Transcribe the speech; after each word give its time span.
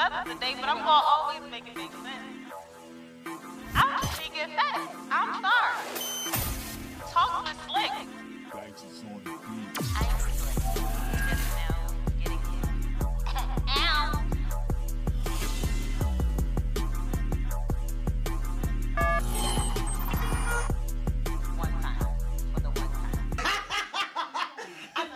today, 0.00 0.54
but 0.58 0.64
I'm 0.66 0.78
gonna 0.78 0.88
always 0.88 1.42
make 1.50 1.68
it 1.68 1.76
make 1.76 1.92
sense. 1.92 2.06
I'm 3.74 4.00
just. 4.00 4.50
I'm 5.10 5.42
sorry. 5.42 5.76
Talk 7.12 7.48
slick. 7.68 7.90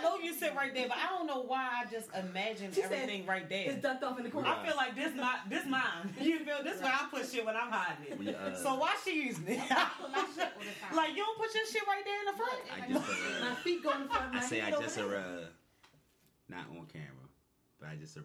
Know 0.03 0.17
you 0.17 0.33
sit 0.33 0.53
right 0.55 0.71
there, 0.71 0.87
but 0.87 0.97
I 0.97 1.07
don't 1.09 1.14
know 1.27 1.41
why 1.41 1.69
I 1.83 1.89
just 1.91 2.09
imagined 2.15 2.73
She 2.75 2.81
said 2.81 2.91
everything 2.91 3.25
right 3.25 3.47
there. 3.49 3.69
It's 3.71 3.81
ducked 3.81 4.03
off 4.03 4.17
in 4.17 4.23
the 4.23 4.29
corner. 4.29 4.47
I 4.49 4.65
feel 4.65 4.75
like 4.75 4.95
this 4.95 5.13
my 5.15 5.37
this 5.49 5.65
mine. 5.65 6.13
You 6.21 6.39
feel 6.39 6.63
this 6.63 6.77
is 6.77 6.81
where 6.81 6.91
I 6.93 7.07
put 7.11 7.27
shit 7.29 7.45
when 7.45 7.55
I'm 7.55 7.71
hiding 7.71 8.11
it. 8.11 8.19
We, 8.19 8.33
uh, 8.33 8.55
so 8.55 8.75
why 8.75 8.95
she 9.03 9.23
using 9.25 9.47
it? 9.47 9.59
like 10.95 11.09
you 11.11 11.23
don't 11.23 11.37
put 11.37 11.53
your 11.53 11.65
shit 11.65 11.83
right 11.87 12.03
there 12.05 12.19
in 12.19 12.25
the 12.25 12.37
front. 12.37 12.61
I 12.73 12.93
just, 12.93 13.09
uh, 13.41 13.49
My 13.49 13.55
feet 13.55 13.83
go 13.83 13.91
in 13.91 14.07
front 14.07 14.33
my 14.33 14.39
I 14.39 14.43
say 14.43 14.61
I 14.61 14.71
over 14.71 14.81
just, 14.83 14.95
there. 14.95 15.15
uh, 15.17 15.45
not 16.49 16.65
on 16.71 16.85
camera, 16.91 17.27
but 17.79 17.89
I 17.89 17.95
just, 17.95 18.17
uh, 18.17 18.21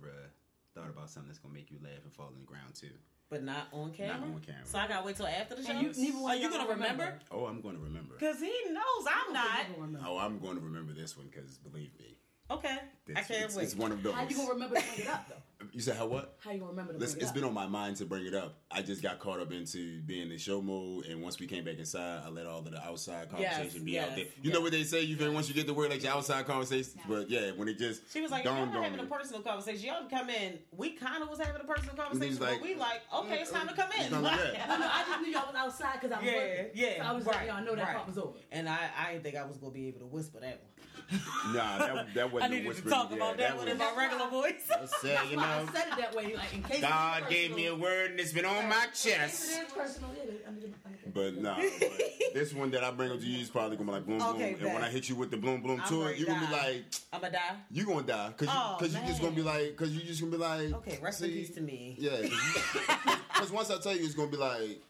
thought 0.74 0.88
about 0.88 1.10
something 1.10 1.28
that's 1.28 1.38
gonna 1.38 1.54
make 1.54 1.70
you 1.70 1.78
laugh 1.82 2.02
and 2.04 2.12
fall 2.12 2.26
on 2.26 2.34
the 2.38 2.46
ground 2.46 2.74
too. 2.74 2.88
But 3.28 3.44
not 3.44 3.68
on 3.72 3.92
camera. 3.92 4.18
Not 4.18 4.26
on 4.26 4.40
camera. 4.40 4.64
So 4.66 4.78
I 4.78 4.88
gotta 4.88 5.06
wait 5.06 5.16
till 5.16 5.26
after 5.26 5.54
the 5.54 5.62
show. 5.62 5.70
And 5.72 5.82
you- 5.82 5.92
neither 6.02 6.18
one 6.18 6.32
Are 6.32 6.36
you 6.36 6.50
gonna 6.50 6.68
remember? 6.68 7.04
remember. 7.04 7.18
Oh, 7.30 7.46
I'm 7.46 7.60
gonna 7.60 7.78
remember. 7.78 8.16
Cause 8.16 8.40
he 8.40 8.52
knows 8.70 9.06
I'm 9.06 9.32
not. 9.32 9.66
Oh, 10.04 10.18
I'm 10.18 10.38
going 10.40 10.56
to 10.56 10.60
remember 10.60 10.92
this 10.92 11.16
one 11.16 11.28
because 11.28 11.58
believe 11.58 11.90
me, 11.98 12.16
Okay, 12.50 12.78
this, 13.06 13.16
I 13.16 13.20
can't 13.22 13.44
it's, 13.44 13.56
wait. 13.56 13.62
it's 13.64 13.76
one 13.76 13.92
of 13.92 14.02
those. 14.02 14.12
How 14.14 14.22
you 14.28 14.34
gonna 14.36 14.50
remember 14.50 14.74
to 14.76 14.82
bring 14.82 15.00
it 15.00 15.08
up 15.08 15.28
though? 15.28 15.34
You 15.72 15.80
said 15.80 15.94
how 15.96 16.06
what? 16.06 16.36
How 16.42 16.50
you 16.52 16.58
gonna 16.58 16.70
remember 16.70 16.94
to 16.94 16.98
bring 16.98 17.06
Listen, 17.06 17.20
it 17.20 17.22
it's 17.22 17.28
up? 17.30 17.34
been 17.36 17.44
on 17.44 17.52
my 17.54 17.66
mind 17.66 17.96
to 17.98 18.06
bring 18.06 18.26
it 18.26 18.34
up. 18.34 18.56
I 18.72 18.80
just 18.82 19.02
got 19.02 19.20
caught 19.20 19.40
up 19.40 19.52
into 19.52 20.00
being 20.02 20.30
in 20.32 20.38
show 20.38 20.60
mode, 20.62 21.04
and 21.04 21.22
once 21.22 21.38
we 21.38 21.46
came 21.46 21.64
back 21.64 21.78
inside, 21.78 22.22
I 22.24 22.30
let 22.30 22.46
all 22.46 22.58
of 22.60 22.70
the 22.70 22.82
outside 22.82 23.28
Yes, 23.38 23.56
conversation 23.56 23.84
be 23.84 23.92
yes, 23.92 24.08
out 24.08 24.16
there. 24.16 24.24
You 24.24 24.50
yes. 24.50 24.54
know 24.54 24.60
what 24.62 24.72
they 24.72 24.82
say? 24.84 25.02
You 25.02 25.16
feel 25.16 25.32
once 25.32 25.48
you 25.48 25.54
get 25.54 25.66
the 25.68 25.74
word 25.74 25.90
like 25.90 26.02
your 26.02 26.12
outside 26.12 26.46
conversations, 26.46 26.96
but 27.06 27.28
yeah, 27.30 27.50
when 27.54 27.68
it 27.68 27.78
just 27.78 28.10
She 28.10 28.20
was 28.22 28.30
like, 28.30 28.42
y'all 28.44 28.56
dawned 28.56 28.70
not 28.72 28.78
on 28.78 28.84
having 28.84 29.00
a 29.00 29.04
personal 29.04 29.42
conversation. 29.42 29.86
Y'all 29.86 30.08
come 30.08 30.30
in. 30.30 30.58
We 30.72 30.90
kind 30.92 31.22
of 31.22 31.28
was 31.28 31.38
having 31.38 31.60
a 31.60 31.64
personal 31.64 31.94
conversation, 31.94 32.30
was 32.30 32.40
like, 32.40 32.58
but 32.60 32.62
we 32.68 32.74
like, 32.74 33.02
okay, 33.14 33.34
it's 33.42 33.50
mm, 33.50 33.54
time 33.54 33.68
to 33.68 33.74
come 33.74 33.90
in. 33.92 34.00
It's 34.00 34.10
time 34.10 34.24
to- 34.24 34.28
yeah. 34.54 34.66
No, 34.66 34.78
no, 34.78 34.86
I 34.90 35.04
just 35.06 35.20
knew 35.20 35.28
y'all 35.30 35.46
was 35.46 35.56
outside 35.56 36.00
because 36.00 36.10
I 36.10 36.20
was 36.20 36.26
Yeah, 36.26 36.36
working. 36.36 36.66
yeah, 36.74 36.96
So 36.96 37.02
I 37.02 37.12
was 37.12 37.24
right, 37.26 37.36
like, 37.36 37.46
y'all 37.48 37.64
know 37.64 37.76
that 37.76 37.84
right. 37.86 37.96
part 37.96 38.08
was 38.08 38.18
over. 38.18 38.32
And 38.50 38.66
I, 38.68 38.88
I 38.98 39.12
didn't 39.12 39.24
think 39.24 39.36
I 39.36 39.44
was 39.44 39.58
gonna 39.58 39.72
be 39.72 39.88
able 39.88 40.00
to 40.00 40.06
whisper 40.06 40.40
that 40.40 40.58
one. 40.62 40.86
Nah, 41.54 41.78
that, 41.78 42.14
that 42.14 42.32
wasn't 42.32 42.52
a 42.52 42.56
needed 42.56 42.62
to 42.62 42.68
whisper. 42.68 42.90
talk 42.90 43.10
yeah, 43.10 43.16
about 43.16 43.36
that, 43.38 43.56
one 43.58 43.66
in 43.68 43.78
was- 43.78 43.88
my 43.96 44.00
regular 44.02 44.28
voice. 44.28 44.62
That's 44.68 45.04
it, 45.04 45.18
you 45.30 45.36
why 45.36 45.42
know. 45.42 45.66
I 45.68 45.72
said 45.72 45.86
it 45.92 45.96
that 45.98 46.14
way, 46.14 46.34
like 46.36 46.54
in 46.54 46.62
case. 46.62 46.80
God 46.80 47.28
gave 47.28 47.54
me 47.56 47.66
a 47.66 47.74
word 47.74 48.12
and 48.12 48.20
it's 48.20 48.32
been 48.32 48.44
on 48.44 48.68
my 48.68 48.86
chest. 48.94 49.50
it 49.50 49.64
is 49.66 49.72
personal, 49.72 50.10
it 50.12 50.28
is. 50.28 50.46
Under 50.46 50.60
the, 50.60 50.72
under 50.86 50.98
the, 51.04 51.10
But 51.32 51.42
nah, 51.42 51.56
but 51.80 52.34
this 52.34 52.52
one 52.54 52.70
that 52.70 52.84
I 52.84 52.90
bring 52.92 53.10
up 53.10 53.18
to 53.18 53.26
you 53.26 53.40
is 53.40 53.48
probably 53.50 53.76
gonna 53.78 53.88
be 53.90 53.96
like 53.96 54.06
bloom 54.06 54.22
Okay, 54.22 54.52
bloom. 54.54 54.64
And 54.66 54.74
when. 54.74 54.84
I 54.84 54.90
hit 54.90 55.08
you 55.08 55.16
with 55.16 55.30
the 55.32 55.36
bloom 55.38 55.62
bloom 55.62 55.80
I'm 55.82 55.88
to 55.88 56.02
it, 56.06 56.18
you 56.18 56.26
to 56.26 56.30
gonna 56.32 56.46
be 56.46 56.52
like, 56.52 56.84
I'ma 57.12 57.28
die. 57.30 57.56
you 57.72 57.84
gonna 57.86 58.02
die, 58.06 58.32
cause 58.36 58.46
you, 58.48 58.54
Oh, 58.54 58.76
cause 58.78 58.94
you 58.94 59.00
just 59.06 59.20
gonna 59.20 59.34
be 59.34 59.42
like, 59.42 59.76
cause 59.76 59.90
you 59.90 60.02
just 60.02 60.20
gonna 60.20 60.30
be 60.32 60.38
like, 60.38 60.72
Okay, 60.74 60.98
rest 61.02 61.22
in 61.22 61.28
see? 61.30 61.34
peace 61.34 61.50
to 61.50 61.60
me. 61.60 61.96
Yeah, 61.98 62.10
cause, 62.20 63.16
'cause 63.34 63.50
once 63.50 63.70
I 63.70 63.78
tell 63.78 63.96
you, 63.96 64.04
it's 64.04 64.14
gonna 64.14 64.30
be 64.30 64.36
like, 64.36 64.80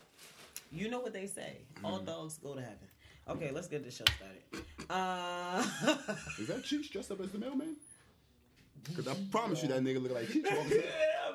You 0.73 0.91
know 0.91 1.01
what 1.01 1.13
they 1.15 1.27
say. 1.27 1.59
All 1.83 1.97
Mm-hmm. 1.97 2.05
dogs 2.07 2.39
go 2.43 2.55
to 2.55 2.61
heaven. 2.61 2.77
Okay, 3.31 3.53
let's 3.53 3.69
get 3.69 3.85
the 3.85 3.91
show 3.93 4.05
started. 4.17 4.67
Uh, 4.91 5.63
is 6.41 6.49
that 6.49 6.65
Cheech 6.65 6.91
dressed 6.91 7.13
up 7.13 7.21
as 7.21 7.31
the 7.31 7.39
mailman? 7.39 7.77
Cause 8.97 9.09
I 9.09 9.15
promise 9.31 9.63
you 9.63 9.69
that 9.69 9.83
nigga 9.83 10.03
look 10.03 10.13
like 10.13 10.27
Cheech. 10.27 10.45
walking 10.45 10.79
around. 10.79 10.83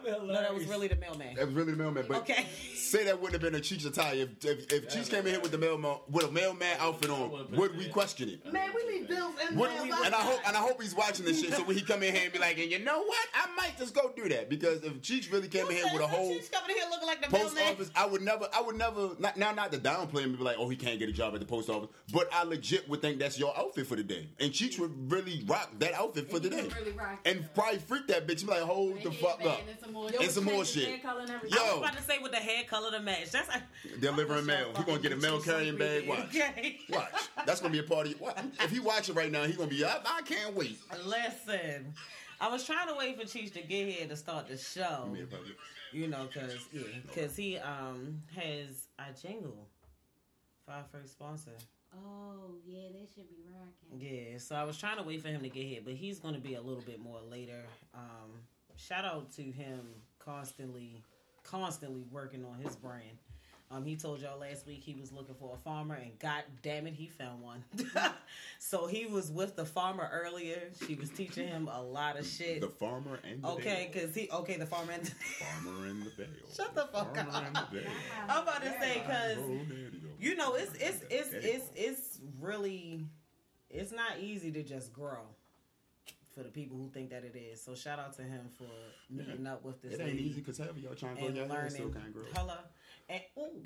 no, 0.28 0.34
that 0.34 0.54
was 0.54 0.66
really 0.68 0.88
the 0.88 0.96
mailman. 0.98 1.36
That 1.36 1.46
was 1.48 1.56
really 1.56 1.72
the 1.72 1.78
mailman. 1.78 2.06
But 2.08 2.18
Okay. 2.18 2.46
say 2.76 3.06
that 3.06 3.20
wouldn't 3.20 3.42
have 3.42 3.52
been 3.52 3.60
a 3.60 3.64
Cheech 3.64 3.86
attire. 3.86 4.16
If, 4.16 4.46
if, 4.46 4.72
if 4.72 4.90
Cheech 4.90 5.10
came 5.10 5.26
in 5.26 5.34
here 5.34 5.40
with 5.40 5.52
the 5.52 5.58
mailman 5.58 5.98
with 6.10 6.26
a 6.26 6.32
mailman 6.32 6.78
outfit 6.80 7.10
on, 7.10 7.48
would 7.56 7.78
we 7.78 7.88
question 7.90 8.30
it? 8.30 8.54
man, 8.54 8.70
we 8.76 8.94
leave 8.94 9.08
bills 9.08 9.34
and 9.48 9.58
Would 9.58 9.70
mail 9.72 9.84
we, 9.84 9.92
and 10.06 10.14
I 10.14 10.22
hope 10.22 10.40
and 10.48 10.56
I 10.56 10.60
hope 10.60 10.82
he's 10.82 10.96
watching 10.96 11.26
this 11.26 11.42
shit. 11.42 11.54
So 11.54 11.64
when 11.64 11.76
he 11.76 11.82
come 11.82 12.04
in 12.04 12.14
here 12.14 12.24
and 12.26 12.34
be 12.34 12.40
like, 12.40 12.58
and 12.60 12.70
you 12.72 12.80
know 12.80 13.02
what, 13.04 13.28
I 13.34 13.54
might 13.56 13.78
just 13.78 13.94
go 13.96 14.12
do 14.16 14.30
that 14.30 14.50
because 14.50 14.84
if 14.84 15.02
Cheech 15.02 15.32
really 15.32 15.48
came 15.48 15.66
in 15.68 15.72
here 15.74 15.86
with 15.94 16.02
a 16.02 16.08
whole 16.08 16.34
She's 16.34 16.50
coming 16.50 16.72
in 16.72 16.78
here 16.78 16.86
looking 16.92 17.08
like 17.08 17.22
the 17.22 17.28
post 17.30 17.56
mailman. 17.56 17.74
office, 17.74 17.92
I 17.96 18.06
would 18.06 18.22
never, 18.22 18.48
I 18.54 18.62
would 18.62 18.76
never. 18.76 19.12
Not, 19.20 19.38
now, 19.38 19.52
not 19.52 19.72
to 19.72 19.78
downplay 19.80 20.24
and 20.24 20.38
be 20.38 20.44
like, 20.44 20.58
oh, 20.60 20.70
he 20.70 20.76
can't 20.76 21.00
get 21.00 21.10
a 21.10 21.14
job 21.14 21.34
at 21.34 21.40
the 21.40 21.46
post 21.46 21.70
office, 21.70 21.90
but 22.14 22.28
I 22.34 22.44
legit 22.44 22.88
would 22.90 23.02
think 23.02 23.20
that's 23.20 23.40
your 23.40 23.58
outfit 23.58 23.88
for 23.88 23.96
the 23.96 24.04
day. 24.04 24.30
And 24.40 24.52
Cheech 24.52 24.78
would 24.80 25.12
really 25.12 25.44
rock 25.48 25.72
that 25.80 25.94
outfit 25.94 26.30
for 26.30 26.36
And 26.38 26.46
the 26.46 26.50
day, 26.50 26.68
really 26.78 26.92
rock 26.92 27.20
and 27.26 27.35
it. 27.38 27.54
probably 27.54 27.80
freak 27.80 28.08
that 28.08 28.28
bitch. 28.28 28.42
Be 28.42 28.52
like, 28.52 28.62
hold 28.62 29.02
the 29.04 29.12
fuck 29.12 29.44
up. 29.46 29.62
And 29.70 29.80
some 29.80 29.94
more. 29.94 30.10
And 30.20 30.32
some 30.32 30.44
more 30.44 30.66
shit. 30.66 30.88
hair 30.88 30.98
color 31.00 31.22
and. 31.22 31.32
I 31.32 31.38
was 31.42 31.52
Yo, 31.52 31.80
about 31.80 31.98
to 31.98 32.04
say 32.04 32.20
with 32.20 32.32
the 32.32 32.38
hair 32.38 32.64
color 32.64 32.92
to 32.92 33.00
match. 33.00 33.32
That's 33.32 33.50
like, 33.50 33.64
delivering 34.00 34.46
mail. 34.46 34.72
He 34.78 34.84
gonna 34.84 35.00
get 35.00 35.12
a 35.12 35.18
mail 35.18 35.40
carrying 35.40 35.78
bag. 35.78 36.08
Watch, 36.08 36.20
okay. 36.26 36.80
watch. 36.90 37.12
That's 37.46 37.62
gonna 37.62 37.72
be 37.72 37.80
a 37.80 37.84
party. 37.84 38.16
What? 38.20 38.44
If 38.62 38.72
he 38.72 38.80
watching 38.80 39.16
right 39.16 39.32
now, 39.32 39.44
he 39.44 39.54
gonna 39.54 39.70
be. 39.70 39.84
I, 39.84 40.00
I 40.06 40.22
can't 40.24 40.56
wait. 40.56 40.80
Listen, 41.06 41.94
I 42.40 42.50
was 42.50 42.66
trying 42.66 42.88
to 42.88 42.96
wait 42.98 43.20
for 43.20 43.26
Cheech 43.26 43.54
to 43.54 43.62
get 43.62 43.88
here 43.88 44.08
to 44.08 44.16
start 44.16 44.48
the 44.48 44.58
show. 44.58 45.10
Me, 45.12 45.24
brother. 45.24 45.46
You 45.92 46.08
know, 46.08 46.28
cause 46.34 46.56
yeah, 46.74 46.82
cause 47.14 47.36
he 47.38 47.58
um 47.58 48.22
has 48.36 48.88
a 49.00 49.14
jingle 49.20 49.68
for 50.66 50.74
our 50.74 50.84
first 50.92 51.14
sponsor. 51.14 51.52
Oh 51.96 52.56
yeah, 52.66 52.90
they 52.92 53.06
should 53.14 53.30
be 53.30 53.44
rocking. 53.52 54.00
Yeah, 54.00 54.38
so 54.38 54.56
I 54.56 54.64
was 54.64 54.78
trying 54.78 54.98
to 54.98 55.04
wait 55.04 55.22
for 55.22 55.30
him 55.30 55.42
to 55.42 55.50
get 55.50 55.66
here, 55.66 55.82
but 55.84 55.94
he's 55.94 56.20
going 56.20 56.36
to 56.36 56.42
be 56.42 56.56
a 56.56 56.62
little 56.62 56.84
bit 56.84 57.00
more 57.00 57.20
later. 57.30 57.66
Um, 57.94 58.32
shout 58.76 59.06
out 59.06 59.32
to 59.34 59.42
him 59.42 59.82
constantly, 60.20 61.04
constantly 61.44 62.04
working 62.12 62.44
on 62.46 62.60
his 62.60 62.76
brand. 62.76 63.18
Um, 63.72 63.84
he 63.84 63.96
told 63.96 64.22
y'all 64.22 64.40
last 64.40 64.68
week 64.68 64.84
he 64.84 64.94
was 64.94 65.12
looking 65.12 65.34
for 65.36 65.56
a 65.56 65.58
farmer, 65.58 65.96
and 65.96 66.18
god 66.20 66.44
damn 66.62 66.86
it, 66.86 66.94
he 66.94 67.08
found 67.08 67.42
one. 67.42 67.64
so 68.60 68.86
he 68.86 69.08
was 69.08 69.32
with 69.32 69.56
the 69.56 69.66
farmer 69.66 70.08
earlier. 70.14 70.70
She 70.86 70.94
was 70.94 71.10
teaching 71.10 71.48
him 71.48 71.68
a 71.72 71.82
lot 71.82 72.18
of 72.20 72.28
shit. 72.28 72.62
The 72.62 72.70
farmer 72.70 73.20
and 73.24 73.44
the 73.44 73.48
Okay, 73.50 73.90
because 73.92 74.14
he 74.14 74.30
okay, 74.32 74.58
the 74.58 74.68
farmer. 74.68 74.92
And 74.92 75.08
farmer 75.08 75.88
and 75.88 76.04
the 76.04 76.12
bale. 76.12 76.28
Shut 76.56 76.76
the 76.76 76.86
fuck 76.94 77.18
up. 77.18 77.34
And 77.34 77.56
the. 77.56 77.84
I'm 78.30 78.44
about 78.44 78.62
to 78.62 78.70
say 78.80 79.02
because 79.04 79.38
daddy, 79.38 79.92
you 80.20 80.36
know 80.36 80.54
it's 80.54 80.74
it's 80.76 81.04
it's 81.10 81.34
it's 81.34 81.72
it's 81.76 82.20
really 82.40 83.04
it's 83.72 83.92
not 83.92 84.20
easy 84.22 84.52
to 84.52 84.62
just 84.62 84.94
grow 84.94 85.22
for 86.36 86.44
the 86.44 86.50
people 86.50 86.78
who 86.78 86.90
think 86.90 87.10
that 87.12 87.24
it 87.24 87.36
is. 87.36 87.64
So 87.64 87.74
shout 87.76 87.98
out 87.98 88.14
to 88.18 88.24
him 88.24 88.50
for 88.58 88.68
meeting 89.10 89.48
up 89.48 89.64
with 89.64 89.82
this 89.82 89.94
It 89.94 90.02
ain't 90.02 90.20
easy 90.20 90.42
because 90.42 90.58
half 90.58 90.70
of 90.72 90.78
y'all 90.78 90.94
trying 90.94 91.16
to 91.16 91.22
go 91.22 91.28
and 91.28 91.36
your 91.38 91.48
hair 91.48 91.70
still 91.70 91.86
learning 91.88 92.02
can't 92.02 92.14
grow. 92.14 92.24
hello 92.36 92.56
and 93.10 93.22
ooh, 93.40 93.62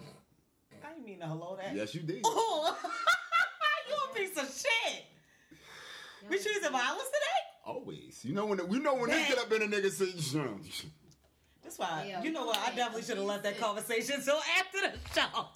I 0.84 0.94
didn't 0.94 1.06
mean 1.06 1.20
to 1.20 1.26
hello 1.28 1.58
that. 1.62 1.76
Yes, 1.76 1.96
you 1.96 2.02
did. 2.02 2.26
Ooh, 2.26 2.30
you 3.90 3.96
a 4.12 4.16
piece 4.16 4.38
of 4.38 4.46
shit. 4.46 5.04
We 6.30 6.38
choosing 6.38 6.72
violence 6.72 7.06
today. 7.06 7.42
Always. 7.66 8.24
You 8.24 8.34
know 8.34 8.46
when 8.46 8.66
we 8.68 8.80
know 8.80 8.96
when 8.96 9.10
they 9.10 9.26
get 9.28 9.38
up 9.40 9.52
in 9.52 9.62
a 9.64 9.66
nigga 9.66 9.90
say, 9.90 10.12
"Shum." 10.20 10.62
That's 11.64 11.78
why 11.80 12.06
Yeah, 12.10 12.24
you 12.24 12.32
know 12.32 12.46
what 12.46 12.58
I 12.58 12.76
definitely 12.76 13.04
should 13.04 13.18
have 13.18 13.26
left 13.26 13.44
that 13.44 13.60
conversation 13.60 14.22
till 14.24 14.40
after 14.60 14.80
the 14.82 15.20
show. 15.20 15.48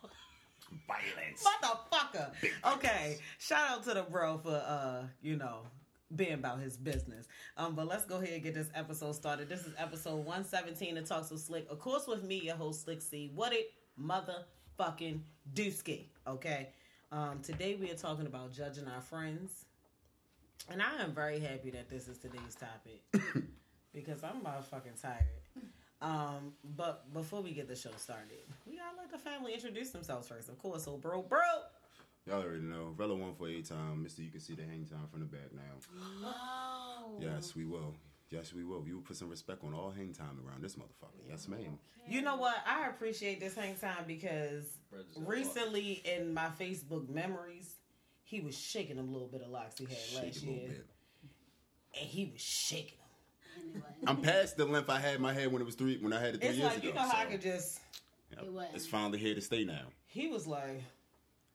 violence. 0.87 1.43
Motherfucker. 1.43 2.31
Okay. 2.75 3.17
Shout 3.39 3.69
out 3.69 3.83
to 3.85 3.93
the 3.93 4.03
bro 4.03 4.37
for 4.37 4.51
uh, 4.55 5.03
you 5.21 5.35
know, 5.37 5.61
being 6.15 6.33
about 6.33 6.59
his 6.59 6.77
business. 6.77 7.27
Um, 7.57 7.75
but 7.75 7.87
let's 7.87 8.05
go 8.05 8.17
ahead 8.17 8.33
and 8.33 8.43
get 8.43 8.53
this 8.53 8.69
episode 8.75 9.13
started. 9.15 9.49
This 9.49 9.61
is 9.61 9.73
episode 9.77 10.17
117 10.17 10.97
of 10.97 11.07
Talks 11.07 11.31
with 11.31 11.41
Slick. 11.41 11.67
Of 11.69 11.79
course, 11.79 12.07
with 12.07 12.23
me, 12.23 12.41
your 12.41 12.55
host 12.55 12.83
Slick 12.83 13.01
C. 13.01 13.31
What 13.33 13.53
it 13.53 13.71
motherfucking 14.01 15.19
dooski. 15.53 16.05
Okay. 16.27 16.69
Um, 17.11 17.39
today 17.41 17.75
we 17.75 17.91
are 17.91 17.95
talking 17.95 18.25
about 18.25 18.53
judging 18.53 18.87
our 18.87 19.01
friends. 19.01 19.65
And 20.69 20.81
I 20.81 21.01
am 21.03 21.13
very 21.13 21.39
happy 21.39 21.71
that 21.71 21.89
this 21.89 22.07
is 22.07 22.17
today's 22.17 22.55
topic. 22.55 23.03
because 23.93 24.23
I'm 24.23 24.41
motherfucking 24.41 25.01
tired. 25.01 25.23
Um, 26.01 26.53
but 26.75 27.13
before 27.13 27.41
we 27.41 27.51
get 27.51 27.67
the 27.67 27.75
show 27.75 27.91
started, 27.97 28.43
we 28.65 28.75
gotta 28.75 28.97
let 28.97 29.11
the 29.11 29.17
family 29.17 29.53
introduce 29.53 29.91
themselves 29.91 30.27
first, 30.27 30.49
of 30.49 30.57
course. 30.57 30.83
So, 30.83 30.97
bro, 30.97 31.21
bro, 31.21 31.39
Y'all 32.25 32.41
already 32.41 32.61
know. 32.61 32.93
Velo 32.97 33.15
one 33.15 33.33
for 33.35 33.47
eight 33.49 33.67
time. 33.67 34.01
Mister, 34.03 34.21
you 34.21 34.31
can 34.31 34.39
see 34.39 34.55
the 34.55 34.63
hang 34.63 34.85
time 34.85 35.07
from 35.11 35.19
the 35.21 35.25
back 35.25 35.51
now. 35.53 35.61
Oh. 36.23 37.17
Yes, 37.19 37.55
we 37.55 37.65
will. 37.65 37.95
Yes, 38.29 38.53
we 38.53 38.63
will. 38.63 38.81
We 38.81 38.93
will 38.93 39.01
put 39.01 39.17
some 39.17 39.29
respect 39.29 39.63
on 39.63 39.73
all 39.73 39.91
hang 39.91 40.13
time 40.13 40.39
around 40.47 40.63
this 40.63 40.75
motherfucker. 40.75 41.21
Yes, 41.29 41.47
ma'am. 41.47 41.77
you 42.07 42.21
know 42.21 42.37
what? 42.37 42.55
I 42.65 42.87
appreciate 42.87 43.39
this 43.39 43.55
hang 43.55 43.75
time 43.75 44.05
because 44.07 44.65
recently 45.17 46.01
in 46.05 46.33
my 46.33 46.47
Facebook 46.59 47.09
memories, 47.09 47.75
he 48.23 48.39
was 48.39 48.57
shaking 48.57 48.95
them 48.95 49.11
little 49.11 49.27
bit 49.27 49.41
of 49.41 49.49
locks 49.49 49.77
he 49.77 49.85
had 49.85 49.97
Shake 49.97 50.23
last 50.23 50.37
it 50.37 50.43
a 50.43 50.45
little 50.45 50.61
year, 50.61 50.67
bit. 50.69 50.87
and 51.99 52.09
he 52.09 52.29
was 52.31 52.41
shaking 52.41 52.97
them. 53.73 53.83
I'm 54.07 54.17
past 54.21 54.57
the 54.57 54.65
length 54.65 54.89
I 54.89 54.99
had 54.99 55.19
my 55.19 55.33
head 55.33 55.51
when 55.51 55.61
it 55.61 55.65
was 55.65 55.75
three 55.75 55.97
when 55.97 56.13
I 56.13 56.19
had 56.19 56.35
it 56.35 56.39
three 56.41 56.49
It's 56.49 56.57
years 56.57 56.69
like 56.69 56.77
ago. 56.79 56.87
you 56.87 56.93
know 56.93 57.01
how 57.01 57.17
I 57.17 57.25
so, 57.25 57.29
could 57.31 57.41
just. 57.41 57.79
It 58.31 58.51
was. 58.51 58.67
It's 58.73 58.87
finally 58.87 59.19
here 59.19 59.35
to 59.35 59.41
stay 59.41 59.63
now. 59.63 59.83
He 60.07 60.27
was 60.27 60.47
like, 60.47 60.81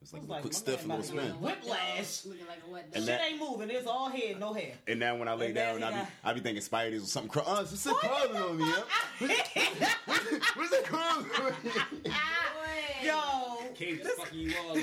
It's 0.01 0.13
like 0.13 0.21
It's 0.21 0.29
a 0.29 0.31
like, 0.31 0.41
quick 0.41 0.53
my 0.53 0.57
stiff 0.59 0.85
man 0.87 0.97
little 1.01 1.17
spin. 1.17 1.31
Whiplash. 1.41 2.25
Looking 2.25 2.47
like 2.47 2.59
a 2.65 2.71
wet 2.71 2.83
And 2.85 2.93
dog. 2.93 2.99
Shit 3.03 3.05
that- 3.07 3.21
ain't 3.31 3.39
moving. 3.39 3.69
It's 3.69 3.85
all 3.87 4.09
head, 4.09 4.39
no 4.39 4.53
hair. 4.53 4.71
And 4.87 4.99
now 4.99 5.17
when 5.17 5.27
I 5.27 5.33
lay 5.33 5.47
And 5.47 5.55
down, 5.55 5.83
I 5.83 5.91
he 5.91 5.99
be, 5.99 6.07
I 6.23 6.33
be 6.33 6.39
thinking 6.39 6.61
spiders 6.61 7.03
or 7.03 7.07
something. 7.07 7.29
Craw- 7.29 7.43
uh, 7.45 7.61
it's 7.61 7.83
crawling 7.83 8.37
on 8.41 8.57
me. 8.57 8.65
What's 10.55 10.69
that 10.71 10.83
crawling 10.85 11.25
on 11.41 11.53
me? 11.63 12.11
Yo, 13.03 13.57
Cave 13.75 13.99
is 13.99 14.07
fucking 14.17 14.39
you 14.39 14.53
all. 14.69 14.77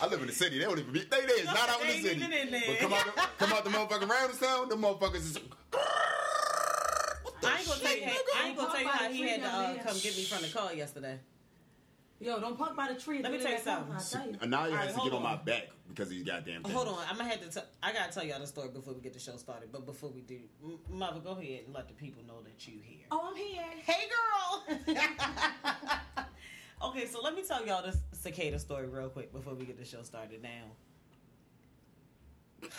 I 0.00 0.06
live 0.06 0.20
in 0.20 0.26
the 0.28 0.32
city. 0.32 0.58
They 0.58 0.64
don't 0.64 0.78
even 0.78 0.92
be. 0.92 1.00
They, 1.00 1.20
they 1.22 1.32
is 1.32 1.46
not 1.46 1.68
out 1.68 1.80
in 1.82 1.88
the 1.88 1.92
city. 1.94 2.16
even 2.24 2.32
in. 2.32 2.50
But 2.68 2.78
come 2.78 2.92
out, 2.92 3.04
the, 3.04 3.22
come 3.36 3.52
out 3.52 3.64
the 3.64 3.70
motherfucking 3.70 4.08
round 4.08 4.38
town. 4.40 4.68
The 4.68 4.76
motherfuckers 4.76 5.14
is. 5.16 5.38
What 7.22 7.34
the 7.40 7.48
I 7.48 7.58
ain't 7.58 7.66
gonna 7.66 7.80
tell 7.80 7.92
you. 7.96 7.98
shit, 8.04 8.16
I 8.36 8.48
ain't 8.48 8.56
gonna 8.56 8.70
tell 8.72 8.80
you 8.80 8.88
how 8.88 9.08
he 9.10 9.22
had 9.28 9.40
to 9.42 9.48
uh, 9.48 9.74
come 9.82 9.98
get 9.98 10.16
me 10.16 10.22
from 10.22 10.42
the 10.42 10.48
car 10.48 10.72
yesterday. 10.72 11.18
Yo, 12.20 12.40
don't 12.40 12.58
park 12.58 12.76
by 12.76 12.92
the 12.92 12.98
tree. 12.98 13.22
Let 13.22 13.30
me 13.30 13.38
tell 13.38 13.52
you 13.52 13.58
something. 13.58 13.94
I 13.94 14.00
tell 14.00 14.26
you. 14.26 14.34
Uh, 14.40 14.44
Anaya 14.44 14.76
has 14.76 14.94
to 14.94 15.00
get 15.02 15.12
on 15.12 15.22
my 15.22 15.36
back 15.36 15.68
because 15.88 16.06
of 16.06 16.10
these 16.10 16.24
goddamn 16.24 16.64
things. 16.64 16.74
Hold 16.74 16.88
on, 16.88 16.98
I'm 17.08 17.16
gonna 17.16 17.30
have 17.30 17.40
to. 17.40 17.48
T- 17.60 17.66
I 17.80 17.92
gotta 17.92 18.12
tell 18.12 18.24
y'all 18.24 18.40
the 18.40 18.46
story 18.46 18.70
before 18.70 18.92
we 18.92 19.00
get 19.00 19.12
the 19.12 19.20
show 19.20 19.36
started. 19.36 19.70
But 19.70 19.86
before 19.86 20.10
we 20.10 20.22
do, 20.22 20.40
M- 20.64 20.78
mother, 20.90 21.20
go 21.20 21.30
ahead 21.30 21.60
and 21.66 21.74
let 21.74 21.86
the 21.86 21.94
people 21.94 22.24
know 22.26 22.42
that 22.42 22.66
you 22.66 22.80
here. 22.82 23.04
Oh, 23.12 23.28
I'm 23.30 23.36
here. 23.36 23.62
Hey, 23.84 24.08
girl. 24.08 24.64
okay, 26.90 27.06
so 27.06 27.20
let 27.22 27.36
me 27.36 27.42
tell 27.42 27.64
y'all 27.64 27.84
this 27.84 27.98
cicada 28.12 28.58
story 28.58 28.88
real 28.88 29.10
quick 29.10 29.32
before 29.32 29.54
we 29.54 29.64
get 29.64 29.78
the 29.78 29.84
show 29.84 30.02
started. 30.02 30.42
Now, 30.42 32.68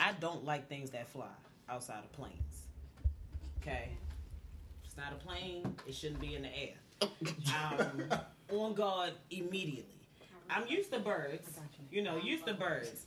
I 0.00 0.12
don't 0.20 0.44
like 0.44 0.68
things 0.68 0.90
that 0.90 1.08
fly 1.08 1.26
outside 1.68 2.04
of 2.04 2.12
planes. 2.12 2.66
Okay, 3.60 3.88
it's 4.84 4.96
not 4.96 5.12
a 5.12 5.16
plane. 5.16 5.74
It 5.88 5.94
shouldn't 5.94 6.20
be 6.20 6.36
in 6.36 6.42
the 6.42 6.56
air. 6.56 6.74
Um, 7.02 8.02
on 8.52 8.74
guard 8.74 9.12
immediately. 9.30 9.84
I'm 10.48 10.66
used 10.66 10.92
to 10.92 10.98
birds. 10.98 11.48
You 11.90 12.02
know, 12.02 12.16
used 12.16 12.46
to 12.46 12.54
birds. 12.54 13.06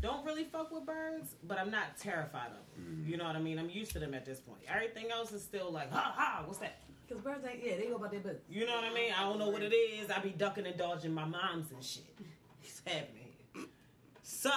Don't 0.00 0.24
really 0.24 0.44
fuck 0.44 0.72
with 0.72 0.86
birds, 0.86 1.34
but 1.46 1.58
I'm 1.58 1.70
not 1.70 1.96
terrified 1.98 2.48
of 2.48 2.74
them. 2.74 3.04
You 3.06 3.16
know 3.16 3.24
what 3.24 3.36
I 3.36 3.40
mean? 3.40 3.58
I'm 3.58 3.68
used 3.70 3.92
to 3.92 3.98
them 3.98 4.14
at 4.14 4.24
this 4.24 4.40
point. 4.40 4.60
Everything 4.68 5.10
else 5.10 5.32
is 5.32 5.42
still 5.42 5.70
like, 5.70 5.92
ha 5.92 6.12
ha, 6.16 6.42
what's 6.46 6.58
that? 6.58 6.80
Because 7.06 7.22
birds 7.22 7.44
ain't, 7.44 7.64
yeah, 7.64 7.76
they 7.76 7.86
go 7.86 7.96
about 7.96 8.10
their 8.10 8.20
business. 8.20 8.42
You 8.48 8.66
know 8.66 8.76
what 8.76 8.84
I 8.84 8.94
mean? 8.94 9.12
I 9.16 9.22
don't 9.22 9.38
know 9.38 9.50
what 9.50 9.62
it 9.62 9.74
is. 9.74 10.10
I 10.10 10.20
be 10.20 10.30
ducking 10.30 10.66
and 10.66 10.76
dodging 10.76 11.12
my 11.12 11.24
moms 11.24 11.70
and 11.72 11.82
shit. 11.82 12.04
It's 12.62 12.82
happening. 12.86 13.68
So, 14.22 14.52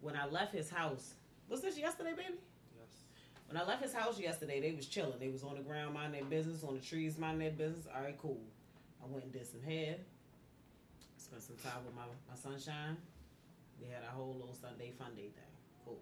when 0.00 0.16
I 0.16 0.26
left 0.26 0.54
his 0.54 0.70
house, 0.70 1.14
was 1.48 1.60
this 1.60 1.78
yesterday, 1.78 2.12
baby? 2.16 2.38
Yes. 3.46 3.52
When 3.52 3.62
I 3.62 3.66
left 3.66 3.82
his 3.82 3.94
house 3.94 4.18
yesterday, 4.18 4.60
they 4.60 4.72
was 4.72 4.86
chilling. 4.86 5.18
They 5.18 5.28
was 5.28 5.42
on 5.42 5.56
the 5.56 5.62
ground 5.62 5.94
minding 5.94 6.20
their 6.20 6.30
business, 6.30 6.64
on 6.64 6.74
the 6.74 6.80
trees 6.80 7.18
minding 7.18 7.40
their 7.40 7.68
business. 7.68 7.86
All 7.94 8.02
right, 8.02 8.18
cool. 8.20 8.40
I 9.02 9.10
went 9.10 9.24
and 9.24 9.32
did 9.32 9.46
some 9.46 9.62
hair. 9.62 9.96
Spent 11.16 11.42
some 11.42 11.56
time 11.56 11.84
with 11.84 11.94
my, 11.94 12.02
my 12.28 12.36
sunshine. 12.36 12.96
We 13.80 13.88
had 13.88 14.02
a 14.02 14.14
whole 14.14 14.34
little 14.34 14.54
Sunday 14.54 14.92
fun 14.98 15.14
day 15.14 15.22
thing. 15.22 15.54
Cool. 15.84 15.98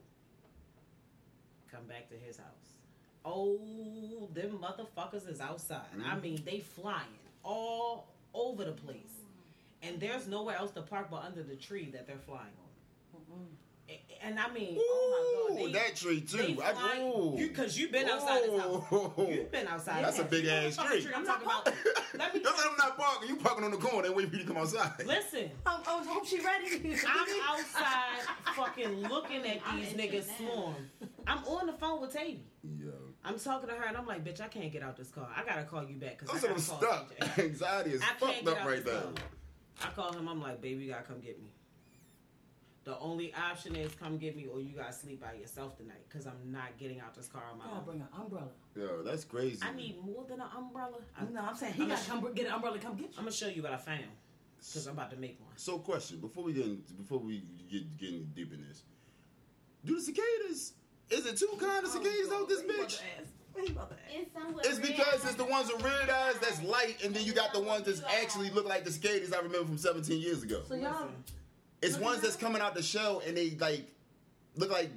Come 1.70 1.84
back 1.86 2.08
to 2.10 2.16
his 2.16 2.36
house. 2.36 2.46
Oh, 3.24 4.28
them 4.34 4.58
motherfuckers 4.60 5.28
is 5.30 5.40
outside. 5.40 5.80
I 5.94 5.96
mm-hmm. 5.96 6.20
mean, 6.20 6.42
they 6.44 6.60
flying 6.60 7.06
all 7.44 8.08
over 8.34 8.64
the 8.64 8.72
place. 8.72 8.96
And 9.82 9.98
there's 10.00 10.28
nowhere 10.28 10.56
else 10.56 10.70
to 10.72 10.82
park 10.82 11.08
but 11.10 11.24
under 11.24 11.42
the 11.42 11.56
tree 11.56 11.90
that 11.92 12.06
they're 12.06 12.16
flying 12.16 12.40
on. 12.40 13.20
A- 13.20 13.71
And 14.24 14.38
I 14.38 14.48
mean, 14.52 14.76
oh 14.78 15.48
my 15.48 15.56
god, 15.56 15.66
they, 15.66 15.72
that 15.72 15.96
tree 15.96 16.20
too. 16.20 16.60
I, 16.62 16.72
fly, 16.72 16.98
ooh. 17.00 17.34
you 17.36 17.48
because 17.48 17.78
you've 17.78 17.90
been 17.90 18.08
outside 18.08 18.42
this 18.44 18.60
house. 18.60 18.84
You've 19.18 19.50
been 19.50 19.66
outside. 19.66 20.04
That's 20.04 20.16
this 20.18 20.26
a 20.26 20.28
big. 20.28 20.44
You 20.44 20.50
ass 20.50 20.76
what 20.78 20.86
fucking 20.86 21.02
tree. 21.02 21.12
I'm 21.14 21.26
talking 21.26 21.46
about. 21.46 21.66
Let 22.18 22.34
me 22.34 22.40
That's 22.42 22.56
why 22.56 22.68
I'm 22.70 22.76
not 22.76 22.96
parking. 22.96 23.28
You 23.28 23.36
parking 23.36 23.64
on 23.64 23.70
the 23.72 23.76
corner 23.78 24.06
and 24.06 24.16
waiting 24.16 24.30
for 24.30 24.36
you 24.36 24.42
to 24.42 24.48
come 24.48 24.56
outside. 24.58 25.04
listen. 25.06 25.50
Oh, 25.66 25.82
oh, 25.86 26.04
hope 26.06 26.26
she 26.26 26.38
ready. 26.38 26.96
I'm 27.06 27.58
outside 27.58 28.20
fucking 28.54 29.02
looking 29.08 29.44
at 29.46 29.60
these 29.74 29.88
niggas 29.94 30.26
that. 30.26 30.38
swarm. 30.38 30.74
I'm 31.26 31.44
on 31.44 31.66
the 31.66 31.72
phone 31.72 32.00
with 32.00 32.12
Tavy. 32.12 32.44
Yo. 32.62 32.90
I'm 33.24 33.38
talking 33.38 33.68
to 33.68 33.74
her 33.74 33.84
and 33.86 33.96
I'm 33.96 34.06
like, 34.06 34.24
bitch, 34.24 34.40
I 34.40 34.48
can't 34.48 34.72
get 34.72 34.82
out 34.82 34.96
this 34.96 35.10
car. 35.10 35.28
I 35.36 35.44
gotta 35.44 35.64
call 35.64 35.84
you 35.84 35.96
back 35.96 36.18
because 36.18 36.40
Those 36.40 36.44
I 36.50 36.52
are 36.52 36.56
gotta 36.56 36.70
them 36.70 36.78
call 36.78 37.06
stuck. 37.18 37.38
Anxiety 37.38 37.90
is 37.90 38.02
I 38.02 38.06
can't 38.24 38.44
fucked 38.44 38.48
up 38.58 38.64
right 38.66 38.84
this 38.84 38.92
there. 38.92 39.02
car. 39.02 39.12
I 39.82 39.86
call 39.90 40.12
him. 40.12 40.28
I'm 40.28 40.40
like, 40.40 40.60
baby, 40.60 40.84
you 40.84 40.90
gotta 40.92 41.02
come 41.04 41.20
get 41.20 41.40
me. 41.40 41.48
The 42.84 42.98
only 42.98 43.32
option 43.34 43.76
is 43.76 43.92
come 43.94 44.18
get 44.18 44.36
me, 44.36 44.46
or 44.52 44.60
you 44.60 44.74
gotta 44.76 44.92
sleep 44.92 45.20
by 45.20 45.34
yourself 45.34 45.76
tonight, 45.76 46.04
cause 46.12 46.26
I'm 46.26 46.50
not 46.50 46.76
getting 46.78 46.98
out 46.98 47.14
this 47.14 47.28
car 47.28 47.42
on 47.52 47.58
my 47.58 47.64
Gotta 47.66 47.76
own. 47.78 47.84
bring 47.84 48.00
an 48.00 48.08
umbrella. 48.20 48.48
Yo, 48.74 49.02
that's 49.04 49.24
crazy. 49.24 49.60
I 49.62 49.72
need 49.72 49.96
more 50.04 50.24
than 50.28 50.40
an 50.40 50.48
umbrella. 50.56 50.98
I, 51.16 51.24
No, 51.32 51.42
I'm 51.42 51.54
saying 51.54 51.74
he 51.74 51.84
I'm 51.84 51.88
got 51.90 51.98
to 51.98 52.04
a- 52.04 52.08
come 52.08 52.20
br- 52.20 52.30
get 52.30 52.46
an 52.46 52.52
umbrella. 52.52 52.78
Come 52.80 52.96
get 52.96 53.10
you. 53.10 53.14
I'm 53.18 53.24
gonna 53.24 53.30
show 53.32 53.46
you 53.46 53.62
what 53.62 53.72
I 53.72 53.76
found, 53.76 54.02
cause 54.58 54.86
I'm 54.88 54.94
about 54.94 55.10
to 55.12 55.16
make 55.16 55.38
one. 55.40 55.50
So, 55.56 55.78
question 55.78 56.18
before 56.18 56.42
we 56.42 56.54
get 56.54 56.64
in, 56.66 56.82
before 56.96 57.18
we 57.18 57.44
get 57.70 57.96
getting 57.98 58.28
deep 58.34 58.52
in 58.52 58.66
this, 58.66 58.82
do 59.84 59.94
the 59.94 60.02
cicadas? 60.02 60.72
Is 61.10 61.26
it 61.26 61.36
two 61.36 61.46
kinds 61.60 61.84
of 61.94 62.00
oh, 62.00 62.02
cicadas 62.02 62.32
out 62.32 62.48
this 62.48 62.62
What 62.62 62.68
bitch? 62.68 62.98
to 62.98 63.04
ask? 63.20 63.30
What 63.52 63.68
about 63.70 63.90
to 63.90 63.96
ask? 63.96 64.14
It's 64.14 64.32
some 64.32 64.56
It's 64.64 64.78
because 64.80 65.24
it's 65.24 65.34
the 65.34 65.44
ones 65.44 65.68
with 65.72 65.84
red 65.84 66.10
eyes 66.10 66.34
that's 66.40 66.60
light, 66.64 67.04
and 67.04 67.14
then 67.14 67.24
you 67.24 67.32
got 67.32 67.52
the 67.52 67.60
ones 67.60 67.84
that 67.84 68.02
actually 68.22 68.50
look 68.50 68.66
like 68.66 68.84
the 68.84 68.90
cicadas 68.90 69.32
I 69.32 69.36
remember 69.38 69.66
from 69.66 69.78
17 69.78 70.20
years 70.20 70.42
ago. 70.42 70.62
So 70.66 70.74
y'all, 70.74 70.90
Listen. 70.92 71.14
It's 71.82 71.98
ones 71.98 72.20
that's 72.22 72.36
coming 72.36 72.62
out 72.62 72.74
the 72.74 72.82
shell 72.82 73.22
and 73.26 73.36
they 73.36 73.50
like 73.50 73.84
look 74.56 74.70
like 74.70 74.90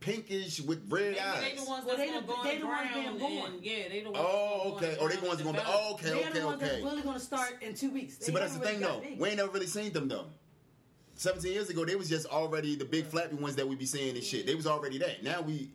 pinkish 0.00 0.60
with 0.60 0.80
red 0.90 1.06
Maybe 1.12 1.20
eyes. 1.20 1.40
they 1.42 1.56
the 1.56 1.64
ones 1.68 1.84
Well, 1.84 1.96
that's 1.96 1.98
they 1.98 2.06
gonna 2.14 2.20
the- 2.26 2.32
go 2.32 2.42
they 2.44 2.58
the 2.58 2.66
ones 2.66 2.88
being 2.94 3.04
ground 3.04 3.18
born. 3.18 3.52
and- 3.54 3.64
Yeah, 3.64 3.88
they 3.88 4.00
the 4.02 4.10
ones. 4.12 4.26
Oh, 4.28 4.72
okay. 4.76 4.96
Oh, 5.00 5.08
they 5.08 5.16
the 5.16 5.26
ones 5.26 5.42
gonna 5.42 5.58
be. 5.58 5.64
Oh, 5.66 5.94
okay, 5.94 6.04
they're 6.06 6.16
okay, 6.16 6.38
the 6.40 6.46
ones 6.46 6.62
okay. 6.62 6.70
that's 6.72 6.82
really 6.84 7.02
gonna 7.02 7.18
start 7.20 7.62
in 7.62 7.74
two 7.74 7.90
weeks. 7.90 8.18
See, 8.18 8.30
but 8.32 8.40
that's 8.40 8.52
the 8.56 8.58
haven't 8.60 8.80
thing 8.80 8.88
though. 8.88 9.00
big. 9.00 9.18
We 9.18 9.28
ain't 9.28 9.36
never 9.38 9.50
really 9.50 9.66
seen 9.66 9.92
them 9.92 10.06
though. 10.08 10.26
17 11.16 11.52
years 11.52 11.68
ago, 11.68 11.84
they 11.84 11.96
was 11.96 12.08
just 12.08 12.26
already 12.28 12.76
the 12.76 12.84
big 12.84 13.04
flappy 13.06 13.34
ones 13.34 13.56
that 13.56 13.66
we 13.66 13.74
be 13.74 13.86
seeing 13.86 14.14
and 14.14 14.22
shit. 14.22 14.46
They 14.46 14.54
was 14.54 14.68
already 14.68 14.98
that. 14.98 15.24
Now 15.24 15.40
we. 15.40 15.70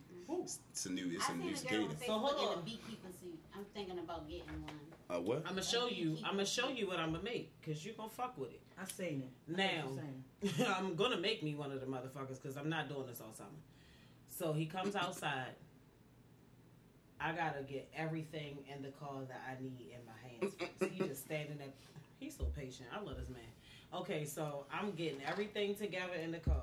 It's 0.70 0.86
a 0.86 0.90
new. 0.90 1.10
It's 1.12 1.28
I 1.28 1.32
a 1.32 1.36
new 1.36 1.54
seen 1.54 1.66
a 1.68 1.70
girl 1.70 1.80
cicada. 1.80 1.84
on 1.84 1.90
So 1.90 2.04
Facebook 2.06 2.20
hold 2.20 2.42
in 2.42 2.48
on. 2.48 2.58
a 2.58 2.62
beekeeper 2.62 3.08
suit. 3.20 3.38
I'm 3.54 3.64
thinking 3.74 3.98
about 3.98 4.26
getting 4.28 4.46
one. 4.62 4.72
Uh, 5.10 5.20
what? 5.20 5.38
I'm 5.46 5.50
gonna 5.50 5.62
show 5.62 5.88
you. 5.88 6.16
I'm 6.24 6.32
gonna 6.32 6.46
show 6.46 6.68
you 6.68 6.86
what 6.86 6.98
I'm 6.98 7.12
gonna 7.12 7.24
make, 7.24 7.52
cause 7.62 7.84
you're 7.84 7.94
gonna 7.94 8.08
fuck 8.08 8.38
with 8.38 8.50
it. 8.50 8.60
I 8.80 8.84
seen 8.86 9.22
it. 9.22 9.52
Now, 9.56 9.66
know 9.66 9.90
what 9.90 10.04
you're 10.42 10.52
saying. 10.52 10.74
I'm 10.76 10.94
gonna 10.96 11.18
make 11.18 11.42
me 11.42 11.54
one 11.54 11.70
of 11.72 11.80
the 11.80 11.86
motherfuckers 11.86 12.40
because 12.42 12.56
I'm 12.56 12.68
not 12.68 12.88
doing 12.88 13.06
this 13.06 13.20
all 13.20 13.34
summer. 13.34 13.50
So 14.28 14.52
he 14.52 14.66
comes 14.66 14.96
outside. 14.96 15.54
I 17.20 17.32
gotta 17.32 17.62
get 17.62 17.88
everything 17.96 18.58
in 18.74 18.82
the 18.82 18.90
car 18.90 19.20
that 19.28 19.42
I 19.48 19.62
need 19.62 19.92
in 19.92 20.00
my 20.06 20.28
hands. 20.28 20.54
first. 20.78 20.92
he 20.92 21.06
just 21.06 21.24
standing 21.26 21.58
there. 21.58 21.68
He's 22.18 22.36
so 22.36 22.44
patient. 22.44 22.88
I 22.92 23.00
love 23.00 23.16
this 23.18 23.28
man. 23.28 23.42
Okay, 23.92 24.24
so 24.24 24.64
I'm 24.72 24.92
getting 24.92 25.20
everything 25.26 25.74
together 25.74 26.14
in 26.22 26.32
the 26.32 26.38
car. 26.38 26.62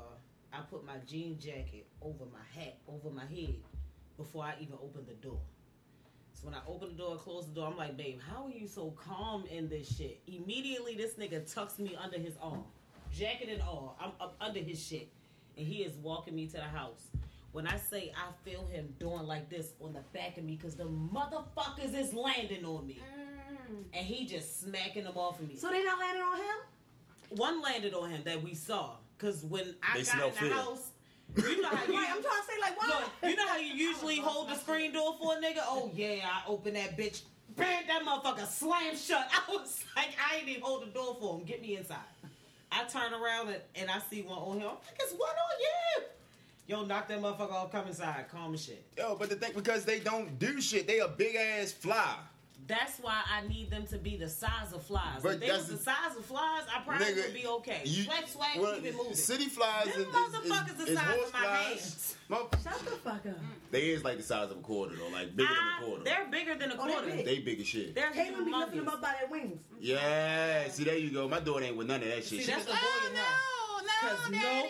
I 0.52 0.60
put 0.70 0.86
my 0.86 0.98
jean 1.08 1.40
jacket 1.40 1.88
over 2.02 2.26
my 2.26 2.60
hat, 2.60 2.78
over 2.88 3.10
my 3.10 3.26
head, 3.26 3.56
before 4.18 4.44
I 4.44 4.56
even 4.60 4.76
open 4.84 5.06
the 5.08 5.14
door. 5.14 5.40
So 6.42 6.48
when 6.48 6.56
I 6.56 6.62
open 6.68 6.90
the 6.90 6.96
door, 6.96 7.18
close 7.18 7.46
the 7.46 7.54
door, 7.54 7.68
I'm 7.68 7.78
like, 7.78 7.96
babe, 7.98 8.20
how 8.28 8.46
are 8.46 8.50
you 8.50 8.68
so 8.68 8.92
calm 8.92 9.46
in 9.46 9.70
this 9.70 9.96
shit? 9.96 10.22
Immediately, 10.26 10.96
this 10.96 11.14
nigga 11.14 11.52
tucks 11.54 11.78
me 11.78 11.96
under 12.02 12.18
his 12.18 12.34
arm, 12.42 12.64
jacket 13.14 13.50
and 13.52 13.62
all. 13.62 13.96
I'm 14.02 14.12
up 14.20 14.36
under 14.42 14.60
his 14.60 14.84
shit, 14.84 15.10
and 15.56 15.68
he 15.68 15.84
is 15.84 15.94
walking 15.98 16.34
me 16.36 16.48
to 16.48 16.54
the 16.58 16.64
house. 16.64 17.10
When 17.52 17.68
I 17.68 17.78
say 17.78 18.12
I 18.18 18.32
feel 18.50 18.66
him 18.66 18.96
doing 19.00 19.24
like 19.28 19.50
this 19.50 19.74
on 19.82 19.94
the 19.94 20.00
back 20.18 20.38
of 20.40 20.44
me, 20.44 20.56
because 20.56 20.76
the 20.76 20.86
motherfuckers 20.86 21.94
is 21.94 22.14
landing 22.14 22.66
on 22.66 22.88
me, 22.88 23.00
Mm. 23.72 23.84
and 23.94 24.06
he 24.06 24.26
just 24.26 24.62
smacking 24.62 25.04
them 25.04 25.18
off 25.18 25.40
of 25.40 25.48
me. 25.48 25.56
So 25.58 25.70
they 25.70 25.84
not 25.84 26.00
landing 26.00 26.24
on 26.24 26.38
him? 26.38 27.38
One 27.38 27.62
landed 27.62 27.94
on 27.94 28.10
him 28.10 28.24
that 28.26 28.42
we 28.42 28.56
saw, 28.56 28.96
because 29.16 29.44
when 29.46 29.76
I 29.84 29.98
They 30.00 30.04
got 30.06 30.12
smell 30.14 30.28
in 30.30 30.34
the 30.34 30.40
fear. 30.40 30.54
house, 30.54 30.91
you 31.38 31.62
know 31.62 31.70
how 31.70 31.86
you. 31.86 31.94
Right, 31.94 32.08
I'm 32.10 32.22
trying 32.22 32.42
to 32.42 32.48
say 32.48 32.60
like 32.62 32.80
why? 32.80 32.88
Look, 32.88 33.30
you 33.30 33.36
know 33.36 33.48
how 33.48 33.58
you 33.58 33.74
usually 33.74 34.18
hold 34.18 34.50
the 34.50 34.56
screen 34.56 34.94
door 34.94 35.16
for 35.20 35.34
a 35.34 35.42
nigga? 35.42 35.62
Oh 35.62 35.92
yeah, 35.94 36.26
I 36.26 36.44
open 36.48 36.74
that 36.74 36.98
bitch. 36.98 37.22
Bam, 37.56 37.84
that 37.88 38.04
motherfucker 38.04 38.48
slam 38.48 38.96
shut. 38.96 39.28
I 39.32 39.52
was 39.52 39.84
like, 39.96 40.10
I 40.20 40.38
ain't 40.38 40.50
even 40.50 40.62
hold 40.62 40.84
the 40.84 40.88
door 40.88 41.18
for 41.20 41.38
him. 41.38 41.46
Get 41.46 41.62
me 41.62 41.78
inside. 41.78 41.98
I 42.72 42.86
turn 42.86 43.14
around 43.14 43.50
and, 43.50 43.62
and 43.76 43.92
I 43.92 44.00
see 44.10 44.22
one 44.22 44.38
on 44.38 44.58
him. 44.58 44.70
I'm 44.70 44.76
like, 44.76 45.00
it's 45.00 45.12
one 45.12 45.30
on 45.30 45.60
you. 45.60 46.04
Yo, 46.68 46.86
knock 46.86 47.10
that 47.10 47.22
motherfucker 47.22 47.52
off. 47.52 47.72
Come 47.72 47.88
inside. 47.88 48.26
Calm 48.32 48.54
as 48.54 48.64
shit. 48.64 48.86
Yo, 48.98 49.16
but 49.16 49.30
the 49.30 49.36
thing 49.36 49.52
because 49.54 49.84
they 49.84 50.00
don't 50.00 50.40
do 50.40 50.62
shit. 50.62 50.88
They 50.88 51.00
a 51.00 51.08
big 51.08 51.36
ass 51.36 51.72
fly. 51.72 52.16
That's 52.68 53.00
why 53.00 53.22
I 53.30 53.46
need 53.48 53.70
them 53.70 53.86
to 53.88 53.98
be 53.98 54.16
the 54.16 54.30
size 54.30 54.72
of 54.74 54.84
flies. 54.84 55.22
But 55.22 55.34
if 55.36 55.40
they 55.42 55.52
was 55.52 55.68
the 55.68 55.74
the- 55.76 55.84
size 55.84 56.16
of 56.18 56.24
flies, 56.26 56.64
I 56.74 56.82
probably 56.86 57.08
Nigga, 57.08 57.26
would 57.26 57.34
be 57.34 57.48
okay. 57.48 57.82
you- 57.84 58.04
swag, 58.04 58.28
swag, 58.28 58.60
well, 58.60 58.76
keep 58.76 58.86
it 58.86 58.96
moving. 58.96 59.14
City 59.16 59.46
flies 59.48 59.86
Them 59.86 59.94
is, 60.02 60.08
is, 60.08 60.14
motherfuckers 60.14 60.78
the 60.78 60.84
is, 60.84 60.90
is 60.90 60.98
size 60.98 61.20
of 61.20 61.34
my 61.34 61.40
flies. 61.40 61.68
hands. 61.68 62.16
Mo- 62.30 62.50
Shut 62.64 62.80
the 62.80 62.92
fuck 62.92 63.26
up. 63.26 63.36
They 63.72 63.90
is 63.90 64.04
like 64.06 64.18
the 64.18 64.24
size 64.24 64.52
of 64.52 64.58
a 64.58 64.62
quarter 64.62 64.96
though, 64.96 65.10
like 65.10 65.36
bigger 65.36 65.50
Ah, 65.52 65.76
than 65.80 65.84
a 65.84 65.88
quarter. 65.88 66.04
they're 66.06 66.28
bigger 66.32 66.56
than 66.56 66.72
a 66.72 66.76
Oh, 66.76 66.78
quarter. 66.78 67.08
big. 67.08 67.26
They 67.26 67.40
big 67.40 67.60
as 67.60 67.68
shit. 67.68 67.94
They're 67.96 68.12
Caitlin 68.12 68.46
be 68.46 68.54
lifting 68.54 68.78
them 68.80 68.88
up 68.88 69.02
by 69.02 69.16
their 69.20 69.30
wings. 69.30 69.66
Yeah, 69.80 70.70
see 70.70 70.84
there 70.86 70.98
you 70.98 71.10
go. 71.10 71.28
My 71.28 71.40
daughter 71.42 71.66
ain't 71.66 71.76
with 71.76 71.88
none 71.88 72.02
of 72.02 72.08
that 72.08 72.18
shit. 72.24 72.26
See, 72.28 72.40
She 72.44 72.52
that's 72.52 72.64
the 72.66 72.72
boy 72.72 72.78
in 73.10 73.16
her. 73.18 73.22
no, 73.22 74.10
'Cause 74.10 74.30
no, 74.32 74.38
nope. 74.38 74.42
daddy, 74.42 74.70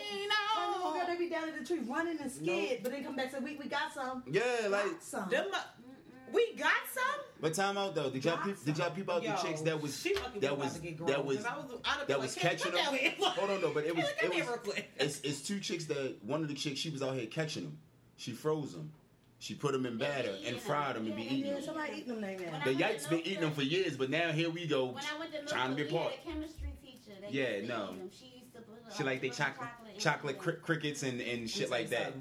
Oh, 0.57 0.91
no. 0.93 0.99
girl, 0.99 1.07
they 1.07 1.17
be 1.17 1.29
down 1.29 1.49
in 1.49 1.55
the 1.59 1.65
tree 1.65 1.79
running 1.79 2.17
and 2.19 2.31
scared, 2.31 2.79
but 2.83 2.91
then 2.91 3.03
come 3.03 3.15
back 3.15 3.25
and 3.25 3.33
say, 3.35 3.39
we, 3.53 3.55
we 3.57 3.65
got 3.69 3.93
some. 3.93 4.23
Yeah, 4.29 4.67
like 4.69 4.85
Got 4.85 5.03
some. 5.03 5.29
Them, 5.29 5.45
mu- 5.51 5.90
We 6.33 6.55
got 6.55 6.71
some. 6.93 7.03
But 7.39 7.53
time 7.55 7.77
out 7.77 7.95
though. 7.95 8.09
Did 8.09 8.23
y'all 8.25 8.37
peep, 8.37 8.63
did 8.63 8.77
y'all 8.77 8.91
peep 8.91 9.09
out 9.09 9.23
Yo, 9.23 9.31
the 9.31 9.37
chicks 9.37 9.61
that 9.61 9.81
was 9.81 10.03
that 10.39 10.57
was 10.57 10.77
grown, 10.77 11.07
that 11.09 11.25
was 11.25 11.37
'cause 11.37 11.45
I 11.45 11.57
was, 11.57 11.65
I'd 11.83 11.87
have 11.89 11.97
been 11.99 12.07
that 12.07 12.19
like, 12.19 12.21
was 12.21 12.35
catching 12.35 12.71
look 12.71 12.91
them? 12.91 13.11
Hold 13.19 13.49
on, 13.49 13.61
no, 13.61 13.71
but 13.71 13.85
it 13.85 13.95
was 13.95 14.05
it 14.21 14.29
was 14.29 14.75
it's 14.99 15.21
it's 15.21 15.41
two 15.41 15.59
chicks 15.59 15.85
that 15.85 16.23
one 16.23 16.41
of 16.43 16.47
the 16.47 16.53
chicks 16.53 16.79
she 16.79 16.89
was 16.91 17.01
out 17.01 17.15
here 17.15 17.25
catching 17.25 17.63
them. 17.63 17.77
She 18.17 18.31
froze 18.31 18.73
them. 18.73 18.91
She 19.39 19.55
put 19.55 19.71
them 19.71 19.87
in 19.87 19.97
batter 19.97 20.35
and 20.45 20.55
fried 20.59 20.95
them 20.95 21.07
and 21.07 21.15
be 21.15 21.23
eating 21.23 21.45
Yeah, 21.47 21.53
them. 21.53 21.63
somebody 21.63 21.93
eating 21.97 22.09
them 22.09 22.21
name 22.21 22.41
now. 22.43 22.63
The 22.63 22.75
yikes 22.75 23.09
been 23.09 23.21
eating 23.21 23.41
them 23.41 23.51
for 23.53 23.63
years, 23.63 23.97
but 23.97 24.11
now 24.11 24.31
here 24.31 24.51
we 24.51 24.67
go 24.67 24.85
When 24.87 25.03
I 25.03 25.17
went 25.17 25.31
to 25.33 25.43
trying 25.51 25.75
to 25.75 25.83
be 25.83 25.89
part. 25.89 26.13
chemistry 26.23 26.69
teacher. 26.79 27.17
Yeah, 27.31 27.65
no. 27.65 27.95
She 28.11 28.25
used 28.39 28.53
to 28.53 28.61
put 28.61 28.95
She 28.95 29.03
like 29.03 29.19
they 29.21 29.29
put 29.29 29.37
chocolate 29.37 29.69
chocolate 29.97 30.37
crickets 30.61 31.01
and, 31.01 31.19
and 31.21 31.49
shit 31.49 31.71
like 31.71 31.89
that. 31.89 32.13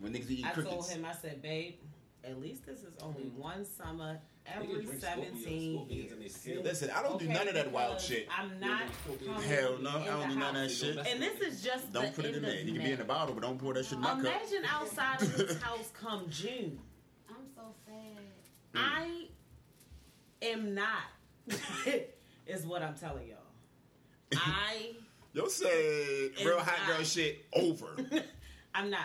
When 0.00 0.12
niggas 0.12 0.28
eat 0.30 0.42
crickets. 0.42 0.44
I 0.44 0.52
told 0.54 0.66
crickets. 0.66 0.88
him, 0.90 1.04
I 1.04 1.12
said, 1.12 1.40
babe, 1.42 1.74
at 2.24 2.40
least 2.40 2.66
this 2.66 2.80
is 2.80 2.92
only 3.02 3.24
mm-hmm. 3.24 3.40
one 3.40 3.64
summer 3.64 4.18
every 4.46 4.84
drink 4.84 5.00
17 5.00 5.74
Scorpions 5.74 6.12
in 6.12 6.18
their 6.18 6.54
years. 6.54 6.64
Listen, 6.64 6.90
I 6.90 7.02
don't 7.02 7.18
do 7.18 7.28
none 7.28 7.48
of 7.48 7.54
that 7.54 7.70
wild 7.70 8.00
shit. 8.00 8.28
I'm 8.36 8.58
not 8.60 8.82
coming 9.06 9.42
Hell 9.42 9.78
no, 9.80 9.90
I 9.90 10.06
don't 10.06 10.28
do 10.30 10.36
none 10.36 10.56
of 10.56 10.62
that 10.62 10.70
shit. 10.70 10.98
And 10.98 11.22
this 11.22 11.40
is 11.40 11.62
just 11.62 11.92
Don't 11.92 12.14
put 12.14 12.24
it 12.24 12.36
in 12.36 12.42
there. 12.42 12.60
You 12.60 12.72
can 12.74 12.82
be 12.82 12.92
in 12.92 12.98
the 12.98 13.04
bottle, 13.04 13.34
but 13.34 13.42
don't 13.42 13.58
pour 13.58 13.74
that 13.74 13.84
shit 13.84 13.94
in 13.94 14.00
my 14.00 14.10
cup. 14.10 14.20
Imagine 14.20 14.64
outside 14.68 15.22
of 15.22 15.36
this 15.36 15.60
house 15.60 15.90
come 16.00 16.26
June. 16.30 16.78
I'm 17.28 17.46
so 17.54 17.62
sad. 17.86 17.94
Mm. 18.74 18.80
I 18.80 19.26
am 20.42 20.74
not. 20.74 21.02
is 22.46 22.66
what 22.66 22.82
I'm 22.82 22.94
telling 22.94 23.28
y'all. 23.28 23.38
I 24.34 24.92
Yo 25.32 25.46
said 25.46 25.70
real 26.44 26.58
hot 26.58 26.86
girl 26.88 27.04
shit 27.04 27.44
over. 27.52 27.86
I'm 28.74 28.90
not. 28.90 29.00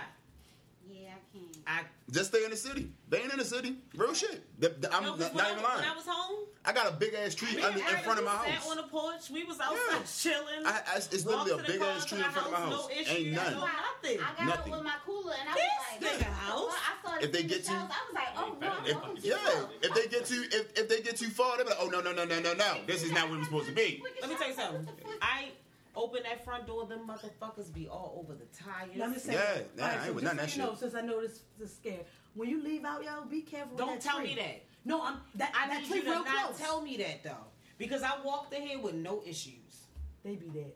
Yeah, 0.90 1.10
I 1.10 1.38
can't. 1.38 1.58
I 1.68 1.82
Just 2.12 2.30
stay 2.30 2.44
in 2.44 2.50
the 2.50 2.58
city. 2.58 2.92
They 3.08 3.22
ain't 3.22 3.32
in 3.32 3.38
the 3.38 3.46
city. 3.46 3.78
Real 3.96 4.14
shit. 4.16 4.44
The- 4.60 4.70
the- 4.70 4.92
I'm 4.94 5.04
No, 5.04 5.12
'cause 5.12 5.20
not, 5.20 5.36
not 5.36 5.46
I, 5.46 5.52
even 5.52 5.64
when 5.64 5.72
lying. 5.78 5.90
I 5.90 5.96
was 5.96 6.06
home, 6.08 6.46
I 6.66 6.74
got 6.74 6.88
a 6.88 6.92
big 6.96 7.14
ass 7.14 7.36
tree 7.36 7.56
me 7.56 7.62
under, 7.62 7.78
in 7.78 7.86
front 8.04 8.18
of 8.18 8.26
my 8.26 8.32
Ernest 8.34 8.50
house. 8.50 8.64
sat 8.64 8.72
on 8.72 8.78
the 8.78 8.84
porch. 8.90 9.30
We 9.30 9.44
was 9.44 9.60
outside 9.60 10.06
chilling. 10.08 10.66
I, 10.66 10.82
I, 10.88 10.96
it's 10.98 11.24
literally 11.26 11.52
a 11.52 11.58
big 11.58 11.82
ass 11.82 12.06
tree 12.06 12.18
in 12.18 12.24
front 12.26 12.48
of 12.48 12.54
my 12.54 12.60
house, 12.60 12.74
house. 12.74 12.90
no 12.90 13.00
issue, 13.00 13.12
Ain't 13.14 13.32
no 13.34 13.44
none. 13.44 13.54
nothing. 13.54 14.20
I 14.20 14.34
got 14.38 14.46
Nothing. 14.48 14.74
up 14.74 14.80
with 14.80 14.84
my 14.84 14.96
cooler 15.06 15.34
and 15.40 15.50
I 15.50 15.54
This 15.54 15.64
was 16.02 16.02
like, 16.02 16.20
nigga 16.20 16.34
house. 16.34 16.56
Well, 16.60 16.70
I 16.76 17.08
started 17.08 17.26
If 17.26 17.32
they 17.32 17.44
get 17.44 17.68
you, 17.70 17.76
I 17.76 17.82
was 17.84 17.92
like, 18.14 18.28
oh 18.38 18.58
no, 18.60 18.74
If, 18.86 18.96
walking 18.96 19.18
yeah, 19.22 19.36
slow. 19.52 19.70
if 19.84 19.94
they 19.94 20.08
get 20.08 20.26
too 20.26 20.44
if, 20.52 20.80
if 20.80 20.90
they 20.90 21.02
get 21.02 21.16
too 21.18 21.30
far, 21.30 21.58
they 21.58 21.64
be 21.64 21.70
like, 21.70 21.80
oh 21.82 21.88
no 21.90 22.02
no 22.02 22.12
no 22.12 22.26
no 22.26 22.40
no 22.40 22.54
no, 22.54 22.78
this 22.88 23.04
is 23.04 23.12
not 23.12 23.30
where 23.30 23.38
we're 23.38 23.46
supposed 23.46 23.68
to 23.68 23.74
be. 23.74 24.02
Let 24.22 24.30
me 24.32 24.36
tell 24.36 24.48
you 24.48 24.54
something. 24.56 24.88
I 25.22 25.52
open 25.96 26.24
that 26.24 26.44
front 26.46 26.68
door, 26.68 26.86
them 26.86 27.02
motherfuckers 27.08 27.74
be 27.74 27.88
all 27.88 28.18
over 28.24 28.34
the 28.38 28.46
tires. 28.58 28.90
Let 28.96 29.10
me 29.12 29.18
say, 29.18 29.34
Yeah, 29.34 29.62
nah, 29.78 29.86
I 29.86 30.06
ain't 30.08 30.16
with 30.16 30.24
just 30.24 30.36
none 30.36 30.44
of 30.44 30.50
so 30.52 30.58
that 30.58 30.66
you 30.66 30.72
know, 30.72 30.76
since 30.78 30.96
I 30.96 31.02
know 31.02 31.22
this, 31.22 31.42
this 31.60 31.70
is 31.72 31.76
scared, 31.78 32.06
when 32.34 32.50
you 32.50 32.62
leave 32.64 32.84
out, 32.86 33.04
yo, 33.04 33.26
be 33.30 33.42
careful. 33.42 33.78
Don't 33.78 33.88
that 33.96 34.02
tell 34.02 34.18
tree. 34.20 34.30
me 34.30 34.36
that. 34.36 34.64
No, 34.86 35.04
I'm 35.04 35.18
that. 35.36 35.52
I 35.58 35.68
that 35.68 35.82
need 35.82 35.88
tree 35.88 35.98
you 35.98 36.04
to 36.04 36.10
real 36.12 36.24
not 36.26 36.46
close. 36.48 36.60
tell 36.60 36.82
me 36.82 36.98
that 36.98 37.24
though, 37.24 37.46
because 37.78 38.04
I 38.04 38.12
walked 38.24 38.54
in 38.54 38.62
here 38.62 38.80
with 38.80 38.96
no 38.96 39.22
issues. 39.26 39.88
They 40.24 40.36
be 40.36 40.48
dead. 40.48 40.74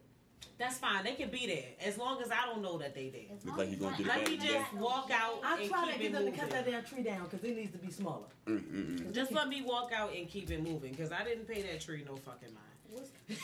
That's 0.58 0.78
fine. 0.78 1.06
They 1.06 1.14
can 1.14 1.30
be 1.30 1.48
there 1.48 1.88
as 1.88 1.98
long 1.98 2.22
as 2.22 2.30
I 2.32 2.46
don't 2.46 2.62
know 2.62 2.78
that 2.80 2.94
they 2.94 3.10
there. 3.10 3.38
Look 3.46 3.58
like 3.58 3.70
you 3.72 3.78
gonna 3.78 3.94
I- 3.94 3.98
get 3.98 4.08
Let 4.08 4.18
back 4.20 4.30
me 4.30 4.38
just 4.38 4.74
walk 4.74 5.10
out 5.14 5.40
I 5.44 5.62
and 5.62 5.70
try 5.70 5.86
to 5.92 5.98
get 5.98 6.08
it 6.08 6.12
them 6.12 6.26
to 6.26 6.32
cut 6.32 6.50
that 6.50 6.66
damn 6.66 6.84
tree 6.84 7.02
down 7.04 7.24
because 7.30 7.44
it 7.46 7.56
needs 7.56 7.72
to 7.72 7.78
be 7.78 7.90
smaller. 7.92 8.26
Mm-mm-mm. 8.46 9.14
Just 9.14 9.32
let 9.32 9.48
me 9.48 9.62
walk 9.62 9.92
out 9.96 10.14
and 10.14 10.28
keep 10.28 10.52
it 10.52 10.62
moving, 10.62 10.92
because 10.92 11.12
I 11.14 11.24
didn't 11.24 11.48
pay 11.48 11.62
that 11.62 11.80
tree 11.80 12.04
no 12.06 12.18
fucking 12.18 12.50
mind. 12.54 13.40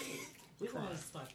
We 0.59 0.67
gonna 0.67 0.97
start 0.97 1.29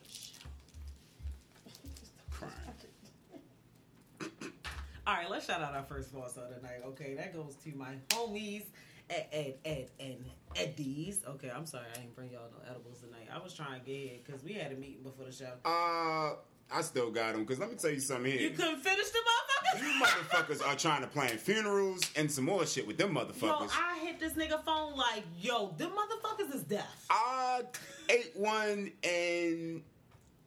All 5.11 5.17
right, 5.17 5.29
let's 5.29 5.47
shout 5.47 5.61
out 5.61 5.75
our 5.75 5.83
first 5.83 6.11
sponsor 6.11 6.43
of 6.43 6.55
the 6.55 6.63
night. 6.63 6.83
Okay, 6.87 7.15
that 7.15 7.35
goes 7.35 7.57
to 7.65 7.75
my 7.75 7.95
homies 8.11 8.63
Ed, 9.11 9.27
Ed, 9.33 9.55
Ed, 9.65 9.91
and 9.99 10.25
Eddie's. 10.55 11.23
Okay, 11.27 11.51
I'm 11.51 11.67
sorry 11.67 11.87
I 11.93 11.99
didn't 11.99 12.15
bring 12.15 12.31
y'all 12.31 12.49
no 12.53 12.71
edibles 12.71 13.01
tonight. 13.01 13.27
I 13.35 13.43
was 13.43 13.53
trying 13.53 13.81
to 13.81 13.85
get 13.85 13.97
here 13.97 14.19
because 14.25 14.45
we 14.45 14.53
had 14.53 14.71
a 14.71 14.77
meeting 14.77 15.03
before 15.03 15.25
the 15.25 15.33
show. 15.33 15.51
Uh, 15.65 16.37
I 16.73 16.83
still 16.83 17.11
got 17.11 17.33
them 17.33 17.43
because 17.43 17.59
let 17.59 17.71
me 17.71 17.77
tell 17.77 17.91
you 17.91 17.99
something 17.99 18.31
here. 18.31 18.41
You 18.41 18.51
couldn't 18.51 18.83
finish 18.83 19.11
the 19.11 19.19
motherfuckers. 19.19 19.83
You 19.83 20.01
motherfuckers. 20.01 20.61
motherfuckers 20.61 20.69
are 20.69 20.77
trying 20.77 21.01
to 21.01 21.09
plan 21.09 21.39
funerals 21.39 22.09
and 22.15 22.31
some 22.31 22.45
more 22.45 22.65
shit 22.65 22.87
with 22.87 22.97
them 22.97 23.13
motherfuckers. 23.17 23.43
Yo. 23.43 23.69
I 23.73 23.99
hit 24.05 24.21
this 24.21 24.35
nigga 24.35 24.63
phone 24.63 24.97
like, 24.97 25.25
yo, 25.41 25.75
them 25.77 25.91
motherfuckers 25.91 26.55
is 26.55 26.63
deaf. 26.63 27.07
I 27.11 27.63
ate 28.09 28.31
one 28.37 28.93
and 29.03 29.83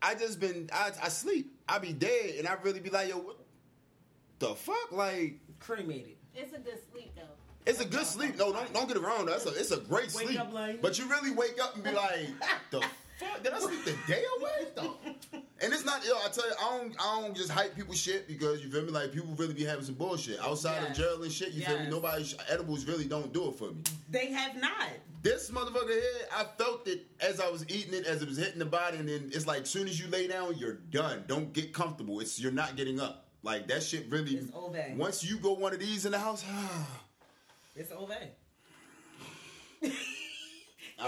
I 0.02 0.16
just 0.16 0.40
been 0.40 0.70
I, 0.72 0.92
I 1.04 1.10
sleep. 1.10 1.54
I 1.68 1.80
be 1.80 1.92
dead 1.92 2.36
and 2.38 2.48
I 2.48 2.54
really 2.64 2.80
be 2.80 2.90
like, 2.90 3.10
yo, 3.10 3.18
what 3.18 3.43
the 4.40 4.56
fuck? 4.56 4.92
Like, 4.92 5.40
Cremated. 5.60 6.16
It's 6.36 6.54
a 6.54 6.60
good 6.60 6.80
sleep 6.92 7.12
though. 7.16 7.22
it's 7.66 7.80
a 7.80 7.86
good 7.86 8.06
sleep. 8.06 8.38
No, 8.38 8.52
don't 8.52 8.74
don't 8.74 8.88
get 8.88 8.98
around. 8.98 9.28
That's 9.28 9.46
a 9.46 9.50
it's 9.50 9.72
a 9.72 9.78
great 9.78 10.14
Wake 10.14 10.28
sleep. 10.28 10.40
up 10.40 10.52
like- 10.54 10.82
but 10.82 10.98
you 11.00 11.08
really 11.10 11.32
wake 11.32 11.58
up 11.62 11.76
and 11.76 11.84
be 11.84 11.92
like, 11.92 12.28
the 12.72 12.82
fuck? 13.20 13.44
Did 13.44 13.54
I 13.54 13.60
sleep 13.60 13.86
the 13.86 13.96
day 14.08 14.24
away? 14.40 14.68
Though? 14.76 14.96
And 15.62 15.72
it's 15.72 15.86
not 15.86 16.04
yo. 16.06 16.14
I 16.16 16.28
tell 16.30 16.46
you, 16.48 16.54
I 16.60 16.78
don't 16.78 16.96
I 17.00 17.22
don't 17.22 17.36
just 17.38 17.50
hype 17.52 17.76
people 17.76 17.94
shit 17.94 18.28
because 18.28 18.62
you 18.64 18.70
feel 18.72 18.82
me. 18.82 18.90
Like 18.90 19.14
people 19.14 19.34
really 19.38 19.54
be 19.54 19.64
having 19.64 19.86
some 19.86 19.96
bullshit 19.96 20.40
outside 20.42 20.82
Yes. 20.82 20.90
of 20.90 20.98
jail 20.98 21.24
and 21.24 21.32
shit. 21.32 21.52
You 21.54 21.64
feel 21.64 21.78
me? 21.78 21.84
Yes. 21.84 21.92
Nobody 21.92 22.26
edibles 22.50 22.86
really 22.86 23.06
don't 23.06 23.32
do 23.32 23.48
it 23.50 23.56
for 23.56 23.70
me. 23.72 23.84
They 24.10 24.32
have 24.32 24.56
not. 24.58 24.90
This 25.22 25.50
motherfucker 25.52 25.88
here, 25.90 26.28
I 26.36 26.46
felt 26.58 26.86
it 26.90 27.06
as 27.22 27.40
I 27.40 27.50
was 27.50 27.64
eating 27.70 27.94
it, 27.94 28.06
as 28.06 28.22
it 28.22 28.28
was 28.28 28.38
hitting 28.38 28.60
the 28.60 28.66
body, 28.66 28.98
and 28.98 29.08
then 29.08 29.30
it's 29.34 29.48
like, 29.48 29.66
soon 29.66 29.88
as 29.88 29.98
you 29.98 30.10
lay 30.10 30.28
down, 30.28 30.58
you're 30.58 30.74
done. 30.92 31.24
Don't 31.28 31.54
get 31.54 31.74
comfortable. 31.74 32.20
It's 32.20 32.38
you're 32.42 32.52
not 32.52 32.76
getting 32.76 33.00
up. 33.00 33.23
Like 33.44 33.68
that 33.68 33.84
shit 33.84 34.06
really. 34.10 34.38
It's. 34.56 34.96
Once 34.98 35.24
you 35.24 35.38
go 35.38 35.54
one 35.54 35.74
of 35.74 35.80
these 35.80 36.06
in 36.06 36.14
the 36.14 36.20
house, 36.20 36.44
It's 37.76 37.92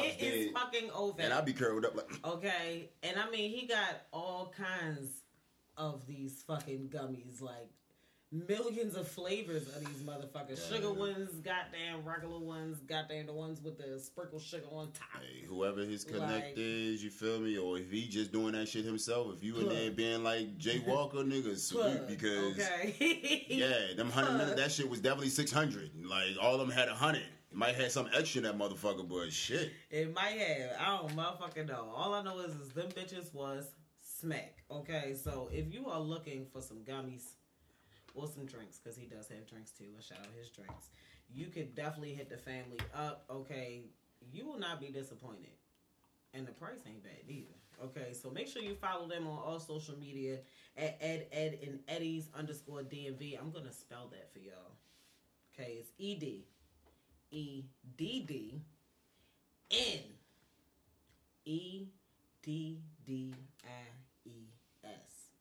was 0.02 0.04
It 0.20 0.22
is 0.22 0.52
fucking 0.52 0.90
over. 0.94 1.22
and 1.22 1.32
I 1.32 1.42
be 1.42 1.54
curled 1.54 1.86
up 1.86 1.96
like. 1.96 2.10
Okay, 2.26 2.90
and 3.04 3.18
I 3.18 3.30
mean 3.30 3.52
he 3.52 3.68
got 3.68 4.02
all 4.12 4.54
kinds 4.58 5.10
of 5.78 6.06
these 6.08 6.44
fucking 6.48 6.90
gummies, 6.94 7.42
like 7.42 7.70
millions 8.48 8.96
of 8.96 9.08
flavors 9.08 9.68
of 9.76 9.80
these 9.86 10.02
motherfuckers. 10.04 10.70
Sugar 10.70 10.92
ones, 10.92 11.30
goddamn 11.44 12.04
regular 12.04 12.40
ones, 12.40 12.80
goddamn 12.88 13.26
the 13.28 13.34
ones 13.34 13.62
with 13.62 13.78
the 13.78 14.00
sprinkle 14.00 14.40
sugar 14.40 14.66
on 14.72 14.92
top. 14.92 15.22
Hey, 15.22 15.46
whoever 15.48 15.82
his 15.82 16.04
connect 16.04 16.48
Like- 16.50 16.54
is, 16.58 17.04
you 17.04 17.10
feel 17.10 17.40
me? 17.40 17.58
Or 17.58 17.78
if 17.78 17.90
he 17.92 18.08
just 18.08 18.32
doing 18.32 18.54
that 18.54 18.68
shit 18.68 18.86
himself, 18.86 19.34
if 19.36 19.44
you 19.44 19.58
in 19.58 19.70
there 19.70 19.92
being 19.92 20.24
like 20.24 20.58
Jay 20.58 20.80
Walker, 20.88 21.20
nigga, 21.20 21.58
salute 21.58 22.08
because 22.08 22.54
okay, 22.60 23.46
yeah, 23.50 23.94
them 23.96 24.10
hundred 24.10 24.38
minutes, 24.38 24.62
that 24.62 24.72
shit 24.72 24.90
was 24.90 25.00
definitely 25.00 25.30
six 25.30 25.52
hundred. 25.52 25.92
Like 26.04 26.36
all 26.42 26.54
of 26.54 26.60
them 26.60 26.72
had 26.72 26.90
a 26.90 26.96
hundred. 26.96 27.24
Might 27.52 27.76
have 27.76 27.90
some 27.90 28.10
extra 28.14 28.40
in 28.40 28.44
that 28.44 28.58
motherfucker, 28.58 29.08
but 29.08 29.32
shit. 29.32 29.72
It 29.90 30.14
might 30.14 30.38
have. 30.38 30.72
I 30.78 30.98
don't 30.98 31.16
motherfucking 31.16 31.68
know. 31.70 31.90
All 31.96 32.14
I 32.14 32.22
know 32.22 32.40
is, 32.40 32.54
is 32.56 32.74
them 32.74 32.90
bitches 32.90 33.34
was 33.34 33.72
smack. 34.02 34.58
Okay, 34.70 35.14
so 35.14 35.50
if 35.54 35.74
you 35.74 35.88
are 35.88 36.00
looking 36.02 36.48
for 36.52 36.62
some 36.62 36.80
gummies 36.80 37.24
or 38.16 38.28
some 38.28 38.46
drinks, 38.46 38.80
because 38.80 38.98
he 38.98 39.06
does 39.06 39.28
have 39.28 39.48
drinks 39.48 39.72
too. 39.72 39.86
Let's 39.94 40.08
shout 40.08 40.20
out 40.20 40.28
his 40.38 40.50
drinks. 40.50 40.90
You 41.34 41.48
could 41.48 41.76
definitely 41.76 42.14
hit 42.14 42.30
the 42.30 42.38
family 42.38 42.80
up. 42.94 43.26
Okay, 43.30 43.84
you 44.32 44.46
will 44.46 44.60
not 44.60 44.80
be 44.80 44.88
disappointed, 44.88 45.52
and 46.34 46.48
the 46.48 46.52
price 46.52 46.80
ain't 46.88 47.04
bad 47.04 47.14
either. 47.28 47.54
Okay, 47.84 48.14
so 48.14 48.30
make 48.30 48.48
sure 48.48 48.62
you 48.62 48.76
follow 48.76 49.08
them 49.08 49.28
on 49.28 49.38
all 49.38 49.60
social 49.60 49.98
media 50.00 50.40
at 50.78 50.98
Ed 51.02 51.28
Ed 51.32 51.60
and 51.64 51.80
Eddie's 51.88 52.30
underscore 52.34 52.82
DMV. 52.82 53.38
I'm 53.40 53.52
gonna 53.52 53.74
spell 53.74 54.08
that 54.12 54.32
for 54.32 54.40
y'all. 54.40 54.76
Okay, 55.54 55.74
it's 55.80 55.92
E 55.98 56.16
D 56.16 56.46
E 57.32 57.64
D 57.98 58.24
D 58.26 58.62
N 59.72 60.00
E 61.46 61.86
D 62.42 62.80
D 63.06 63.34
I 63.64 64.30
E 64.30 64.32
S. 64.84 65.32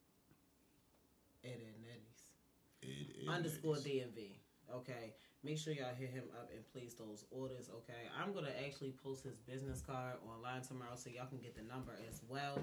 Ed 1.43 1.61
and 1.61 1.85
Eddie's 1.85 3.14
Is. 3.25 3.29
underscore 3.29 3.75
DMV. 3.75 4.37
Okay, 4.73 5.13
make 5.43 5.57
sure 5.57 5.73
y'all 5.73 5.93
hit 5.97 6.09
him 6.09 6.23
up 6.33 6.49
and 6.53 6.65
place 6.73 6.95
those 6.95 7.25
orders. 7.31 7.69
Okay, 7.69 8.09
I'm 8.19 8.33
gonna 8.33 8.53
actually 8.65 8.93
post 9.03 9.23
his 9.23 9.37
business 9.37 9.81
card 9.81 10.15
online 10.25 10.61
tomorrow 10.61 10.95
so 10.95 11.09
y'all 11.09 11.27
can 11.27 11.39
get 11.39 11.55
the 11.55 11.63
number 11.63 11.93
as 12.09 12.21
well. 12.27 12.57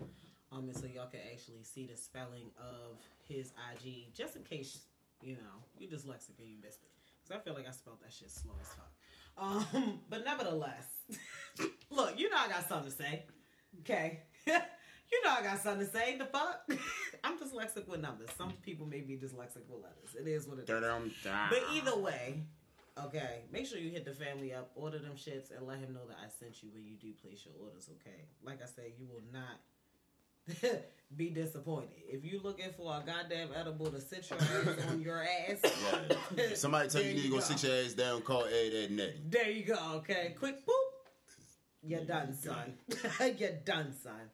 Um, 0.51 0.69
and 0.69 0.77
so 0.77 0.87
y'all 0.87 1.09
can 1.09 1.21
actually 1.33 1.63
see 1.63 1.87
the 1.87 1.97
spelling 1.97 2.51
of 2.59 2.99
his 3.27 3.53
IG, 3.73 4.13
just 4.15 4.37
in 4.37 4.43
case 4.43 4.81
you 5.23 5.35
know 5.35 5.63
you're 5.79 5.91
dyslexic 5.91 6.39
and 6.39 6.49
you 6.49 6.57
missed 6.63 6.83
it. 6.83 6.91
Cause 7.27 7.37
I 7.37 7.45
feel 7.45 7.55
like 7.55 7.69
I 7.69 7.71
spelled 7.71 8.03
that 8.03 8.13
shit 8.13 8.31
slow 8.31 8.55
as 8.61 8.69
fuck. 8.69 8.91
Um, 9.39 10.01
but 10.11 10.25
nevertheless, 10.25 10.87
look, 11.91 12.19
you 12.19 12.29
know 12.29 12.37
I 12.37 12.49
got 12.49 12.69
something 12.69 12.91
to 12.91 12.97
say. 12.97 13.25
Okay. 13.81 14.23
you 15.13 15.23
know 15.25 15.31
I 15.39 15.43
got 15.43 15.61
something 15.61 15.87
to 15.87 15.93
say. 15.93 16.17
The 16.17 16.25
fuck? 16.25 16.69
I'm 17.25 17.39
dyslexic 17.39 17.87
with 17.87 18.01
numbers. 18.01 18.31
Some 18.37 18.53
people 18.65 18.87
may 18.87 19.01
be 19.01 19.15
dyslexic 19.15 19.69
with 19.69 19.83
letters. 19.83 20.17
It 20.19 20.27
is 20.27 20.47
what 20.49 20.59
it 20.59 20.69
is. 20.69 21.13
But 21.25 21.63
either 21.75 21.97
way, 21.99 22.43
okay, 23.05 23.43
make 23.53 23.67
sure 23.67 23.79
you 23.79 23.91
hit 23.91 24.05
the 24.05 24.13
family 24.13 24.53
up, 24.53 24.71
order 24.75 24.99
them 24.99 25.13
shits, 25.17 25.57
and 25.57 25.67
let 25.67 25.79
him 25.79 25.93
know 25.93 26.07
that 26.09 26.17
I 26.25 26.29
sent 26.29 26.63
you 26.63 26.71
when 26.73 26.85
you 26.85 26.97
do 26.97 27.13
place 27.23 27.45
your 27.45 27.55
orders, 27.63 27.89
okay? 28.01 28.25
Like 28.45 28.63
I 28.63 28.67
said, 28.67 28.93
you 28.99 29.07
will 29.07 29.23
not 29.33 30.83
be 31.17 31.31
disappointed. 31.31 31.91
If 32.09 32.25
you 32.25 32.41
looking 32.43 32.71
for 32.77 32.93
a 32.93 33.03
goddamn 33.07 33.51
edible 33.55 33.87
to 33.87 34.01
sit 34.01 34.29
your 34.31 34.39
ass 34.41 34.85
on 34.91 35.01
your 35.01 35.23
ass, 35.23 35.59
If 36.37 36.57
somebody 36.57 36.89
tell 36.89 37.03
you 37.03 37.09
you 37.09 37.15
need 37.15 37.23
to 37.25 37.29
go 37.29 37.41
sit 37.41 37.63
your 37.63 37.85
ass 37.85 37.93
down, 37.93 38.23
call 38.23 38.45
Ed, 38.45 38.73
Ed, 38.75 38.91
and 38.91 39.01
Eddie. 39.01 39.21
There 39.29 39.51
you 39.51 39.65
go. 39.65 39.79
Okay, 39.97 40.35
quick 40.39 40.67
boop. 40.67 40.73
You're 41.85 42.05
done, 42.05 42.33
son. 42.33 42.75
You're 43.39 43.51
done, 43.65 43.93
son. 44.03 44.31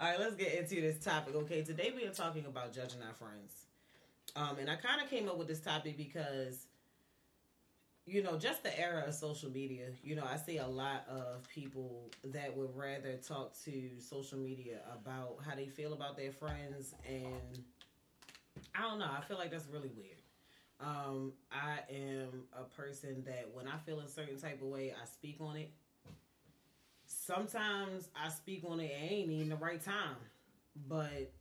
All 0.00 0.06
right, 0.06 0.18
let's 0.18 0.34
get 0.34 0.54
into 0.54 0.80
this 0.80 0.98
topic. 1.04 1.34
Okay, 1.34 1.60
today 1.60 1.92
we 1.94 2.06
are 2.06 2.10
talking 2.10 2.46
about 2.46 2.72
judging 2.72 3.02
our 3.06 3.12
friends, 3.12 3.66
um, 4.34 4.56
and 4.58 4.70
I 4.70 4.76
kind 4.76 5.02
of 5.02 5.10
came 5.10 5.28
up 5.28 5.36
with 5.36 5.46
this 5.46 5.60
topic 5.60 5.98
because, 5.98 6.68
you 8.06 8.22
know, 8.22 8.38
just 8.38 8.62
the 8.62 8.80
era 8.80 9.04
of 9.06 9.12
social 9.12 9.50
media. 9.50 9.88
You 10.02 10.16
know, 10.16 10.24
I 10.24 10.38
see 10.38 10.56
a 10.56 10.66
lot 10.66 11.06
of 11.06 11.46
people 11.50 12.10
that 12.24 12.56
would 12.56 12.74
rather 12.74 13.16
talk 13.16 13.52
to 13.66 13.90
social 13.98 14.38
media 14.38 14.78
about 14.90 15.36
how 15.46 15.54
they 15.54 15.66
feel 15.66 15.92
about 15.92 16.16
their 16.16 16.32
friends, 16.32 16.94
and 17.06 17.62
I 18.74 18.80
don't 18.88 19.00
know. 19.00 19.10
I 19.14 19.20
feel 19.20 19.36
like 19.36 19.50
that's 19.50 19.68
really 19.70 19.90
weird. 19.94 20.16
Um, 20.80 21.34
I 21.52 21.80
am 21.94 22.44
a 22.58 22.62
person 22.62 23.22
that 23.26 23.50
when 23.52 23.68
I 23.68 23.76
feel 23.76 24.00
a 24.00 24.08
certain 24.08 24.38
type 24.38 24.62
of 24.62 24.68
way, 24.68 24.94
I 24.98 25.04
speak 25.04 25.36
on 25.40 25.56
it. 25.56 25.70
Sometimes 27.30 28.08
I 28.16 28.28
speak 28.28 28.64
on 28.68 28.80
it, 28.80 28.90
it 28.90 29.12
ain't 29.12 29.30
even 29.30 29.50
the 29.50 29.56
right 29.56 29.80
time, 29.80 30.16
but 30.88 31.32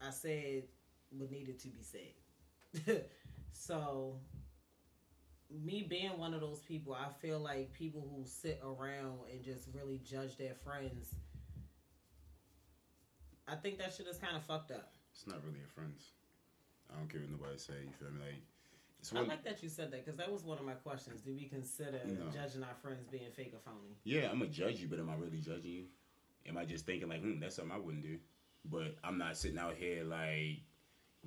I 0.00 0.10
said 0.10 0.62
what 1.10 1.30
needed 1.30 1.58
to 1.58 1.68
be 1.68 1.82
said. 1.82 3.04
so, 3.52 4.16
me 5.50 5.86
being 5.86 6.16
one 6.16 6.32
of 6.32 6.40
those 6.40 6.60
people, 6.60 6.94
I 6.94 7.12
feel 7.20 7.38
like 7.38 7.70
people 7.74 8.00
who 8.00 8.24
sit 8.24 8.62
around 8.64 9.18
and 9.30 9.44
just 9.44 9.68
really 9.74 10.00
judge 10.10 10.38
their 10.38 10.54
friends, 10.54 11.14
I 13.46 13.56
think 13.56 13.76
that 13.78 13.92
shit 13.92 14.06
is 14.06 14.16
kind 14.16 14.38
of 14.38 14.42
fucked 14.42 14.70
up. 14.70 14.94
It's 15.12 15.26
not 15.26 15.44
really 15.44 15.58
your 15.58 15.68
friends. 15.68 16.12
I 16.90 16.96
don't 16.96 17.10
care 17.10 17.20
what 17.20 17.30
nobody 17.30 17.58
say. 17.58 17.74
You 17.84 17.92
feel 17.98 18.08
me? 18.08 18.24
Like 18.24 18.42
I 19.14 19.20
like 19.20 19.44
that 19.44 19.62
you 19.62 19.68
said 19.68 19.90
that 19.92 20.04
because 20.04 20.16
that 20.18 20.30
was 20.32 20.42
one 20.44 20.58
of 20.58 20.64
my 20.64 20.72
questions. 20.74 21.20
Do 21.22 21.32
we 21.34 21.44
consider 21.44 22.00
No. 22.06 22.28
judging 22.32 22.62
our 22.64 22.74
friends 22.82 23.06
being 23.10 23.30
fake 23.34 23.52
or 23.54 23.60
phony? 23.60 23.96
Yeah, 24.04 24.30
I'm 24.30 24.38
gonna 24.40 24.50
judge 24.50 24.80
you, 24.80 24.88
but 24.88 24.98
am 24.98 25.08
I 25.10 25.14
really 25.14 25.38
judging 25.38 25.70
you? 25.70 25.84
Am 26.48 26.56
I 26.56 26.64
just 26.64 26.86
thinking 26.86 27.08
like, 27.08 27.20
hmm, 27.20 27.38
that's 27.40 27.56
something 27.56 27.72
I 27.72 27.78
wouldn't 27.78 28.02
do? 28.02 28.18
But 28.64 28.96
I'm 29.04 29.16
not 29.18 29.36
sitting 29.36 29.58
out 29.58 29.74
here 29.76 30.02
like 30.04 30.60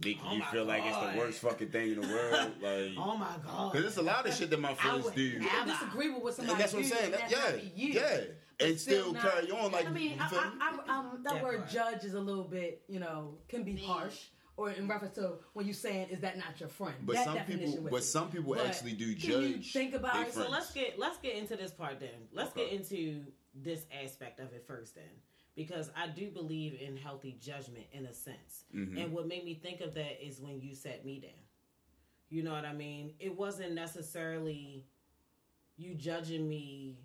making 0.03 0.21
Oh 0.25 0.33
you 0.33 0.39
my 0.39 0.45
feel 0.51 0.65
like 0.65 0.83
it's 0.85 0.97
the 0.97 1.17
worst 1.17 1.39
fucking 1.41 1.69
thing 1.69 1.91
in 1.93 2.01
the 2.01 2.07
world. 2.07 2.51
Like, 2.61 2.91
Oh 2.97 3.15
my 3.17 3.35
god! 3.45 3.71
because 3.71 3.87
it's 3.87 3.97
a 3.97 4.01
lot 4.01 4.27
of 4.27 4.33
shit 4.33 4.49
that 4.49 4.59
my 4.59 4.71
I 4.71 4.75
friends 4.75 5.05
would 5.05 5.15
do. 5.15 5.39
never 5.39 5.71
disagree 5.71 6.09
with 6.09 6.23
what 6.23 6.33
somebody 6.35 6.53
And 6.53 6.61
that's 6.61 6.73
what 6.73 6.83
I'm 6.83 6.89
saying. 6.89 7.11
That- 7.11 7.29
that 7.29 7.31
yeah, 7.31 7.55
might 7.55 7.75
be 7.75 7.81
you. 7.81 7.93
yeah, 7.93 8.19
and 8.61 8.77
still, 8.79 9.01
still 9.03 9.13
not- 9.13 9.21
carry 9.23 9.51
on 9.51 9.71
like. 9.71 9.85
I 9.87 9.89
mean, 9.89 10.11
you 10.11 10.17
I, 10.19 10.31
me? 10.31 10.37
I, 10.59 10.79
I, 10.87 10.97
um, 10.99 11.21
that 11.23 11.33
That 11.35 11.43
word 11.43 11.69
judge 11.69 12.03
is 12.03 12.13
a 12.13 12.19
little 12.19 12.43
bit, 12.43 12.81
you 12.89 12.99
know, 12.99 13.37
can 13.47 13.63
be 13.63 13.73
Mean. 13.73 13.85
harsh, 13.85 14.19
or 14.59 14.71
in 14.71 14.87
reference 14.87 15.15
to 15.15 15.35
when 15.53 15.65
you're 15.65 15.73
saying, 15.73 16.09
"Is 16.09 16.19
that 16.19 16.37
not 16.37 16.59
your 16.59 16.69
friend?" 16.69 16.95
but 17.03 17.13
that 17.15 17.25
some 17.25 17.37
people, 17.45 17.87
but 17.89 18.01
it. 18.01 18.03
some 18.03 18.29
people 18.29 18.53
But 18.53 18.65
actually 18.67 18.93
do 18.93 19.15
can 19.15 19.41
you 19.41 19.53
judge. 19.55 19.71
think 19.71 19.93
about 19.93 20.13
their 20.13 20.23
it? 20.25 20.33
so 20.33 20.49
let's 20.49 20.71
get 20.73 20.99
let's 20.99 21.17
get 21.19 21.35
into 21.35 21.55
this 21.55 21.71
part 21.71 21.99
then. 21.99 22.27
Let's 22.33 22.51
Okay. 22.51 22.65
get 22.69 22.73
into 22.79 23.25
this 23.55 23.85
aspect 24.03 24.39
of 24.39 24.51
it 24.53 24.65
first 24.67 24.95
then, 24.95 25.21
because 25.55 25.89
I 25.95 26.07
do 26.07 26.29
believe 26.29 26.79
in 26.81 26.97
healthy 26.97 27.37
judgment 27.39 27.85
in 27.93 28.05
a 28.05 28.13
sense. 28.13 28.65
Mhm. 28.73 29.01
And 29.01 29.13
what 29.13 29.27
made 29.27 29.45
me 29.45 29.55
think 29.55 29.79
of 29.81 29.93
that 29.95 30.23
is 30.25 30.41
when 30.41 30.59
you 30.61 30.75
sat 30.75 31.05
me 31.05 31.19
down. 31.19 31.31
You 32.29 32.43
know 32.43 32.51
what 32.51 32.65
I 32.65 32.73
mean? 32.73 33.15
It 33.19 33.35
wasn't 33.35 33.73
necessarily 33.73 34.85
you 35.77 35.95
judging 35.95 36.47
me 36.49 36.99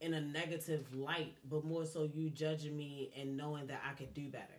in 0.00 0.14
a 0.14 0.20
negative 0.20 0.94
light, 0.94 1.36
but 1.44 1.64
more 1.64 1.84
so 1.84 2.04
you 2.04 2.30
judging 2.30 2.76
me 2.76 3.12
and 3.16 3.36
knowing 3.36 3.66
that 3.66 3.82
I 3.84 3.92
could 3.94 4.14
do 4.14 4.28
better. 4.28 4.57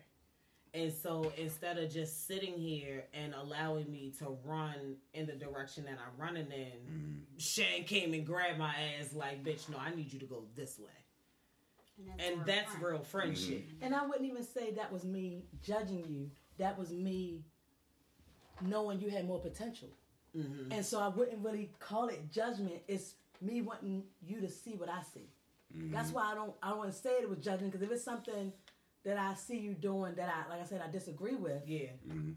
And 0.74 0.94
so 0.94 1.32
instead 1.38 1.78
of 1.78 1.92
just 1.92 2.28
sitting 2.28 2.54
here 2.54 3.06
and 3.14 3.34
allowing 3.34 3.92
me 3.92 4.14
to 4.20 4.38
run 4.44 4.98
in 5.14 5.26
the 5.26 5.34
direction 5.34 5.86
that 5.86 5.98
I'm 6.00 6.22
running 6.22 6.52
in, 6.52 6.92
mm-hmm. 6.92 7.38
Shan 7.38 7.84
came 7.86 8.14
and 8.14 8.26
grabbed 8.26 8.60
my 8.60 8.74
ass 9.00 9.14
like, 9.14 9.44
bitch, 9.44 9.70
no, 9.70 9.78
I 9.78 9.94
need 9.96 10.14
you 10.14 10.20
to 10.20 10.26
go 10.26 10.44
this 10.56 10.78
way. 10.78 10.86
And 12.20 12.38
real 12.38 12.46
that's 12.46 12.72
friend. 12.72 12.84
real 12.84 13.00
friendship. 13.04 13.68
Mm-hmm. 13.68 13.84
And 13.84 13.96
I 13.96 14.06
wouldn't 14.06 14.26
even 14.26 14.44
say 14.44 14.72
that 14.72 14.92
was 14.92 15.04
me 15.04 15.44
judging 15.62 16.06
you. 16.08 16.32
That 16.58 16.78
was 16.78 16.92
me 16.92 17.44
knowing 18.62 19.00
you 19.02 19.10
had 19.10 19.26
more 19.26 19.40
potential. 19.40 19.90
Mm-hmm. 20.38 20.72
And 20.72 20.86
so 20.86 21.00
I 21.00 21.08
wouldn't 21.08 21.44
really 21.44 21.72
call 21.80 22.08
it 22.08 22.32
judgment. 22.32 22.82
It's 22.88 23.16
me 23.42 23.62
wanting 23.62 24.04
you 24.26 24.40
to 24.42 24.50
see 24.50 24.76
what 24.76 24.90
I 24.90 25.02
see. 25.14 25.30
That's 25.92 26.08
mm-hmm. 26.08 26.16
why 26.16 26.32
I 26.32 26.36
don't 26.36 26.54
I 26.64 26.70
don't 26.70 26.80
want 26.80 26.92
to 26.92 26.98
say 26.98 27.12
it 27.12 27.30
was 27.30 27.40
judgment 27.40 27.72
because 27.72 27.86
if 27.86 27.92
it's 27.92 28.04
something 28.04 28.52
that 29.06 29.18
I 29.18 29.34
see 29.36 29.58
you 29.58 29.74
doing 29.74 30.16
that 30.16 30.30
I 30.30 30.50
like 30.50 30.62
I 30.62 30.66
said 30.66 30.82
I 30.86 30.92
disagree 30.92 31.36
with, 31.36 31.62
Yeah. 31.68 31.88
Mm-hmm. 32.08 32.32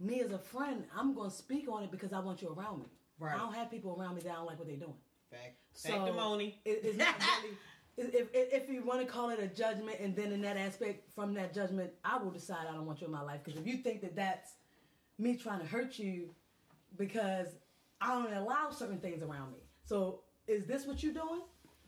me 0.00 0.20
as 0.20 0.32
a 0.32 0.38
friend, 0.38 0.84
I'm 0.96 1.14
going 1.14 1.30
to 1.30 1.36
speak 1.36 1.68
on 1.70 1.82
it 1.84 1.90
because 1.90 2.12
I 2.12 2.18
want 2.20 2.42
you 2.42 2.48
around 2.48 2.80
me. 2.80 2.86
Right. 3.18 3.34
I 3.34 3.38
don't 3.38 3.54
have 3.54 3.70
people 3.70 3.96
around 3.98 4.16
me 4.16 4.22
that 4.22 4.30
I 4.32 4.34
don't 4.34 4.46
like 4.46 4.58
what 4.58 4.66
they're 4.68 4.76
doing. 4.76 4.94
Fact. 5.30 5.56
So 5.72 5.90
Sanctimony. 5.90 6.56
it- 6.64 6.80
it's 6.84 6.98
not 6.98 7.14
really. 7.42 7.56
If, 7.96 8.12
if, 8.34 8.62
if 8.64 8.68
you 8.68 8.82
want 8.82 9.00
to 9.02 9.06
call 9.06 9.30
it 9.30 9.38
a 9.38 9.46
judgment, 9.46 10.00
and 10.00 10.16
then 10.16 10.32
in 10.32 10.42
that 10.42 10.56
aspect, 10.56 11.14
from 11.14 11.32
that 11.34 11.54
judgment, 11.54 11.92
I 12.04 12.18
will 12.18 12.32
decide 12.32 12.66
I 12.68 12.72
don't 12.74 12.86
want 12.86 13.00
you 13.00 13.06
in 13.06 13.12
my 13.12 13.22
life. 13.22 13.40
Because 13.44 13.60
if 13.60 13.68
you 13.68 13.76
think 13.76 14.00
that 14.00 14.16
that's 14.16 14.54
me 15.16 15.36
trying 15.36 15.60
to 15.60 15.66
hurt 15.66 15.96
you, 15.96 16.30
because 16.98 17.46
I 18.00 18.08
don't 18.08 18.32
allow 18.32 18.70
certain 18.72 18.98
things 18.98 19.22
around 19.22 19.52
me. 19.52 19.58
So 19.84 20.22
is 20.48 20.66
this 20.66 20.86
what 20.88 21.04
you're 21.04 21.14
doing? 21.14 21.42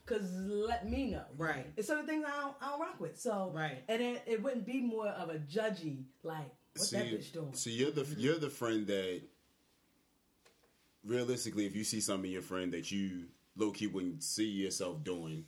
Because 0.07 0.31
let 0.33 0.89
me 0.89 1.11
know. 1.11 1.25
Right. 1.37 1.67
It's 1.77 1.89
certain 1.89 2.07
things 2.07 2.25
I 2.27 2.41
don't, 2.41 2.55
I 2.63 2.71
don't 2.71 2.81
rock 2.81 3.01
with. 3.01 3.19
So 3.19 3.51
Right. 3.55 3.83
and 3.89 4.01
it, 4.01 4.23
it 4.27 4.43
wouldn't 4.43 4.65
be 4.65 4.81
more 4.81 5.09
of 5.09 5.31
a 5.31 5.39
judgy 5.39 6.05
like 6.23 6.47
what's 6.77 6.91
that 6.91 7.07
bitch 7.07 7.33
doing. 7.33 7.53
So 7.55 7.71
you're 7.71 7.91
the 7.91 8.07
you're 8.17 8.39
the 8.39 8.51
friend 8.51 8.87
that 8.87 9.23
realistically, 11.05 11.67
if 11.67 11.75
you 11.77 11.85
see 11.85 12.01
something 12.01 12.27
in 12.27 12.33
your 12.33 12.43
friend 12.43 12.73
that 12.73 12.91
you 12.91 13.25
low 13.57 13.71
key 13.71 13.87
wouldn't 13.87 14.23
see 14.23 14.47
yourself 14.47 15.03
doing, 15.03 15.45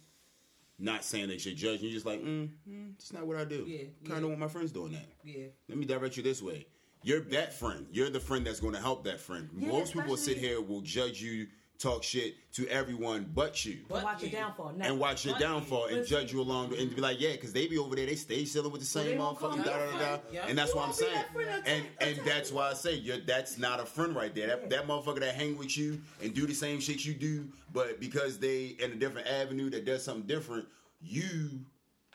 not 0.79 1.05
saying 1.05 1.29
that 1.29 1.45
you're 1.45 1.55
judging, 1.55 1.85
you're 1.87 1.93
just 1.95 2.07
like, 2.07 2.23
mm, 2.23 2.49
mm, 2.69 2.93
it's 2.95 3.13
not 3.13 3.27
what 3.27 3.37
I 3.37 3.45
do. 3.45 3.65
Yeah, 3.67 3.85
kind 4.05 4.17
of 4.17 4.21
don't 4.21 4.29
want 4.31 4.41
my 4.41 4.49
friends 4.49 4.73
doing 4.73 4.93
that. 4.93 5.07
Yeah. 5.25 5.47
Let 5.69 5.79
me 5.79 5.85
direct 5.85 6.17
you 6.17 6.23
this 6.23 6.43
way. 6.43 6.67
You're 7.03 7.21
that 7.21 7.55
friend. 7.55 7.87
You're 7.93 8.11
the 8.11 8.21
friend 8.21 8.45
that's 8.47 8.59
going 8.61 8.75
to 8.75 8.81
help 8.81 9.05
that 9.05 9.21
friend. 9.21 9.49
Yeah, 9.57 9.69
Most 9.69 9.93
people 9.93 10.17
sit 10.17 10.37
here 10.37 10.61
will 10.61 10.81
judge 10.81 11.21
you, 11.23 11.47
talk 11.79 12.03
shit 12.03 12.35
to 12.53 12.67
everyone 12.69 13.31
but 13.35 13.65
you. 13.65 13.79
But 13.89 14.03
watch 14.03 14.23
your 14.23 14.33
downfall. 14.33 14.73
Now, 14.77 14.87
and 14.87 14.99
watch 14.99 15.25
your 15.25 15.35
But- 15.35 15.41
downfall 15.41 15.85
and 15.87 16.05
judge 16.07 16.33
you 16.33 16.41
along 16.41 16.75
and 16.77 16.95
be 16.95 17.01
like, 17.01 17.21
yeah, 17.21 17.33
because 17.33 17.53
they 17.53 17.67
be 17.69 17.79
over 17.79 17.95
there, 17.95 18.07
they 18.07 18.17
stay 18.17 18.45
chilling 18.45 18.73
with 18.73 18.81
the 18.81 18.87
same 18.87 19.19
won't 19.19 19.39
motherfucker, 19.39 19.65
da 19.65 19.79
da 19.79 19.93
da 19.93 19.99
da. 19.99 20.19
friend. 20.19 20.49
And 20.49 20.59
that's 20.59 20.71
You 20.73 20.77
what 20.77 20.89
I'm 20.89 20.93
saying. 20.95 21.15
that 21.15 21.33
friend 21.33 21.51
until- 21.51 21.73
And 21.75 21.87
and 22.19 22.27
that's 22.27 22.51
why 22.51 22.71
I 22.71 22.75
say 22.75 22.95
you're 22.95 23.19
that's 23.19 23.59
not 23.59 23.79
a 23.81 23.87
friend 23.87 24.15
right 24.17 24.35
there. 24.35 24.49
That 24.49 24.71
that 24.71 24.87
motherfucker 24.89 25.21
that 25.21 25.35
hang 25.37 25.57
with 25.57 25.77
you 25.79 26.01
and 26.21 26.35
do 26.35 26.47
the 26.47 26.55
same 26.55 26.81
shit 26.81 27.05
you 27.05 27.15
do, 27.15 27.49
but 27.73 28.01
because 28.01 28.39
they 28.39 28.77
in 28.81 28.93
a 28.93 28.97
different 28.97 29.29
avenue 29.29 29.71
that 29.71 29.85
does 29.85 30.05
something 30.05 30.27
different, 30.27 30.67
you 31.01 31.61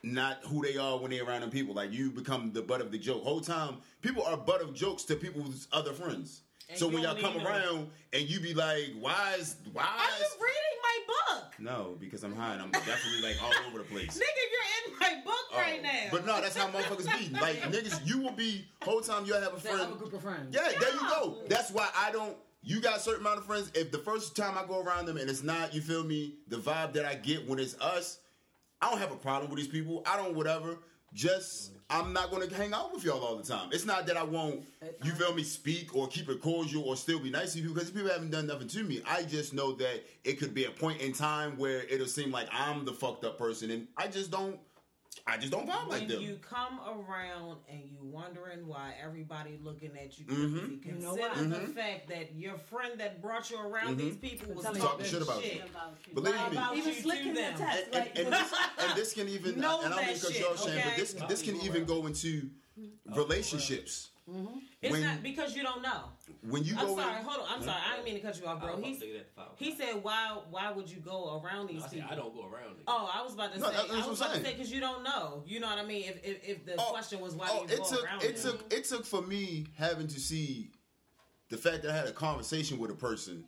not 0.05 0.39
who 0.43 0.61
they 0.61 0.75
are 0.75 0.97
when 0.99 1.11
they're 1.11 1.23
around 1.23 1.39
them 1.41 1.49
people. 1.49 1.73
Like 1.73 1.93
you 1.93 2.11
become 2.11 2.51
the 2.51 2.61
butt 2.61 2.81
of 2.81 2.91
the 2.91 2.97
joke. 2.97 3.23
Whole 3.23 3.39
time, 3.39 3.77
people 4.01 4.23
are 4.23 4.35
butt 4.35 4.61
of 4.61 4.73
jokes 4.73 5.03
to 5.03 5.15
people's 5.15 5.69
other 5.71 5.93
friends. 5.93 6.41
And 6.69 6.77
so 6.79 6.87
when 6.87 7.03
y'all 7.03 7.15
come 7.15 7.31
even 7.33 7.43
know. 7.43 7.49
around 7.49 7.89
and 8.13 8.29
you 8.29 8.39
be 8.39 8.53
like, 8.53 8.85
why 8.99 9.35
is 9.39 9.55
why 9.73 9.83
Are 9.83 10.19
you 10.19 10.25
reading 10.41 10.79
my 10.81 11.13
book? 11.37 11.53
no, 11.59 11.95
because 11.99 12.23
I'm 12.23 12.35
high 12.35 12.53
and 12.53 12.61
I'm 12.61 12.71
definitely 12.71 13.21
like 13.21 13.41
all 13.43 13.51
over 13.67 13.79
the 13.79 13.83
place. 13.83 14.17
Nigga, 14.17 14.43
you're 14.51 14.93
in 14.93 14.99
my 14.99 15.21
book 15.23 15.35
Oh, 15.53 15.57
right 15.57 15.83
now. 15.83 15.89
But 16.11 16.25
no, 16.25 16.41
that's 16.41 16.55
how 16.57 16.67
motherfuckers 16.69 17.05
be. 17.19 17.35
Like 17.39 17.57
niggas, 17.63 18.05
you 18.07 18.21
will 18.21 18.31
be 18.31 18.65
whole 18.81 19.01
time 19.01 19.25
you'll 19.25 19.39
have 19.41 19.53
a 19.53 19.61
That 19.61 19.73
other 19.73 19.83
friend. 19.85 19.99
group 19.99 20.13
of 20.13 20.21
friends. 20.21 20.55
Yeah, 20.55 20.69
there 20.79 20.93
you 20.93 20.99
go. 21.01 21.37
That's 21.47 21.69
why 21.71 21.89
I 21.95 22.11
don't. 22.11 22.35
You 22.65 22.79
got 22.79 22.95
a 22.95 22.99
certain 22.99 23.21
amount 23.21 23.39
of 23.39 23.45
friends. 23.45 23.69
If 23.75 23.91
the 23.91 23.97
first 23.99 24.35
time 24.37 24.57
I 24.57 24.65
go 24.65 24.81
around 24.81 25.05
them 25.05 25.17
and 25.17 25.29
it's 25.29 25.43
not, 25.43 25.73
you 25.75 25.81
feel 25.81 26.03
me, 26.03 26.35
the 26.47 26.55
vibe 26.57 26.93
that 26.93 27.03
I 27.05 27.15
get 27.15 27.47
when 27.47 27.59
it's 27.59 27.79
us, 27.81 28.19
I 28.81 28.89
don't 28.89 28.99
have 28.99 29.11
a 29.11 29.17
problem 29.17 29.49
with 29.51 29.59
these 29.59 29.67
people. 29.67 30.01
I 30.05 30.15
don't 30.15 30.33
whatever. 30.33 30.77
Just 31.13 31.71
I'm 31.93 32.11
not 32.11 32.31
gonna 32.31 32.51
hang 32.51 32.73
out 32.73 32.91
with 32.91 33.03
y'all 33.03 33.23
all 33.23 33.35
the 33.35 33.43
time. 33.43 33.69
It's 33.71 33.85
not 33.85 34.07
that 34.07 34.17
I 34.17 34.23
won't, 34.23 34.63
you 35.03 35.11
feel 35.11 35.31
me, 35.35 35.43
speak 35.43 35.95
or 35.95 36.07
keep 36.07 36.27
it 36.27 36.41
cordial 36.41 36.83
or 36.83 36.95
still 36.95 37.19
be 37.19 37.29
nice 37.29 37.53
to 37.53 37.59
you 37.59 37.71
because 37.71 37.91
people 37.91 38.09
haven't 38.09 38.31
done 38.31 38.47
nothing 38.47 38.67
to 38.69 38.83
me. 38.83 39.03
I 39.07 39.21
just 39.21 39.53
know 39.53 39.73
that 39.73 40.03
it 40.23 40.39
could 40.39 40.55
be 40.55 40.65
a 40.65 40.71
point 40.71 41.01
in 41.01 41.13
time 41.13 41.55
where 41.55 41.83
it'll 41.83 42.07
seem 42.07 42.31
like 42.31 42.47
I'm 42.51 42.83
the 42.83 42.93
fucked 42.93 43.23
up 43.25 43.37
person, 43.37 43.69
and 43.69 43.87
I 43.95 44.07
just 44.07 44.31
don't. 44.31 44.57
I 45.27 45.37
just 45.37 45.51
don't 45.51 45.67
vibe 45.67 45.87
like 45.89 45.99
when 46.01 46.07
them. 46.07 46.21
you 46.21 46.37
come 46.41 46.79
around 46.85 47.57
and 47.69 47.81
you 47.89 47.99
wondering 48.01 48.67
why 48.67 48.93
everybody 49.01 49.57
looking 49.63 49.91
at 49.97 50.17
you 50.19 50.25
Mhm. 50.25 50.81
crazy, 50.81 50.81
You 50.85 50.93
know 51.01 51.15
consider 51.15 51.49
what? 51.49 51.61
the 51.67 51.73
fact 51.73 52.07
that 52.09 52.35
your 52.35 52.57
friend 52.57 52.99
that 52.99 53.21
brought 53.21 53.49
you 53.49 53.57
around 53.59 53.95
Mhm. 53.95 53.97
these 53.97 54.15
people 54.17 54.53
was 54.53 54.65
Talking 54.65 54.81
talking 54.81 55.05
shit 55.05 55.21
about 55.21 55.41
shit 55.43 55.55
you. 55.55 55.61
About 55.63 55.97
you. 56.07 56.13
Believe 56.13 56.35
me. 56.35 56.41
about 56.57 56.75
Even 56.77 56.93
you 56.93 57.01
slick 57.01 57.21
to 57.23 57.27
in 57.29 57.33
that 57.35 57.59
and, 57.59 57.95
and, 57.95 58.17
and, 58.17 58.33
this, 58.33 58.53
and 58.79 58.97
this 58.97 59.13
can 59.13 59.27
even 59.35 59.59
Know 59.59 59.81
and 59.83 59.93
I 59.93 59.97
don't 59.97 60.05
that 60.05 60.11
mean 60.13 60.19
cut 60.21 60.31
shit, 60.33 60.41
y'all 60.41 60.55
shame, 60.55 60.81
but 60.83 60.95
this 60.97 61.13
this 61.13 61.41
can 61.41 61.55
even 61.61 61.85
go 61.85 62.05
into 62.05 62.49
relationships. 63.05 64.09
It's 64.83 64.91
When- 64.91 65.01
not 65.01 65.23
because 65.23 65.55
you 65.55 65.63
don't 65.63 65.81
know. 65.81 66.09
When 66.41 66.61
you 66.65 66.75
I'm 66.77 66.87
go 66.87 66.97
sorry. 66.97 67.17
in, 67.19 67.23
Hold 67.25 67.47
on. 67.47 67.47
I'm 67.55 67.63
sorry. 67.63 67.81
I 67.89 67.93
didn't 67.93 68.05
mean 68.05 68.15
to 68.15 68.19
cut 68.19 68.37
you 68.37 68.45
off, 68.45 68.59
bro. 68.61 68.77
I 68.77 68.81
He's, 68.81 68.97
fuck 68.99 69.07
nigga 69.07 69.13
that 69.13 69.35
foul. 69.35 69.55
he 69.57 69.73
said, 69.75 70.03
"Why? 70.03 70.37
Why 70.49 70.71
would 70.71 70.91
you 70.91 70.99
go 70.99 71.41
around 71.41 71.67
these 71.67 71.83
I 71.83 71.87
said, 71.87 71.91
people?" 71.99 72.09
I 72.11 72.15
don't 72.15 72.33
go 72.35 72.41
around 72.43 72.71
it. 72.79 72.83
Oh, 72.85 73.09
I 73.13 73.23
was 73.23 73.33
about 73.33 73.53
to 73.53 73.59
No, 73.59 73.67
say. 73.69 73.77
that- 73.77 73.87
that's 73.87 73.93
I 73.93 73.97
what 74.01 74.09
was 74.09 74.21
I'm 74.21 74.27
about 74.27 74.37
to 74.39 74.43
say 74.45 74.51
because 74.53 74.71
you 74.73 74.81
don't 74.81 75.03
know. 75.03 75.43
You 75.47 75.61
know 75.61 75.67
what 75.67 75.77
I 75.77 75.85
mean? 75.85 76.03
If 76.03 76.23
if, 76.25 76.43
if 76.49 76.65
the 76.65 76.75
Oh, 76.77 76.89
question 76.91 77.21
was 77.21 77.33
why 77.33 77.47
oh, 77.49 77.65
do 77.65 77.73
you 77.73 77.79
it 77.79 77.83
go 77.83 77.89
took 77.95 78.03
around 78.03 78.23
it 78.23 78.35
took 78.37 78.73
it 78.73 78.83
took 78.83 79.05
for 79.05 79.21
me 79.21 79.67
having 79.77 80.07
to 80.07 80.19
see 80.19 80.69
the 81.47 81.55
fact 81.57 81.83
that 81.83 81.91
I 81.91 81.95
had 81.95 82.07
a 82.07 82.11
conversation 82.11 82.77
with 82.77 82.91
a 82.91 82.95
person, 82.95 83.45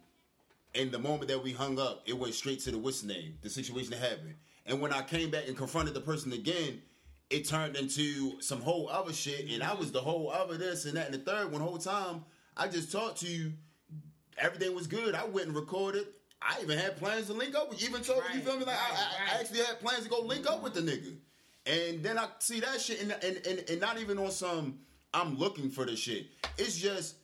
and 0.73 0.89
the 0.91 0.99
moment 0.99 1.27
that 1.27 1.43
we 1.43 1.51
hung 1.51 1.77
up, 1.79 2.03
it 2.05 2.17
went 2.17 2.33
straight 2.33 2.61
to 2.61 2.71
the 2.71 2.77
what's 2.77 3.03
name, 3.03 3.37
the 3.41 3.49
situation 3.49 3.91
that 3.91 3.99
happened, 3.99 4.35
and 4.65 4.79
when 4.79 4.93
I 4.93 5.01
came 5.01 5.31
back 5.31 5.47
and 5.49 5.57
confronted 5.57 5.93
the 5.95 6.01
person 6.01 6.31
again. 6.31 6.81
It 7.29 7.47
turned 7.47 7.75
into 7.75 8.39
some 8.41 8.61
whole 8.61 8.87
other 8.89 9.11
shit, 9.11 9.49
and 9.49 9.63
I 9.63 9.73
was 9.73 9.91
the 9.91 10.01
whole 10.01 10.29
other 10.29 10.57
this 10.57 10.85
and 10.85 10.95
that 10.95 11.07
and 11.07 11.15
the 11.15 11.19
third 11.19 11.51
one. 11.51 11.61
Whole 11.61 11.77
time 11.77 12.23
I 12.55 12.67
just 12.67 12.91
talked 12.91 13.21
to 13.21 13.27
you, 13.27 13.53
everything 14.37 14.75
was 14.75 14.87
good. 14.87 15.15
I 15.15 15.25
went 15.25 15.47
and 15.47 15.55
recorded. 15.55 16.05
I 16.41 16.59
even 16.61 16.77
had 16.77 16.97
plans 16.97 17.27
to 17.27 17.33
link 17.33 17.55
up 17.55 17.69
with 17.69 17.81
you. 17.81 17.89
Even 17.89 18.01
told 18.01 18.21
you, 18.29 18.39
you 18.39 18.45
feel 18.45 18.59
me? 18.59 18.65
Like 18.65 18.75
I, 18.75 18.91
right, 18.91 18.99
I, 18.99 19.01
I 19.01 19.33
right. 19.33 19.39
actually 19.41 19.59
had 19.59 19.79
plans 19.79 20.03
to 20.03 20.09
go 20.09 20.21
link 20.21 20.47
up 20.47 20.61
with 20.61 20.75
the 20.75 20.81
nigga. 20.81 21.15
And 21.65 22.03
then 22.03 22.19
I 22.19 22.27
see 22.37 22.59
that 22.59 22.79
shit, 22.79 23.01
and, 23.01 23.11
and, 23.11 23.47
and, 23.47 23.69
and 23.69 23.81
not 23.81 23.99
even 23.99 24.19
on 24.19 24.29
some, 24.29 24.79
I'm 25.13 25.37
looking 25.39 25.71
for 25.71 25.83
the 25.83 25.95
shit. 25.95 26.27
It's 26.59 26.77
just, 26.77 27.15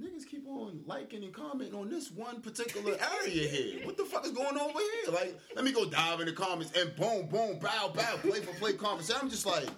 niggas 0.00 0.26
keep 0.26 0.46
on 0.48 0.80
liking 0.86 1.22
and 1.24 1.32
commenting 1.32 1.74
on 1.74 1.90
this 1.90 2.10
one 2.10 2.40
particular 2.40 2.96
area 3.22 3.48
here. 3.48 3.86
What 3.86 3.96
the 3.96 4.04
fuck 4.04 4.24
is 4.24 4.32
going 4.32 4.56
on 4.56 4.70
over 4.70 4.78
here? 4.78 5.12
Like, 5.12 5.38
let 5.54 5.64
me 5.64 5.72
go 5.72 5.88
dive 5.88 6.20
in 6.20 6.26
the 6.26 6.32
comments 6.32 6.72
and 6.78 6.94
boom, 6.96 7.26
boom, 7.26 7.58
bow, 7.58 7.92
bow, 7.94 8.16
play 8.22 8.40
for 8.40 8.54
play 8.54 8.72
comments. 8.72 9.12
I'm 9.14 9.30
just 9.30 9.46
like, 9.46 9.68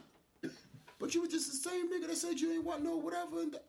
but 0.99 1.15
you 1.15 1.23
were 1.23 1.29
just 1.29 1.51
the 1.51 1.69
same 1.69 1.93
nigga 1.93 2.09
that 2.09 2.17
said 2.17 2.41
you 2.41 2.53
ain't 2.53 2.65
want 2.65 2.85
no 2.85 2.97
whatever. 2.97 3.41
And 3.41 3.53
th- 3.53 3.63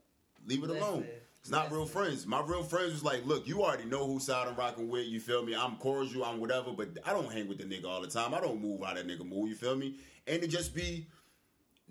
leave 0.46 0.64
it 0.64 0.70
alone. 0.70 1.06
It's 1.42 1.50
not 1.50 1.74
real 1.74 1.86
friends. 1.86 2.26
My 2.26 2.42
real 2.42 2.64
friends 2.64 2.94
was 2.94 3.04
like, 3.04 3.26
look, 3.26 3.46
you 3.46 3.64
already 3.64 3.84
know 3.84 4.08
who 4.08 4.18
side 4.20 4.48
I'm 4.48 4.56
rocking 4.56 4.88
with. 4.88 5.08
You 5.08 5.20
feel 5.20 5.44
me? 5.44 5.54
I'm 5.54 5.76
cordial. 5.76 6.24
I'm 6.24 6.40
whatever, 6.40 6.72
but 6.72 6.98
I 7.06 7.12
don't 7.12 7.30
hang 7.30 7.50
with 7.50 7.58
the 7.58 7.66
nigga 7.66 7.86
all 7.86 8.00
the 8.00 8.08
time. 8.08 8.34
I 8.34 8.40
don't 8.40 8.62
move 8.62 8.82
how 8.86 8.94
that 8.94 9.06
nigga 9.06 9.28
move. 9.28 9.50
You 9.50 9.56
feel 9.56 9.76
me? 9.76 9.96
And 10.26 10.42
it 10.42 10.48
just 10.48 10.74
be 10.74 11.08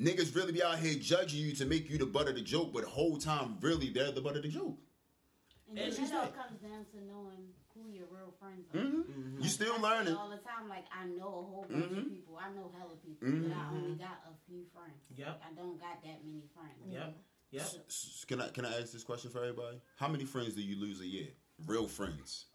niggas 0.01 0.35
really 0.35 0.53
be 0.53 0.63
out 0.63 0.79
here 0.79 0.95
judging 0.95 1.41
you 1.41 1.53
to 1.55 1.67
make 1.67 1.89
you 1.91 1.99
the 1.99 2.07
butt 2.07 2.29
of 2.29 2.35
the 2.35 2.41
joke, 2.43 2.73
but 2.73 2.83
the 2.85 2.89
whole 2.91 3.17
time 3.19 3.57
really 3.61 3.91
they're 3.91 4.13
the 4.13 4.21
butt 4.21 4.37
of 4.37 4.43
the 4.43 4.49
joke. 4.49 4.79
And 5.69 5.79
It's 5.79 5.97
then 5.97 6.05
just 6.07 6.15
it 6.15 6.19
all 6.21 6.27
comes 6.29 6.61
down 6.61 6.85
to 6.93 7.01
knowing 7.07 7.49
who 7.75 7.89
your 7.91 8.05
real 8.11 8.35
friends 8.39 8.67
are. 8.75 8.79
hmm 8.79 9.37
You 9.37 9.41
Like, 9.41 9.51
still 9.51 9.75
I 9.75 9.79
learning. 9.81 10.15
all 10.15 10.29
the 10.29 10.37
time. 10.39 10.69
Like 10.69 10.85
I 10.93 11.07
know 11.07 11.29
a 11.29 11.43
whole 11.43 11.67
bunch 11.71 11.85
Mhm. 11.87 11.99
of 11.99 12.09
people. 12.11 12.37
I 12.37 12.53
know 12.53 12.71
hella 12.77 12.97
people, 12.97 13.29
but 13.49 13.53
I 13.57 13.69
only 13.71 13.95
got 13.97 14.21
a 14.29 14.35
few 14.47 14.65
friends. 14.75 15.01
Yep. 15.17 15.29
Like, 15.29 15.43
I 15.51 15.55
don't 15.55 15.79
got 15.81 16.03
that 16.05 16.25
many 16.25 16.43
friends. 16.55 16.77
Yep. 16.93 17.17
Yep. 17.53 17.63
S- 17.63 17.79
s- 17.89 18.25
Can 18.27 18.41
I 18.43 18.49
can 18.49 18.65
I 18.67 18.79
ask 18.81 18.93
this 18.93 19.05
question 19.05 19.31
for 19.31 19.39
everybody? 19.39 19.81
How 19.97 20.09
many 20.09 20.25
friends 20.25 20.55
do 20.55 20.63
you 20.63 20.77
lose 20.77 21.01
a 21.01 21.07
year? 21.07 21.29
Real 21.67 21.87
friends. 21.89 22.47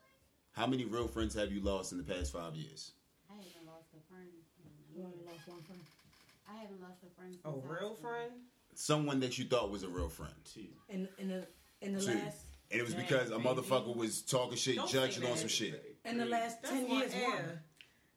How 0.51 0.67
many 0.67 0.85
real 0.85 1.07
friends 1.07 1.33
have 1.35 1.51
you 1.51 1.61
lost 1.61 1.91
in 1.91 1.97
the 1.99 2.03
past 2.03 2.31
five 2.33 2.55
years? 2.55 2.91
I 3.29 3.33
haven't 3.35 3.65
lost 3.65 3.93
a 3.95 4.01
friend. 4.11 4.29
You 4.95 5.03
only 5.03 5.23
lost 5.25 5.47
one 5.47 5.61
friend. 5.63 5.81
I 6.49 6.55
haven't 6.61 6.81
lost 6.81 7.03
a 7.03 7.09
friend. 7.19 7.33
Since 7.33 7.45
A 7.45 7.67
real 7.67 7.93
friend? 7.95 8.31
Someone 8.73 9.19
that 9.21 9.37
you 9.37 9.45
thought 9.45 9.69
was 9.71 9.83
a 9.83 9.89
real 9.89 10.09
friend. 10.09 10.33
Two. 10.53 10.67
In 10.89 11.07
in 11.17 11.27
the 11.29 11.47
in 11.81 11.93
the 11.93 11.99
Two. 12.01 12.13
last 12.13 12.45
And 12.71 12.79
it 12.79 12.83
was 12.83 12.93
Dang, 12.93 13.03
because 13.03 13.29
a 13.29 13.37
baby. 13.37 13.43
mother 13.43 13.61
was 13.93 14.21
talking 14.21 14.57
shit, 14.57 14.75
Don't 14.75 14.89
judging 14.89 15.23
on 15.23 15.31
that. 15.31 15.39
some 15.39 15.47
shit. 15.47 15.97
in 16.05 16.17
the 16.17 16.25
last 16.25 16.61
That's 16.61 16.73
ten 16.73 16.87
one 16.87 16.99
years, 16.99 17.13
one. 17.13 17.59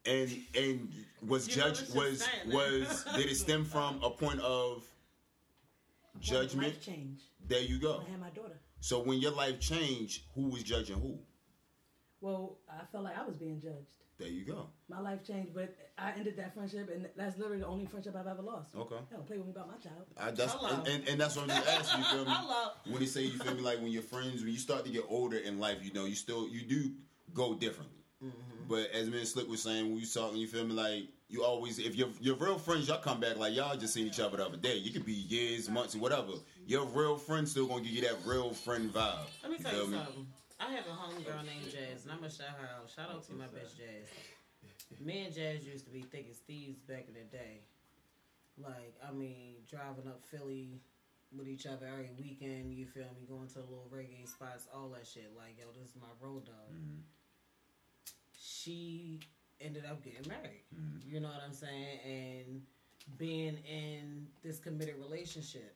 And 0.05 0.31
and 0.55 0.89
was 1.27 1.47
You 1.47 1.55
know, 1.57 1.63
judge 1.67 1.79
this 1.81 1.89
is 1.89 1.95
was 1.95 2.19
sad, 2.23 2.53
was 2.53 3.05
did 3.15 3.25
it 3.27 3.35
stem 3.35 3.65
from 3.65 4.01
a 4.03 4.09
point 4.09 4.39
of 4.41 4.83
judgment? 6.19 6.67
Life 6.73 6.85
change. 6.85 7.21
There 7.47 7.61
you 7.61 7.79
go. 7.79 8.03
I 8.07 8.09
had 8.11 8.19
my 8.19 8.29
daughter. 8.29 8.59
So 8.79 8.99
when 8.99 9.19
your 9.19 9.31
life 9.31 9.59
changed, 9.59 10.23
who 10.35 10.49
was 10.49 10.63
judging 10.63 10.99
who? 10.99 11.19
Well, 12.19 12.57
I 12.69 12.83
felt 12.91 13.03
like 13.03 13.17
I 13.17 13.25
was 13.25 13.35
being 13.37 13.59
judged. 13.59 13.97
There 14.21 14.29
you 14.29 14.45
go. 14.45 14.67
My 14.87 14.99
life 14.99 15.25
changed, 15.25 15.55
but 15.55 15.75
I 15.97 16.11
ended 16.11 16.37
that 16.37 16.53
friendship, 16.53 16.91
and 16.93 17.09
that's 17.17 17.39
literally 17.39 17.61
the 17.61 17.65
only 17.65 17.87
friendship 17.87 18.15
I've 18.15 18.27
ever 18.27 18.43
lost. 18.43 18.75
Okay. 18.75 18.97
Don't 19.11 19.25
play 19.25 19.37
with 19.37 19.47
me 19.47 19.51
about 19.51 19.67
my 19.67 19.77
child. 19.77 20.05
I, 20.15 20.29
that's 20.29 20.53
Hello. 20.53 20.75
and, 20.75 20.87
and, 20.87 21.07
and 21.09 21.19
that's 21.19 21.35
what 21.35 21.49
I'm 21.49 21.49
just 21.49 21.67
asking. 21.67 21.99
You 22.01 22.05
feel 22.05 22.25
me? 22.25 22.31
Hello. 22.31 22.71
When 22.85 22.99
they 22.99 23.07
say 23.07 23.23
you 23.23 23.39
feel 23.39 23.55
me, 23.55 23.61
like 23.61 23.79
when 23.79 23.91
your 23.91 24.03
friends, 24.03 24.43
when 24.43 24.51
you 24.51 24.59
start 24.59 24.85
to 24.85 24.91
get 24.91 25.05
older 25.09 25.37
in 25.37 25.59
life, 25.59 25.77
you 25.81 25.91
know, 25.91 26.05
you 26.05 26.13
still 26.13 26.47
you 26.47 26.61
do 26.61 26.91
go 27.33 27.55
differently. 27.55 27.97
Mm-hmm. 28.23 28.67
But 28.67 28.91
as 28.91 29.09
me 29.09 29.17
and 29.17 29.27
Slick 29.27 29.49
was 29.49 29.63
saying, 29.63 29.89
when 29.89 29.99
you 29.99 30.05
talking, 30.05 30.37
you 30.37 30.47
feel 30.47 30.65
me, 30.65 30.73
like 30.73 31.03
you 31.27 31.43
always, 31.43 31.79
if 31.79 31.95
your 31.95 32.09
your 32.19 32.35
real 32.35 32.59
friends, 32.59 32.89
y'all 32.89 33.01
come 33.01 33.19
back 33.19 33.37
like 33.37 33.55
y'all 33.55 33.75
just 33.75 33.95
seen 33.95 34.05
each 34.05 34.19
other 34.19 34.37
the 34.37 34.45
other 34.45 34.57
day. 34.57 34.75
You 34.75 34.91
could 34.91 35.05
be 35.05 35.13
years, 35.13 35.67
months, 35.67 35.93
and 35.93 36.01
whatever. 36.01 36.33
Your 36.67 36.85
real 36.85 37.17
friends 37.17 37.49
still 37.49 37.65
gonna 37.65 37.81
give 37.81 37.91
you 37.91 38.01
that 38.01 38.17
real 38.23 38.51
friend 38.51 38.93
vibe. 38.93 39.25
Let 39.41 39.51
me 39.51 39.57
tell 39.57 39.71
feel 39.71 39.85
you 39.85 39.91
me? 39.91 39.97
something. 39.97 40.27
I 40.61 40.71
have 40.73 40.85
a 40.85 40.91
homegirl 40.91 41.45
named 41.45 41.71
Jazz, 41.71 42.03
and 42.03 42.11
I'm 42.11 42.19
gonna 42.19 42.29
shout 42.29 42.53
her 42.59 42.69
out. 42.77 42.89
Shout 42.89 43.09
out 43.09 43.25
to 43.27 43.33
my 43.33 43.45
bitch 43.45 43.75
Jazz. 43.75 44.07
Me 44.99 45.25
and 45.25 45.33
Jazz 45.33 45.65
used 45.65 45.85
to 45.85 45.91
be 45.91 46.01
thick 46.01 46.27
as 46.29 46.37
thieves 46.37 46.79
back 46.81 47.05
in 47.07 47.15
the 47.15 47.25
day. 47.35 47.61
Like, 48.57 48.93
I 49.07 49.11
mean, 49.11 49.55
driving 49.67 50.07
up 50.07 50.21
Philly 50.29 50.81
with 51.35 51.47
each 51.47 51.65
other 51.65 51.87
every 51.87 52.11
weekend. 52.19 52.73
You 52.73 52.85
feel 52.85 53.05
me? 53.17 53.25
Going 53.27 53.47
to 53.47 53.53
the 53.55 53.61
little 53.61 53.89
reggae 53.91 54.27
spots, 54.27 54.67
all 54.73 54.89
that 54.89 55.07
shit. 55.07 55.31
Like, 55.35 55.57
yo, 55.57 55.65
this 55.73 55.89
is 55.89 55.95
my 55.95 56.07
road 56.21 56.45
dog. 56.45 56.75
She 58.37 59.19
ended 59.59 59.85
up 59.89 60.03
getting 60.03 60.27
married. 60.27 60.63
Mm-hmm. 60.75 61.09
You 61.09 61.19
know 61.21 61.29
what 61.29 61.41
I'm 61.45 61.53
saying? 61.53 61.99
And 62.05 62.61
being 63.17 63.57
in 63.67 64.27
this 64.43 64.59
committed 64.59 64.95
relationship, 64.99 65.75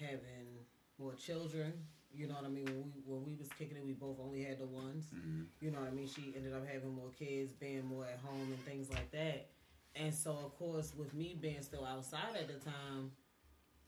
having 0.00 0.64
more 0.98 1.14
children. 1.14 1.72
You 2.16 2.26
know 2.28 2.34
what 2.34 2.44
I 2.44 2.48
mean? 2.48 2.64
When 2.66 2.84
we 2.84 3.02
when 3.04 3.24
we 3.26 3.34
was 3.34 3.48
kicking 3.58 3.76
it, 3.76 3.84
we 3.84 3.92
both 3.92 4.18
only 4.20 4.42
had 4.42 4.58
the 4.58 4.66
ones. 4.66 5.06
Mm-hmm. 5.14 5.42
You 5.60 5.70
know 5.70 5.80
what 5.80 5.88
I 5.88 5.92
mean? 5.92 6.08
She 6.08 6.32
ended 6.36 6.52
up 6.54 6.66
having 6.66 6.94
more 6.94 7.10
kids, 7.18 7.52
being 7.52 7.84
more 7.86 8.04
at 8.04 8.18
home, 8.24 8.48
and 8.48 8.58
things 8.64 8.88
like 8.90 9.10
that. 9.12 9.48
And 9.94 10.12
so, 10.14 10.30
of 10.32 10.56
course, 10.58 10.92
with 10.96 11.14
me 11.14 11.36
being 11.40 11.62
still 11.62 11.84
outside 11.84 12.36
at 12.38 12.48
the 12.48 12.54
time, 12.70 13.10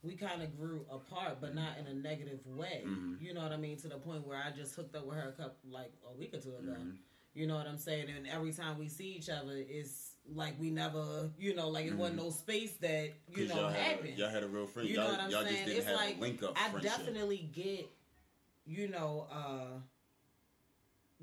we 0.02 0.14
kind 0.14 0.42
of 0.42 0.56
grew 0.56 0.84
apart, 0.90 1.38
but 1.40 1.54
not 1.54 1.72
in 1.78 1.86
a 1.86 1.94
negative 1.94 2.40
way. 2.46 2.84
Mm-hmm. 2.86 3.24
You 3.24 3.34
know 3.34 3.42
what 3.42 3.52
I 3.52 3.56
mean? 3.56 3.76
To 3.78 3.88
the 3.88 3.96
point 3.96 4.26
where 4.26 4.38
I 4.38 4.50
just 4.56 4.74
hooked 4.74 4.94
up 4.94 5.06
with 5.06 5.16
her 5.16 5.28
a 5.28 5.32
couple, 5.32 5.56
like 5.70 5.92
a 6.08 6.16
week 6.16 6.34
or 6.34 6.38
two 6.38 6.50
ago. 6.56 6.76
Mm-hmm. 6.78 6.90
You 7.34 7.46
know 7.46 7.56
what 7.56 7.66
I'm 7.66 7.78
saying? 7.78 8.06
And 8.14 8.26
every 8.26 8.52
time 8.52 8.78
we 8.78 8.88
see 8.88 9.12
each 9.12 9.28
other, 9.28 9.52
it's 9.54 10.12
like 10.34 10.58
we 10.58 10.70
never, 10.70 11.30
you 11.38 11.54
know, 11.54 11.68
like 11.68 11.86
it 11.86 11.94
wasn't 11.94 12.18
no 12.18 12.30
space 12.30 12.72
that 12.80 13.12
you 13.28 13.46
know 13.48 13.54
y'all 13.54 13.68
had, 13.68 13.80
happened. 13.80 14.18
y'all 14.18 14.30
had 14.30 14.42
a 14.42 14.48
real 14.48 14.66
friend. 14.66 14.88
You 14.88 14.96
y'all 14.96 15.04
know 15.04 15.12
what 15.12 15.20
I'm 15.20 15.30
y'all 15.30 15.42
saying? 15.44 15.54
just 15.54 15.66
didn't 15.66 15.78
It's 15.78 15.86
have 15.86 15.96
like 15.96 16.16
a 16.16 16.20
link 16.20 16.42
up 16.42 16.56
I 16.56 16.70
friendship. 16.70 16.90
definitely 16.96 17.50
get, 17.52 17.88
you 18.68 18.88
know, 18.88 19.26
uh 19.32 19.80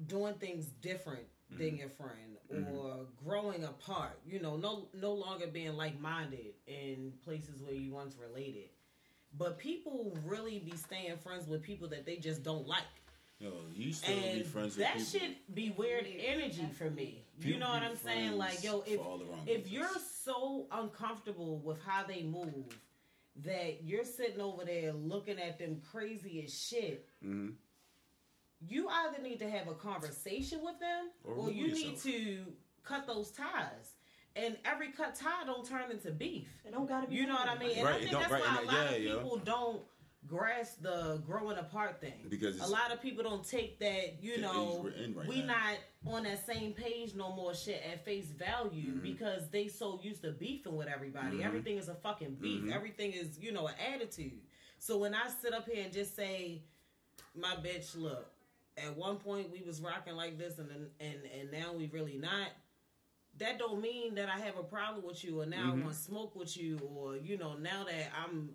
doing 0.08 0.34
things 0.36 0.66
different 0.82 1.26
Mm-hmm. 1.54 1.64
than 1.64 1.78
your 1.78 1.90
friend 1.90 2.66
or 2.76 3.06
growing 3.24 3.66
apart. 3.66 4.20
You 4.26 4.40
know, 4.42 4.58
no 4.58 4.88
no 4.96 5.14
longer 5.14 5.46
being 5.46 5.78
like 5.78 6.02
minded 6.02 6.56
in 6.66 7.14
places 7.24 7.62
where 7.62 7.76
you 7.76 7.92
once 7.94 8.16
related. 8.20 8.70
But 9.38 9.60
people 9.60 10.18
really 10.26 10.58
be 10.58 10.76
staying 10.76 11.18
friends 11.18 11.48
with 11.48 11.62
people 11.62 11.88
that 11.90 12.04
they 12.04 12.16
just 12.18 12.42
don't 12.42 12.68
like. 12.68 12.82
Yo, 13.38 13.52
you 13.76 13.94
still 13.94 14.16
be 14.16 14.28
And 14.40 14.46
friends 14.48 14.76
with 14.76 14.88
people. 14.88 15.00
that 15.04 15.12
people. 15.12 15.28
should 15.28 15.36
be 15.54 15.70
weird 15.78 16.08
energy 16.20 16.68
for 16.76 16.90
me. 16.90 17.24
You 17.40 17.60
know 17.60 17.70
what 17.70 17.84
I'm 17.84 17.96
saying? 17.98 18.40
Like, 18.40 18.64
yo, 18.64 18.84
if 18.88 18.96
for 18.98 19.06
all 19.06 19.18
the 19.20 19.26
wrong 19.26 19.42
if 19.46 19.58
reasons. 19.66 19.72
you're 19.72 20.00
so 20.24 20.66
uncomfortable 20.72 21.60
with 21.60 21.78
how 21.86 22.06
they 22.08 22.24
move 22.24 22.76
that 23.44 23.84
you're 23.84 24.06
sitting 24.06 24.40
over 24.42 24.64
there 24.64 24.94
looking 24.94 25.40
at 25.40 25.60
them 25.60 25.82
crazy 25.92 26.44
as 26.44 26.54
shit, 26.54 27.06
Mhm. 27.24 27.56
you 28.62 28.88
either 28.88 29.22
need 29.22 29.40
to 29.40 29.50
have 29.50 29.68
a 29.68 29.76
conversation 29.76 30.62
with 30.64 30.80
them 30.80 31.12
Or 31.24 31.34
or, 31.34 31.36
remove 31.48 31.56
you 31.56 31.72
need 31.74 31.98
to 32.00 32.56
cut 32.84 33.06
those 33.08 33.32
ties. 33.32 33.96
And 34.38 34.58
every 34.66 34.92
cut 34.92 35.16
tie 35.16 35.46
don't 35.46 35.66
turn 35.66 35.92
into 35.92 36.12
beef. 36.12 36.50
It 36.66 36.72
don't 36.72 36.88
gotta 36.88 37.08
be. 37.08 37.16
You 37.16 37.26
know 37.26 37.36
what 37.36 37.48
I 37.48 37.58
mean? 37.58 37.78
And 37.78 37.86
Right, 37.86 37.96
I 37.96 38.00
think 38.00 38.12
that's 38.12 38.32
right, 38.32 38.42
why 38.42 38.62
a 38.62 38.66
lot 38.66 38.86
of 38.88 38.92
yeah, 38.92 38.98
yo. 38.98 39.18
people 39.20 39.38
don't 39.38 39.86
grasp 40.28 40.82
the 40.82 41.22
growing 41.26 41.58
apart 41.58 42.02
thing. 42.02 42.14
Because 42.30 42.60
a 42.60 42.68
lot 42.68 42.92
of 42.92 43.02
people 43.02 43.24
don't 43.24 43.48
take 43.48 43.80
that, 43.80 44.22
you 44.22 44.40
know, 44.42 44.82
we're 44.84 45.20
right 45.20 45.28
we 45.28 45.42
now. 45.42 45.56
not 46.06 46.14
on 46.16 46.24
that 46.24 46.46
same 46.46 46.74
page 46.74 47.14
no 47.16 47.36
more 47.36 47.54
shit 47.54 47.82
at 47.92 48.04
face 48.06 48.26
value 48.28 48.94
Mm-hmm. 48.94 49.02
because 49.04 49.50
they 49.50 49.68
so 49.68 50.00
used 50.04 50.22
to 50.24 50.32
beefing 50.32 50.76
with 50.76 50.88
everybody. 50.88 51.44
Everything 51.44 51.78
is 51.78 51.90
a 51.90 51.96
fucking 51.96 52.36
beef. 52.42 52.62
Mm-hmm. 52.64 52.74
Everything 52.74 53.12
is, 53.14 53.40
you 53.40 53.52
know, 53.52 53.68
an 53.68 53.76
attitude. 53.94 54.40
So 54.80 54.98
when 54.98 55.14
I 55.16 55.28
sit 55.42 55.54
up 55.54 55.68
here 55.70 55.84
and 55.84 55.94
just 55.94 56.16
say, 56.16 56.62
my 57.36 57.56
bitch, 57.56 57.96
look, 57.98 58.28
at 58.78 58.96
one 58.98 59.18
point 59.18 59.52
we 59.52 59.62
was 59.62 59.80
rocking 59.82 60.16
like 60.16 60.38
this 60.38 60.58
and 60.60 60.70
then- 60.70 60.90
and 61.00 61.20
and 61.40 61.52
now 61.52 61.72
we 61.74 61.88
really 61.88 62.18
not 62.18 62.48
that 63.38 63.58
don't 63.60 63.82
mean 63.82 64.16
that 64.16 64.30
I 64.30 64.40
have 64.40 64.58
a 64.58 64.64
problem 64.64 65.06
with 65.06 65.24
you 65.24 65.42
or 65.42 65.46
now 65.46 65.72
I 65.72 65.76
want 65.76 65.90
to 65.90 65.94
smoke 65.94 66.36
with 66.36 66.56
you 66.58 66.80
or 66.96 67.16
you 67.18 67.38
know 67.38 67.56
now 67.56 67.84
that 67.86 68.12
I'm 68.22 68.50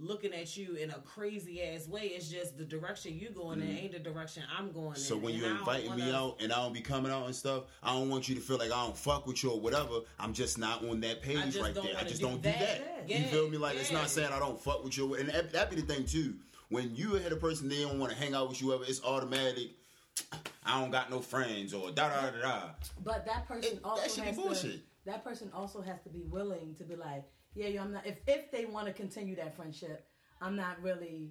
looking 0.00 0.32
at 0.32 0.56
you 0.56 0.74
in 0.76 0.90
a 0.90 0.98
crazy 1.00 1.62
ass 1.62 1.86
way. 1.86 2.02
It's 2.06 2.28
just 2.28 2.56
the 2.56 2.64
direction 2.64 3.18
you're 3.18 3.32
going 3.32 3.60
in 3.60 3.68
ain't 3.76 3.92
the 3.92 3.98
direction 3.98 4.42
I'm 4.56 4.72
going 4.72 4.86
in. 4.88 4.92
Mm. 4.94 4.98
So 4.98 5.16
when 5.16 5.34
And 5.34 5.42
you 5.42 5.46
I 5.46 5.48
don't 5.50 5.58
inviting 5.58 5.94
me 5.96 6.02
wanna- 6.02 6.16
out 6.18 6.36
and 6.40 6.52
I 6.52 6.56
don't 6.56 6.72
be 6.72 6.80
coming 6.80 7.12
out 7.12 7.26
and 7.26 7.34
stuff, 7.36 7.64
I 7.82 7.92
don't 7.92 8.08
want 8.08 8.28
you 8.28 8.34
to 8.34 8.40
feel 8.40 8.56
like 8.58 8.72
I 8.72 8.84
don't 8.84 8.96
fuck 8.96 9.26
with 9.26 9.42
you 9.42 9.50
or 9.50 9.60
whatever. 9.60 10.00
I'm 10.18 10.32
just 10.32 10.58
not 10.58 10.82
on 10.84 11.00
that 11.00 11.20
page 11.22 11.56
right 11.56 11.74
there. 11.74 11.96
I 11.98 12.04
just 12.04 12.20
do 12.20 12.26
don't 12.28 12.36
do 12.42 12.48
that. 12.48 12.58
that. 12.58 13.04
Yeah. 13.06 13.18
You 13.18 13.24
feel 13.26 13.50
me? 13.50 13.58
Like 13.58 13.76
it's 13.76 13.92
not 13.92 14.08
saying 14.08 14.32
I 14.32 14.38
don't 14.38 14.58
fuck 14.60 14.82
with 14.82 14.96
you, 14.96 15.14
and 15.14 15.28
that, 15.28 15.52
that 15.52 15.70
be 15.70 15.76
the 15.76 15.82
thing 15.82 16.06
too. 16.06 16.34
When 16.70 16.94
you 16.96 17.14
hit 17.14 17.32
a 17.32 17.36
person, 17.36 17.68
they 17.68 17.82
don't 17.82 17.98
want 17.98 18.12
to 18.12 18.18
hang 18.18 18.34
out 18.34 18.48
with 18.48 18.62
you 18.62 18.72
ever. 18.72 18.84
It's 18.86 19.02
automatic. 19.04 19.70
I 20.64 20.80
don't 20.80 20.90
got 20.90 21.10
no 21.10 21.20
friends 21.20 21.74
or 21.74 21.90
da 21.90 22.08
da 22.08 22.30
da 22.30 22.40
da. 22.40 22.62
But 23.02 23.26
that 23.26 23.46
person 23.46 23.72
It- 23.78 23.80
also 23.84 24.02
that 24.02 24.10
should 24.10 24.24
be 24.36 24.48
has 24.48 24.62
to. 24.62 24.80
That 25.06 25.24
person 25.24 25.50
also 25.54 25.80
has 25.80 26.00
to 26.02 26.10
be 26.10 26.20
willing 26.22 26.74
to 26.76 26.84
be 26.84 26.94
like, 26.94 27.24
yeah, 27.54 27.68
yo, 27.68 27.82
I'm 27.82 27.92
not. 27.92 28.06
If 28.06 28.18
if 28.26 28.50
they 28.50 28.64
want 28.64 28.86
to 28.86 28.92
continue 28.92 29.36
that 29.36 29.56
friendship, 29.56 30.06
I'm 30.40 30.56
not 30.56 30.80
really 30.82 31.30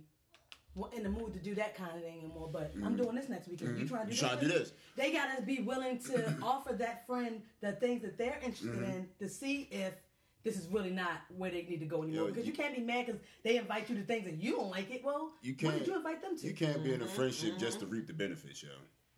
in 0.95 1.03
the 1.03 1.09
mood 1.09 1.33
to 1.33 1.39
do 1.39 1.55
that 1.55 1.75
kind 1.75 1.91
of 1.95 2.01
thing 2.03 2.19
anymore. 2.19 2.49
But 2.51 2.73
I'm 2.85 2.95
doing 2.95 3.15
this 3.15 3.27
next 3.29 3.47
weekend. 3.47 3.77
You 3.79 3.87
trying 3.87 4.07
to 4.07 4.11
do 4.13 4.15
Mm-hmm. 4.15 4.15
You 4.15 4.15
this? 4.15 4.19
trying 4.19 4.39
to 4.39 4.45
do 4.47 4.51
this? 4.51 4.73
They 4.95 5.11
gotta 5.11 5.41
be 5.41 5.59
willing 5.61 5.99
to 5.99 6.33
offer 6.43 6.73
that 6.73 7.05
friend 7.07 7.41
the 7.61 7.73
things 7.73 8.01
that 8.03 8.17
they're 8.17 8.37
interested 8.43 8.71
Mm-hmm. 8.71 8.83
in 8.83 9.07
to 9.19 9.29
see 9.29 9.67
if. 9.71 9.93
This 10.41 10.57
is 10.57 10.67
really 10.69 10.89
not 10.89 11.19
where 11.35 11.51
they 11.51 11.63
need 11.63 11.81
to 11.81 11.85
go 11.85 12.01
anymore 12.01 12.21
Yo, 12.21 12.27
because 12.27 12.45
you- 12.45 12.53
you 12.53 12.57
can't 12.57 12.73
be 12.73 12.81
mad 12.81 13.07
because 13.07 13.21
they 13.43 13.57
invite 13.57 13.89
you 13.89 13.95
to 13.97 14.03
things 14.03 14.25
and 14.25 14.41
you 14.41 14.53
don't 14.53 14.69
like 14.71 14.89
it. 14.89 15.03
Well, 15.03 15.33
You 15.41 15.53
can't. 15.53 15.79
did 15.79 15.87
you 15.87 15.97
invite 15.97 16.21
them 16.21 16.37
to? 16.37 16.47
You 16.47 16.53
can't 16.53 16.81
be 16.81 16.93
in 16.93 17.01
a 17.01 17.03
Mm-hmm, 17.03 17.13
friendship 17.13 17.57
just 17.57 17.81
to 17.81 17.85
reap 17.85 18.07
the 18.07 18.13
benefits, 18.13 18.63
yo. 18.63 18.69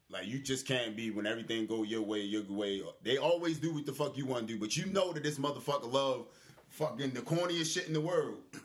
Like 0.10 0.26
you 0.26 0.40
just 0.40 0.66
can't 0.68 0.96
be 0.96 1.12
when 1.12 1.28
everything 1.28 1.68
go 1.68 1.84
your 1.84 2.02
way, 2.02 2.22
your 2.22 2.42
way. 2.50 2.82
They 3.04 3.18
always 3.18 3.60
do 3.60 3.72
what 3.72 3.86
the 3.86 3.94
fuck 3.94 4.18
you 4.18 4.26
want 4.26 4.48
to 4.48 4.54
do, 4.56 4.60
but 4.60 4.76
you 4.76 4.88
know 4.88 5.14
that 5.14 5.22
this 5.22 5.38
motherfucker 5.38 5.94
love 5.94 6.26
fucking 6.72 7.12
the 7.12 7.22
corniest 7.22 7.74
shit 7.74 7.88
in 7.88 7.94
the 7.94 8.02
world. 8.02 8.38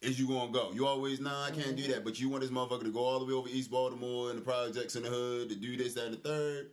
Is 0.00 0.18
you 0.18 0.28
gonna 0.28 0.52
go? 0.52 0.70
You 0.72 0.86
always 0.86 1.20
nah, 1.20 1.44
I 1.44 1.50
can't 1.50 1.76
do 1.76 1.82
mm-hmm. 1.82 1.92
that. 1.92 2.04
But 2.04 2.20
you 2.20 2.28
want 2.28 2.42
this 2.42 2.52
motherfucker 2.52 2.84
to 2.84 2.90
go 2.90 3.00
all 3.00 3.18
the 3.18 3.24
way 3.24 3.32
over 3.32 3.48
East 3.48 3.70
Baltimore 3.70 4.30
and 4.30 4.38
the 4.38 4.42
projects 4.42 4.94
in 4.94 5.02
the 5.02 5.08
hood 5.08 5.48
to 5.48 5.56
do 5.56 5.76
this, 5.76 5.94
that, 5.94 6.06
and 6.06 6.14
the 6.14 6.18
third. 6.18 6.70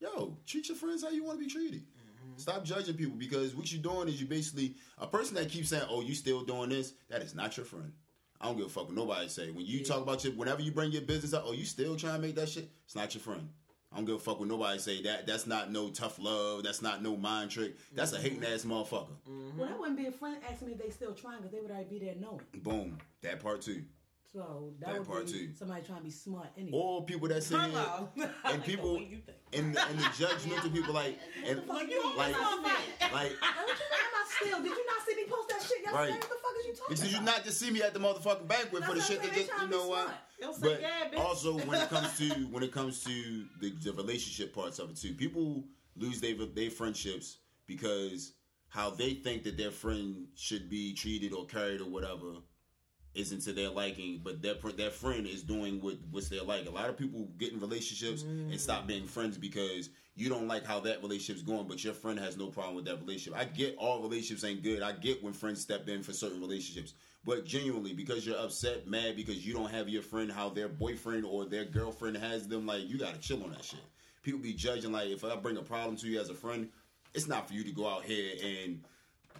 Yo, 0.00 0.36
treat 0.46 0.68
your 0.68 0.76
friends 0.76 1.02
how 1.02 1.08
you 1.08 1.24
want 1.24 1.38
to 1.38 1.44
be 1.44 1.50
treated. 1.50 1.80
Mm-hmm. 1.80 2.36
Stop 2.36 2.64
judging 2.64 2.94
people 2.94 3.16
because 3.16 3.54
what 3.56 3.72
you're 3.72 3.82
doing 3.82 4.06
is 4.08 4.20
you 4.20 4.26
basically 4.26 4.74
a 4.98 5.06
person 5.06 5.34
that 5.36 5.48
keeps 5.48 5.70
saying, 5.70 5.86
"Oh, 5.88 6.02
you 6.02 6.14
still 6.14 6.42
doing 6.44 6.68
this?" 6.68 6.92
That 7.08 7.22
is 7.22 7.34
not 7.34 7.56
your 7.56 7.64
friend. 7.64 7.90
I 8.40 8.46
don't 8.46 8.56
give 8.56 8.66
a 8.66 8.68
fuck 8.68 8.86
what 8.86 8.94
nobody 8.94 9.28
say. 9.28 9.50
When 9.50 9.66
you 9.66 9.82
talk 9.82 10.02
about 10.02 10.22
your, 10.22 10.34
whenever 10.34 10.62
you 10.62 10.70
bring 10.70 10.92
your 10.92 11.02
business 11.02 11.32
up, 11.32 11.44
oh, 11.46 11.52
you 11.52 11.64
still 11.64 11.96
trying 11.96 12.20
to 12.20 12.20
make 12.20 12.36
that 12.36 12.48
shit? 12.48 12.68
It's 12.84 12.94
not 12.94 13.12
your 13.14 13.22
friend. 13.22 13.48
I 13.92 13.96
don't 13.96 14.04
give 14.04 14.16
a 14.16 14.18
fuck 14.18 14.38
what 14.38 14.48
nobody 14.48 14.78
say. 14.78 15.02
That 15.02 15.26
that's 15.26 15.46
not 15.46 15.72
no 15.72 15.88
tough 15.88 16.18
love. 16.18 16.62
That's 16.62 16.82
not 16.82 17.02
no 17.02 17.16
mind 17.16 17.50
trick. 17.50 17.76
That's 17.94 18.12
a 18.12 18.18
hating 18.18 18.44
ass 18.44 18.64
motherfucker. 18.64 19.08
Well, 19.56 19.68
that 19.68 19.78
wouldn't 19.78 19.98
be 19.98 20.06
a 20.06 20.12
friend 20.12 20.36
asking 20.48 20.68
me 20.68 20.74
if 20.74 20.82
they 20.82 20.90
still 20.90 21.14
trying 21.14 21.38
because 21.38 21.52
they 21.52 21.60
would 21.60 21.70
already 21.70 21.88
be 21.88 21.98
there 22.04 22.14
knowing. 22.20 22.42
Boom. 22.62 22.98
That 23.22 23.40
part 23.40 23.62
too. 23.62 23.82
So 24.32 24.74
that, 24.80 24.86
That 24.92 24.98
would 24.98 25.08
part 25.08 25.26
be 25.26 25.32
too. 25.32 25.48
somebody 25.58 25.82
trying 25.86 25.98
to 25.98 26.04
be 26.04 26.10
smart 26.10 26.48
anyway. 26.56 26.70
Or 26.78 27.04
people 27.04 27.28
that 27.28 27.42
say 27.42 27.56
Hello. 27.56 28.08
I 28.44 28.52
and 28.52 28.62
people 28.64 28.94
way 28.96 29.08
you 29.10 29.18
think. 29.24 29.38
and 29.54 29.74
the, 29.74 29.86
and 29.86 29.98
the 29.98 30.02
judgmental 30.04 30.72
people 30.72 30.92
like 30.94 31.18
and 31.46 31.66
Like 31.66 31.90
you 31.90 32.02
always 32.02 32.18
like 32.18 32.34
on 32.36 32.62
fight. 32.62 32.76
like 33.00 33.12
Hey, 33.12 33.12
what 33.12 33.68
you 33.68 33.74
talking 33.74 34.12
about 34.12 34.28
still? 34.28 34.58
Did 34.62 34.72
you 34.76 34.86
not 34.86 35.06
see 35.06 35.16
me 35.16 35.24
post 35.30 35.48
that 35.48 35.62
shit 35.62 35.82
yesterday? 35.82 35.92
Right. 35.98 36.10
What 36.10 36.20
the 36.20 36.26
fuck 36.28 36.60
is 36.60 36.66
you 36.66 36.72
talking 36.74 36.96
because 36.96 37.12
you 37.14 37.20
not 37.22 37.44
just 37.44 37.58
see 37.58 37.70
me 37.70 37.82
at 37.82 37.94
the 37.94 38.00
motherfucking 38.00 38.46
banquet 38.48 38.84
for 38.84 38.94
the 38.94 39.00
shit 39.00 39.22
that 39.22 39.32
just 39.32 39.50
you 39.62 39.68
know 39.68 39.88
what. 39.88 40.08
be 40.38 40.46
But 40.60 40.80
yeah, 40.82 40.88
bitch. 41.12 41.18
also 41.24 41.56
when 41.58 41.80
it 41.80 41.88
comes 41.88 42.18
to 42.18 42.28
when 42.50 42.62
it 42.62 42.72
comes 42.72 43.02
to 43.04 43.44
the, 43.60 43.70
the 43.82 43.92
relationship 43.94 44.54
parts 44.54 44.78
of 44.78 44.90
it 44.90 44.96
too, 44.96 45.14
people 45.14 45.64
lose 45.96 46.20
their 46.20 46.34
their 46.54 46.70
friendships 46.70 47.38
because 47.66 48.34
how 48.68 48.90
they 48.90 49.14
think 49.14 49.42
that 49.44 49.56
their 49.56 49.70
friend 49.70 50.26
should 50.34 50.68
be 50.68 50.92
treated 50.92 51.32
or 51.32 51.46
carried 51.46 51.80
or 51.80 51.88
whatever 51.88 52.34
isn't 53.18 53.40
to 53.42 53.52
their 53.52 53.68
liking, 53.68 54.20
but 54.22 54.40
their 54.40 54.54
fr- 54.54 54.70
their 54.70 54.90
friend 54.90 55.26
is 55.26 55.42
doing 55.42 55.80
what 55.82 55.96
what's 56.10 56.28
their 56.28 56.42
like. 56.42 56.66
A 56.66 56.70
lot 56.70 56.88
of 56.88 56.96
people 56.96 57.28
get 57.38 57.52
in 57.52 57.60
relationships 57.60 58.22
and 58.22 58.52
mm. 58.52 58.58
stop 58.58 58.86
being 58.86 59.06
friends 59.06 59.36
because 59.36 59.90
you 60.16 60.28
don't 60.28 60.48
like 60.48 60.64
how 60.64 60.80
that 60.80 61.02
relationship's 61.02 61.42
going, 61.42 61.66
but 61.68 61.82
your 61.84 61.94
friend 61.94 62.18
has 62.18 62.36
no 62.36 62.46
problem 62.46 62.76
with 62.76 62.84
that 62.86 63.00
relationship. 63.00 63.38
I 63.38 63.44
get 63.44 63.76
all 63.76 64.00
relationships 64.00 64.44
ain't 64.44 64.62
good. 64.62 64.82
I 64.82 64.92
get 64.92 65.22
when 65.22 65.32
friends 65.32 65.60
step 65.60 65.88
in 65.88 66.02
for 66.02 66.12
certain 66.12 66.40
relationships. 66.40 66.94
But 67.24 67.44
genuinely, 67.44 67.92
because 67.92 68.26
you're 68.26 68.38
upset, 68.38 68.86
mad 68.86 69.16
because 69.16 69.46
you 69.46 69.52
don't 69.52 69.70
have 69.70 69.88
your 69.88 70.02
friend 70.02 70.30
how 70.30 70.48
their 70.48 70.68
boyfriend 70.68 71.24
or 71.24 71.44
their 71.44 71.64
girlfriend 71.64 72.16
has 72.16 72.48
them, 72.48 72.66
like 72.66 72.88
you 72.88 72.98
gotta 72.98 73.18
chill 73.18 73.42
on 73.42 73.50
that 73.50 73.64
shit. 73.64 73.80
People 74.22 74.40
be 74.40 74.52
judging 74.52 74.92
like 74.92 75.08
if 75.08 75.24
I 75.24 75.36
bring 75.36 75.56
a 75.56 75.62
problem 75.62 75.96
to 75.96 76.06
you 76.06 76.20
as 76.20 76.30
a 76.30 76.34
friend, 76.34 76.68
it's 77.14 77.28
not 77.28 77.48
for 77.48 77.54
you 77.54 77.64
to 77.64 77.72
go 77.72 77.88
out 77.88 78.04
here 78.04 78.32
and 78.42 78.82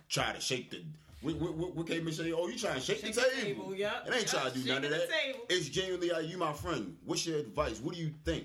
try 0.08 0.32
to 0.32 0.40
shake 0.40 0.70
the. 0.70 0.82
What, 1.20 1.34
what, 1.36 1.54
what, 1.54 1.74
what 1.76 1.86
came 1.86 2.06
and 2.06 2.14
say? 2.14 2.32
Oh, 2.32 2.46
you 2.46 2.56
trying 2.58 2.74
to 2.76 2.80
shake, 2.80 2.98
Shake 3.00 3.14
the 3.14 3.20
the 3.22 3.26
table? 3.42 3.64
table, 3.64 3.72
It 4.06 4.14
ain't 4.14 4.28
trying 4.28 4.52
to 4.52 4.58
do 4.58 4.68
none 4.68 4.84
of 4.84 4.90
that. 4.90 5.08
table. 5.10 5.40
It's 5.48 5.68
genuinely, 5.68 6.12
are 6.12 6.22
you 6.22 6.38
my 6.38 6.52
friend? 6.52 6.96
What's 7.04 7.26
your 7.26 7.38
advice? 7.40 7.80
What 7.80 7.94
do 7.96 8.00
you 8.00 8.12
think? 8.24 8.44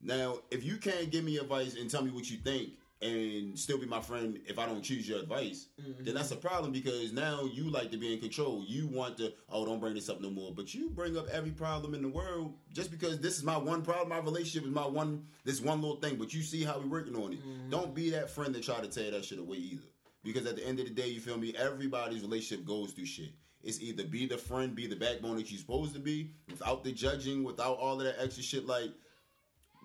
Now, 0.00 0.38
if 0.50 0.64
you 0.64 0.78
can't 0.78 1.10
give 1.10 1.24
me 1.24 1.36
advice 1.38 1.76
and 1.76 1.90
tell 1.90 2.02
me 2.02 2.10
what 2.10 2.28
you 2.30 2.38
think 2.38 2.70
and 3.02 3.58
still 3.58 3.78
be 3.78 3.86
my 3.86 4.00
friend 4.00 4.38
if 4.46 4.58
I 4.58 4.66
don't 4.66 4.82
choose 4.82 5.08
your 5.08 5.18
advice, 5.20 5.66
Mm-hmm. 5.80 6.04
then 6.04 6.14
that's 6.14 6.30
a 6.30 6.36
problem 6.36 6.70
because 6.72 7.12
now 7.12 7.42
you 7.44 7.68
like 7.68 7.90
to 7.90 7.96
be 7.98 8.12
in 8.14 8.20
control. 8.20 8.64
You 8.66 8.86
want 8.86 9.16
to, 9.18 9.32
oh, 9.50 9.66
don't 9.66 9.80
bring 9.80 9.94
this 9.94 10.08
up 10.08 10.20
no 10.20 10.30
more. 10.30 10.52
But 10.54 10.72
you 10.74 10.90
bring 10.90 11.16
up 11.18 11.28
every 11.28 11.50
problem 11.50 11.94
in 11.94 12.02
the 12.02 12.08
world 12.08 12.54
just 12.72 12.90
because 12.92 13.18
this 13.20 13.36
is 13.36 13.42
my 13.44 13.56
one 13.56 13.82
problem. 13.82 14.08
My 14.10 14.18
relationship 14.18 14.66
is 14.66 14.72
my 14.74 14.86
one, 14.86 15.24
this 15.44 15.60
one 15.60 15.80
little 15.82 15.96
thing. 15.96 16.16
But 16.16 16.32
you 16.32 16.42
see 16.42 16.62
how 16.64 16.78
we 16.78 16.88
working 16.88 17.16
on 17.16 17.32
it. 17.32 17.40
Mm-hmm. 17.40 17.70
Don't 17.70 17.94
be 17.94 18.10
that 18.10 18.30
friend 18.30 18.54
that 18.54 18.62
try 18.62 18.80
to 18.80 18.86
tear 18.88 19.10
that 19.10 19.24
shit 19.24 19.38
away 19.40 19.56
either. 19.58 19.82
Because 20.24 20.46
at 20.46 20.56
the 20.56 20.66
end 20.66 20.78
of 20.78 20.86
the 20.86 20.92
day, 20.92 21.08
you 21.08 21.20
feel 21.20 21.36
me? 21.36 21.54
Everybody's 21.56 22.22
relationship 22.22 22.64
goes 22.64 22.92
through 22.92 23.06
shit. 23.06 23.32
It's 23.62 23.80
either 23.80 24.04
be 24.04 24.26
the 24.26 24.38
friend, 24.38 24.74
be 24.74 24.86
the 24.86 24.96
backbone 24.96 25.36
that 25.36 25.50
you're 25.50 25.60
supposed 25.60 25.94
to 25.94 26.00
be, 26.00 26.30
without 26.48 26.82
the 26.82 26.92
judging, 26.92 27.44
without 27.44 27.76
all 27.78 28.00
of 28.00 28.04
that 28.04 28.16
extra 28.20 28.42
shit. 28.42 28.66
Like, 28.66 28.90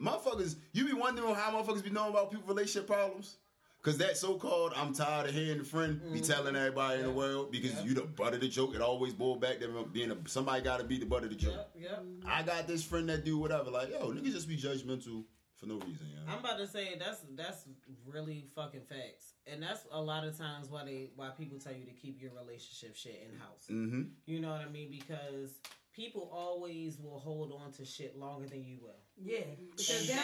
motherfuckers, 0.01 0.55
you 0.73 0.85
be 0.85 0.93
wondering 0.93 1.35
how 1.35 1.51
motherfuckers 1.51 1.83
be 1.83 1.89
knowing 1.89 2.11
about 2.11 2.31
people's 2.31 2.49
relationship 2.49 2.87
problems? 2.87 3.37
Cause 3.83 3.97
that 3.99 4.17
so 4.17 4.35
called 4.35 4.73
I'm 4.75 4.93
tired 4.93 5.29
of 5.29 5.33
hearing 5.33 5.59
the 5.59 5.63
friend 5.63 6.01
be 6.11 6.19
mm. 6.19 6.27
telling 6.27 6.57
everybody 6.57 6.99
in 6.99 7.05
the 7.05 7.11
world 7.11 7.51
because 7.51 7.73
Yeah. 7.75 7.83
you 7.83 7.93
the 7.93 8.01
butt 8.01 8.33
of 8.33 8.41
the 8.41 8.49
joke. 8.49 8.75
It 8.75 8.81
always 8.81 9.13
boil 9.13 9.37
back 9.37 9.59
to 9.59 9.87
being 9.93 10.11
a 10.11 10.17
somebody 10.27 10.61
gotta 10.61 10.83
be 10.83 10.97
the 10.97 11.05
butt 11.05 11.23
of 11.23 11.29
the 11.29 11.37
joke. 11.37 11.69
Yep. 11.79 12.03
I 12.25 12.43
got 12.43 12.67
this 12.67 12.83
friend 12.83 13.07
that 13.07 13.23
do 13.23 13.37
whatever. 13.37 13.69
Like, 13.69 13.91
yo, 13.91 14.11
niggas 14.11 14.33
just 14.33 14.49
be 14.49 14.57
judgmental 14.57 15.23
for 15.57 15.65
no 15.65 15.75
reason, 15.75 16.07
yo. 16.13 16.31
I'm 16.31 16.39
about 16.39 16.57
to 16.59 16.67
say 16.67 16.95
that's 16.99 17.21
that's 17.35 17.65
really 18.05 18.45
fucking 18.55 18.81
facts, 18.81 19.33
and 19.45 19.61
that's 19.61 19.85
a 19.91 20.01
lot 20.01 20.23
of 20.25 20.37
times 20.37 20.69
why 20.69 20.85
they 20.85 21.09
why 21.15 21.29
people 21.37 21.57
tell 21.59 21.73
you 21.73 21.85
to 21.85 21.91
keep 21.91 22.21
your 22.21 22.31
relationship 22.31 22.95
shit 22.95 23.27
in 23.31 23.39
house. 23.39 23.65
Mm-hmm. 23.69 24.01
You 24.25 24.39
know 24.39 24.49
what 24.51 24.61
I 24.61 24.69
mean? 24.69 24.89
Because 24.91 25.51
people 25.93 26.29
always 26.31 26.99
will 26.99 27.19
hold 27.19 27.51
on 27.51 27.71
to 27.73 27.83
shit 27.85 28.17
longer 28.17 28.45
than 28.47 28.63
you 28.63 28.77
will. 28.81 28.91
Yeah, 29.19 29.39
because 29.75 30.07
they, 30.07 30.15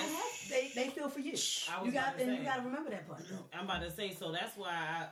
they 0.49 0.71
they 0.75 0.89
feel 0.89 1.09
for 1.09 1.19
you. 1.19 1.31
I 1.31 1.33
was 1.33 1.85
You 1.85 1.91
got 1.93 2.09
about 2.09 2.17
to 2.19 2.23
and 2.25 2.31
say. 2.33 2.37
you 2.37 2.43
got 2.43 2.55
to 2.57 2.61
remember 2.61 2.91
that 2.91 3.07
part. 3.07 3.23
though. 3.27 3.45
I'm 3.57 3.65
about 3.65 3.81
to 3.81 3.89
say, 3.91 4.13
so 4.13 4.31
that's 4.31 4.55
why 4.55 4.69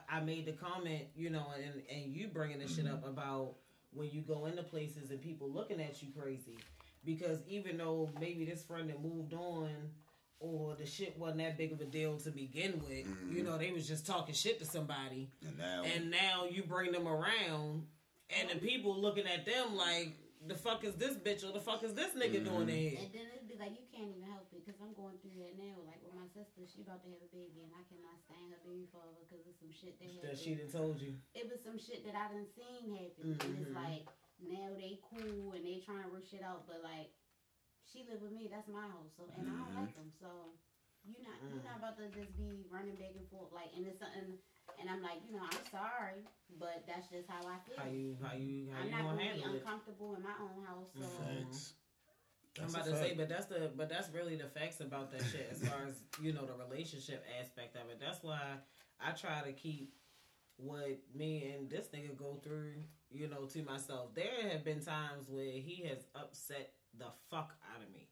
I, 0.10 0.18
I 0.18 0.20
made 0.22 0.46
the 0.46 0.52
comment, 0.52 1.06
you 1.16 1.32
know, 1.32 1.48
and, 1.56 1.82
and 1.92 2.14
you 2.14 2.28
bringing 2.28 2.60
this 2.60 2.76
shit 2.76 2.86
up 2.86 3.08
about 3.08 3.56
when 3.92 4.12
you 4.12 4.22
go 4.22 4.46
into 4.46 4.62
places 4.62 5.10
and 5.10 5.20
people 5.20 5.50
looking 5.52 5.82
at 5.82 6.02
you 6.04 6.10
crazy. 6.16 6.58
Because 7.04 7.40
even 7.48 7.78
though 7.78 8.12
maybe 8.20 8.46
this 8.46 8.62
friend 8.64 8.88
that 8.92 9.02
moved 9.02 9.34
on 9.34 9.70
or 10.42 10.74
the 10.76 10.86
shit 10.86 11.14
wasn't 11.22 11.38
that 11.40 11.56
big 11.58 11.72
of 11.72 11.80
a 11.82 11.86
deal 11.86 12.18
to 12.18 12.32
begin 12.34 12.82
with, 12.82 13.06
you 13.30 13.44
know, 13.46 13.58
they 13.62 13.70
was 13.72 13.88
just 13.88 14.06
talking 14.10 14.34
shit 14.34 14.58
to 14.60 14.66
somebody. 14.66 15.30
And 15.46 15.58
now, 15.58 15.84
And 15.86 16.10
now 16.10 16.46
you 16.50 16.64
bring 16.66 16.92
them 16.92 17.08
around 17.08 17.86
and 18.34 18.50
the 18.50 18.58
people 18.58 18.98
looking 19.00 19.28
at 19.30 19.46
them 19.46 19.78
like, 19.78 20.18
the 20.50 20.58
fuck 20.58 20.82
is 20.84 20.98
this 20.98 21.14
bitch 21.14 21.46
or 21.46 21.54
the 21.54 21.62
fuck 21.62 21.86
is 21.86 21.94
this 21.94 22.18
nigga 22.18 22.42
doing 22.42 22.66
in 22.66 22.74
here? 22.74 22.98
And 23.06 23.14
then 23.14 23.30
it'd 23.38 23.46
be 23.46 23.54
like 23.62 23.78
you 23.78 23.86
can't 23.94 24.10
even 24.10 24.26
help 24.26 24.50
it 24.50 24.66
because 24.66 24.82
I'm 24.82 24.98
going 24.98 25.22
through 25.22 25.38
that 25.46 25.54
now. 25.62 25.78
Like 25.86 26.02
with 26.02 26.18
my 26.18 26.26
sister, 26.34 26.66
she 26.66 26.82
about 26.82 27.06
to 27.06 27.14
have 27.14 27.22
a 27.22 27.30
baby, 27.30 27.62
and 27.62 27.70
I 27.78 27.86
cannot 27.86 28.18
stand 28.26 28.50
her 28.50 28.62
baby 28.66 28.90
father 28.90 29.14
because 29.22 29.46
of 29.46 29.54
some 29.62 29.70
shit 29.70 30.02
that 30.02 30.10
happened. 30.10 30.26
That 30.34 30.42
she 30.42 30.58
done 30.58 30.74
told 30.74 30.98
you. 30.98 31.14
it 31.38 31.46
was 31.46 31.62
some 31.62 31.78
shit 31.78 32.02
that 32.10 32.18
I 32.18 32.34
done 32.34 32.50
seen 32.58 32.90
happen, 32.98 33.38
and 33.38 33.54
it's 33.62 33.70
Mhm. 33.70 33.78
like 33.78 34.10
now 34.42 34.74
they 34.74 34.98
cool 35.14 35.54
and 35.54 35.62
they 35.62 35.78
trying 35.86 36.02
to 36.02 36.10
work 36.10 36.26
shit 36.26 36.42
out, 36.42 36.66
but 36.66 36.82
like 36.82 37.14
she 37.90 38.06
live 38.08 38.22
with 38.22 38.32
me, 38.32 38.48
that's 38.52 38.68
my 38.68 38.86
house, 38.86 39.12
so 39.18 39.26
and 39.38 39.48
I 39.48 39.54
don't 39.56 39.76
like 39.76 39.94
mm-hmm. 39.96 40.10
them, 40.10 40.20
so 40.20 40.30
you're 41.06 41.26
not 41.26 41.38
you're 41.42 41.62
mm. 41.62 41.66
not 41.66 41.82
about 41.82 41.98
to 41.98 42.06
just 42.14 42.34
be 42.38 42.62
running 42.70 42.94
back 42.98 43.18
and 43.18 43.26
forth 43.34 43.50
like, 43.50 43.74
and 43.74 43.90
it's 43.90 43.98
something, 43.98 44.38
and 44.78 44.86
I'm 44.86 45.02
like, 45.02 45.22
you 45.26 45.34
know, 45.34 45.42
I'm 45.42 45.66
sorry, 45.74 46.22
but 46.62 46.86
that's 46.86 47.10
just 47.10 47.26
how 47.26 47.42
I 47.42 47.58
feel. 47.66 47.78
How 47.78 47.90
you 47.90 48.18
how 48.22 48.34
you 48.38 48.70
how 48.70 48.86
I'm 48.86 48.90
you 48.90 48.94
not 48.94 49.02
gonna 49.10 49.18
gonna 49.18 49.18
be 49.18 49.42
handle 49.42 49.54
it? 49.54 49.66
uncomfortable 49.66 50.14
in 50.14 50.22
my 50.22 50.38
own 50.38 50.62
house, 50.62 50.90
so. 50.94 51.06
Mm-hmm. 51.06 51.50
facts. 51.50 51.74
I'm 52.60 52.68
about 52.68 52.88
a 52.88 52.92
to 52.92 52.98
say, 53.00 53.14
but 53.16 53.30
that's 53.30 53.46
the 53.46 53.72
but 53.76 53.88
that's 53.90 54.10
really 54.12 54.36
the 54.36 54.48
facts 54.52 54.82
about 54.82 55.10
that 55.12 55.24
shit 55.24 55.48
as 55.50 55.64
far 55.64 55.88
as 55.88 56.04
you 56.22 56.34
know 56.34 56.46
the 56.46 56.54
relationship 56.54 57.24
aspect 57.40 57.76
of 57.76 57.90
it. 57.90 58.00
That's 58.00 58.22
why 58.22 58.60
I 59.00 59.12
try 59.12 59.42
to 59.42 59.54
keep 59.54 59.96
what 60.58 61.00
me 61.16 61.54
and 61.56 61.70
this 61.70 61.88
nigga 61.96 62.16
go 62.16 62.40
through, 62.44 62.74
you 63.10 63.28
know, 63.28 63.46
to 63.46 63.64
myself. 63.64 64.14
There 64.14 64.50
have 64.52 64.64
been 64.64 64.82
times 64.82 65.28
where 65.30 65.46
he 65.46 65.86
has 65.88 66.06
upset 66.14 66.74
the 66.98 67.06
fuck 67.30 67.54
out 67.76 67.82
of 67.82 67.92
me, 67.94 68.08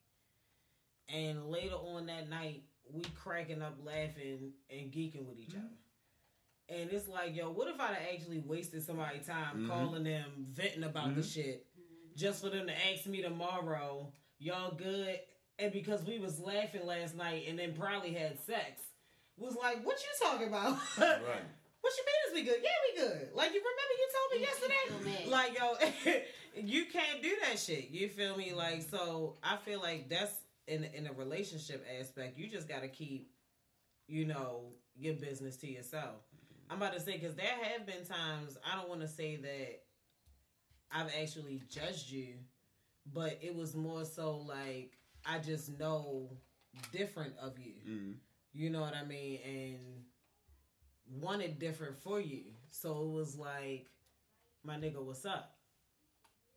and 1.08 1.46
later 1.50 1.76
on 1.76 2.06
that 2.08 2.30
night 2.30 2.64
we 2.92 3.02
cracking 3.16 3.62
up, 3.62 3.78
laughing 3.84 4.52
and 4.70 4.92
geeking 4.92 5.26
with 5.28 5.40
each 5.40 5.54
other. 5.56 5.68
And 6.70 6.90
it's 6.92 7.08
like, 7.08 7.36
yo, 7.36 7.50
what 7.52 7.68
if 7.68 7.80
I'd 7.80 7.96
have 7.96 8.14
actually 8.14 8.40
wasted 8.40 8.84
somebody's 8.84 9.26
time 9.26 9.64
Mhm. 9.64 9.68
calling 9.68 10.04
them, 10.04 10.48
venting 10.52 10.84
about 10.84 11.16
the 11.16 11.22
Mhm. 11.22 11.34
shit, 11.34 11.68
just 12.16 12.42
for 12.44 12.50
them 12.50 12.68
to 12.68 12.88
ask 12.88 13.06
me 13.08 13.22
tomorrow, 13.22 14.12
y'all 14.38 14.72
good? 14.76 15.20
And 15.58 15.72
because 15.74 16.04
we 16.04 16.20
was 16.20 16.40
laughing 16.40 16.86
last 16.86 17.16
night 17.16 17.48
and 17.48 17.58
then 17.60 17.74
probably 17.76 18.14
had 18.14 18.40
sex, 18.40 18.82
was 19.36 19.56
like, 19.56 19.84
what 19.84 19.98
you 20.00 20.28
talking 20.28 20.48
about? 20.48 20.78
Right. 20.98 21.44
What 21.82 21.94
you 21.98 22.04
mean 22.06 22.16
is 22.28 22.34
we 22.34 22.44
good? 22.44 22.62
Yeah, 22.62 22.70
we 22.92 23.02
good. 23.02 23.34
Like 23.34 23.54
you 23.54 23.62
remember 23.62 23.94
you 23.98 24.10
told 24.14 24.32
me 24.32 24.38
You- 24.38 24.44
you 24.44 25.10
yesterday? 25.16 25.30
Like 25.30 25.58
yo, 25.58 26.24
you 26.66 26.86
can't 26.86 27.22
do 27.22 27.32
that 27.44 27.60
shit. 27.60 27.90
You 27.90 28.10
feel 28.10 28.38
me? 28.38 28.54
Like 28.54 28.82
so, 28.84 29.38
I 29.44 29.58
feel 29.58 29.80
like 29.80 30.10
that's 30.10 30.34
in 30.68 30.84
in 30.84 31.08
a 31.08 31.14
relationship 31.14 31.86
aspect. 32.00 32.38
You 32.38 32.48
just 32.50 32.68
got 32.68 32.82
to 32.82 32.88
keep, 32.88 33.32
you 34.08 34.26
know, 34.26 34.74
your 34.96 35.16
business 35.16 35.58
to 35.58 35.68
yourself. 35.68 36.22
I'm 36.70 36.78
about 36.78 36.94
to 36.94 37.00
say 37.00 37.14
because 37.14 37.36
there 37.36 37.56
have 37.64 37.86
been 37.86 38.06
times 38.06 38.58
I 38.66 38.76
don't 38.76 38.90
want 38.90 39.02
to 39.02 39.08
say 39.08 39.38
that 39.38 39.82
I've 40.92 41.12
actually 41.22 41.62
judged 41.70 42.10
you, 42.12 42.36
but 43.14 43.40
it 43.42 43.56
was 43.56 43.76
more 43.76 44.06
so 44.06 44.38
like 44.38 44.98
I 45.26 45.40
just 45.40 45.78
know 45.80 46.38
different 46.92 47.34
of 47.42 47.58
you. 47.60 47.74
Mhm. 47.88 48.16
You 48.54 48.70
know 48.70 48.82
what 48.82 48.96
I 48.96 49.04
mean? 49.04 49.40
And 49.44 51.22
wanted 51.22 51.60
different 51.60 51.98
for 51.98 52.20
you. 52.20 52.54
So 52.72 53.04
it 53.04 53.10
was 53.10 53.36
like, 53.36 53.88
my 54.64 54.78
nigga, 54.78 55.04
what's 55.04 55.26
up? 55.26 55.59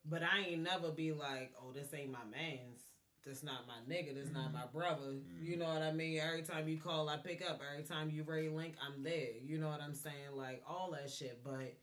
But 0.05 0.23
I 0.23 0.41
ain't 0.49 0.62
never 0.62 0.91
be 0.91 1.12
like, 1.12 1.53
oh, 1.61 1.73
this 1.73 1.95
ain't 1.95 2.11
my 2.11 2.25
man's. 2.31 2.83
This 3.25 3.45
not 3.45 3.67
my 3.69 3.95
nigga. 3.95 4.15
This 4.15 4.33
not 4.33 4.53
my 4.53 4.67
brother. 4.73 5.15
You 5.41 5.57
know 5.57 5.67
what 5.69 5.83
I 5.83 5.93
mean? 5.93 6.19
Every 6.19 6.43
time 6.43 6.67
you 6.69 6.77
call, 6.79 7.09
I 7.09 7.19
pick 7.19 7.41
up. 7.49 7.61
Every 7.73 7.85
time 7.85 8.11
you 8.11 8.25
ready 8.25 8.49
link, 8.49 8.75
I'm 8.85 9.05
there. 9.05 9.29
You 9.45 9.59
know 9.59 9.69
what 9.69 9.81
I'm 9.81 9.95
saying? 9.95 10.35
Like 10.35 10.62
all 10.69 10.91
that 10.93 11.09
shit. 11.09 11.41
But 11.45 11.75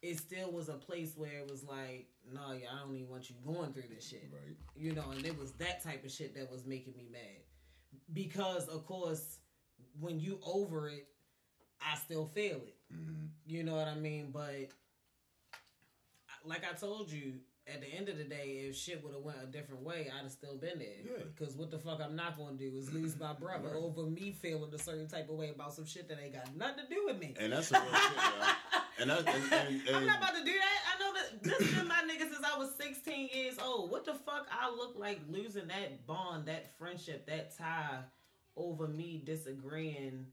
it 0.00 0.18
still 0.18 0.50
was 0.50 0.70
a 0.70 0.74
place 0.74 1.12
where 1.14 1.38
it 1.40 1.50
was 1.50 1.62
like, 1.62 2.08
no, 2.32 2.52
yeah, 2.52 2.68
I 2.74 2.86
don't 2.86 2.96
even 2.96 3.10
want 3.10 3.28
you 3.28 3.36
going 3.44 3.72
through 3.72 3.88
this 3.94 4.08
shit 4.08 4.30
Right. 4.32 4.56
you 4.74 4.92
know, 4.94 5.10
and 5.10 5.24
it 5.26 5.38
was 5.38 5.52
that 5.54 5.82
type 5.82 6.04
of 6.04 6.10
shit 6.10 6.34
that 6.36 6.50
was 6.50 6.64
making 6.64 6.94
me 6.96 7.06
mad. 7.12 7.42
Because 8.12 8.66
of 8.68 8.86
course, 8.86 9.38
when 10.00 10.18
you 10.18 10.38
over 10.44 10.88
it, 10.88 11.06
I 11.80 11.96
still 11.96 12.26
feel 12.26 12.56
it. 12.56 12.76
Mhm. 12.92 13.28
You 13.46 13.62
know 13.64 13.74
what 13.74 13.88
I 13.88 13.94
mean? 13.96 14.30
But 14.30 14.70
like 16.44 16.62
I 16.68 16.74
told 16.74 17.10
you, 17.10 17.34
at 17.72 17.80
the 17.80 17.86
end 17.86 18.08
of 18.08 18.18
the 18.18 18.24
day, 18.24 18.64
if 18.68 18.76
shit 18.76 19.02
would 19.04 19.14
have 19.14 19.22
went 19.22 19.38
a 19.42 19.46
different 19.46 19.82
way, 19.82 20.10
I'd 20.12 20.22
have 20.22 20.32
still 20.32 20.56
been 20.56 20.78
there. 20.80 20.88
Yeah. 21.04 21.24
Because 21.36 21.54
what 21.54 21.70
the 21.70 21.78
fuck 21.78 22.00
I'm 22.02 22.16
not 22.16 22.36
gonna 22.36 22.56
do 22.56 22.72
is 22.76 22.92
lose 22.92 23.18
my 23.18 23.32
brother 23.34 23.68
Right. 23.68 23.76
over 23.76 24.02
me 24.02 24.32
feeling 24.32 24.74
a 24.74 24.78
certain 24.78 25.06
type 25.06 25.28
of 25.30 25.36
way 25.36 25.50
about 25.50 25.72
some 25.72 25.86
shit 25.86 26.08
that 26.08 26.18
ain't 26.22 26.34
got 26.34 26.54
nothing 26.56 26.84
to 26.84 26.90
do 26.94 27.04
with 27.06 27.18
me. 27.20 27.34
And 27.38 27.52
that's 27.52 27.70
a 27.70 27.80
real 27.80 27.92
shit. 27.92 28.56
And 28.98 29.10
that's 29.10 29.22
and, 29.24 29.52
and, 29.52 29.88
and, 29.88 29.88
I'm 29.96 30.06
not 30.06 30.18
about 30.18 30.34
to 30.34 30.44
do 30.44 30.52
that. 30.52 30.80
I 30.94 30.98
know 31.00 31.12
that 31.14 31.42
this 31.42 31.58
has 31.58 31.78
been 31.78 31.88
my 31.88 32.02
nigga 32.02 32.30
since 32.30 32.44
I 32.44 32.58
was 32.58 32.74
16 32.74 33.28
years 33.32 33.58
old. 33.64 33.90
What 33.90 34.04
the 34.04 34.14
fuck 34.14 34.48
I 34.50 34.68
look 34.70 34.94
like 34.98 35.20
losing 35.30 35.68
that 35.68 36.04
bond, 36.06 36.46
that 36.46 36.76
friendship, 36.78 37.26
that 37.26 37.56
tie 37.56 38.00
over 38.56 38.88
me 38.88 39.22
disagreeing 39.24 40.26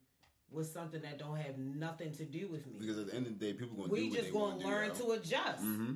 with 0.52 0.68
something 0.68 1.02
that 1.02 1.20
don't 1.20 1.38
have 1.38 1.58
nothing 1.58 2.12
to 2.14 2.26
do 2.26 2.48
with 2.48 2.66
me. 2.66 2.74
because 2.80 2.98
at 2.98 3.08
the 3.08 3.16
end 3.16 3.28
of 3.28 3.38
the 3.40 3.46
day, 3.46 3.54
people 3.54 3.76
gonna 3.78 3.90
do 3.90 3.94
We 3.94 4.10
just 4.10 4.32
gonna 4.34 4.56
wanna 4.56 4.68
learn 4.68 4.92
to 4.96 5.12
adjust. 5.12 5.62
hmm 5.62 5.94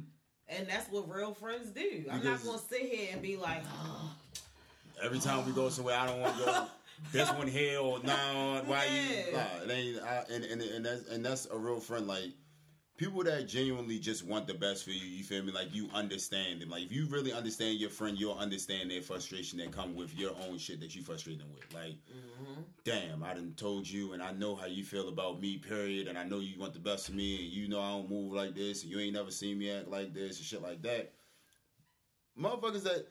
And 0.48 0.68
that's 0.68 0.90
what 0.92 1.10
real 1.10 1.34
friends 1.34 1.70
do. 1.70 2.06
I'm 2.12 2.24
not 2.24 2.44
gonna 2.44 2.60
sit 2.60 2.82
here 2.82 3.10
and 3.14 3.22
be 3.22 3.38
like, 3.38 3.64
oh, 3.84 4.12
Every 5.04 5.20
time 5.20 5.46
we 5.46 5.52
go 5.54 5.70
somewhere, 5.70 5.98
I 5.98 6.06
don't 6.06 6.22
want 6.22 6.38
to 6.38 6.44
go. 6.44 6.66
This 7.12 7.30
one 7.34 7.48
here 7.48 7.80
or 7.80 8.00
no, 8.04 8.62
why 8.66 8.86
you? 8.86 9.34
Nah, 9.34 9.64
it 9.64 9.72
ain't. 9.72 10.02
I, 10.02 10.24
and, 10.32 10.44
and 10.46 10.62
and 10.62 10.86
that's 10.86 11.10
and 11.10 11.26
that's 11.26 11.48
a 11.48 11.58
real 11.58 11.80
friend. 11.80 12.08
Like 12.08 12.30
people 13.04 13.24
that 13.24 13.48
genuinely 13.48 14.00
just 14.00 14.26
want 14.26 14.48
the 14.48 14.54
best 14.54 14.86
for 14.86 14.92
you. 14.92 15.06
You 15.06 15.24
feel 15.24 15.44
me? 15.44 15.52
Like 15.52 15.74
you 15.74 15.90
understand 15.94 16.62
them. 16.62 16.70
Like 16.70 16.84
if 16.84 16.92
you 16.92 17.06
really 17.08 17.34
understand 17.34 17.78
your 17.78 17.90
friend, 17.90 18.18
you'll 18.18 18.38
understand 18.38 18.90
their 18.90 19.02
frustration 19.02 19.60
that 19.60 19.72
come 19.72 19.94
with 19.94 20.18
your 20.18 20.32
own 20.48 20.58
shit 20.58 20.80
that 20.80 20.96
you 20.96 21.04
frustrate 21.04 21.40
them 21.40 21.50
with. 21.54 21.74
Like, 21.74 21.96
mm-hmm. 22.08 22.62
damn, 22.86 23.22
I 23.24 23.34
done 23.34 23.54
told 23.58 23.90
you, 23.90 24.14
and 24.14 24.24
I 24.24 24.32
know 24.32 24.56
how 24.56 24.68
you 24.68 24.86
feel 24.86 25.10
about 25.10 25.42
me. 25.42 25.58
Period. 25.58 26.08
And 26.08 26.18
I 26.18 26.24
know 26.24 26.40
you 26.40 26.58
want 26.58 26.74
the 26.74 26.80
best 26.80 27.08
for 27.08 27.12
me, 27.12 27.36
and 27.44 27.46
you 27.46 27.68
know 27.68 27.82
I 27.82 27.90
don't 27.90 28.10
move 28.10 28.32
like 28.32 28.56
this, 28.56 28.84
and 28.84 28.92
you 28.92 29.00
ain't 29.00 29.14
never 29.14 29.32
seen 29.32 29.60
me 29.60 29.70
act 29.70 29.90
like 29.90 30.14
this 30.14 30.38
and 30.38 30.46
shit 30.46 30.62
like 30.62 30.82
that. 30.84 31.12
Motherfuckers 32.40 32.84
that 32.84 33.08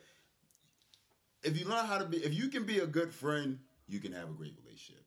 if 1.43 1.59
you 1.59 1.67
learn 1.67 1.85
how 1.85 1.99
to 1.99 2.07
be, 2.07 2.17
if 2.19 2.33
you 2.33 2.49
can 2.49 2.65
be 2.65 2.79
a 2.79 2.87
good 2.87 3.13
friend, 3.13 3.59
you 3.89 4.01
can 4.01 4.13
have 4.13 4.31
a 4.31 4.33
great 4.33 4.55
relationship. 4.65 5.02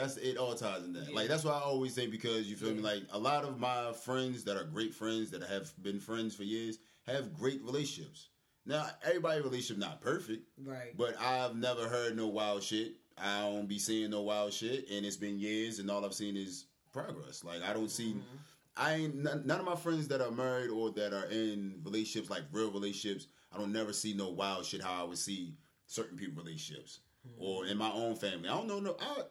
That's 0.00 0.16
it. 0.16 0.36
All 0.36 0.54
ties 0.54 0.84
in 0.84 0.92
that. 0.94 1.08
Yeah. 1.08 1.14
Like 1.16 1.28
that's 1.28 1.44
why 1.44 1.52
I 1.52 1.60
always 1.60 1.94
say 1.94 2.06
because 2.06 2.48
you 2.48 2.56
feel 2.56 2.74
me. 2.74 2.80
Like 2.80 3.02
a 3.12 3.18
lot 3.18 3.44
of 3.44 3.58
my 3.58 3.92
friends 3.92 4.44
that 4.44 4.56
are 4.56 4.64
great 4.64 4.94
friends 4.94 5.30
that 5.30 5.42
have 5.42 5.72
been 5.82 6.00
friends 6.00 6.34
for 6.34 6.44
years 6.44 6.78
have 7.06 7.34
great 7.34 7.62
relationships. 7.62 8.28
Now 8.66 8.86
everybody 9.04 9.40
relationship 9.40 9.78
not 9.78 10.00
perfect, 10.00 10.46
right. 10.64 10.96
but 10.96 11.20
I've 11.20 11.56
never 11.56 11.88
heard 11.88 12.16
no 12.16 12.28
wild 12.28 12.62
shit. 12.62 12.94
I 13.18 13.42
don't 13.42 13.68
be 13.68 13.78
seeing 13.78 14.10
no 14.10 14.22
wild 14.22 14.52
shit, 14.52 14.88
and 14.90 15.04
it's 15.04 15.16
been 15.16 15.38
years, 15.38 15.78
and 15.78 15.90
all 15.90 16.04
I've 16.04 16.14
seen 16.14 16.36
is 16.36 16.66
progress. 16.92 17.44
Like 17.44 17.62
I 17.62 17.72
don't 17.72 17.90
see. 17.90 18.12
Mm-hmm. 18.12 18.36
I 18.76 18.94
ain't 18.94 19.14
none, 19.16 19.60
of 19.60 19.64
my 19.64 19.74
friends 19.74 20.08
that 20.08 20.22
are 20.22 20.30
married 20.30 20.70
or 20.70 20.90
that 20.92 21.12
are 21.12 21.26
in 21.26 21.80
relationships, 21.84 22.30
like 22.30 22.44
real 22.52 22.70
relationships. 22.70 23.26
I 23.52 23.58
don't 23.58 23.72
never 23.72 23.92
see 23.92 24.14
no 24.14 24.30
wild 24.30 24.64
shit 24.64 24.80
how 24.80 25.02
I 25.02 25.06
would 25.06 25.18
see 25.18 25.54
certain 25.86 26.16
people 26.16 26.42
relationships 26.42 27.00
hmm. 27.26 27.42
or 27.42 27.66
in 27.66 27.76
my 27.76 27.90
own 27.90 28.14
family. 28.14 28.48
I 28.48 28.54
don't 28.54 28.68
know 28.68 28.78
no. 28.78 28.96
I, 29.00 29.22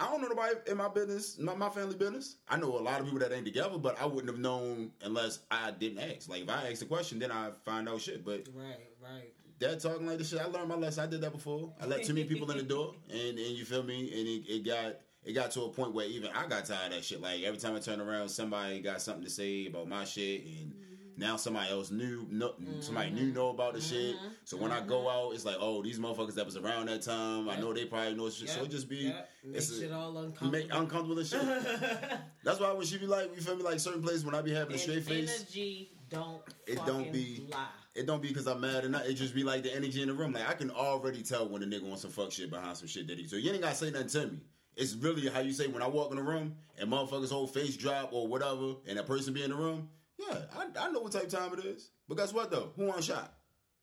I 0.00 0.10
don't 0.10 0.22
know 0.22 0.28
nobody 0.28 0.54
in 0.66 0.78
my 0.78 0.88
business, 0.88 1.38
my, 1.38 1.54
my 1.54 1.68
family 1.68 1.94
business. 1.94 2.36
I 2.48 2.56
know 2.56 2.78
a 2.78 2.80
lot 2.80 3.00
of 3.00 3.04
people 3.04 3.20
that 3.20 3.32
ain't 3.32 3.44
together, 3.44 3.76
but 3.76 4.00
I 4.00 4.06
wouldn't 4.06 4.28
have 4.28 4.38
known 4.38 4.92
unless 5.02 5.40
I 5.50 5.72
didn't 5.72 5.98
ask. 5.98 6.28
Like 6.28 6.42
if 6.42 6.48
I 6.48 6.70
asked 6.70 6.80
a 6.82 6.86
question, 6.86 7.18
then 7.18 7.30
I 7.30 7.50
find 7.66 7.86
out 7.88 8.00
shit. 8.00 8.24
But 8.24 8.46
Right, 8.54 8.78
right. 9.02 9.32
that 9.58 9.80
talking 9.80 10.06
like 10.06 10.16
this 10.16 10.30
shit, 10.30 10.40
I 10.40 10.46
learned 10.46 10.68
my 10.68 10.76
lesson. 10.76 11.04
I 11.04 11.06
did 11.06 11.20
that 11.20 11.32
before. 11.32 11.72
I 11.80 11.84
let 11.84 12.04
too 12.04 12.14
many 12.14 12.26
people 12.26 12.50
in 12.50 12.56
the 12.56 12.62
door, 12.74 12.94
and 13.10 13.38
and 13.38 13.38
you 13.38 13.64
feel 13.66 13.82
me? 13.82 14.10
And 14.18 14.26
it, 14.26 14.50
it 14.50 14.64
got 14.64 14.96
it 15.22 15.34
got 15.34 15.50
to 15.50 15.62
a 15.64 15.68
point 15.68 15.92
where 15.92 16.06
even 16.06 16.30
I 16.34 16.46
got 16.46 16.64
tired 16.64 16.86
of 16.86 16.92
that 16.92 17.04
shit. 17.04 17.20
Like 17.20 17.42
every 17.42 17.60
time 17.60 17.76
I 17.76 17.80
turn 17.80 18.00
around, 18.00 18.30
somebody 18.30 18.80
got 18.80 19.02
something 19.02 19.24
to 19.24 19.30
say 19.30 19.66
about 19.66 19.86
my 19.86 20.04
shit, 20.04 20.46
and 20.46 20.72
now 21.20 21.36
somebody 21.36 21.70
else 21.70 21.90
knew, 21.90 22.26
no, 22.30 22.54
somebody 22.80 23.10
new 23.10 23.26
mm-hmm. 23.26 23.34
know 23.34 23.50
about 23.50 23.74
the 23.74 23.80
shit. 23.80 24.16
Mm-hmm. 24.16 24.28
So 24.44 24.56
when 24.56 24.72
I 24.72 24.80
go 24.80 25.00
mm-hmm. 25.00 25.26
out, 25.26 25.34
it's 25.34 25.44
like, 25.44 25.56
oh, 25.60 25.82
these 25.82 25.98
motherfuckers 25.98 26.34
that 26.34 26.46
was 26.46 26.56
around 26.56 26.86
that 26.86 27.02
time. 27.02 27.48
I 27.48 27.60
know 27.60 27.72
they 27.74 27.84
probably 27.84 28.14
know 28.14 28.30
shit. 28.30 28.48
So 28.48 28.64
it 28.64 28.70
just 28.70 28.88
be 28.88 28.96
yep. 28.96 29.28
It's 29.52 29.70
a- 29.70 29.80
shit 29.80 29.92
all 29.92 30.16
uncomfortable. 30.16 30.50
make 30.50 30.66
uncomfortable 30.72 31.18
and 31.18 31.26
shit. 31.26 31.40
That's 32.44 32.58
why 32.58 32.72
when 32.72 32.86
she 32.86 32.96
be 32.98 33.06
like, 33.06 33.34
you 33.36 33.42
feel 33.42 33.56
me? 33.56 33.62
Like 33.62 33.78
certain 33.80 34.02
places 34.02 34.24
when 34.24 34.34
I 34.34 34.40
be 34.40 34.52
having 34.52 34.74
a 34.74 34.78
straight 34.78 35.04
face. 35.04 35.40
Energy 35.40 35.90
don't 36.08 36.42
It 36.66 36.84
don't 36.86 37.12
be- 37.12 37.46
lie. 37.50 37.66
It 37.94 38.06
don't 38.06 38.22
be 38.22 38.28
because 38.28 38.46
I'm 38.46 38.60
mad 38.60 38.84
or 38.84 38.88
not. 38.88 39.04
It 39.06 39.14
just 39.14 39.34
be 39.34 39.42
like 39.42 39.64
the 39.64 39.74
energy 39.74 40.00
in 40.00 40.08
the 40.08 40.14
room. 40.14 40.32
Like 40.32 40.48
I 40.48 40.54
can 40.54 40.70
already 40.70 41.22
tell 41.22 41.48
when 41.48 41.62
a 41.62 41.66
nigga 41.66 41.82
wants 41.82 42.02
some 42.02 42.10
fuck 42.10 42.32
shit 42.32 42.48
behind 42.48 42.76
some 42.76 42.88
shit 42.88 43.06
that 43.08 43.18
he. 43.18 43.26
So 43.26 43.36
you 43.36 43.52
ain't 43.52 43.62
gotta 43.62 43.74
say 43.74 43.90
nothing 43.90 44.08
to 44.08 44.26
me. 44.28 44.38
It's 44.76 44.94
really 44.94 45.28
how 45.28 45.40
you 45.40 45.52
say 45.52 45.66
when 45.66 45.82
I 45.82 45.88
walk 45.88 46.10
in 46.10 46.16
the 46.16 46.22
room 46.22 46.54
and 46.78 46.90
motherfuckers 46.90 47.30
whole 47.30 47.46
face 47.46 47.76
drop 47.76 48.12
or 48.12 48.28
whatever, 48.28 48.74
and 48.88 48.96
that 48.96 49.06
person 49.06 49.34
be 49.34 49.42
in 49.42 49.50
the 49.50 49.56
room. 49.56 49.88
Yeah, 50.28 50.38
I, 50.56 50.86
I 50.86 50.90
know 50.90 51.00
what 51.00 51.12
type 51.12 51.24
of 51.24 51.30
time 51.30 51.52
it 51.58 51.64
is. 51.64 51.90
But 52.08 52.16
guess 52.18 52.32
what 52.32 52.50
though? 52.50 52.72
Who 52.76 52.86
want 52.86 53.00
a 53.00 53.02
shot? 53.02 53.34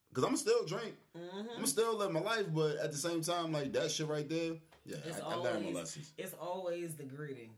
Because 0.09 0.23
I'm 0.23 0.37
still 0.37 0.65
drink. 0.65 0.95
Mm-hmm. 1.17 1.47
I'm 1.57 1.65
still 1.65 1.95
live 1.97 2.11
my 2.11 2.21
life, 2.21 2.45
but 2.53 2.77
at 2.77 2.91
the 2.91 2.97
same 2.97 3.21
time, 3.21 3.51
like 3.51 3.73
that 3.73 3.91
shit 3.91 4.07
right 4.07 4.27
there. 4.27 4.53
Yeah, 4.85 4.97
It's 5.05 5.19
I, 5.19 5.31
I 5.31 5.35
learned 5.35 5.59
my 5.61 5.67
always 5.69 5.75
lessons. 5.75 6.13
it's 6.17 6.33
always 6.33 6.95
the 6.95 7.03
greeting. 7.03 7.51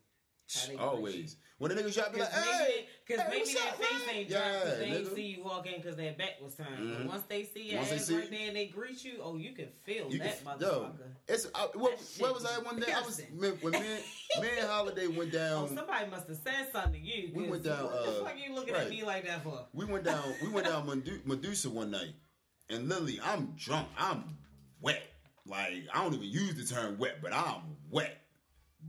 They 0.68 0.76
Always. 0.78 1.36
When 1.60 1.76
the 1.76 1.82
niggas 1.82 1.94
shot, 1.94 2.14
be 2.14 2.22
like, 2.22 2.32
hey, 2.32 2.86
maybe, 3.08 3.22
cause 3.22 3.28
hey, 3.28 3.40
maybe 3.40 3.54
that 3.54 3.78
face 3.78 4.06
man? 4.08 4.16
ain't 4.16 4.30
dropped 4.30 4.46
because 4.64 4.70
Yeah, 4.72 4.76
they 4.80 4.86
ain't 4.96 5.08
nigga. 5.08 5.16
see 5.16 5.22
you 5.24 5.44
walk 5.44 5.68
in 5.68 5.76
because 5.76 5.96
their 5.98 6.14
back 6.14 6.42
was 6.42 6.56
turned. 6.56 6.70
Mhm. 6.80 7.06
Once 7.06 7.24
they 7.28 7.44
see 7.44 7.64
your 7.70 7.78
Once 7.80 7.90
they 7.90 7.96
ass 7.98 8.06
see- 8.06 8.16
right 8.16 8.32
there 8.32 8.48
and 8.48 8.56
they 8.56 8.66
greet 8.68 9.04
you, 9.04 9.20
oh, 9.22 9.36
you 9.36 9.52
can 9.52 9.68
feel 9.84 10.10
You 10.10 10.20
that 10.20 10.38
can, 10.38 10.48
motherfucker. 10.48 10.62
yo, 10.62 10.92
it's 11.28 11.48
uh, 11.54 11.68
where, 11.76 11.96
That 11.98 12.22
where 12.22 12.34
was 12.34 12.46
I 12.46 12.60
one 12.60 12.80
day? 12.80 12.92
I 12.94 13.02
was 13.02 13.22
man, 13.34 13.52
when 13.62 13.74
me, 13.74 13.80
me 13.80 14.48
and 14.58 14.68
Holiday 14.70 15.08
went 15.08 15.34
down. 15.34 15.68
Oh, 15.70 15.76
somebody 15.76 16.10
must 16.10 16.28
have 16.30 16.38
said 16.38 16.72
something 16.72 16.94
to 16.94 17.00
you. 17.00 17.32
We 17.36 17.50
went 17.50 17.64
down, 17.64 17.84
What 17.84 18.06
the 18.06 18.22
uh, 18.22 18.24
fuck 18.24 18.36
you 18.44 18.56
looking 18.56 18.74
right. 18.74 18.84
at 18.84 18.90
me 18.90 19.04
like 19.04 19.26
that 19.28 19.44
for? 19.44 19.68
we 19.74 19.84
went 19.86 20.06
down. 20.06 20.24
We 20.42 20.48
went 20.48 20.66
down 20.66 20.88
Medusa 21.26 21.70
one 21.70 21.92
night, 21.92 22.16
and 22.70 22.88
literally, 22.88 23.20
I'm 23.22 23.54
drunk. 23.58 23.90
I'm 23.98 24.38
wet. 24.82 25.04
Like 25.46 25.84
I 25.94 26.02
don't 26.04 26.14
even 26.14 26.28
use 26.30 26.56
the 26.56 26.74
term 26.74 26.98
wet, 26.98 27.22
but 27.22 27.34
I'm 27.34 27.76
wet. 27.92 28.16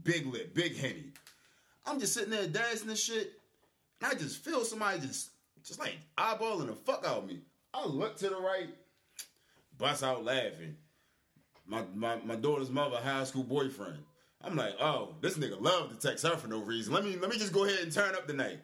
Big 0.03 0.25
lip, 0.25 0.53
big 0.55 0.77
henny. 0.77 1.11
I'm 1.85 1.99
just 1.99 2.13
sitting 2.13 2.31
there 2.31 2.47
dancing 2.47 2.89
and 2.89 2.97
shit, 2.97 3.31
and 4.01 4.11
I 4.11 4.15
just 4.15 4.43
feel 4.43 4.63
somebody 4.63 4.99
just, 4.99 5.31
just 5.63 5.79
like 5.79 5.97
eyeballing 6.17 6.67
the 6.67 6.75
fuck 6.75 7.05
out 7.05 7.19
of 7.19 7.27
me. 7.27 7.41
I 7.73 7.85
look 7.85 8.17
to 8.17 8.29
the 8.29 8.35
right, 8.35 8.69
bust 9.77 10.03
out 10.03 10.23
laughing. 10.23 10.75
My, 11.65 11.83
my 11.95 12.17
my 12.25 12.35
daughter's 12.35 12.69
mother, 12.69 12.97
high 12.97 13.23
school 13.23 13.43
boyfriend. 13.43 13.99
I'm 14.43 14.55
like, 14.55 14.73
oh, 14.79 15.15
this 15.21 15.37
nigga 15.37 15.61
love 15.61 15.89
to 15.89 16.07
text 16.07 16.25
her 16.25 16.35
for 16.35 16.47
no 16.47 16.61
reason. 16.61 16.93
Let 16.93 17.03
me 17.03 17.15
let 17.17 17.29
me 17.29 17.37
just 17.37 17.53
go 17.53 17.65
ahead 17.65 17.79
and 17.79 17.91
turn 17.91 18.15
up 18.15 18.27
the 18.27 18.33
night. 18.33 18.59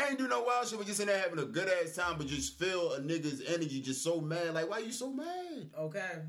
Ain't 0.00 0.18
do 0.18 0.28
no 0.28 0.42
wild 0.42 0.68
shit. 0.68 0.78
We 0.78 0.84
just 0.84 1.00
in 1.00 1.06
there 1.06 1.18
having 1.20 1.38
a 1.38 1.44
good 1.44 1.68
ass 1.68 1.94
time, 1.94 2.16
but 2.18 2.26
just 2.26 2.58
feel 2.58 2.92
a 2.92 3.00
nigga's 3.00 3.42
energy 3.46 3.80
just 3.80 4.02
so 4.02 4.20
mad. 4.20 4.54
Like, 4.54 4.70
why 4.70 4.78
you 4.78 4.92
so 4.92 5.12
mad? 5.12 5.70
Okay. 5.78 6.22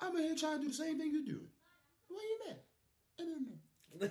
I'm 0.00 0.16
in 0.16 0.24
here 0.24 0.34
trying 0.36 0.58
to 0.58 0.62
do 0.62 0.68
the 0.68 0.74
same 0.74 0.98
thing 0.98 1.10
you 1.10 1.24
doing. 1.24 1.48
Why 2.08 2.20
you 2.22 2.48
mad? 2.48 2.58
I 3.20 3.22
don't 3.24 3.42
know. 3.46 3.58
I, 4.02 4.08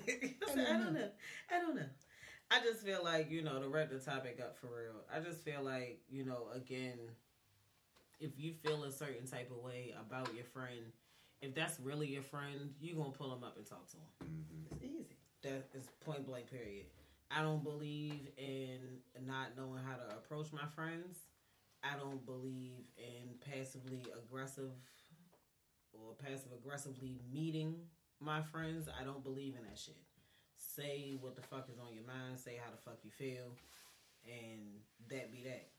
said, 0.54 0.68
I 0.70 0.78
don't 0.78 0.94
know. 0.94 1.10
I 1.54 1.60
don't 1.60 1.76
know. 1.76 1.90
I 2.50 2.60
just 2.62 2.86
feel 2.86 3.04
like 3.04 3.30
you 3.30 3.42
know 3.44 3.60
to 3.60 3.68
wrap 3.68 3.90
the 3.90 4.00
topic 4.00 4.40
up 4.42 4.58
for 4.58 4.68
real. 4.68 5.02
I 5.14 5.20
just 5.20 5.44
feel 5.44 5.64
like 5.64 6.00
you 6.10 6.26
know 6.26 6.48
again, 6.56 6.98
if 8.20 8.32
you 8.38 8.54
feel 8.54 8.84
a 8.84 8.92
certain 8.92 9.28
type 9.28 9.52
of 9.52 9.64
way 9.64 9.94
about 10.00 10.34
your 10.34 10.46
friend, 10.46 10.92
if 11.42 11.54
that's 11.54 11.80
really 11.80 12.08
your 12.08 12.24
friend, 12.24 12.74
you 12.80 12.96
gonna 12.96 13.12
pull 13.12 13.30
them 13.30 13.44
up 13.44 13.58
and 13.58 13.66
talk 13.66 13.88
to 13.92 13.98
him. 13.98 14.04
Mm-hmm. 14.24 14.76
It's 14.76 14.84
easy. 14.84 15.18
That 15.44 15.68
is 15.74 15.88
point 16.06 16.26
blank. 16.26 16.50
Period. 16.50 16.86
I 17.30 17.42
don't 17.42 17.64
believe 17.64 18.30
in 18.38 18.80
not 19.26 19.58
knowing 19.58 19.84
how 19.86 19.96
to 19.96 20.16
approach 20.16 20.54
my 20.54 20.66
friends. 20.74 21.18
I 21.84 21.98
don't 21.98 22.26
believe 22.26 22.86
in 22.98 23.36
passively 23.54 24.06
aggressive 24.16 24.72
or 25.94 26.14
passive 26.14 26.52
aggressively 26.54 27.20
meeting 27.32 27.76
my 28.20 28.42
friends. 28.42 28.88
I 29.00 29.04
don't 29.04 29.24
believe 29.24 29.56
in 29.56 29.64
that 29.64 29.78
shit. 29.78 29.98
Say 30.58 31.18
what 31.22 31.36
the 31.36 31.42
fuck 31.42 31.68
is 31.72 31.80
on 31.80 31.94
your 31.94 32.06
mind. 32.06 32.40
Say 32.40 32.60
how 32.64 32.72
the 32.72 32.78
fuck 32.78 33.00
you 33.04 33.12
feel, 33.12 33.56
and 34.26 34.82
that 35.10 35.32
be 35.32 35.44
that. 35.44 35.70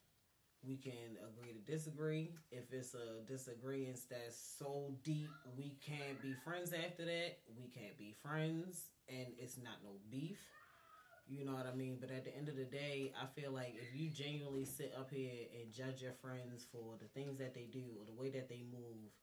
We 0.61 0.75
can 0.75 1.15
agree 1.23 1.53
to 1.53 1.71
disagree. 1.71 2.33
If 2.51 2.73
it's 2.73 2.93
a 2.93 3.25
disagreement 3.25 3.97
that's 4.09 4.55
so 4.59 4.93
deep 5.03 5.29
we 5.57 5.77
can't 5.85 6.21
be 6.21 6.33
friends 6.43 6.73
after 6.73 7.05
that, 7.05 7.39
we 7.57 7.69
can't 7.69 7.97
be 7.97 8.13
friends, 8.21 8.87
and 9.07 9.27
it's 9.37 9.57
not 9.57 9.83
no 9.83 9.91
beef. 10.11 10.39
You 11.29 11.45
know 11.45 11.53
what 11.53 11.67
I 11.67 11.75
mean? 11.75 11.97
But 12.01 12.11
at 12.11 12.25
the 12.25 12.35
end 12.35 12.49
of 12.49 12.57
the 12.57 12.65
day, 12.65 13.13
I 13.15 13.27
feel 13.39 13.51
like 13.51 13.75
if 13.75 13.97
you 13.97 14.09
genuinely 14.09 14.65
sit 14.65 14.93
up 14.97 15.11
here 15.11 15.47
and 15.61 15.71
judge 15.71 16.01
your 16.01 16.13
friends 16.21 16.65
for 16.71 16.97
the 16.99 17.07
things 17.13 17.37
that 17.37 17.53
they 17.53 17.69
do 17.71 17.85
or 17.97 18.05
the 18.05 18.19
way 18.19 18.29
that 18.31 18.49
they 18.49 18.63
move, 18.69 19.13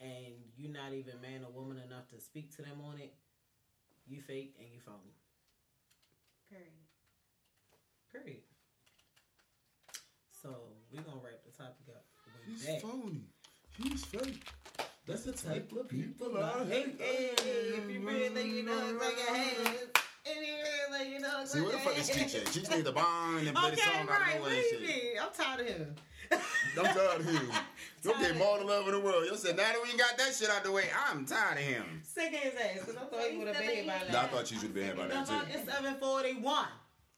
and 0.00 0.34
you're 0.56 0.72
not 0.72 0.92
even 0.92 1.20
man 1.20 1.44
or 1.44 1.52
woman 1.52 1.78
enough 1.78 2.08
to 2.08 2.20
speak 2.20 2.54
to 2.56 2.62
them 2.62 2.80
on 2.84 2.98
it, 2.98 3.14
you 4.06 4.20
fake 4.22 4.54
and 4.58 4.68
you 4.72 4.80
phony. 4.84 5.14
Period. 6.48 6.72
Period. 8.12 8.42
So 10.42 10.48
we're 10.92 11.02
gonna 11.02 11.20
wrap 11.22 11.44
the 11.44 11.52
topic 11.56 11.86
up. 11.94 12.04
with 12.26 12.46
He's 12.60 12.66
that. 12.66 12.82
phony. 12.82 13.22
He's 13.76 14.04
fake. 14.04 14.42
That's 15.06 15.22
the 15.24 15.32
type 15.32 15.70
of 15.72 15.88
people 15.88 16.36
I 16.38 16.40
I 16.62 16.64
hate. 16.64 16.96
hate. 17.00 17.00
Hey, 17.00 17.30
if 17.78 17.90
you 17.90 18.00
really 18.06 18.28
think 18.30 18.52
you 18.54 18.62
know, 18.64 18.78
it's 18.90 19.02
like 19.04 19.16
your 19.18 19.34
hands. 19.36 19.78
If 20.24 20.36
you 20.36 20.54
really 20.98 21.12
you 21.14 21.20
know, 21.20 21.40
it's 21.42 21.52
See, 21.52 21.60
where 21.60 21.72
the 21.72 21.78
fuck 21.78 21.98
is 21.98 22.08
Cheech 22.10 22.16
hands. 22.16 22.34
at? 22.34 22.44
Cheech 22.46 22.70
need 22.76 22.84
the 22.84 22.92
bond 22.92 23.46
and 23.46 23.56
play 23.56 23.70
the 23.70 23.76
Okay, 23.76 23.90
song 23.90 24.08
out 24.08 24.20
right. 24.20 24.34
of 24.36 24.40
What 24.42 24.50
nowhere 24.50 24.62
do 24.70 24.76
and 24.76 24.86
you 24.86 24.88
shit. 24.88 25.22
I'm 25.22 25.32
tired 25.32 25.60
of 25.60 25.66
him. 25.66 25.94
I'm 26.32 26.84
tired 26.84 27.20
of 27.20 27.24
him. 27.26 27.50
You'll 28.02 28.14
Tired 28.14 28.32
get 28.38 28.42
all 28.42 28.58
the 28.58 28.64
love 28.64 28.86
in 28.88 28.92
the 28.94 29.00
world. 29.00 29.24
You 29.30 29.36
said, 29.36 29.56
now 29.58 29.64
that 29.64 29.76
we 29.82 29.96
got 29.98 30.16
that 30.16 30.34
shit 30.34 30.48
out 30.48 30.64
the 30.64 30.72
way, 30.72 30.84
I'm 31.08 31.26
tired 31.26 31.58
of 31.58 31.64
him. 31.64 32.00
Sick 32.02 32.32
his 32.34 32.54
ass, 32.54 32.78
because 32.86 32.96
I 32.96 33.00
thought 33.00 33.30
he 33.30 33.36
would 33.36 33.48
have 33.48 33.58
been 33.58 33.68
here 33.68 33.84
by 33.84 34.12
Nah, 34.12 34.20
I 34.22 34.26
thought 34.28 34.44
Cheech 34.46 34.52
would 34.54 34.62
have 34.62 34.74
been 34.74 34.84
here 34.86 34.94
by 34.94 35.08
now, 35.08 35.24
too. 35.24 35.34
is 35.52 35.64
741. 35.66 36.64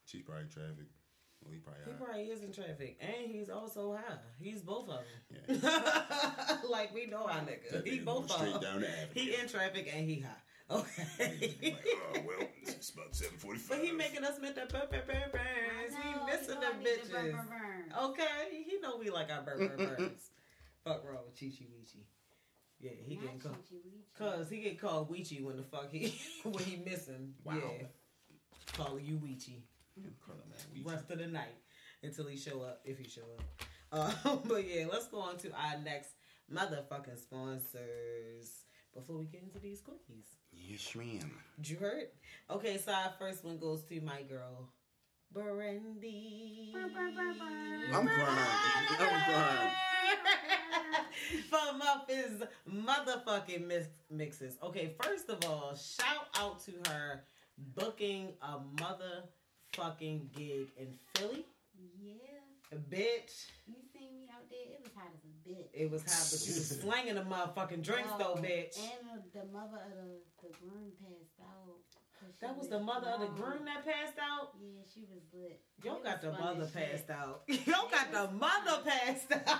Cheech 0.08 0.24
probably 0.24 0.42
in 0.42 0.48
traffic. 0.48 0.86
Well, 1.40 1.52
he 1.52 1.58
probably 1.58 1.82
He 1.86 1.92
out. 1.92 1.98
probably 2.04 2.22
is 2.24 2.42
in 2.42 2.52
traffic, 2.52 2.98
and 3.00 3.30
he's 3.30 3.48
also 3.48 3.94
high. 3.94 4.14
He's 4.40 4.62
both 4.62 4.88
of 4.88 5.00
them. 5.38 5.60
Yeah. 5.62 6.56
like 6.68 6.92
we 6.94 7.06
know 7.06 7.26
our 7.26 7.40
nigga. 7.40 7.70
That 7.72 7.86
He 7.86 7.98
both 8.00 8.30
of 8.32 8.40
them. 8.40 8.60
down 8.60 8.80
the. 8.80 8.88
He 9.14 9.34
in 9.34 9.46
traffic 9.48 9.88
and 9.94 10.08
he 10.08 10.20
high. 10.20 10.30
Okay. 10.70 11.54
Like, 11.62 11.86
oh, 12.16 12.20
well, 12.26 12.48
it's 12.62 12.90
about 12.90 13.14
745. 13.14 13.68
but 13.68 13.84
he 13.86 13.92
making 13.92 14.24
us 14.24 14.38
make 14.40 14.54
the 14.54 14.62
burrs. 14.72 15.92
He 15.92 16.32
missing 16.32 16.60
them 16.60 16.72
bitches. 16.82 17.10
Mm. 17.90 18.10
Okay, 18.10 18.64
he 18.66 18.78
know 18.80 18.96
we 18.98 19.10
like 19.10 19.30
our 19.30 19.42
burr, 19.42 19.58
burr, 19.58 19.76
mm, 19.76 19.76
mm, 19.76 19.96
burrs. 19.98 20.30
Fuck 20.84 21.04
wrong 21.04 21.22
with 21.26 21.38
Chi 21.38 21.46
Chi 21.46 21.64
Weechi. 21.64 22.02
Yeah, 22.80 22.90
he 23.06 23.16
getting 23.16 23.38
called. 23.38 23.56
Cause 24.18 24.50
he 24.50 24.58
get 24.58 24.80
called 24.80 25.10
Weechi 25.10 25.42
when 25.42 25.56
the 25.56 25.62
fuck 25.62 25.90
he 25.90 26.20
when 26.42 26.64
he 26.64 26.82
missing. 26.84 27.34
Wow. 27.44 27.54
Yeah. 27.54 27.86
Calling 28.72 29.04
you 29.04 29.16
Weechi. 29.16 29.62
Rest 30.84 31.10
of 31.10 31.18
the 31.18 31.26
night 31.26 31.54
until 32.02 32.26
he 32.26 32.36
show 32.36 32.62
up, 32.62 32.80
if 32.84 32.98
he 32.98 33.08
show 33.08 33.22
up. 33.38 33.62
Uh, 33.92 34.36
but 34.46 34.66
yeah, 34.66 34.86
let's 34.90 35.06
go 35.08 35.20
on 35.20 35.36
to 35.38 35.50
our 35.52 35.78
next 35.84 36.10
motherfucking 36.52 37.20
sponsors 37.20 38.64
before 38.94 39.16
we 39.16 39.26
get 39.26 39.42
into 39.42 39.58
these 39.58 39.80
cookies. 39.80 40.26
Yes, 40.52 40.94
ma'am. 40.94 41.30
Did 41.56 41.70
you 41.70 41.76
heard? 41.76 42.08
Okay, 42.50 42.78
so 42.78 42.92
our 42.92 43.12
first 43.18 43.44
one 43.44 43.58
goes 43.58 43.82
to 43.84 44.00
my 44.00 44.22
girl, 44.22 44.70
Brandy. 45.32 46.74
I'm 46.74 48.06
crying. 48.06 48.38
I'm 48.98 49.22
crying. 49.24 49.70
For 51.50 51.76
Muffins 51.78 52.42
motherfucking 52.70 53.66
mix- 53.66 53.88
mixes. 54.10 54.56
Okay, 54.62 54.94
first 55.02 55.28
of 55.30 55.44
all, 55.48 55.74
shout 55.74 56.28
out 56.38 56.60
to 56.64 56.72
her 56.90 57.24
booking 57.74 58.32
a 58.42 58.58
motherfucking 58.76 60.32
gig 60.36 60.68
in 60.78 60.88
Philly. 61.14 61.44
Yeah, 62.00 62.78
Bitch, 62.90 63.46
you 63.66 63.74
seen 63.92 64.14
me 64.14 64.28
out 64.32 64.48
there. 64.50 64.72
It 64.72 64.80
was 64.82 64.90
hot 64.96 65.10
as 65.14 65.24
a 65.24 65.48
bitch. 65.48 65.68
it 65.74 65.90
was 65.90 66.02
hot, 66.02 66.28
but 66.32 66.46
you 66.48 66.54
was 66.54 66.68
slanging 66.80 67.14
the 67.16 67.22
motherfucking 67.22 67.82
drinks 67.82 68.10
though, 68.18 68.34
Oh, 68.36 68.40
bitch. 68.40 68.78
And 68.80 69.22
the, 69.32 69.40
the 69.40 69.44
mother 69.52 69.76
of 69.84 69.92
the, 69.96 70.20
the 70.42 70.48
groom 70.58 70.92
passed 71.00 71.40
out. 71.40 71.84
'Cause 72.22 72.32
she 72.40 72.46
That 72.46 72.56
was 72.58 72.68
the 72.68 72.80
mother 72.80 73.08
of 73.08 73.20
the 73.20 73.26
groom 73.28 73.64
that 73.66 73.84
passed 73.84 74.18
out. 74.18 74.54
Yeah, 74.60 74.82
she 74.92 75.00
was 75.10 75.22
lit. 75.34 75.60
Yo 75.82 75.96
It 75.96 76.04
got 76.04 76.20
the 76.22 76.32
mother 76.32 76.62
as 76.64 76.72
shit. 76.72 76.90
passed 76.90 77.10
out. 77.10 77.42
Yo 77.48 77.88
got 77.90 78.12
the 78.12 78.30
mother 78.32 78.82
passed 78.84 79.32
out. 79.32 79.58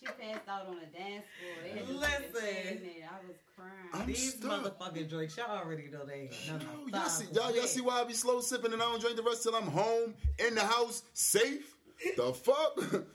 She 0.00 0.06
passed 0.06 0.48
out 0.48 0.66
on 0.68 0.76
the 0.78 0.86
dance 0.96 1.24
floor. 1.38 1.56
They 1.62 1.70
had 1.70 1.88
Listen. 1.88 2.32
put 2.32 2.42
a 2.42 2.46
chain 2.46 2.78
in. 2.78 3.02
I 3.02 3.26
was 3.26 3.36
crying. 3.56 3.72
I'm 3.92 4.06
These 4.06 4.34
stuck. 4.34 4.78
motherfucking 4.78 5.08
drinks, 5.08 5.36
y'all 5.36 5.58
already 5.58 5.88
know 5.88 6.04
they 6.06 6.30
ain't 6.30 6.46
none 6.46 6.60
Yo, 6.60 6.84
of 6.84 6.88
y'all, 6.90 7.08
see, 7.08 7.26
y'all, 7.32 7.54
y'all 7.54 7.66
see 7.66 7.80
why 7.80 8.00
I 8.00 8.04
be 8.04 8.14
slow 8.14 8.40
sipping 8.40 8.72
and 8.72 8.80
I 8.80 8.84
don't 8.86 9.00
drink 9.00 9.16
the 9.16 9.22
rest 9.24 9.42
till 9.42 9.56
I'm 9.56 9.66
home, 9.66 10.14
in 10.38 10.54
the 10.54 10.60
house, 10.64 11.02
safe? 11.14 11.74
The 12.16 12.32
fuck? 12.32 12.78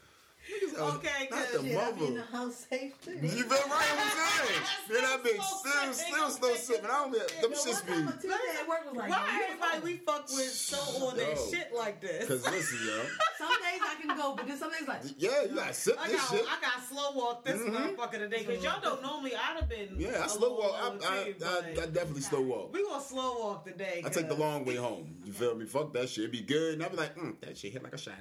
Niggas 0.43 0.77
out- 0.79 0.95
Okay, 0.97 1.27
not 1.31 1.39
cause 1.39 1.51
the 1.61 1.63
Shit, 1.67 1.77
I 1.77 1.91
be 1.91 2.05
in 2.05 2.13
mother. 2.15 2.25
the 2.31 2.37
house 2.37 2.65
safe 2.69 2.93
too. 3.05 3.11
You 3.13 3.29
feel 3.29 3.47
right 3.49 3.69
what 3.69 3.79
I'm 3.79 4.47
saying? 4.47 4.63
Then 4.89 5.05
I 5.05 5.17
be 5.23 5.29
still, 5.29 5.93
still 5.93 6.29
slow 6.29 6.55
sipping. 6.55 6.85
I 6.85 6.87
don't 6.89 7.11
be, 7.13 7.19
them 7.19 7.51
shits 7.53 7.87
one 7.87 7.97
time 7.97 8.07
a 8.07 8.11
be. 8.11 8.17
Tuesday 8.27 8.59
at 8.59 8.67
work 8.67 8.85
was 8.85 8.95
like, 8.97 9.09
Why 9.09 9.41
everybody 9.45 9.79
we 9.83 9.97
fuck 9.97 10.27
with 10.29 10.51
so 10.51 11.05
on 11.07 11.15
that 11.17 11.37
shit 11.49 11.73
like 11.73 12.01
this? 12.01 12.27
Cause 12.27 12.43
listen, 12.51 12.77
yo. 12.85 13.03
Some 13.37 13.49
days 13.61 13.81
I 13.81 13.95
can 14.01 14.17
go, 14.17 14.35
but 14.35 14.47
then 14.47 14.57
some 14.57 14.71
days 14.71 14.87
like, 14.87 15.01
Yeah, 15.17 15.43
you 15.43 15.55
gotta 15.55 15.73
sip 15.73 15.97
I 15.99 16.07
this 16.07 16.17
got, 16.21 16.29
shit. 16.29 16.45
I 16.45 16.61
got 16.61 16.83
slow 16.89 17.11
walk 17.13 17.45
this 17.45 17.59
Mhm. 17.61 17.95
motherfucker 17.95 18.11
today 18.19 18.43
because 18.45 18.63
y'all 18.63 18.81
don't 18.81 19.01
know 19.01 19.21
me. 19.21 19.31
I'd 19.35 19.57
have 19.59 19.69
been 19.69 19.95
Yeah, 19.97 20.21
I 20.21 20.25
a 20.25 20.29
slow 20.29 20.57
walk. 20.59 20.75
I, 20.75 20.87
I, 20.87 20.91
too, 21.31 21.45
I, 21.45 21.61
but 21.75 21.83
I 21.83 21.85
definitely 21.87 22.21
slow 22.21 22.41
walk. 22.41 22.73
we 22.73 22.83
gonna 22.83 23.01
slow 23.03 23.39
walk 23.39 23.65
today. 23.65 24.01
I 24.05 24.09
take 24.09 24.23
the 24.27 24.29
'cause- 24.35 24.39
long 24.39 24.65
way 24.65 24.75
home. 24.75 25.15
You 25.25 25.31
feel 25.33 25.55
me? 25.55 25.65
Fuck 25.65 25.93
that 25.93 26.09
shit. 26.09 26.25
It 26.25 26.31
be 26.31 26.41
good. 26.41 26.73
And 26.75 26.83
I 26.83 26.89
be 26.89 26.97
like, 26.97 27.15
mm, 27.15 27.39
that 27.41 27.57
shit 27.57 27.71
hit 27.73 27.81
like 27.83 27.93
a 27.93 27.97
shot. 27.97 28.15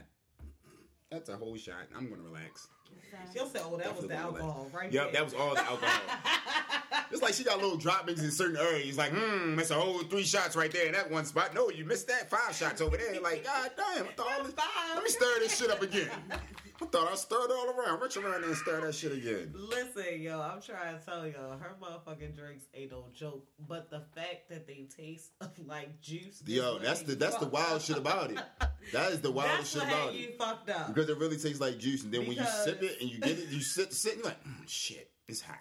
That's 1.13 1.29
a 1.29 1.37
whole 1.37 1.57
shot. 1.57 1.75
I'm 1.97 2.09
gonna 2.09 2.23
relax. 2.23 2.69
She'll 3.35 3.47
say, 3.47 3.61
"Oh, 3.63 3.77
that 3.77 3.93
was 3.95 4.03
the 4.03 4.09
Definitely 4.09 4.41
alcohol, 4.41 4.71
right 4.73 4.91
Yep, 4.93 5.05
there." 5.05 5.13
that 5.13 5.25
was 5.25 5.35
all 5.35 5.55
the 5.55 5.63
alcohol. 5.65 6.01
it's 7.11 7.21
like 7.23 7.35
she 7.35 7.45
got 7.45 7.61
little 7.61 7.77
droppings 7.77 8.23
in 8.25 8.31
certain 8.31 8.57
areas. 8.57 8.97
Like, 8.97 9.13
hmm, 9.13 9.55
that's 9.57 9.71
a 9.71 9.75
whole 9.75 9.99
three 10.01 10.23
shots 10.25 10.57
right 10.57 10.71
there 10.71 10.87
in 10.87 10.93
that 10.93 11.11
one 11.11 11.25
spot. 11.27 11.55
No, 11.55 11.69
you 11.71 11.85
missed 11.85 12.09
that. 12.09 12.31
Five 12.31 12.55
shots 12.55 12.81
over 12.81 12.97
there. 12.97 13.21
Like, 13.21 13.45
god 13.53 13.71
damn, 13.77 14.07
I 14.07 14.13
thought 14.13 14.33
all 14.39 14.45
this, 14.45 14.55
Five. 14.55 14.67
let 14.95 15.05
me 15.05 15.11
stir 15.11 15.39
this 15.41 15.59
shit 15.59 15.71
up 15.71 15.83
again. 15.83 16.09
I 16.83 16.87
thought 16.87 17.13
I 17.13 17.15
stirred 17.15 17.45
it 17.45 17.51
all 17.53 17.71
around. 17.71 18.01
Reach 18.01 18.17
around 18.17 18.41
there 18.41 18.51
and 18.51 18.57
stir 18.59 18.81
that 18.81 18.95
shit 18.95 19.13
again. 19.13 19.55
Listen, 19.55 20.21
yo, 20.21 20.41
I'm 20.41 20.61
trying 20.61 20.99
to 20.99 21.05
tell 21.05 21.27
y'all, 21.27 21.57
her 21.57 21.77
motherfucking 21.81 22.37
drinks 22.37 22.65
ain't 22.75 22.91
no 22.91 23.07
joke. 23.15 23.47
But 23.69 23.89
the 23.91 24.01
fact 24.15 24.49
that 24.51 24.67
they 24.67 24.89
taste 24.97 25.31
like 25.67 26.01
juice, 26.01 26.43
Yo, 26.45 26.79
that's 26.79 27.03
the 27.03 27.15
that's 27.15 27.37
the 27.37 27.47
wild 27.47 27.83
shit 27.83 27.97
about 27.99 28.31
it. 28.31 28.39
That 28.93 29.13
is 29.13 29.21
the 29.21 29.31
wildest 29.31 29.73
shit 29.75 29.83
about 29.85 30.07
had 30.07 30.15
you 30.17 30.29
it. 30.31 30.39
fucked 30.39 30.69
up. 30.69 30.89
Because 30.89 31.09
it 31.09 31.17
really 31.17 31.37
tastes 31.39 31.61
like 31.61 31.79
juice, 31.79 32.03
and 32.03 32.13
then 32.13 32.27
when 32.27 32.37
you 32.37 32.45
sip 32.65 32.83
it 32.83 33.01
and 33.01 33.09
you 33.09 33.21
get 33.21 33.39
it, 33.39 33.49
you 33.49 33.61
sit 33.61 33.93
sit, 33.93 34.15
and 34.15 34.23
you're 34.23 34.27
like, 34.27 34.43
mm, 34.45 34.67
shit, 34.69 35.09
it's 35.29 35.41
hot. 35.41 35.57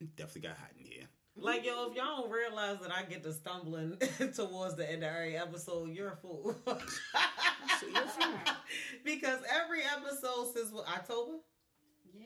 It 0.00 0.16
definitely 0.16 0.48
got 0.48 0.56
hot 0.56 0.70
in 0.78 0.86
here. 0.86 1.04
Like 1.36 1.64
yo, 1.66 1.90
if 1.90 1.96
y'all 1.96 2.22
don't 2.22 2.30
realize 2.30 2.78
that 2.80 2.92
I 2.92 3.02
get 3.02 3.22
to 3.24 3.32
stumbling 3.32 3.96
towards 4.36 4.76
the 4.76 4.88
end 4.90 5.02
of 5.02 5.10
every 5.12 5.36
episode, 5.36 5.88
you're 5.92 6.12
a 6.12 6.16
fool. 6.16 6.54
because 9.04 9.40
every 9.52 9.80
episode 9.82 10.52
since 10.54 10.70
what, 10.70 10.86
October, 10.88 11.38
Yeah. 12.14 12.22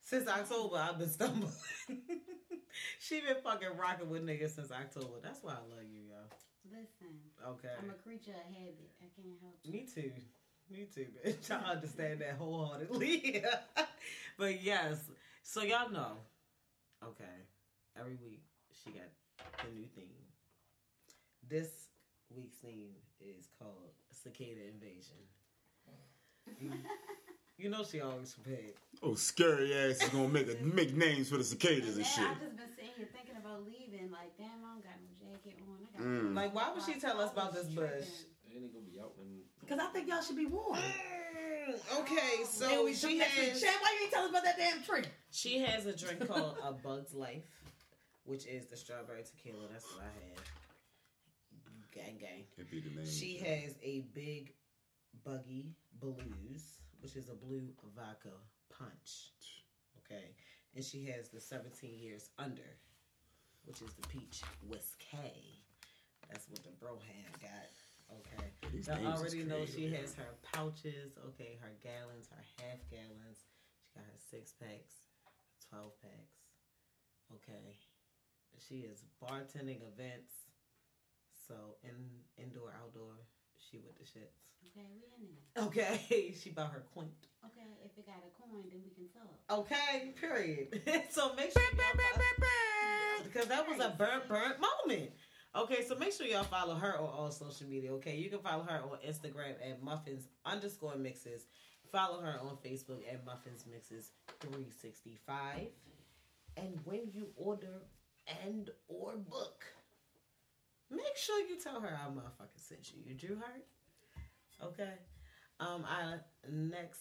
since 0.00 0.28
October, 0.28 0.76
I've 0.76 0.98
been 0.98 1.08
stumbling. 1.10 1.52
she 3.00 3.20
been 3.20 3.36
fucking 3.42 3.76
rocking 3.76 4.08
with 4.10 4.24
niggas 4.24 4.54
since 4.54 4.70
October. 4.70 5.14
That's 5.22 5.42
why 5.42 5.52
I 5.52 5.74
love 5.74 5.84
you, 5.90 6.02
yo. 6.08 6.16
Listen, 6.70 7.18
Okay. 7.46 7.68
I'm 7.82 7.90
a 7.90 7.94
creature 7.94 8.30
of 8.30 8.54
habit. 8.54 8.90
I 9.00 9.06
can't 9.20 9.36
help 9.42 9.56
it. 9.64 9.72
Me 9.72 9.86
too. 9.92 10.12
Me 10.70 10.86
too, 10.94 11.06
bitch. 11.26 11.50
I 11.50 11.72
understand 11.72 12.20
that 12.20 12.36
wholeheartedly. 12.38 13.44
but 14.38 14.62
yes, 14.62 14.96
so 15.42 15.62
y'all 15.62 15.90
know. 15.90 16.18
Okay, 17.04 17.24
every 17.98 18.16
week 18.24 18.44
she 18.82 18.90
got 18.90 19.08
the 19.62 19.70
new 19.74 19.86
theme. 19.94 20.06
This 21.48 21.70
week's 22.34 22.56
theme 22.56 22.94
is 23.20 23.48
called 23.58 23.90
Cicada 24.10 24.68
Invasion. 24.68 25.16
You, 26.60 26.72
You 27.58 27.68
know 27.70 27.84
she 27.84 28.00
always 28.00 28.32
prepared. 28.32 28.72
Oh, 29.04 29.14
scary 29.14 29.72
ass 29.72 30.02
is 30.02 30.08
gonna 30.08 30.26
make 30.28 30.48
a, 30.48 30.56
make 30.74 30.96
names 30.96 31.28
for 31.28 31.36
the 31.36 31.44
cicadas 31.44 31.90
and 31.96 31.98
And 31.98 32.06
shit. 32.06 32.24
I've 32.26 32.40
just 32.40 32.56
been 32.56 32.66
sitting 32.74 32.90
here 32.96 33.08
thinking 33.12 33.36
about 33.36 33.64
leaving. 33.64 34.10
Like, 34.10 34.36
damn, 34.36 34.48
I 34.66 34.72
don't 34.74 34.82
got 34.82 34.98
no 34.98 35.30
jacket 35.30 35.58
on. 35.62 35.76
I 35.86 35.98
got 35.98 36.02
Mm. 36.06 36.34
Like, 36.34 36.54
why 36.54 36.72
would 36.74 36.82
she 36.82 36.98
tell 36.98 37.20
us 37.20 37.30
about 37.30 37.54
this 37.54 37.66
bush? 37.68 38.08
They 38.48 38.56
ain't 38.56 38.72
gonna 38.72 38.84
be 38.84 38.98
out 38.98 39.12
when. 39.16 39.42
Because 39.60 39.78
I 39.78 39.86
think 39.92 40.08
y'all 40.08 40.22
should 40.22 40.36
be 40.36 40.46
warned. 40.46 40.82
Mm, 40.82 42.00
okay, 42.00 42.42
so 42.50 42.84
we 42.84 42.94
she 42.94 43.10
took 43.10 43.18
next 43.18 43.38
week. 43.38 43.48
has 43.50 43.60
Chad, 43.62 43.74
why 43.80 43.94
you 43.96 44.04
ain't 44.04 44.12
tell 44.12 44.24
us 44.24 44.30
about 44.30 44.44
that 44.44 44.56
damn 44.56 44.82
tree? 44.82 45.04
she 45.30 45.58
has 45.60 45.86
a 45.86 45.96
drink 45.96 46.26
called 46.26 46.56
A 46.64 46.72
Bug's 46.72 47.14
Life, 47.14 47.44
which 48.24 48.46
is 48.46 48.66
the 48.66 48.76
strawberry 48.76 49.22
tequila. 49.22 49.68
That's 49.70 49.84
what 49.94 50.04
I 50.04 50.12
had. 50.28 50.38
Gang 51.92 52.16
gang. 52.18 52.44
Can't 52.56 52.70
be 52.70 52.80
the 52.80 52.90
name. 52.96 53.06
She 53.06 53.36
has 53.38 53.76
a 53.82 54.00
big 54.14 54.54
buggy 55.24 55.74
blues, 56.00 56.80
which 57.00 57.16
is 57.16 57.28
a 57.28 57.34
blue 57.34 57.68
vodka 57.94 58.30
punch. 58.70 59.32
Okay. 59.98 60.34
And 60.74 60.84
she 60.84 61.04
has 61.06 61.28
the 61.28 61.40
17 61.40 61.98
years 61.98 62.30
under, 62.38 62.78
which 63.66 63.82
is 63.82 63.92
the 63.92 64.08
peach 64.08 64.40
whiskey. 64.66 65.60
That's 66.30 66.48
what 66.48 66.62
the 66.64 66.70
bro 66.80 66.96
hand 66.96 67.36
got. 67.42 67.68
Okay. 68.18 68.48
These 68.72 68.88
I 68.88 69.04
already 69.04 69.44
know 69.44 69.66
she 69.66 69.92
has 69.92 70.14
her 70.14 70.32
pouches, 70.42 71.18
okay, 71.28 71.58
her 71.60 71.72
gallons, 71.82 72.28
her 72.30 72.44
half 72.58 72.80
gallons. 72.90 73.44
She 73.84 73.98
got 73.98 74.04
her 74.04 74.18
six 74.30 74.52
packs, 74.52 75.04
12 75.68 75.92
packs. 76.00 76.40
Okay. 77.36 77.76
She 78.68 78.86
is 78.86 79.02
bartending 79.22 79.80
events. 79.86 80.32
So 81.48 81.54
in 81.82 81.94
indoor, 82.42 82.72
outdoor, 82.82 83.14
she 83.58 83.78
with 83.78 83.98
the 83.98 84.04
shits. 84.04 84.38
Okay, 84.64 84.86
we 84.94 85.02
in 85.18 85.28
there. 85.28 85.64
Okay, 85.66 86.34
she 86.40 86.50
bought 86.50 86.72
her 86.72 86.84
quint. 86.94 87.10
Okay, 87.44 87.66
if 87.84 87.98
it 87.98 88.06
got 88.06 88.22
a 88.22 88.30
coin, 88.40 88.62
then 88.70 88.80
we 88.84 88.90
can 88.94 89.08
talk. 89.08 89.34
Okay, 89.50 90.14
period. 90.20 90.80
so 91.10 91.34
make 91.34 91.52
sure 91.52 91.62
y'all 91.62 91.92
because 93.32 93.48
that 93.48 93.68
was 93.68 93.80
a 93.80 93.94
burnt, 93.96 94.28
burnt 94.28 94.56
moment. 94.60 95.10
Okay, 95.54 95.84
so 95.86 95.96
make 95.96 96.12
sure 96.12 96.26
y'all 96.26 96.44
follow 96.44 96.74
her 96.74 96.98
on 96.98 97.06
all 97.06 97.30
social 97.30 97.66
media. 97.66 97.92
Okay, 97.94 98.16
you 98.16 98.30
can 98.30 98.40
follow 98.40 98.64
her 98.64 98.80
on 98.82 98.98
Instagram 99.06 99.54
at 99.68 99.82
muffins 99.82 100.28
underscore 100.44 100.96
mixes. 100.96 101.46
Follow 101.90 102.20
her 102.20 102.40
on 102.40 102.56
Facebook 102.64 103.00
at 103.10 103.24
muffins 103.26 103.64
mixes 103.70 104.12
three 104.40 104.70
sixty 104.70 105.18
five. 105.26 105.68
And 106.56 106.78
when 106.84 107.10
you 107.12 107.28
order 107.36 107.82
and 108.44 108.70
or 108.88 109.16
book, 109.16 109.64
make 110.90 111.16
sure 111.16 111.40
you 111.40 111.58
tell 111.58 111.80
her 111.80 111.88
I 111.88 112.08
motherfucking 112.10 112.56
sent 112.56 112.92
you. 112.92 113.02
You 113.06 113.14
drew 113.14 113.36
her. 113.36 114.66
Okay. 114.66 114.94
Um, 115.60 115.84
our 115.84 116.24
next 116.50 117.00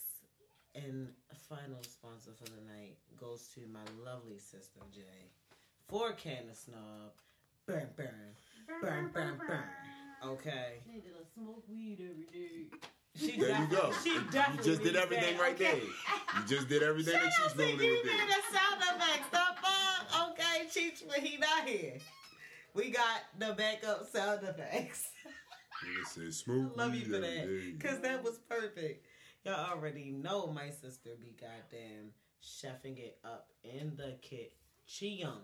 and 0.76 1.10
final 1.50 1.82
sponsor 1.84 2.32
for 2.38 2.46
the 2.46 2.62
night 2.74 2.98
goes 3.20 3.50
to 3.56 3.62
my 3.72 3.84
lovely 4.06 4.38
sister 4.38 4.80
Jay 4.94 5.30
for 5.88 6.14
Canna 6.14 6.56
Snob. 6.56 7.14
Burn, 7.68 7.88
burn, 7.96 8.10
burn, 8.82 9.12
burn, 9.14 9.38
burn. 9.48 9.64
Okay. 10.26 10.82
She 10.86 10.94
need 10.94 11.04
to 11.04 11.10
smoke 11.34 11.64
weed 11.70 12.00
every 12.02 12.26
day. 12.26 12.78
She 13.16 13.38
There 13.40 13.60
you 13.60 13.68
go. 13.68 13.92
She 14.04 14.10
You 14.12 14.22
just 14.64 14.84
did 14.84 14.96
everything 14.96 15.36
that. 15.38 15.42
right 15.42 15.56
okay. 15.56 15.80
there. 15.80 16.42
You 16.42 16.48
just 16.48 16.70
did 16.70 16.82
everything 16.84 17.14
that 17.14 17.24
Cheech 17.34 17.58
normally 17.58 17.86
you 17.86 17.92
would 17.98 18.04
do. 18.04 18.10
did 18.10 18.30
the 18.30 18.58
sound 18.58 18.82
effects. 18.82 19.30
The 19.30 19.38
fuck? 19.62 20.30
Okay, 20.30 20.66
Cheech, 20.70 21.06
when 21.08 21.22
he 21.26 21.38
not 21.38 21.68
here. 21.68 21.98
We 22.74 22.90
got 22.90 23.22
the 23.38 23.54
backup 23.54 24.10
sound 24.10 24.44
effects. 24.44 25.10
"Smoke 26.32 26.74
I 26.78 26.82
love 26.84 26.96
you 26.96 27.06
for 27.06 27.20
that. 27.20 27.74
Because 27.78 28.00
that 28.02 28.24
was 28.24 28.38
perfect. 28.50 29.06
Y'all 29.44 29.72
already 29.72 30.12
know 30.12 30.48
my 30.48 30.70
sister 30.70 31.10
be 31.20 31.36
goddamn 31.40 32.12
chefing 32.42 32.98
it 33.00 33.18
up 33.26 33.50
in 33.64 33.96
the 33.98 34.18
kitchen 34.22 35.42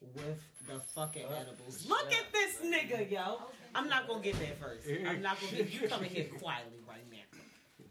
with 0.00 0.42
the 0.66 0.78
fucking 0.94 1.24
edibles. 1.24 1.86
Look 1.88 2.12
at 2.12 2.32
this 2.32 2.56
nigga, 2.64 3.10
yo. 3.10 3.38
I'm 3.74 3.88
not 3.88 4.08
gonna 4.08 4.22
get 4.22 4.38
there 4.38 4.54
first. 4.60 4.86
I'm 5.06 5.22
not 5.22 5.40
gonna 5.40 5.56
get 5.56 5.72
you 5.72 5.88
coming 5.88 6.10
here 6.10 6.28
quietly 6.40 6.78
right 6.88 7.04
now. 7.10 7.86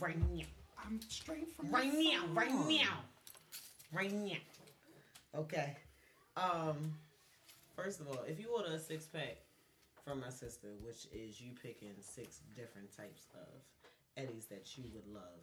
Right 0.00 0.18
now. 0.32 0.44
I'm 0.84 1.00
straight 1.08 1.50
from 1.54 1.70
Right 1.70 1.92
now. 1.92 2.24
Right 2.32 2.52
now. 2.52 3.00
Right 3.92 4.12
now. 4.12 4.36
Okay. 5.34 5.76
Um 6.36 6.94
first 7.76 8.00
of 8.00 8.08
all, 8.08 8.22
if 8.26 8.38
you 8.38 8.48
order 8.54 8.74
a 8.74 8.78
six 8.78 9.06
pack 9.06 9.38
from 10.04 10.20
my 10.20 10.30
sister, 10.30 10.68
which 10.82 11.06
is 11.12 11.40
you 11.40 11.52
picking 11.62 11.94
six 12.00 12.40
different 12.54 12.94
types 12.96 13.26
of 13.34 13.48
eddies 14.16 14.46
that 14.46 14.76
you 14.76 14.84
would 14.94 15.06
love, 15.12 15.42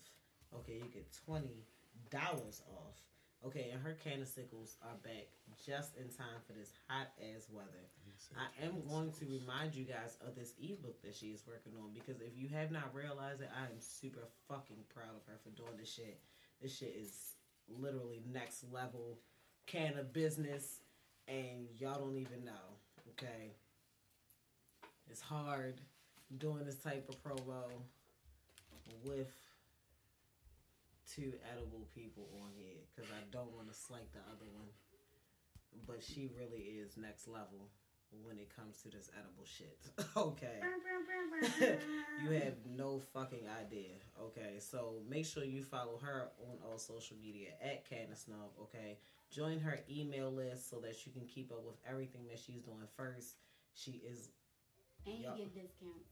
okay, 0.55 0.73
you 0.73 0.89
get 0.93 1.07
twenty 1.25 1.65
dollars 2.09 2.61
off. 2.67 2.97
Okay, 3.45 3.71
and 3.73 3.81
her 3.81 3.97
canisticles 4.05 4.75
are 4.83 4.97
back 5.03 5.27
just 5.65 5.97
in 5.97 6.07
time 6.09 6.41
for 6.45 6.53
this 6.53 6.71
hot 6.87 7.07
ass 7.19 7.47
weather. 7.51 7.89
I 8.37 8.65
am 8.65 8.83
going 8.87 9.11
to 9.13 9.25
remind 9.25 9.73
you 9.73 9.83
guys 9.83 10.17
of 10.25 10.35
this 10.35 10.53
ebook 10.61 11.01
that 11.01 11.15
she 11.15 11.27
is 11.27 11.43
working 11.47 11.73
on 11.81 11.89
because 11.91 12.21
if 12.21 12.37
you 12.37 12.47
have 12.49 12.71
not 12.71 12.93
realized 12.93 13.41
it, 13.41 13.49
I 13.57 13.63
am 13.63 13.79
super 13.79 14.27
fucking 14.47 14.85
proud 14.93 15.15
of 15.15 15.25
her 15.27 15.39
for 15.43 15.49
doing 15.49 15.77
this 15.79 15.91
shit. 15.91 16.19
This 16.61 16.77
shit 16.77 16.95
is 16.95 17.33
literally 17.67 18.21
next 18.31 18.63
level 18.71 19.17
can 19.65 19.97
of 19.97 20.13
business, 20.13 20.81
and 21.27 21.67
y'all 21.77 21.99
don't 21.99 22.17
even 22.17 22.45
know. 22.45 22.77
Okay, 23.11 23.53
it's 25.09 25.21
hard 25.21 25.81
doing 26.37 26.63
this 26.65 26.77
type 26.77 27.09
of 27.09 27.21
promo 27.23 27.63
with 29.03 29.33
two 31.15 31.33
edible 31.51 31.87
people 31.93 32.29
on 32.41 32.49
here 32.55 32.79
because 32.95 33.11
I 33.11 33.23
don't 33.31 33.51
want 33.53 33.67
to 33.71 33.75
slight 33.77 34.11
the 34.13 34.19
other 34.31 34.47
one. 34.53 34.67
But 35.87 36.03
she 36.03 36.29
really 36.37 36.61
is 36.79 36.97
next 36.97 37.27
level 37.27 37.69
when 38.23 38.37
it 38.37 38.53
comes 38.53 38.81
to 38.83 38.89
this 38.89 39.09
edible 39.15 39.45
shit. 39.45 39.79
okay. 40.17 40.59
you 42.23 42.31
have 42.31 42.55
no 42.75 42.99
fucking 43.13 43.47
idea. 43.59 43.95
Okay. 44.21 44.59
So 44.59 44.95
make 45.09 45.25
sure 45.25 45.43
you 45.43 45.63
follow 45.63 45.97
her 46.03 46.29
on 46.43 46.57
all 46.65 46.77
social 46.77 47.15
media 47.21 47.49
at 47.63 47.89
Canna 47.89 48.15
Snob. 48.15 48.51
Okay. 48.63 48.97
Join 49.31 49.59
her 49.59 49.79
email 49.89 50.29
list 50.29 50.69
so 50.69 50.79
that 50.79 51.05
you 51.05 51.11
can 51.13 51.25
keep 51.25 51.51
up 51.51 51.63
with 51.65 51.77
everything 51.89 52.27
that 52.27 52.39
she's 52.39 52.61
doing 52.61 52.87
first. 52.97 53.35
She 53.73 54.01
is 54.05 54.29
And 55.07 55.15
you 55.15 55.23
Yup. 55.23 55.37
get 55.37 55.53
discounts 55.55 56.11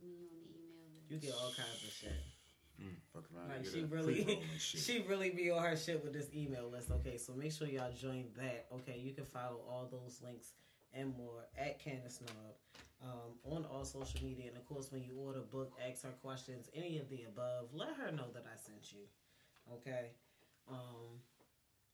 when 0.00 0.10
you 0.10 0.26
on 0.26 0.42
the 0.42 0.58
email 0.58 0.90
list. 0.90 1.10
you 1.10 1.18
get 1.18 1.32
all 1.38 1.52
kinds 1.54 1.82
of 1.86 1.92
shit. 1.92 2.37
Fuck 3.12 3.24
around. 3.34 3.48
Like 3.48 3.66
she 3.66 3.82
really, 3.84 4.22
pre-roll 4.24 4.42
and 4.42 4.50
shit. 4.60 4.80
she 4.80 5.04
really 5.08 5.30
be 5.30 5.50
on 5.50 5.62
her 5.62 5.76
shit 5.76 6.02
with 6.02 6.12
this 6.12 6.28
email 6.34 6.68
list. 6.70 6.90
Okay, 6.90 7.16
so 7.16 7.32
make 7.32 7.52
sure 7.52 7.66
y'all 7.66 7.92
join 7.92 8.26
that. 8.36 8.66
Okay, 8.72 8.98
you 8.98 9.12
can 9.12 9.24
follow 9.24 9.60
all 9.68 9.88
those 9.90 10.20
links 10.22 10.52
and 10.94 11.16
more 11.16 11.46
at 11.58 11.78
Canna 11.82 12.08
Snob 12.08 12.30
um, 13.02 13.52
on 13.52 13.64
all 13.64 13.84
social 13.84 14.24
media, 14.24 14.48
and 14.48 14.56
of 14.56 14.66
course, 14.66 14.90
when 14.90 15.02
you 15.02 15.14
order 15.18 15.40
book, 15.40 15.72
ask 15.88 16.02
her 16.04 16.12
questions, 16.22 16.68
any 16.74 16.98
of 16.98 17.08
the 17.08 17.24
above, 17.28 17.66
let 17.72 17.88
her 18.00 18.10
know 18.12 18.26
that 18.32 18.44
I 18.46 18.56
sent 18.56 18.92
you. 18.92 19.06
Okay. 19.74 20.10
Um. 20.70 21.20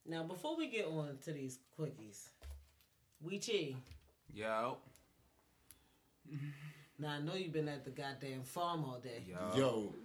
Now, 0.07 0.23
before 0.23 0.55
we 0.55 0.67
get 0.69 0.85
on 0.85 1.17
to 1.23 1.31
these 1.33 1.59
quickies, 1.77 2.29
we 3.21 3.39
chi. 3.39 3.75
Yo. 4.33 4.77
Now 6.97 7.09
I 7.09 7.19
know 7.19 7.33
you've 7.33 7.51
been 7.51 7.67
at 7.67 7.83
the 7.83 7.91
goddamn 7.91 8.43
farm 8.43 8.85
all 8.85 8.99
day. 8.99 9.23
Yo. 9.27 9.57
Yo, 9.57 9.95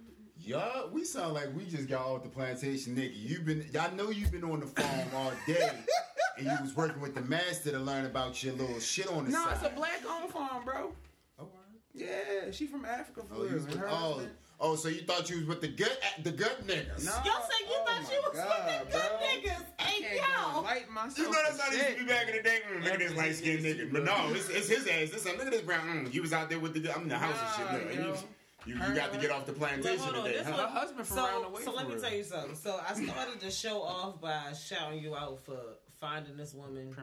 y'all, 0.43 0.89
we 0.91 1.03
sound 1.03 1.33
like 1.33 1.55
we 1.55 1.65
just 1.65 1.87
got 1.87 2.01
off 2.05 2.23
the 2.23 2.29
plantation, 2.29 2.95
nigga. 2.95 3.11
You've 3.15 3.45
been, 3.45 3.65
I 3.79 3.89
know 3.95 4.09
you've 4.09 4.31
been 4.31 4.43
on 4.43 4.59
the 4.59 4.65
farm 4.67 5.07
all 5.15 5.31
day, 5.47 5.69
and 6.37 6.45
you 6.47 6.57
was 6.61 6.75
working 6.75 7.01
with 7.01 7.15
the 7.15 7.21
master 7.21 7.71
to 7.71 7.79
learn 7.79 8.05
about 8.05 8.43
your 8.43 8.53
little 8.53 8.79
shit 8.79 9.07
on 9.11 9.25
the 9.25 9.31
No, 9.31 9.43
side. 9.45 9.53
it's 9.57 9.65
a 9.65 9.75
black 9.75 10.01
owned 10.09 10.31
farm, 10.31 10.65
bro. 10.65 10.93
Oh, 11.39 11.47
Yeah, 11.93 12.51
she 12.51 12.67
from 12.67 12.85
Africa 12.85 13.21
for 13.27 13.35
oh, 13.35 13.43
real. 13.43 13.53
with, 13.53 13.77
oh, 13.83 13.87
husband- 14.13 14.31
oh, 14.59 14.75
so 14.75 14.87
you 14.89 15.01
thought 15.01 15.29
you 15.29 15.37
was 15.37 15.45
with 15.47 15.61
the 15.61 15.67
good, 15.69 15.97
the 16.23 16.31
gut 16.31 16.65
niggas? 16.67 17.05
No. 17.05 17.11
Y'all 17.25 17.41
said 17.41 17.59
you 17.61 17.67
Oh 17.69 17.85
thought 17.85 18.03
my 18.03 18.13
you 18.13 18.21
was 18.21 18.35
God, 18.37 18.83
with 18.83 18.91
the 18.91 18.97
good 18.97 19.09
bro. 19.09 19.51
niggas. 19.51 19.65
Hey, 19.81 20.17
Can't 20.19 20.53
yo. 20.55 20.61
light 20.61 20.89
myself 20.89 21.17
You 21.17 21.23
know 21.25 21.39
that's 21.45 21.59
how 21.61 21.69
to 21.71 21.77
they 21.77 21.83
used 21.85 21.97
to 21.99 22.03
be 22.03 22.09
back 22.09 22.27
in 22.29 22.35
the 22.37 22.43
day. 22.43 22.59
Mm, 22.71 22.83
look 22.83 22.93
at 22.93 22.99
this 22.99 23.15
light 23.15 23.35
skinned 23.35 23.65
is 23.65 23.75
nigga. 23.77 23.91
But 23.93 24.03
no, 24.03 24.15
it's, 24.33 24.49
it's 24.49 24.67
his 24.69 24.87
ass. 24.87 25.09
This 25.11 25.25
look 25.25 25.39
at 25.45 25.51
this 25.51 25.61
brown. 25.61 26.05
Mm, 26.05 26.13
you 26.13 26.21
was 26.21 26.33
out 26.33 26.49
there 26.49 26.59
with 26.59 26.73
the. 26.73 26.93
I'm 26.95 27.03
in 27.03 27.09
the 27.09 27.17
house 27.17 27.35
and 27.59 27.69
shit. 27.69 27.85
Look, 27.87 27.95
and 27.95 28.05
yo. 28.15 28.23
You, 28.65 28.75
you, 28.75 28.81
you 28.81 28.95
got 28.95 29.11
to 29.13 29.19
get 29.19 29.31
off 29.31 29.45
the 29.45 29.51
Look, 29.51 29.59
plantation 29.59 29.99
hold 29.99 30.17
on, 30.17 30.23
today, 30.25 30.37
this 30.37 30.47
huh? 30.47 30.53
Her 30.53 30.67
husband 30.67 31.07
from 31.07 31.17
so, 31.17 31.25
around 31.25 31.43
the 31.43 31.49
way. 31.49 31.63
so 31.63 31.71
for 31.71 31.77
let 31.77 31.87
me 31.87 31.93
real. 31.93 32.03
tell 32.03 32.13
you 32.13 32.23
something. 32.23 32.55
So 32.55 32.79
I 32.87 32.93
started 33.05 33.39
the 33.39 33.51
show 33.51 33.81
off 33.81 34.21
by 34.21 34.53
shouting 34.53 34.99
you 34.99 35.15
out 35.15 35.39
for 35.39 35.57
finding 35.99 36.37
this 36.37 36.53
woman 36.53 36.95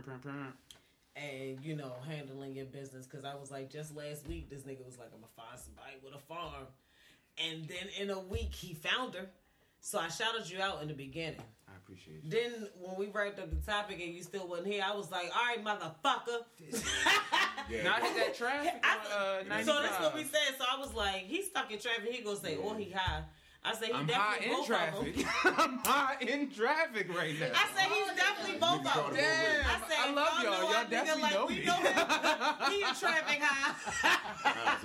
and 1.17 1.59
you 1.65 1.75
know 1.77 1.95
handling 2.07 2.55
your 2.55 2.67
business. 2.67 3.07
Because 3.07 3.25
I 3.25 3.35
was 3.35 3.51
like, 3.51 3.71
just 3.71 3.95
last 3.95 4.27
week, 4.27 4.51
this 4.51 4.63
nigga 4.63 4.85
was 4.85 4.99
like, 4.99 5.09
I'm 5.13 5.21
gonna 5.21 5.33
find 5.37 5.59
somebody 5.59 5.97
with 6.03 6.15
a 6.15 6.19
farm, 6.19 6.67
and 7.45 7.69
then 7.69 7.89
in 8.01 8.11
a 8.11 8.21
week 8.21 8.55
he 8.55 8.75
found 8.75 9.15
her. 9.15 9.29
So 9.81 9.99
I 9.99 10.09
shouted 10.09 10.51
you 10.51 10.61
out 10.61 10.83
in 10.83 10.89
the 10.89 10.95
beginning. 10.95 11.41
I 11.89 11.93
appreciate 11.93 12.23
you. 12.25 12.31
Then 12.31 12.69
when 12.81 12.97
we 12.99 13.07
wrapped 13.07 13.39
up 13.39 13.51
the 13.51 13.71
topic 13.71 14.01
and 14.03 14.15
you 14.15 14.23
still 14.23 14.47
wasn't 14.47 14.69
here, 14.69 14.85
I 14.87 14.95
was 14.95 15.11
like, 15.11 15.31
all 15.35 15.43
right, 15.45 15.65
motherfucker. 15.65 16.41
Yeah. 16.59 16.79
Now 17.85 17.97
I 17.97 18.01
hit 18.01 18.17
that 18.17 18.35
traffic 18.35 18.83
I- 18.83 19.43
on 19.45 19.53
uh, 19.53 19.63
So 19.63 19.83
that's 19.83 20.01
what 20.01 20.15
we 20.15 20.23
said. 20.25 20.57
So 20.59 20.65
I 20.75 20.79
was 20.81 20.95
like, 20.95 21.25
he's 21.27 21.49
stuck 21.49 21.71
in 21.71 21.79
traffic. 21.79 22.11
He 22.11 22.23
gonna 22.23 22.39
say, 22.39 22.57
"Oh, 22.63 22.73
he 22.75 22.91
high." 22.91 23.25
I 23.69 23.75
said 23.75 23.89
he 23.89 23.93
I'm 23.95 24.09
high 24.09 24.39
definitely 24.39 24.47
in 24.49 24.57
both 24.57 24.71
of 24.71 25.05
them. 25.05 25.25
traffic. 25.25 25.59
I'm 25.59 25.79
high 25.85 26.17
in 26.21 26.51
traffic 26.51 27.09
right 27.15 27.35
now. 27.39 27.47
I 27.55 27.67
said 27.77 27.87
he's 27.93 28.17
definitely 28.17 28.59
both 28.59 28.81
Niggas 28.81 28.93
call 28.93 29.07
of 29.09 29.15
them. 29.15 29.25
both. 29.25 29.67
I 29.69 29.89
said 29.89 29.99
I 29.99 30.13
love 30.13 30.29
y'all 30.43 30.53
y'all. 30.53 30.63
know 30.63 30.73
Y'all 30.73 30.89
definitely 30.91 31.23
like 31.23 31.35
know 31.35 31.47
we 31.47 31.55
me. 31.59 31.65
know 31.67 31.75
him. 31.75 31.85
he 32.73 32.83
a 32.83 32.95
traffic 32.95 33.41
high. 33.43 33.75
That's. 34.43 34.85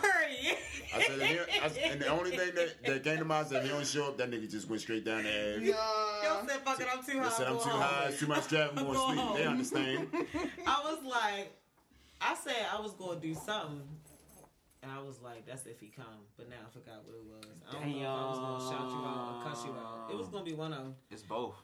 Period. 0.00 0.56
I 0.94 1.02
said, 1.02 1.18
if 1.18 1.48
he, 1.48 1.60
I, 1.60 1.90
and 1.90 2.00
the 2.00 2.06
only 2.08 2.30
thing 2.30 2.54
that, 2.54 2.82
that 2.84 3.02
came 3.04 3.18
to 3.18 3.24
mind 3.24 3.46
is 3.46 3.52
if 3.52 3.62
he 3.64 3.68
don't 3.68 3.86
show 3.86 4.06
up, 4.08 4.18
that 4.18 4.30
nigga 4.30 4.50
just 4.50 4.68
went 4.70 4.82
straight 4.82 5.04
down 5.04 5.24
the 5.24 5.28
ass. 5.28 5.60
Yo 5.62 6.46
said, 6.46 6.60
"Fuck 6.60 6.80
it, 6.80 6.86
I'm 6.92 7.04
too 7.04 7.18
high." 7.20 7.26
I 7.26 7.30
said 7.30 7.46
I'm 7.48 7.58
too 7.58 7.68
high, 7.70 8.06
it's 8.08 8.20
too 8.20 8.26
much 8.28 8.46
traffic, 8.46 8.78
I'm 8.78 8.84
going 8.84 8.94
to 8.98 9.00
sleep. 9.00 9.34
They 9.36 9.42
home. 9.44 9.52
understand. 9.52 10.08
I 10.66 10.80
was 10.84 10.98
like, 11.04 11.52
I 12.20 12.34
said 12.36 12.54
I 12.72 12.80
was 12.80 12.92
gonna 12.92 13.20
do 13.20 13.34
something, 13.34 13.82
and 14.82 14.92
I 14.92 15.00
was 15.02 15.20
like, 15.22 15.46
"That's 15.46 15.66
if 15.66 15.80
he 15.80 15.88
come." 15.88 16.04
But 16.36 16.48
now 16.48 16.56
I 16.66 16.70
forgot 16.72 17.04
what 17.04 17.16
it 17.16 17.24
was. 17.24 17.55
I 17.68 17.72
don't 17.72 17.82
know 17.90 17.98
if 18.00 18.06
I 18.06 18.28
was 18.28 18.38
gonna 18.38 18.70
shout 18.78 18.90
you 18.90 18.96
out 19.06 19.42
or 19.44 19.50
cuss 19.50 19.64
you 19.64 19.70
out. 19.72 20.08
It 20.10 20.16
was 20.16 20.28
gonna 20.28 20.44
be 20.44 20.54
one 20.54 20.72
of 20.72 20.78
them, 20.84 20.94
It's 21.10 21.22
both. 21.22 21.54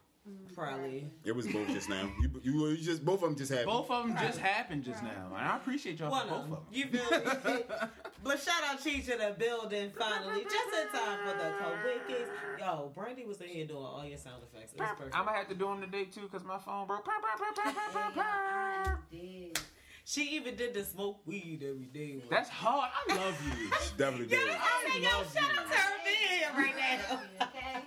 probably. 0.53 1.07
It 1.25 1.35
was 1.35 1.47
both 1.47 1.67
just 1.67 1.89
now. 1.89 2.09
You, 2.21 2.29
you, 2.43 2.67
you 2.69 2.77
just 2.77 3.03
both 3.05 3.23
of 3.23 3.29
them 3.29 3.35
just 3.37 3.51
happened. 3.51 3.67
Both 3.67 3.89
of 3.91 4.07
them 4.07 4.17
just 4.17 4.39
happened 4.39 4.83
just 4.83 5.01
now, 5.03 5.27
and 5.35 5.35
I 5.45 5.57
appreciate 5.57 5.99
y'all 5.99 6.11
One 6.11 6.27
for 6.27 6.33
of 6.35 6.49
both 6.49 6.49
them. 6.49 6.91
of 6.93 7.01
them. 7.03 7.23
You 7.43 7.43
feel 7.45 7.53
me? 7.55 7.61
but 8.23 8.39
shout 8.39 8.63
out 8.69 8.79
Cheech 8.81 9.09
in 9.09 9.17
the 9.19 9.35
building 9.37 9.91
finally, 9.97 10.43
just 10.43 10.55
in 10.55 10.87
time 10.99 11.19
for 11.25 11.37
the 11.37 11.53
co-wickets. 11.59 12.29
Yo, 12.59 12.91
Brandy 12.95 13.25
was 13.25 13.41
in 13.41 13.47
here 13.49 13.65
doing 13.65 13.83
all 13.83 14.05
your 14.05 14.17
sound 14.17 14.43
effects. 14.43 14.73
It 14.73 14.79
was 14.79 14.89
perfect. 14.89 15.15
I'm 15.15 15.25
gonna 15.25 15.37
have 15.37 15.49
to 15.49 15.55
do 15.55 15.65
them 15.65 15.81
today 15.81 16.05
too 16.05 16.21
because 16.21 16.43
my 16.45 16.57
phone 16.57 16.87
broke. 16.87 17.05
I 17.07 18.95
did. 19.11 19.59
She 20.05 20.35
even 20.35 20.55
did 20.55 20.73
the 20.73 20.83
smoke 20.83 21.21
weed 21.25 21.63
every 21.67 21.85
day. 21.85 22.17
one. 22.17 22.27
That's 22.29 22.49
hard. 22.49 22.89
I 23.09 23.15
love 23.15 23.35
you. 23.45 23.69
She 23.83 23.91
definitely 23.97 24.27
did. 24.27 24.39
I 24.49 24.91
said, 24.91 25.01
yo, 25.01 25.09
shout 25.09 25.57
out 25.57 25.71
to 25.71 25.77
her 25.77 25.93
being 26.03 26.57
right 26.57 26.75
now. 27.09 27.21
Okay. 27.47 27.79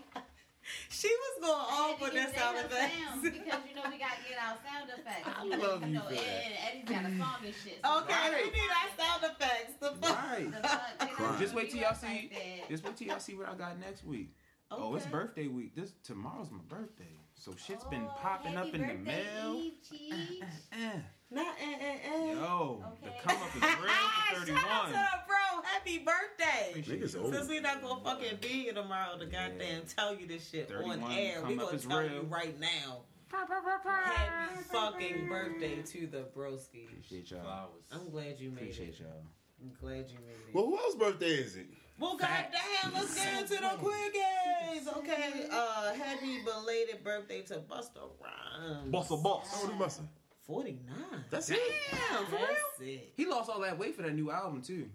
She 0.89 1.09
was 1.09 1.41
going 1.43 1.53
I 1.53 1.77
all 1.79 1.89
had 1.89 1.99
to 1.99 2.05
for 2.07 2.11
get 2.13 2.35
that 2.35 2.41
sound 2.41 2.57
Jacob 2.57 2.73
effects. 2.73 3.23
Because 3.23 3.61
you 3.69 3.75
know 3.77 3.83
we 3.91 3.99
gotta 3.99 4.23
get 4.27 4.39
our 4.41 4.57
sound 4.65 4.91
effects. 4.99 5.29
I 5.29 5.45
You 5.45 5.51
know, 5.51 5.59
love 5.59 5.83
you 5.87 5.95
know, 5.95 6.01
for 6.03 6.15
that. 6.15 6.23
Ed, 6.23 6.59
Eddie's 6.73 6.89
got 6.91 7.05
a 7.05 7.19
song 7.19 7.37
and 7.45 7.55
shit. 7.55 7.79
so- 7.85 7.99
Okay, 8.01 8.43
we 8.45 8.51
need 8.51 8.71
our 8.73 8.91
sound 9.05 9.23
effects. 9.25 9.73
The 9.79 9.91
fuck? 10.01 10.25
Right. 10.31 10.51
The 10.63 10.69
fuck, 10.69 11.39
they 11.39 11.45
Just 11.45 11.55
wait 11.55 11.71
till 11.71 11.81
y'all 11.81 11.95
see. 11.95 12.07
like. 12.33 12.69
Just 12.71 12.85
wait 12.85 12.97
till 12.97 13.09
y'all 13.09 13.21
see 13.21 13.35
what 13.35 13.49
I 13.49 13.55
got 13.55 13.79
next 13.79 14.05
week. 14.05 14.33
Okay. 14.73 14.83
Oh, 14.83 14.95
it's 14.97 15.07
birthday 15.07 15.47
week. 15.49 15.77
This 15.77 15.93
tomorrow's 16.03 16.51
my 16.51 16.59
birthday, 16.69 17.13
so 17.35 17.53
shit's 17.55 17.85
been 17.85 18.03
Oh, 18.09 18.19
popping 18.21 18.57
up 18.57 18.73
in 18.75 18.81
the 18.87 18.95
mail. 18.95 19.55
Eve, 19.55 19.75
Cheech. 19.85 20.11
Eh, 20.43 20.47
eh, 20.73 20.91
eh. 20.95 20.99
Not 21.31 21.57
eh, 21.61 21.75
eh, 21.81 21.99
eh. 22.05 22.33
Yo, 22.35 22.85
the 23.03 23.11
come 23.23 23.43
up 23.43 23.57
is 23.57 23.63
real 23.63 23.73
for 23.83 24.47
Shout 24.47 24.71
out 24.71 24.87
to 24.87 24.93
the 24.93 25.07
bro. 25.27 25.63
Happy 25.65 25.99
birthday. 25.99 26.81
Niggas 26.81 27.21
old. 27.21 27.35
Since 27.35 27.49
we 27.49 27.59
not 27.59 27.83
gonna 27.83 28.01
fucking 28.03 28.39
be 28.41 28.49
here 28.49 28.73
tomorrow 28.73 29.19
to 29.19 29.27
goddamn 29.27 29.83
tell 29.97 30.15
you 30.15 30.27
this 30.29 30.49
shit 30.49 30.71
on 30.73 31.03
air, 31.11 31.43
we 31.47 31.57
gonna 31.57 31.79
tell 31.79 31.99
real. 31.99 32.13
you 32.13 32.21
right 32.29 32.59
now. 32.61 33.01
Happy 33.33 34.63
fucking 34.71 35.29
birthday 35.29 35.83
to 35.83 36.07
the 36.07 36.27
broski. 36.37 36.87
Appreciate 36.89 37.31
y'all. 37.33 37.43
Flowers. 37.43 37.85
I'm 37.91 38.09
glad 38.11 38.39
you 38.39 38.51
made 38.51 38.63
Appreciate 38.63 38.89
it. 38.89 38.95
Appreciate 38.95 39.07
y'all. 39.07 39.23
I'm 39.63 39.73
glad 39.81 40.09
you 40.09 40.19
made 40.25 40.49
it. 40.49 40.55
Well, 40.55 40.67
who 40.67 40.79
else's 40.79 40.95
birthday 40.95 41.27
is 41.27 41.57
it? 41.57 41.67
Well, 41.99 42.17
goddamn, 42.17 42.93
let's 42.95 43.15
get 43.15 43.41
into 43.41 43.55
the 43.55 43.71
quickies. 43.83 44.97
Okay, 44.99 45.47
uh, 45.51 45.95
happy 45.95 46.39
belated 46.45 47.03
birthday 47.03 47.43
to 47.43 47.55
Busta 47.55 48.03
Rhymes. 48.23 48.93
Boss 48.93 49.11
a 49.11 49.17
boss. 49.17 49.51
How 49.53 49.63
old 49.63 49.73
he 49.73 49.79
busting? 49.79 50.09
49. 50.47 51.25
That's 51.31 51.51
it? 51.51 51.59
Damn, 51.91 52.27
for 52.27 52.37
real? 52.37 52.47
That's 52.47 52.81
it. 52.81 53.13
He 53.17 53.27
lost 53.27 53.51
all 53.51 53.61
that 53.61 53.79
weight 53.79 53.97
for 53.97 54.03
that 54.03 54.15
new 54.15 54.31
album 54.31 54.63
too. 54.63 54.89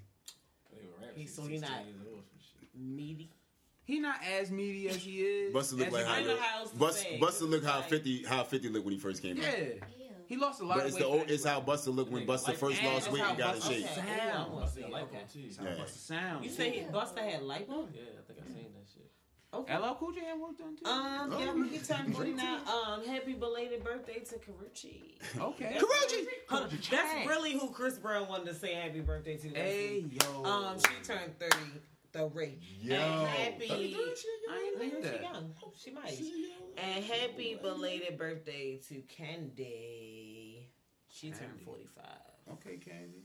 He's 0.73 0.83
were 0.83 1.05
rap 1.05 1.11
He- 1.15 1.23
shit, 1.23 1.31
so 1.35 1.43
he 1.43 1.57
not- 1.57 1.85
years 1.85 1.95
old, 2.07 2.23
some 2.25 2.39
shit. 2.61 2.69
Meaty. 2.75 3.29
He 3.83 3.99
not 3.99 4.23
as 4.23 4.51
meaty 4.51 4.87
as 4.89 4.95
he 4.97 5.21
is. 5.21 5.53
Busta 5.53 5.77
look 5.77 5.87
as 5.87 5.93
like 5.93 6.05
how 6.05 6.13
I 6.13 6.37
how 6.37 6.65
Bust, 6.77 6.99
say. 7.01 7.19
Busta 7.19 7.49
look 7.49 7.63
how 7.63 7.79
Like- 7.79 7.89
50 7.89 8.23
how 8.23 8.43
50 8.43 8.69
looked 8.69 8.85
when 8.85 8.93
he 8.93 8.99
first 8.99 9.21
came 9.21 9.37
out. 9.37 9.43
Yeah, 9.43 9.73
he 10.27 10.37
lost 10.37 10.61
a 10.61 10.65
lot 10.65 10.75
But 10.77 10.81
of 10.81 10.85
it's 10.87 10.95
weight. 10.95 11.01
the 11.01 11.07
old, 11.07 11.29
it's 11.31 11.43
how 11.43 11.59
Busta 11.59 11.93
looked 11.93 12.11
when 12.11 12.23
Nigga, 12.25 12.27
Busta 12.27 12.47
like- 12.49 12.57
first 12.57 12.83
lost 12.83 13.11
weight 13.11 13.21
and 13.23 13.37
got 13.37 13.55
in 13.55 13.61
Busta 13.61 13.67
shape. 13.69 13.87
sound. 13.87 14.07
Ooh, 14.07 14.11
I 14.11 14.53
wanna 14.53 14.65
I 14.65 14.69
see 14.69 14.75
feel 14.79 14.85
it. 14.85 14.91
like 14.93 15.03
Okay. 15.03 15.17
him, 15.17 15.27
too. 15.33 15.41
That's 15.43 15.57
how 15.57 15.63
Yeah. 15.65 15.75
Busta 15.83 15.97
sound. 15.97 16.45
You 16.45 16.51
say 16.51 16.69
he 16.71 16.79
Busta 16.85 17.17
had 17.17 17.41
lipo? 17.41 17.87
Yeah, 17.93 18.01
I 18.17 18.21
think 18.33 18.39
I 18.39 18.47
seen 18.47 18.73
that 18.73 18.87
shit. 18.87 18.90
Okay. 19.53 19.77
LL 19.77 19.95
Cool 19.95 20.11
J 20.13 20.21
had 20.21 20.39
work 20.39 20.57
done 20.57 20.77
too. 20.77 20.85
Um, 20.89 21.29
Oh, 21.33 21.39
yeah, 21.39 21.69
he 21.69 21.77
turned 21.79 22.15
49. 22.15 22.59
Um, 22.67 23.05
happy 23.05 23.33
belated 23.33 23.83
birthday 23.83 24.19
to 24.19 24.35
Karrueche. 24.35 25.11
okay. 25.41 25.77
Karrueche! 25.77 26.25
Hold 26.49 26.63
on, 26.63 26.69
Karrueche 26.69 26.89
That's 26.89 27.13
Tran. 27.13 27.27
really 27.27 27.51
who 27.53 27.69
Chris 27.69 27.97
Brown 27.97 28.29
wanted 28.29 28.47
to 28.47 28.53
say 28.55 28.73
happy 28.75 29.01
birthday 29.01 29.35
to. 29.37 29.47
last 29.47 29.57
Hey 29.57 30.05
yo. 30.09 30.43
Um, 30.45 30.77
she 30.79 31.03
turned 31.03 31.37
30. 31.37 31.55
The 32.13 32.25
rate. 32.27 32.61
Yo. 32.81 32.95
And 32.95 33.27
happy. 33.27 33.67
33, 33.67 33.93
she 34.15 34.27
I 34.49 34.71
ain't 34.83 34.91
think. 35.01 35.05
She 35.15 35.21
young. 35.23 35.53
She 35.77 35.91
might. 35.91 36.09
She. 36.09 36.51
And 36.77 37.03
happy 37.05 37.57
belated 37.61 38.17
birthday 38.17 38.79
to 38.89 38.95
Kandi. 38.95 40.65
She 41.09 41.31
turned 41.31 41.59
45. 41.65 42.05
Okay, 42.53 42.77
Kandi. 42.77 43.23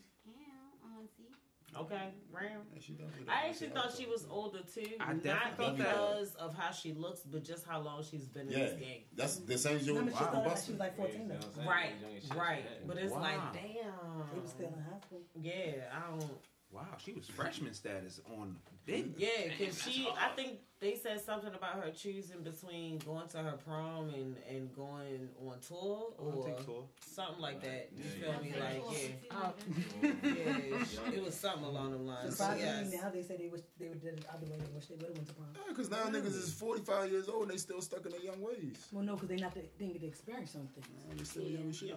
Yeah, 1.76 1.82
auntie. 1.82 1.94
Okay, 1.94 2.08
Ram. 2.32 2.60
Yeah, 2.74 2.80
she 2.80 2.92
definitely 2.92 3.26
I 3.28 3.48
actually 3.48 3.68
thought 3.68 3.92
she 3.96 4.06
was 4.06 4.26
older 4.30 4.60
too. 4.62 4.86
I 5.00 5.12
Not 5.12 5.22
definitely 5.22 5.56
thought 5.56 5.78
that. 5.78 5.88
because 5.88 6.34
of 6.36 6.54
how 6.56 6.70
she 6.72 6.92
looks, 6.92 7.20
but 7.20 7.44
just 7.44 7.66
how 7.66 7.80
long 7.80 8.02
she's 8.02 8.26
been 8.26 8.48
in 8.48 8.52
this 8.54 8.72
game. 8.80 9.02
that's 9.14 9.36
the 9.36 9.58
same 9.58 9.76
as 9.76 9.86
your 9.86 9.96
Remember, 9.96 10.16
she 10.18 10.24
Uncle 10.24 10.40
thought 10.42 10.48
like 10.54 10.64
she 10.64 10.70
was 10.72 10.80
like 10.80 10.96
14 10.96 11.14
You 11.20 11.26
know 11.28 11.28
though. 11.28 11.34
what 11.34 11.44
I'm 11.46 11.52
saying? 11.54 11.68
Right, 11.68 11.90
Young 12.02 12.16
as 12.16 12.22
shit, 12.24 12.36
right. 12.36 12.64
But 12.86 12.96
it's 12.98 13.12
Wow. 13.12 13.20
like, 13.20 13.52
damn. 13.52 14.34
He 14.34 14.40
was 14.40 14.50
still 14.50 14.66
in 14.66 14.72
high 14.74 15.00
school. 15.06 15.20
Yeah, 15.40 15.52
I 15.94 16.10
don't. 16.10 16.30
Wow, 16.72 16.82
she 16.98 17.12
was 17.12 17.26
freshman 17.28 17.72
status 17.74 18.20
on 18.38 18.56
big. 18.84 19.14
Yeah, 19.16 19.28
because 19.56 19.76
that's 19.78 19.88
she, 19.88 20.08
I 20.20 20.28
think 20.34 20.58
they 20.78 20.94
said 20.94 21.20
something 21.20 21.54
about 21.54 21.82
her 21.82 21.90
choosing 21.90 22.42
between 22.42 22.98
going 22.98 23.26
to 23.28 23.38
her 23.38 23.58
prom 23.66 24.10
and 24.10 24.36
and 24.48 24.74
going 24.76 25.28
on 25.46 25.58
tour 25.66 26.12
or 26.18 26.54
tour. 26.66 26.84
something 27.00 27.40
like 27.40 27.62
that. 27.62 27.88
You 27.96 28.04
Yeah, 28.04 28.36
feel 28.36 28.44
yeah. 28.44 28.54
me? 28.54 28.60
Like, 28.60 28.82
cool. 28.82 28.94
Oh. 29.30 29.54
Oh. 29.54 30.12
yeah. 30.22 30.32
Yeah, 30.36 31.14
it 31.14 31.24
was 31.24 31.34
something 31.34 31.64
along 31.64 31.92
the 31.92 31.96
lines. 31.98 32.36
So, 32.36 32.44
Surprisingly, 32.44 32.92
yes. 32.92 33.02
now 33.02 33.10
they 33.10 33.22
say 33.22 33.36
they 33.38 33.48
wish 33.48 33.62
they 33.78 33.88
would 33.88 34.02
did 34.02 34.18
it. 34.18 34.24
I 34.32 34.36
believe 34.36 34.58
they 34.58 34.74
wish 34.74 34.86
they 34.86 34.94
would 34.96 35.06
have 35.06 35.16
went 35.16 35.28
to 35.28 35.34
prom. 35.34 35.48
Yeah, 35.54 35.62
because 35.68 35.90
now 35.90 36.04
niggas 36.06 36.36
is 36.36 36.52
45 36.52 37.10
years 37.10 37.28
old 37.28 37.42
and 37.42 37.50
they 37.52 37.56
still 37.56 37.80
stuck 37.80 38.04
in 38.04 38.12
their 38.12 38.20
young 38.20 38.40
ways. 38.42 38.86
Well, 38.92 39.02
no, 39.02 39.14
because 39.14 39.28
they 39.30 39.36
not 39.36 39.54
the, 39.54 39.62
didn't 39.78 39.94
get 39.94 40.02
to 40.02 40.08
experience 40.08 40.50
something. 40.50 40.82
Man, 41.08 41.16
they 41.16 41.24
still 41.24 41.42
young 41.44 41.70
as 41.70 41.76
shit. 41.78 41.96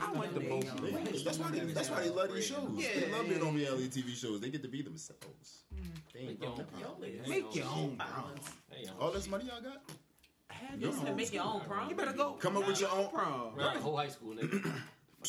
I 0.00 0.12
went 0.12 0.34
to 0.34 0.40
both 0.40 0.70
of 0.72 0.80
They- 0.82 0.90
them. 0.92 1.04
That's 1.24 1.38
why 1.38 1.50
they, 1.50 1.60
that's 1.72 1.90
why 1.90 2.00
they 2.02 2.10
love 2.10 2.32
these 2.32 2.46
shows. 2.46 2.70
Yeah, 2.76 2.88
they 3.00 3.10
love 3.12 3.28
being 3.28 3.40
yeah. 3.42 3.46
on 3.48 3.54
reality 3.56 3.88
TV 4.02 4.14
shows. 4.14 4.40
They 4.40 4.50
get 4.50 4.62
to 4.62 4.68
be 4.68 4.82
themselves. 4.82 5.64
Mm. 5.74 5.80
They 6.12 6.20
ain't 6.20 6.28
Make 6.28 6.42
your 6.42 6.50
own 6.50 6.56
fucking- 6.56 7.30
Make 7.30 7.54
your 7.56 7.66
own 7.66 7.96
Balance. 8.10 8.50
Hey, 8.70 8.86
All 9.00 9.10
this 9.10 9.28
money 9.28 9.44
y'all 9.44 9.60
got? 9.60 9.82
Have 10.50 10.80
You 10.80 10.86
your 10.88 10.96
said 10.96 11.08
own 11.08 11.16
make 11.16 11.32
your 11.32 11.44
own 11.44 11.60
prom. 11.62 11.88
You 11.90 11.96
better 11.96 12.12
go. 12.12 12.32
Come 12.34 12.56
up 12.56 12.66
with 12.66 12.80
your 12.80 12.90
own- 12.90 13.08
prom. 13.10 13.54
Right, 13.54 13.76
whole 13.76 13.96
high 13.96 14.08
school, 14.08 14.34
nigga. 14.34 14.50
Fuck 14.62 14.72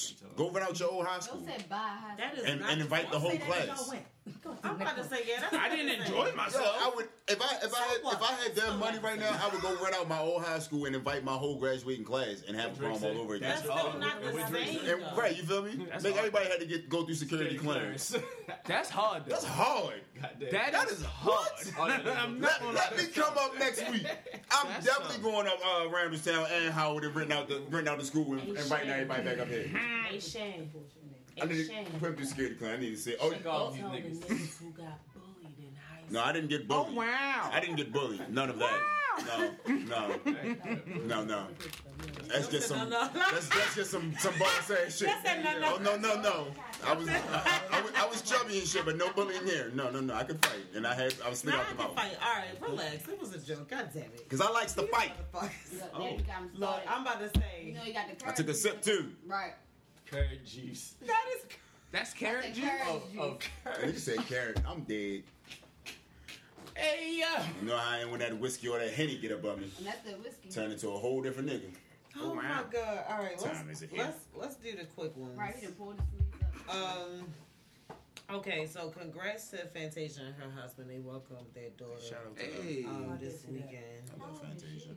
you 0.09 0.15
talking 0.15 0.35
Go 0.35 0.49
rent 0.51 0.67
out 0.69 0.79
your 0.79 0.91
old 0.91 1.05
high 1.05 1.13
Don't 1.13 1.21
school 1.23 1.45
say 1.47 1.57
bye 1.69 1.75
high 1.77 2.15
That 2.17 2.37
is 2.37 2.43
and, 2.45 2.59
not 2.61 2.69
and 2.71 2.81
invite 2.81 3.11
the 3.11 3.19
whole 3.19 3.31
Say 3.31 3.37
that 3.37 3.67
'cause 3.67 3.87
class. 3.87 4.01
Y'all 4.25 4.33
went. 4.33 4.41
Go 4.43 4.49
ahead, 4.51 4.59
I'm 4.63 4.81
about 4.81 4.97
to 4.97 5.03
say 5.03 5.21
yeah. 5.27 5.41
That's 5.41 5.53
I 5.55 5.69
didn't 5.69 6.01
enjoy 6.01 6.27
Yo, 6.27 6.35
myself. 6.35 6.77
I 6.81 6.91
would 6.95 7.07
if 7.27 7.41
I 7.41 7.55
if 7.65 7.73
I 7.73 7.79
had 7.83 7.97
what? 8.03 8.13
if 8.15 8.21
I 8.21 8.33
had 8.33 8.55
that 8.55 8.65
So 8.65 8.77
money 8.77 8.99
right 8.99 9.19
now, 9.19 9.39
I 9.43 9.49
would 9.53 9.61
go 9.61 9.75
rent 9.83 9.95
out 9.95 10.07
my 10.07 10.19
old 10.19 10.43
high 10.43 10.59
school 10.59 10.85
and 10.85 10.95
invite 10.95 11.23
my 11.23 11.33
whole 11.33 11.57
graduating 11.59 12.05
class 12.05 12.43
and 12.47 12.55
have 12.57 12.73
a 12.73 12.75
prom 12.75 13.03
all 13.03 13.17
over 13.21 13.35
again. 13.35 13.49
That's 13.49 13.61
still 13.61 13.73
hard. 13.73 13.99
not 13.99 14.21
the 14.21 14.31
same. 14.47 14.79
And, 14.87 15.17
right, 15.17 15.35
you 15.35 15.43
feel 15.43 15.61
me? 15.63 15.85
That's 15.89 16.03
Like 16.03 16.13
hard. 16.13 16.25
everybody 16.27 16.45
had 16.49 16.59
to 16.59 16.65
get 16.65 16.89
go 16.89 17.03
through 17.05 17.15
security 17.15 17.57
clearance. 17.57 18.15
That's 18.65 18.89
hard. 18.89 19.25
Though. 19.25 19.31
That's 19.31 19.45
hard. 19.45 20.01
Goddamn. 20.21 20.51
That, 20.51 20.71
That 20.71 20.87
is 20.87 20.99
is 20.99 21.05
hard. 21.05 21.47
Yeah, 21.77 22.01
yeah. 22.05 22.23
I'm 22.23 22.39
not 22.39 22.63
Let, 22.65 22.73
let 22.75 22.97
me 22.97 23.05
come 23.13 23.33
up 23.37 23.57
next 23.59 23.89
week. 23.91 24.05
I'm 24.51 24.67
That's 24.69 24.85
definitely 24.85 25.15
something. 25.15 25.21
going 25.31 25.47
up 25.47 25.59
uh, 25.65 25.87
Randallstown 25.95 26.47
and 26.51 26.73
Howard 26.73 27.03
and 27.03 27.15
renting 27.15 27.37
out 27.37 27.47
the 27.47 27.61
renting 27.69 27.91
out 27.91 27.99
the 27.99 28.05
school 28.05 28.33
and 28.33 28.47
inviting 28.49 28.89
everybody 28.89 29.23
back 29.23 29.39
up 29.39 29.47
here. 29.47 29.67
Hey 29.67 30.19
Shane. 30.19 30.71
I 31.41 31.45
need 31.45 31.55
Hey 31.55 31.63
to 31.63 31.67
Shane. 31.67 31.85
put 31.99 32.09
him 32.09 32.15
through 32.15 32.25
security 32.25 32.55
clearance. 32.55 32.79
I 32.79 32.81
need 32.83 32.91
to 32.91 32.97
say, 33.01 33.15
oh, 33.19 33.31
Check 33.31 33.45
all 33.45 33.71
these 33.71 33.81
Tell 33.81 33.91
the 33.91 33.97
niggas. 33.97 34.19
niggas 34.19 34.57
who 34.59 34.71
got 34.71 34.99
bullied 35.13 35.57
in 35.59 35.75
high 35.75 35.97
school. 36.05 36.11
no, 36.11 36.21
I 36.23 36.31
didn't 36.31 36.49
get 36.49 36.61
Oh 36.69 36.83
bullied. 36.83 36.97
wow. 36.97 37.49
I 37.51 37.59
didn't 37.59 37.75
get 37.75 37.91
bullied. 37.91 38.29
None 38.29 38.49
of 38.49 38.59
that. 38.59 38.81
No, 39.25 39.49
no, 39.69 40.15
no, 41.05 41.23
no. 41.23 41.47
That's 42.27 42.49
just 42.49 42.67
some. 42.67 42.77
No, 42.77 42.83
no, 42.89 43.13
no. 43.13 43.21
That's, 43.31 43.47
that's 43.47 43.75
just 43.75 43.89
some 43.91 44.13
some 44.19 44.37
boss 44.37 44.69
ass 44.69 44.97
shit. 44.97 45.07
That's 45.23 45.41
no, 45.41 45.57
no. 45.59 45.75
Oh 45.75 45.77
no 45.81 45.95
no 45.95 46.21
no! 46.21 46.47
I 46.85 46.93
was 46.93 47.07
I, 47.07 47.61
I, 47.71 47.81
was 47.81 47.91
I 47.95 48.05
was 48.07 48.21
chubby 48.23 48.59
and 48.59 48.67
shit, 48.67 48.83
but 48.83 48.97
no 48.97 49.09
bullying 49.13 49.45
here. 49.45 49.71
No 49.73 49.89
no 49.89 50.01
no! 50.01 50.13
I 50.15 50.25
could 50.25 50.43
fight, 50.45 50.59
and 50.75 50.85
I 50.85 50.93
had 50.95 51.13
I 51.25 51.29
was 51.29 51.39
spit 51.39 51.53
I 51.53 51.59
out 51.59 51.69
the 51.69 51.75
can 51.75 51.83
mouth 51.85 51.95
fight. 51.95 52.17
All 52.21 52.33
right, 52.35 52.61
relax. 52.69 53.07
It 53.07 53.17
was 53.21 53.33
a 53.33 53.39
joke. 53.39 53.69
God 53.69 53.89
damn 53.93 54.03
it. 54.03 54.17
because 54.17 54.41
I 54.41 54.49
likes 54.51 54.73
to 54.73 54.81
fight. 54.87 55.13
Motherfuckers. 55.33 55.79
Look, 55.81 55.97
there 55.97 56.11
you 56.11 56.17
got 56.17 56.35
him 56.35 56.49
Look. 56.55 56.81
I'm 56.89 57.01
about 57.03 57.19
to 57.21 57.29
say. 57.39 57.45
You 57.63 57.73
say 57.73 57.79
know 57.79 57.85
you 57.85 57.93
got 57.93 58.19
the 58.19 58.27
I 58.27 58.33
took 58.33 58.49
a 58.49 58.53
sip 58.53 58.81
too. 58.81 59.11
Right. 59.25 59.53
Carrot 60.15 60.45
juice. 60.45 60.95
that 61.05 61.25
is. 61.35 61.43
That's 61.91 62.13
carrot 62.13 62.45
The 62.45 62.51
juice. 62.61 62.69
courage 62.69 62.81
Oh, 63.19 63.37
juice. 63.37 63.49
oh, 63.65 63.71
And 63.83 63.93
you 63.93 63.99
said 63.99 64.17
carrot, 64.27 64.59
I'm 64.67 64.81
dead. 64.81 65.23
Hey 66.75 67.19
yo. 67.19 67.43
You 67.61 67.67
know 67.67 67.77
how 67.77 67.91
I 67.91 67.99
ain't 68.01 68.11
when 68.11 68.19
that 68.19 68.37
whiskey 68.37 68.67
or 68.67 68.79
that 68.79 68.91
henny 68.91 69.17
get 69.17 69.31
above 69.31 69.59
me, 69.59 69.71
And 69.77 69.87
that's 69.87 70.01
the 70.03 70.11
whiskey. 70.17 70.49
turn 70.49 70.71
into 70.71 70.89
a 70.89 70.97
whole 70.97 71.21
different 71.21 71.49
nigga. 71.49 71.69
Oh, 72.17 72.29
wow. 72.29 72.35
my 72.35 72.63
god! 72.71 73.03
All 73.09 73.17
right, 73.17 73.31
let's 73.31 73.43
Time 73.43 73.69
is 73.69 73.81
it 73.81 73.89
let's 73.97 74.17
let's 74.35 74.55
do 74.55 74.71
the 74.75 74.85
quick 74.85 75.15
ones. 75.17 75.37
Right, 75.37 75.53
he 75.55 75.65
done 75.65 75.73
pulled 75.75 75.97
the 75.97 76.03
sleeves 76.03 76.69
up. 76.69 76.75
Um, 76.75 77.27
Okay, 78.27 78.65
so 78.65 78.89
congrats 78.89 79.49
to 79.51 79.57
Fantasia 79.67 80.21
and 80.25 80.33
her 80.41 80.49
husband. 80.59 80.89
They 80.89 80.97
welcomed 80.97 81.45
their 81.53 81.69
daughter 81.77 82.01
Shout 82.01 82.25
out 82.25 82.35
to. 82.37 82.43
Hey. 82.43 82.83
um, 82.85 83.17
this 83.21 83.33
did 83.33 83.41
see 83.41 83.47
that. 83.47 83.53
weekend. 83.67 84.01
I 84.19 84.23
love 84.25 84.41
Fantasia. 84.41 84.89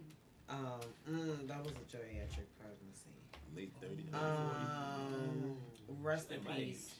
Um, 0.48 0.80
mm, 1.10 1.46
that 1.48 1.62
was 1.62 1.72
a 1.72 1.96
geriatric 1.96 2.48
pregnancy. 2.56 3.12
Late 3.56 3.72
30. 3.80 4.06
Um, 4.12 5.56
rest 6.02 6.30
in 6.30 6.42
That 6.44 6.56
peace 6.56 6.94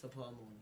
to 0.00 0.08
Paul 0.08 0.32
Mooney. 0.32 0.60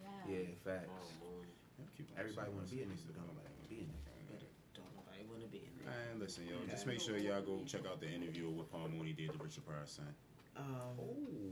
Yeah. 0.00 0.38
Yeah, 0.38 0.46
facts. 0.64 0.88
Oh, 0.90 1.84
Everybody 2.18 2.50
want 2.52 2.68
to 2.68 2.74
be 2.74 2.82
in 2.82 2.88
this. 2.88 3.00
Don't 3.00 3.26
nobody 3.26 3.48
want 3.50 3.62
to 3.62 3.68
be 3.68 3.76
in 3.82 3.88
it. 3.90 4.00
But 4.30 4.40
don't 4.74 4.92
nobody 4.96 5.22
want 5.28 5.42
to 5.42 5.48
be 5.48 5.58
in 5.66 5.72
there. 5.84 5.92
Man, 5.92 6.20
listen, 6.20 6.44
yo, 6.46 6.56
just 6.70 6.86
make 6.86 7.00
sure 7.00 7.18
y'all 7.18 7.42
go 7.42 7.60
check 7.66 7.82
out 7.86 8.00
the 8.00 8.08
interview 8.08 8.48
of 8.48 8.56
what 8.56 8.70
Paul 8.70 8.88
Mooney 8.88 9.12
did 9.12 9.32
to 9.32 9.38
Richard 9.42 9.66
Pryor's 9.66 9.90
son. 9.90 10.08
Um, 10.56 10.94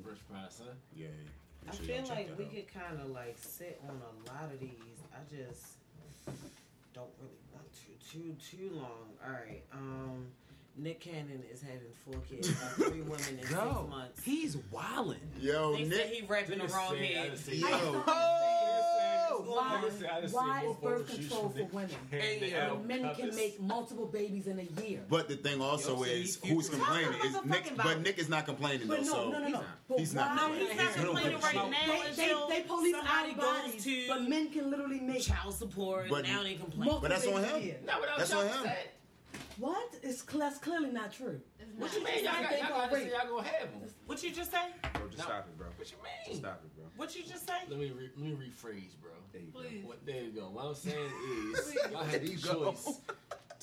Rich 0.04 0.22
Price, 0.30 0.62
huh? 0.62 0.72
Yeah. 0.94 1.08
I 1.68 1.74
sure 1.74 1.84
feel 1.84 2.04
like 2.08 2.30
we 2.38 2.44
out. 2.44 2.54
could 2.54 2.68
kind 2.72 3.00
of 3.00 3.10
like 3.10 3.36
sit 3.38 3.80
on 3.88 3.98
a 3.98 4.32
lot 4.32 4.52
of 4.52 4.58
these. 4.60 4.98
I 5.14 5.22
just 5.28 5.78
don't 6.94 7.10
really 7.20 7.42
want 7.52 7.66
to 7.72 7.90
too 8.10 8.34
too 8.38 8.70
long. 8.74 9.10
All 9.24 9.32
right. 9.32 9.62
Um, 9.72 10.26
Nick 10.76 11.00
Cannon 11.00 11.42
is 11.52 11.60
having 11.62 11.80
four 12.04 12.14
kids, 12.28 12.48
by 12.50 12.66
three 12.88 13.02
women 13.02 13.20
in 13.30 13.38
six 13.46 13.52
months. 13.52 14.24
he's 14.24 14.56
wildin'. 14.72 15.16
Yo, 15.40 15.72
They 15.76 15.82
said 15.84 15.90
Nick. 15.90 16.06
he 16.14 16.22
rapping 16.26 16.58
the 16.58 16.66
wrong 16.68 16.94
say- 16.96 17.12
head. 17.12 17.38
Yo. 17.48 17.66
I 17.66 17.70
just 17.70 19.28
don't 19.28 19.46
Why, 19.46 19.80
Listen, 19.82 20.06
I 20.12 20.20
just 20.20 20.34
why 20.34 20.64
is 20.64 20.76
birth 20.76 21.08
control 21.14 21.48
for 21.50 21.64
women? 21.64 21.90
Cannon 22.10 22.24
Hey, 22.24 22.50
yo. 22.52 22.78
Men 22.86 23.00
can 23.02 23.14
Covers. 23.16 23.36
make 23.36 23.60
multiple 23.60 24.06
babies 24.06 24.46
in 24.46 24.58
a 24.60 24.82
year. 24.82 25.00
But 25.08 25.28
the 25.28 25.36
thing 25.36 25.60
also 25.60 25.96
Yo, 25.96 26.02
is 26.04 26.36
Future- 26.36 26.54
who's 26.54 26.68
complaining 26.70 27.14
is 27.24 27.36
Nick, 27.44 27.76
but 27.76 28.00
Nick 28.00 28.18
is 28.18 28.28
not 28.28 28.46
complaining 28.46 28.88
But 28.88 28.98
though. 28.98 29.04
no, 29.04 29.12
so 29.12 29.30
no, 29.30 29.38
no, 29.40 29.48
no. 29.88 29.96
He's 29.96 30.14
not. 30.14 30.36
No, 30.36 30.52
he's 30.54 30.68
not 30.76 30.86
He 30.94 31.02
don't 31.02 31.14
complaining 31.16 31.30
give 31.32 31.40
a 31.40 31.46
right 31.46 31.70
now 31.70 32.02
They, 32.02 32.12
they, 32.16 32.34
they 32.48 32.62
police 32.62 32.94
somebody 32.96 33.30
our 33.32 33.36
bodies, 33.36 33.84
to 33.84 34.08
but 34.08 34.22
men 34.28 34.50
can 34.50 34.70
literally 34.70 35.00
make 35.00 35.22
child 35.22 35.54
support, 35.54 36.08
But- 36.08 36.24
and 36.24 36.28
now 36.28 36.42
they 36.42 36.54
complain. 36.54 36.90
But 37.00 37.10
that's 37.10 37.26
on 37.26 37.42
him. 37.44 37.74
No, 37.86 37.92
but 38.00 38.08
That's 38.16 38.32
on 38.32 38.46
him. 38.48 38.72
Said- 39.54 39.62
What? 39.62 39.94
It's 40.02 40.22
that's 40.22 40.58
clearly 40.58 40.90
not 40.90 41.12
true. 41.12 41.40
It's 41.58 41.70
What 41.78 41.92
you 41.94 42.04
mean? 42.04 42.24
Y'all 42.24 42.32
Same 42.34 42.42
got 42.42 42.50
thing 42.52 42.58
y'all 42.60 42.68
for 42.68 42.74
got 42.74 42.90
to 42.90 42.96
say 42.96 43.10
y'all 43.10 43.28
gonna 43.36 43.48
have 43.48 43.70
them. 43.70 43.80
What 44.06 44.22
you 44.22 44.30
just 44.30 44.50
say? 44.50 44.66
Bro, 44.94 45.06
just 45.08 45.18
No. 45.18 45.24
stop 45.24 45.46
it, 45.48 45.58
bro. 45.58 45.66
What 45.76 45.90
you 45.90 45.96
Just 45.96 46.28
mean? 46.30 46.38
stop 46.38 46.62
it, 46.64 46.76
bro. 46.76 46.84
What 46.96 47.16
you 47.16 47.22
just 47.22 47.46
say? 47.46 47.54
Let 47.68 47.78
me 47.78 47.90
re- 47.90 48.10
let 48.16 48.26
me 48.28 48.32
rephrase, 48.36 49.00
bro. 49.00 49.10
There 49.32 49.40
you 49.42 49.48
go. 49.52 49.58
Please. 49.60 49.84
What, 49.84 50.04
there 50.06 50.22
you 50.22 50.30
go. 50.32 50.50
What 50.50 50.64
I'm 50.66 50.74
saying 50.74 50.96
is, 51.54 51.74
y'all 51.90 52.04
There 52.04 52.04
have 52.04 52.20
the 52.20 52.36
choice 52.36 53.00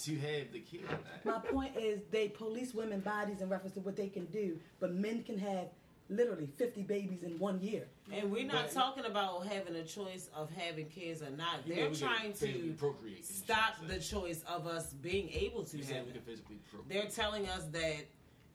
to 0.03 0.15
have 0.17 0.51
the 0.53 0.59
kid. 0.59 0.81
My 1.25 1.39
point 1.39 1.75
is 1.75 2.01
they 2.09 2.29
police 2.29 2.73
women 2.73 3.01
bodies 3.01 3.41
in 3.41 3.49
reference 3.49 3.73
to 3.75 3.81
what 3.81 3.95
they 3.97 4.07
can 4.07 4.25
do, 4.27 4.57
but 4.79 4.93
men 4.93 5.23
can 5.23 5.37
have 5.37 5.67
literally 6.09 6.47
50 6.57 6.81
babies 6.83 7.23
in 7.23 7.37
one 7.37 7.61
year. 7.61 7.87
And 8.11 8.31
we're 8.31 8.45
not 8.45 8.65
But- 8.65 8.71
talking 8.73 9.05
about 9.05 9.45
having 9.47 9.75
a 9.75 9.85
choice 9.85 10.29
of 10.33 10.49
having 10.51 10.89
kids 10.89 11.21
or 11.21 11.29
not. 11.29 11.65
They're 11.67 11.89
we 11.89 11.95
trying 11.95 12.33
to 12.33 12.73
procreate. 12.77 13.23
stop 13.25 13.75
the 13.85 14.01
saying. 14.01 14.23
choice 14.23 14.43
of 14.43 14.65
us 14.65 14.93
being 14.93 15.29
able 15.29 15.63
to 15.65 15.77
You 15.77 15.83
have 15.83 15.91
said 15.91 16.05
we 16.07 16.11
them. 16.13 16.21
physically 16.23 16.57
procreate. 16.71 16.89
They're 16.89 17.11
telling 17.11 17.47
us 17.47 17.65
that 17.65 18.05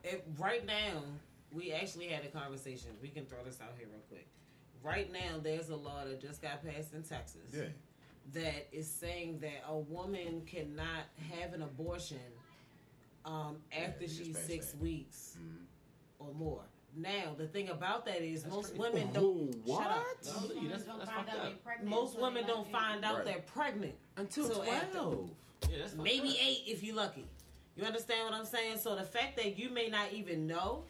if, 0.03 0.21
right 0.39 0.67
now, 0.67 1.03
we 1.53 1.73
actually 1.73 2.09
had 2.09 2.25
a 2.25 2.29
conversation. 2.29 2.91
We 3.01 3.09
can 3.09 3.25
throw 3.27 3.45
this 3.45 3.61
out 3.61 3.75
here 3.79 3.87
real 3.89 4.01
quick. 4.09 4.27
Right 4.83 5.11
now, 5.13 5.39
there's 5.41 5.71
a 5.71 5.77
law 5.77 6.05
that 6.05 6.21
just 6.21 6.43
got 6.43 6.63
passed 6.65 6.93
in 6.93 7.05
Texas 7.05 7.53
Yeah. 7.55 7.69
that 8.33 8.69
is 8.73 8.91
saying 8.91 9.39
that 9.39 9.63
a 9.69 9.79
woman 9.79 10.45
cannot 10.45 11.05
have 11.31 11.53
an 11.55 11.63
abortion 11.63 12.19
um, 13.25 13.63
after 13.73 14.01
they 14.01 14.07
just 14.07 14.25
she's 14.25 14.39
six 14.39 14.73
that. 14.73 14.81
weeks 14.81 15.39
Mhm. 15.41 15.65
or 16.19 16.35
more. 16.35 16.65
Now, 16.97 17.35
the 17.37 17.47
thing 17.47 17.71
about 17.71 18.05
that 18.07 18.23
is 18.23 18.43
That's 18.45 18.55
most 18.55 18.77
crazy. 18.77 18.81
women 18.81 19.13
don't. 19.13 19.55
what? 19.65 19.83
Shut 19.83 19.91
up. 19.91 20.05
No, 20.43 20.55
Lee, 20.61 20.69
that's, 20.69 20.85
Don't 20.85 20.99
that's 20.99 21.11
find 21.11 21.27
fucked 21.27 21.39
out 21.39 21.45
up. 21.47 21.51
they 21.51 21.59
pregnant 21.65 21.91
Most 21.91 22.11
until 22.15 22.23
women 22.23 22.43
they 22.47 22.53
don't 22.53 22.73
got 22.73 22.81
find 22.81 23.05
out 23.05 23.15
Right. 23.17 23.25
they're 23.25 23.45
pregnant 23.53 23.95
Until 24.17 24.45
So 24.49 24.63
after- 24.63 24.93
12. 24.99 25.31
Yeah, 25.71 25.79
that's 25.81 25.95
maybe 25.97 26.29
up. 26.29 26.35
eight 26.41 26.63
if 26.67 26.83
you're 26.85 26.95
lucky. 26.97 27.27
You 27.77 27.85
understand 27.85 28.25
what 28.31 28.35
I'm 28.35 28.45
saying? 28.47 28.79
So 28.79 28.95
the 28.95 29.03
fact 29.03 29.37
that 29.39 29.59
you 29.59 29.71
may 29.71 29.89
not 29.89 30.13
even 30.13 30.47
know, 30.47 30.85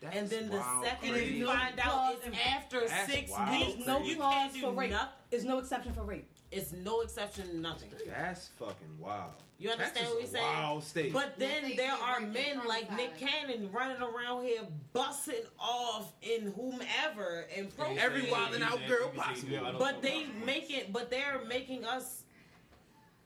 That's 0.00 0.16
and 0.16 0.28
then 0.30 0.48
the 0.48 0.62
second 0.82 1.10
crazy. 1.10 1.34
you 1.34 1.44
no 1.44 1.52
find 1.52 1.78
out 1.78 1.92
clause 1.92 2.16
it's 2.24 2.38
after 2.46 2.80
That's 2.88 3.12
six 3.12 3.30
wild 3.30 3.50
weeks, 3.50 3.74
There's 3.74 3.86
no 3.86 4.00
you 4.02 4.16
can't 4.16 4.54
do 4.54 4.60
for 4.62 4.72
rape. 4.72 4.90
nothing. 4.92 5.08
There's 5.30 5.44
no 5.44 5.58
exception 5.58 5.92
for 5.92 6.04
rape. 6.04 6.26
It's 6.50 6.72
no 6.72 7.02
exception, 7.02 7.60
nothing. 7.60 7.90
That's 8.06 8.48
fucking 8.58 8.98
wild. 8.98 9.34
You 9.60 9.68
understand 9.68 9.94
Texas 9.96 10.14
what 10.14 10.22
we're 10.22 10.28
saying? 10.30 10.44
Wild 10.46 10.84
state. 10.84 11.12
But 11.12 11.38
then 11.38 11.62
They 11.62 11.76
there 11.76 11.92
are 11.92 12.18
men 12.18 12.62
like 12.66 12.90
Nick. 12.96 13.18
Cannon 13.18 13.70
running 13.70 14.00
around 14.00 14.44
here 14.44 14.62
busting 14.94 15.34
off 15.58 16.14
in 16.22 16.52
whomever 16.52 17.44
and 17.54 17.76
pro. 17.76 17.94
Every 17.94 18.22
wildin' 18.22 18.62
out 18.62 18.80
girl 18.88 19.12
You 19.14 19.20
can 19.20 19.36
say, 19.36 19.48
yeah, 19.48 19.60
I 19.60 19.64
don't 19.72 19.78
But 19.78 20.00
they 20.00 20.28
make 20.46 20.70
it. 20.70 20.94
But 20.94 21.10
they're 21.10 21.42
making 21.46 21.84
us. 21.84 22.19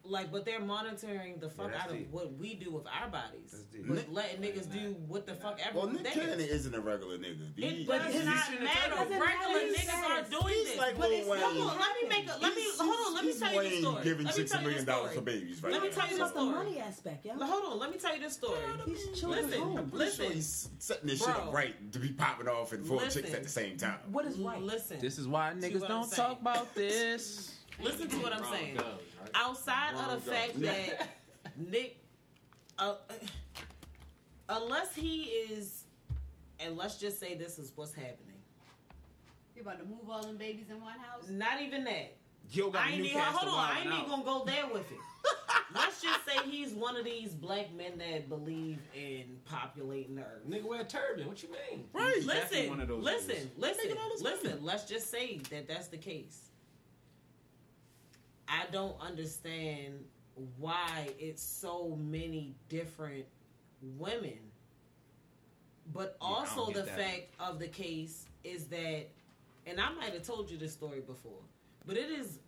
Like, 0.07 0.31
but 0.31 0.45
they're 0.45 0.61
monitoring 0.61 1.39
the 1.41 1.49
fuck 1.49 1.69
Yeah, 1.69 1.79
that's 1.79 1.93
out 1.93 1.99
of 1.99 2.13
what 2.13 2.37
we 2.37 2.55
do 2.57 2.71
with 2.71 2.85
our 2.87 3.09
bodies. 3.09 3.51
That's 3.53 3.63
deep. 3.65 3.89
But 3.89 3.97
Nick- 3.97 4.07
letting 4.13 4.41
niggas 4.43 4.71
do 4.71 4.95
what 5.09 5.25
the 5.27 5.35
fuck 5.35 5.59
ever 5.67 5.79
Well, 5.79 5.87
Nick 5.89 6.05
they 6.05 6.11
Cannon 6.11 6.41
is. 6.41 6.51
isn't 6.51 6.75
a 6.75 6.81
regular 6.81 7.17
nigga. 7.17 7.57
It 7.57 7.65
He- 7.65 7.85
does 7.85 7.87
But 7.87 8.25
not 8.27 8.45
shouldn't 8.45 8.65
matter. 8.65 8.95
tell 8.95 9.05
them. 9.07 9.21
Regular 9.23 9.61
Doesn't 9.61 9.75
niggas 9.75 9.87
matter. 9.87 10.13
are 10.15 10.23
doing 10.43 10.55
He's 10.55 10.69
this. 10.69 10.77
like 10.79 10.99
But 10.99 11.09
Lil 11.09 11.19
it's 11.21 11.29
Wayne. 11.29 11.41
Hold 11.41 11.57
on, 11.71 11.79
let 11.79 12.03
me 12.03 12.09
make 12.11 12.29
a. 12.29 12.39
Let 12.39 12.55
me 12.55 12.63
hold 12.79 13.07
on. 13.07 13.15
Let 13.15 13.25
me 13.25 13.33
tell 13.33 13.55
you 13.55 13.61
this 13.63 13.73
Wayne 13.73 13.81
story. 13.81 14.05
giving 14.05 14.27
Let 14.27 14.35
me 14.37 14.41
six 14.43 14.51
tell 14.53 14.61
you 14.71 14.85
dollars 14.85 15.11
story. 15.11 15.15
for 15.17 15.21
babies 15.23 15.63
right 15.63 15.73
Let 15.73 15.83
me 15.83 15.89
tell 15.89 16.05
you 16.07 16.11
It's 16.11 16.19
the 16.19 16.29
story. 16.29 16.51
money 16.55 16.79
aspect, 16.81 17.25
yo. 17.25 17.35
Hold 17.39 17.65
on, 17.73 17.79
let 17.79 17.91
me 17.91 17.97
tell 17.97 18.15
you 18.15 18.21
this 18.21 18.35
story. 18.35 18.59
These 18.87 19.23
Listen, 19.25 19.59
home. 19.61 19.79
I'm 19.79 19.91
pretty 19.91 20.05
sure 20.13 20.25
listen. 20.27 20.33
he's 20.33 20.69
setting 20.81 21.09
this 21.09 21.21
shit 21.21 21.29
up 21.31 21.51
right 21.53 21.93
to 21.93 21.99
be 21.99 22.09
popping 22.13 22.49
off 22.49 22.73
and 22.75 22.87
four 22.87 23.01
chicks 23.07 23.33
at 23.33 23.43
the 23.43 23.49
same 23.49 23.79
time. 23.79 24.01
What 24.13 24.27
is 24.27 24.37
right? 24.39 24.61
Listen, 24.61 24.99
This 25.01 25.17
is 25.19 25.27
why 25.27 25.55
niggas 25.57 25.89
don't 25.89 26.13
talk 26.13 26.43
about 26.43 26.75
this. 26.75 27.53
listen 27.83 28.09
to 28.09 28.17
what 28.19 28.33
I'm 28.33 28.45
saying. 28.53 28.77
girls, 28.77 29.01
right? 29.21 29.31
Outside 29.35 29.95
Wrong 29.95 30.11
of 30.11 30.25
the 30.25 30.31
fact 30.31 30.61
that 30.61 31.09
Nick, 31.57 31.99
uh, 32.79 32.95
unless 34.49 34.95
he 34.95 35.23
is, 35.25 35.85
and 36.61 36.77
let's 36.77 36.99
just 36.99 37.19
say 37.21 37.35
this 37.35 37.59
is 37.59 37.73
what's 37.75 37.95
happening. 37.95 38.19
You're 39.55 39.63
about 39.63 39.79
to 39.79 39.85
move 39.85 40.09
all 40.11 40.23
them 40.23 40.37
babies 40.37 40.67
in 40.71 40.81
one 40.81 40.99
house? 40.99 41.29
Not 41.29 41.63
even 41.63 41.85
that. 41.85 42.17
Yo 42.51 42.71
got 42.71 42.87
I 42.87 42.91
ain't 42.91 43.05
even, 43.07 43.21
hold 43.21 43.55
on. 43.55 43.59
I 43.71 43.81
ain't 43.81 43.87
even 43.93 44.07
gonna 44.09 44.25
go 44.25 44.45
there 44.45 44.67
with 44.73 44.91
it. 44.91 44.99
Let's 45.75 46.03
just 46.03 46.21
say 46.27 46.39
he's 46.49 46.73
one 46.73 46.97
of 46.97 47.05
these 47.05 47.31
black 47.33 47.73
men 47.75 47.97
that 47.99 48.29
believe 48.29 48.79
in 48.95 49.39
populating 49.47 50.17
the 50.17 50.23
earth. 50.23 50.47
Nigga 50.49 50.65
wear 50.65 50.83
a 50.83 50.85
turban. 50.85 51.27
What 51.27 51.43
you 51.43 51.49
mean? 51.51 51.85
Right. 51.95 52.13
He's 52.17 52.27
Listen, 52.27 52.69
one 52.69 52.81
of 52.81 52.89
those 52.89 53.03
listen, 53.03 53.37
niggas. 53.37 53.49
listen, 53.57 53.89
Making 53.89 54.03
listen. 54.21 54.51
money. 54.51 54.61
Let's 54.63 54.85
just 54.85 55.11
say 55.11 55.41
that 55.51 55.67
that's 55.67 55.89
the 55.89 55.97
case. 55.97 56.51
I 58.49 58.65
don't 58.71 58.97
understand 59.01 60.05
why 60.59 61.09
it's 61.19 61.43
so 61.43 61.97
many 62.01 62.55
different 62.69 63.25
women. 63.99 64.39
But 65.93 66.17
Yeah, 66.21 66.29
also 66.29 66.73
the 66.73 66.83
that. 66.83 66.99
fact 66.99 67.35
of 67.39 67.59
the 67.59 67.69
case 67.69 68.27
is 68.43 68.67
that, 68.67 69.09
and 69.67 69.81
I 69.81 69.93
might 69.93 70.13
have 70.13 70.23
told 70.23 70.51
you 70.51 70.57
this 70.57 70.73
story 70.73 71.01
before, 71.01 71.43
but 71.87 71.97
it 71.97 72.11
is 72.11 72.39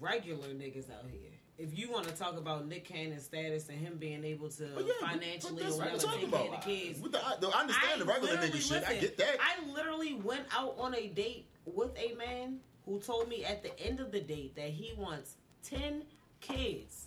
regular 0.00 0.48
niggas 0.48 0.90
out 0.90 1.04
here. 1.10 1.30
If 1.58 1.78
you 1.78 1.90
want 1.90 2.08
to 2.08 2.14
talk 2.14 2.38
about 2.38 2.66
Nick 2.66 2.86
Cannon's 2.86 3.24
status 3.24 3.68
and 3.68 3.78
him 3.78 3.98
being 3.98 4.24
able 4.24 4.48
to 4.48 4.64
yeah, 4.64 5.08
financially 5.08 5.62
or 5.62 5.76
whatever 5.76 5.98
take 5.98 6.10
care 6.10 6.22
of 6.22 6.28
about. 6.32 6.50
the 6.62 6.66
kids, 6.66 7.00
the, 7.00 7.18
I, 7.18 7.36
I 7.54 7.60
understand 7.60 8.00
the 8.00 8.06
regular 8.06 8.36
nigga 8.38 8.60
shit. 8.60 8.82
I 8.88 8.94
get 8.94 9.18
that. 9.18 9.36
I 9.38 9.70
literally 9.70 10.14
went 10.14 10.46
out 10.56 10.74
on 10.78 10.94
a 10.94 11.08
date 11.08 11.48
with 11.66 11.90
a 11.98 12.14
man 12.14 12.60
who 12.86 12.98
told 12.98 13.28
me 13.28 13.44
at 13.44 13.62
the 13.62 13.78
end 13.78 14.00
of 14.00 14.10
the 14.10 14.20
date 14.20 14.56
that 14.56 14.70
he 14.70 14.94
wants 14.96 15.36
10 15.64 16.02
kids. 16.40 17.06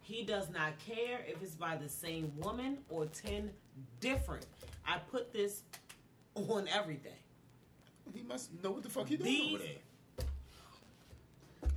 He 0.00 0.22
does 0.24 0.48
not 0.50 0.78
care 0.78 1.20
if 1.26 1.42
it's 1.42 1.54
by 1.54 1.76
the 1.76 1.88
same 1.88 2.32
woman 2.38 2.78
or 2.88 3.06
10 3.06 3.50
different. 4.00 4.46
I 4.86 4.98
put 4.98 5.32
this 5.32 5.62
on 6.34 6.66
everything. 6.68 7.12
He 8.14 8.22
must 8.22 8.50
know 8.62 8.70
what 8.70 8.82
the 8.82 8.88
fuck 8.88 9.06
he 9.08 9.16
doing 9.16 9.30
These- 9.30 9.54
over 9.54 9.62
there. 9.64 10.26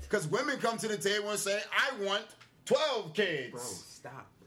Because 0.01 0.28
women 0.28 0.59
come 0.59 0.78
to 0.78 0.88
the 0.88 0.97
table 0.97 1.30
and 1.30 1.39
say, 1.39 1.61
"I 1.72 1.95
want 2.03 2.26
twelve 2.65 3.13
kids." 3.13 3.51
Bro, 3.51 3.61
stop, 3.61 4.30
bro. 4.39 4.41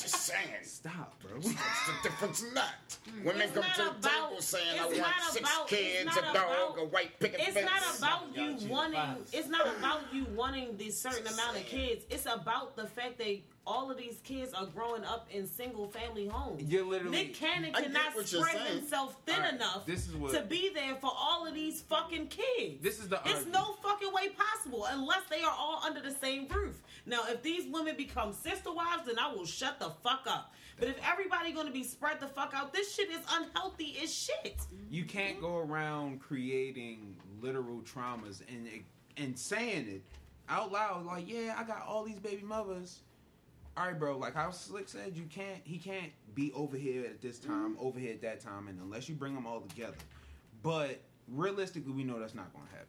Just 0.00 0.22
saying. 0.26 0.62
Stop, 0.62 1.20
bro. 1.20 1.32
What's 1.36 1.48
the 1.48 1.92
difference 2.08 2.42
in 2.42 2.54
that? 2.54 2.96
Hmm. 3.10 3.24
Women 3.24 3.42
It's 3.42 3.52
come 3.52 3.62
not 3.62 3.74
to 3.74 3.82
the 3.82 3.90
about- 3.90 4.28
table 4.30 4.42
saying, 4.42 4.78
"I 4.78 4.84
want 4.86 5.14
six 5.32 5.40
about- 5.40 5.68
kids, 5.68 6.16
a 6.16 6.20
dog, 6.20 6.36
about- 6.36 6.78
a 6.78 6.84
white 6.84 7.18
picket 7.18 7.40
It's 7.40 7.50
fence." 7.54 7.66
not 7.68 7.98
about 7.98 8.36
you 8.36 8.68
wanting. 8.68 9.26
It's 9.32 9.48
not 9.48 9.66
about 9.66 10.14
you 10.14 10.24
wanting 10.26 10.76
this 10.76 11.00
certain 11.00 11.26
amount 11.26 11.56
of 11.56 11.66
kids. 11.66 12.04
It's 12.10 12.26
about 12.26 12.76
the 12.76 12.86
fact 12.86 13.18
that 13.18 13.40
all 13.66 13.90
of 13.90 13.98
these 13.98 14.18
kids 14.24 14.54
are 14.54 14.64
growing 14.66 15.04
up 15.04 15.26
in 15.30 15.46
single 15.46 15.88
family 15.88 16.26
homes. 16.26 16.62
You're 16.62 16.86
literally- 16.86 17.24
Nick 17.24 17.34
Cannon 17.34 17.74
I 17.74 17.82
cannot 17.82 18.14
what 18.14 18.32
you're 18.32 18.46
spread 18.46 18.66
himself 18.66 19.16
thin 19.26 19.34
All 19.34 19.40
right, 19.42 19.54
enough 19.54 19.84
this 19.84 20.08
is 20.08 20.14
what- 20.14 20.32
to 20.32 20.40
be 20.42 20.70
there 20.70 20.94
for 20.94 21.12
all 21.14 21.46
of 21.46 21.52
these 21.54 21.82
fucking 21.82 22.28
kids. 22.28 22.82
This 22.82 22.98
is 22.98 23.08
the 23.08 23.16
It's 23.26 23.34
argument. 23.34 23.52
no 23.52 23.72
fucking 23.82 24.10
way 24.12 24.30
possible 24.30 24.86
unless 24.86 25.24
they 25.28 25.42
are 25.42 25.50
all 25.54 25.82
under 25.84 26.00
the 26.00 26.14
same 26.14 26.46
roof. 26.48 26.76
Now, 27.08 27.22
if 27.28 27.42
these 27.42 27.64
women 27.72 27.96
become 27.96 28.32
sister 28.32 28.72
wives, 28.72 29.06
then 29.06 29.18
I 29.18 29.32
will 29.32 29.46
shut 29.46 29.78
the 29.78 29.90
fuck 30.02 30.26
up. 30.26 30.52
But 30.78 30.88
if 30.88 30.96
everybody 31.10 31.52
gonna 31.52 31.72
be 31.72 31.82
spread 31.82 32.20
the 32.20 32.28
fuck 32.28 32.52
out, 32.54 32.72
this 32.72 32.94
shit 32.94 33.10
is 33.10 33.20
unhealthy 33.32 33.96
as 34.02 34.14
shit. 34.14 34.60
You 34.90 35.04
can't 35.04 35.40
go 35.40 35.56
around 35.56 36.20
creating 36.20 37.16
literal 37.40 37.80
traumas 37.80 38.42
and 38.48 38.68
and 39.16 39.36
saying 39.36 39.88
it 39.88 40.02
out 40.48 40.70
loud 40.70 41.04
like, 41.04 41.28
yeah, 41.28 41.56
I 41.58 41.64
got 41.64 41.84
all 41.86 42.04
these 42.04 42.20
baby 42.20 42.42
mothers. 42.42 43.00
All 43.76 43.86
right, 43.86 43.98
bro. 43.98 44.16
Like 44.18 44.34
how 44.34 44.50
Slick 44.50 44.88
said, 44.88 45.16
you 45.16 45.24
can't. 45.24 45.60
He 45.64 45.78
can't 45.78 46.12
be 46.34 46.52
over 46.52 46.76
here 46.76 47.04
at 47.04 47.20
this 47.20 47.38
time, 47.38 47.74
mm-hmm. 47.74 47.86
over 47.86 47.98
here 47.98 48.12
at 48.12 48.22
that 48.22 48.40
time, 48.40 48.68
and 48.68 48.80
unless 48.80 49.08
you 49.08 49.14
bring 49.14 49.34
them 49.34 49.46
all 49.46 49.60
together. 49.60 49.96
But 50.62 51.00
realistically, 51.28 51.92
we 51.92 52.04
know 52.04 52.18
that's 52.18 52.34
not 52.34 52.52
going 52.52 52.66
to 52.66 52.72
happen. 52.72 52.87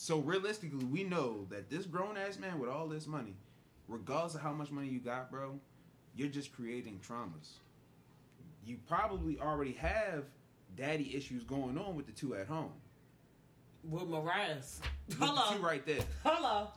So 0.00 0.20
realistically, 0.20 0.84
we 0.84 1.02
know 1.02 1.44
that 1.50 1.68
this 1.70 1.84
grown 1.84 2.16
ass 2.16 2.38
man 2.38 2.60
with 2.60 2.70
all 2.70 2.86
this 2.86 3.08
money, 3.08 3.34
regardless 3.88 4.36
of 4.36 4.42
how 4.42 4.52
much 4.52 4.70
money 4.70 4.86
you 4.86 5.00
got, 5.00 5.28
bro, 5.28 5.58
you're 6.14 6.28
just 6.28 6.52
creating 6.52 7.00
traumas. 7.04 7.54
You 8.64 8.78
probably 8.86 9.40
already 9.40 9.72
have 9.72 10.26
daddy 10.76 11.16
issues 11.16 11.42
going 11.42 11.76
on 11.76 11.96
with 11.96 12.06
the 12.06 12.12
two 12.12 12.36
at 12.36 12.46
home. 12.46 12.70
With 13.82 14.06
Mariah's. 14.06 14.80
With 15.08 15.18
the 15.18 15.26
Hello. 15.26 15.56
two 15.56 15.62
right 15.64 15.84
there. 15.84 16.04
Hello. 16.22 16.68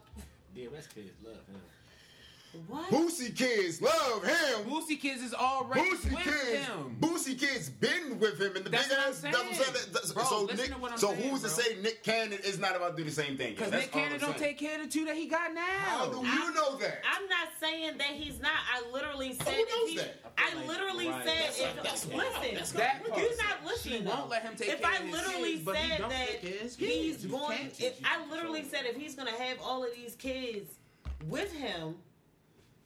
DMS 0.57 0.91
kids 0.91 1.11
love 1.24 1.36
him. 1.36 1.61
What? 2.68 2.89
Boosie 2.91 3.36
kids 3.36 3.82
love 3.82 4.24
him. 4.26 4.66
Boosie 4.70 4.99
Kids 4.99 5.22
is 5.22 5.34
already 5.34 5.82
Boosie 5.89 6.12
with 6.12 6.24
kids, 6.24 6.66
him. 6.66 6.97
Boosie 6.99 7.39
kids 7.39 7.70
been 7.70 8.20
with 8.20 8.39
him 8.41 8.58
in 8.58 8.64
the 8.66 8.70
That's 8.70 8.89
big 8.89 8.97
what 8.97 9.08
I'm 9.08 9.14
ass. 9.14 9.22
That's 9.22 9.38
what 9.38 9.45
I'm 9.47 9.54
saying. 9.54 9.74
saying. 9.74 9.88
That's- 9.93 10.12
Bro, 10.14 10.24
so 10.26 10.45
Nick, 10.45 10.66
to 10.66 10.72
what 10.74 10.91
I'm 10.91 10.97
so 10.97 11.14
saying, 11.14 11.30
who's 11.30 11.41
to 11.43 11.49
say 11.49 11.78
Nick 11.82 12.04
Cannon 12.04 12.39
is 12.43 12.60
not 12.60 12.76
about 12.76 12.97
to 12.97 13.04
do 13.04 13.10
the 13.10 13.16
same 13.16 13.38
thing? 13.38 13.56
Because 13.56 13.72
Nick 13.72 13.91
Cannon 13.93 14.20
don't 14.20 14.38
saying. 14.38 14.39
take 14.41 14.58
care 14.58 14.76
of 14.82 14.86
the 14.86 14.91
two 14.91 15.06
that 15.06 15.16
he 15.16 15.28
got 15.28 15.54
now. 15.54 15.62
How 15.62 16.06
do 16.08 16.18
you 16.28 16.54
know 16.54 16.76
that? 16.78 17.02
I'm 17.10 17.28
not 17.30 17.47
saying 17.60 17.97
that 17.97 18.08
he's 18.08 18.39
not. 18.41 18.52
I 18.74 18.84
literally 18.91 19.34
said 19.34 19.47
Who 19.54 19.62
knows 19.80 19.89
he, 19.89 19.97
that? 19.97 20.20
I, 20.38 20.52
I 20.52 20.56
like 20.56 20.68
literally 20.68 21.08
Mariah- 21.08 21.24
said 21.26 21.38
that's 21.45 21.60
if 21.60 21.76
not- 21.76 21.84
that's 21.86 22.06
listen. 22.08 22.56
That's 22.56 22.72
That 22.74 23.08
part. 23.08 23.22
you're 23.22 23.38
not 23.38 23.66
listening. 23.66 24.02
She 24.02 24.08
won't 24.08 24.30
let 24.30 24.41
him 24.43 24.56
take 24.58 24.70
if 24.70 24.82
care 24.82 24.91
I 24.91 24.95
of 24.97 25.04
his 25.04 25.14
literally 25.14 25.52
kids, 25.54 25.64
but 25.66 25.76
he 25.78 25.89
said 25.89 25.97
don't 25.99 26.10
that 26.10 26.28
take 26.28 26.41
his 26.41 26.76
he's 26.76 26.88
kids. 27.16 27.24
You 27.24 27.30
going, 27.32 27.58
can't 27.58 27.80
if 27.82 27.99
I 28.04 28.26
literally 28.30 28.64
said 28.66 28.86
if 28.88 28.97
he's 28.97 29.16
gonna 29.16 29.32
have 29.32 29.58
all 29.64 29.84
of 29.86 29.89
these 29.95 30.16
kids 30.16 30.70
with 31.28 31.54
him 31.54 31.95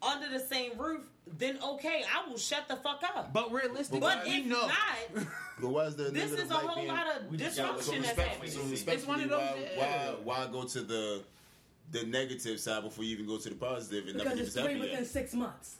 under 0.01 0.29
the 0.29 0.39
same 0.39 0.77
roof, 0.77 1.01
then 1.37 1.57
okay, 1.63 2.03
I 2.13 2.27
will 2.29 2.37
shut 2.37 2.67
the 2.67 2.75
fuck 2.75 3.01
up. 3.15 3.33
But 3.33 3.51
realistically, 3.51 3.99
But 3.99 4.23
we 4.25 4.31
if 4.41 4.45
know. 4.45 4.67
not, 4.67 5.25
But 5.61 5.69
why 5.69 5.85
is 5.85 5.95
there 5.95 6.09
this 6.11 6.31
is 6.31 6.49
a 6.51 6.53
whole 6.53 6.75
being- 6.75 6.87
lot 6.89 7.07
of 7.15 7.29
we 7.31 7.37
just 7.37 7.57
gotta- 7.57 7.77
disruption 7.77 8.03
that's 8.03 8.19
happening. 8.19 8.51
so 8.51 8.61
respectfully, 8.63 9.07
one 9.15 9.23
of 9.23 9.29
those- 9.29 9.39
why, 9.77 10.15
why, 10.23 10.43
why 10.45 10.47
go 10.51 10.63
to 10.63 10.81
the 10.81 11.23
the 11.91 12.03
negative 12.03 12.59
side 12.59 12.81
before 12.83 13.03
you 13.03 13.11
even 13.13 13.27
go 13.27 13.37
to 13.37 13.49
the 13.49 13.55
positive 13.55 14.05
and 14.07 14.13
Because 14.13 14.25
nothing 14.25 14.39
it's 14.45 14.55
is 14.55 14.61
three 14.63 14.75
within 14.79 14.95
yet? 14.99 15.07
six 15.07 15.33
months. 15.33 15.75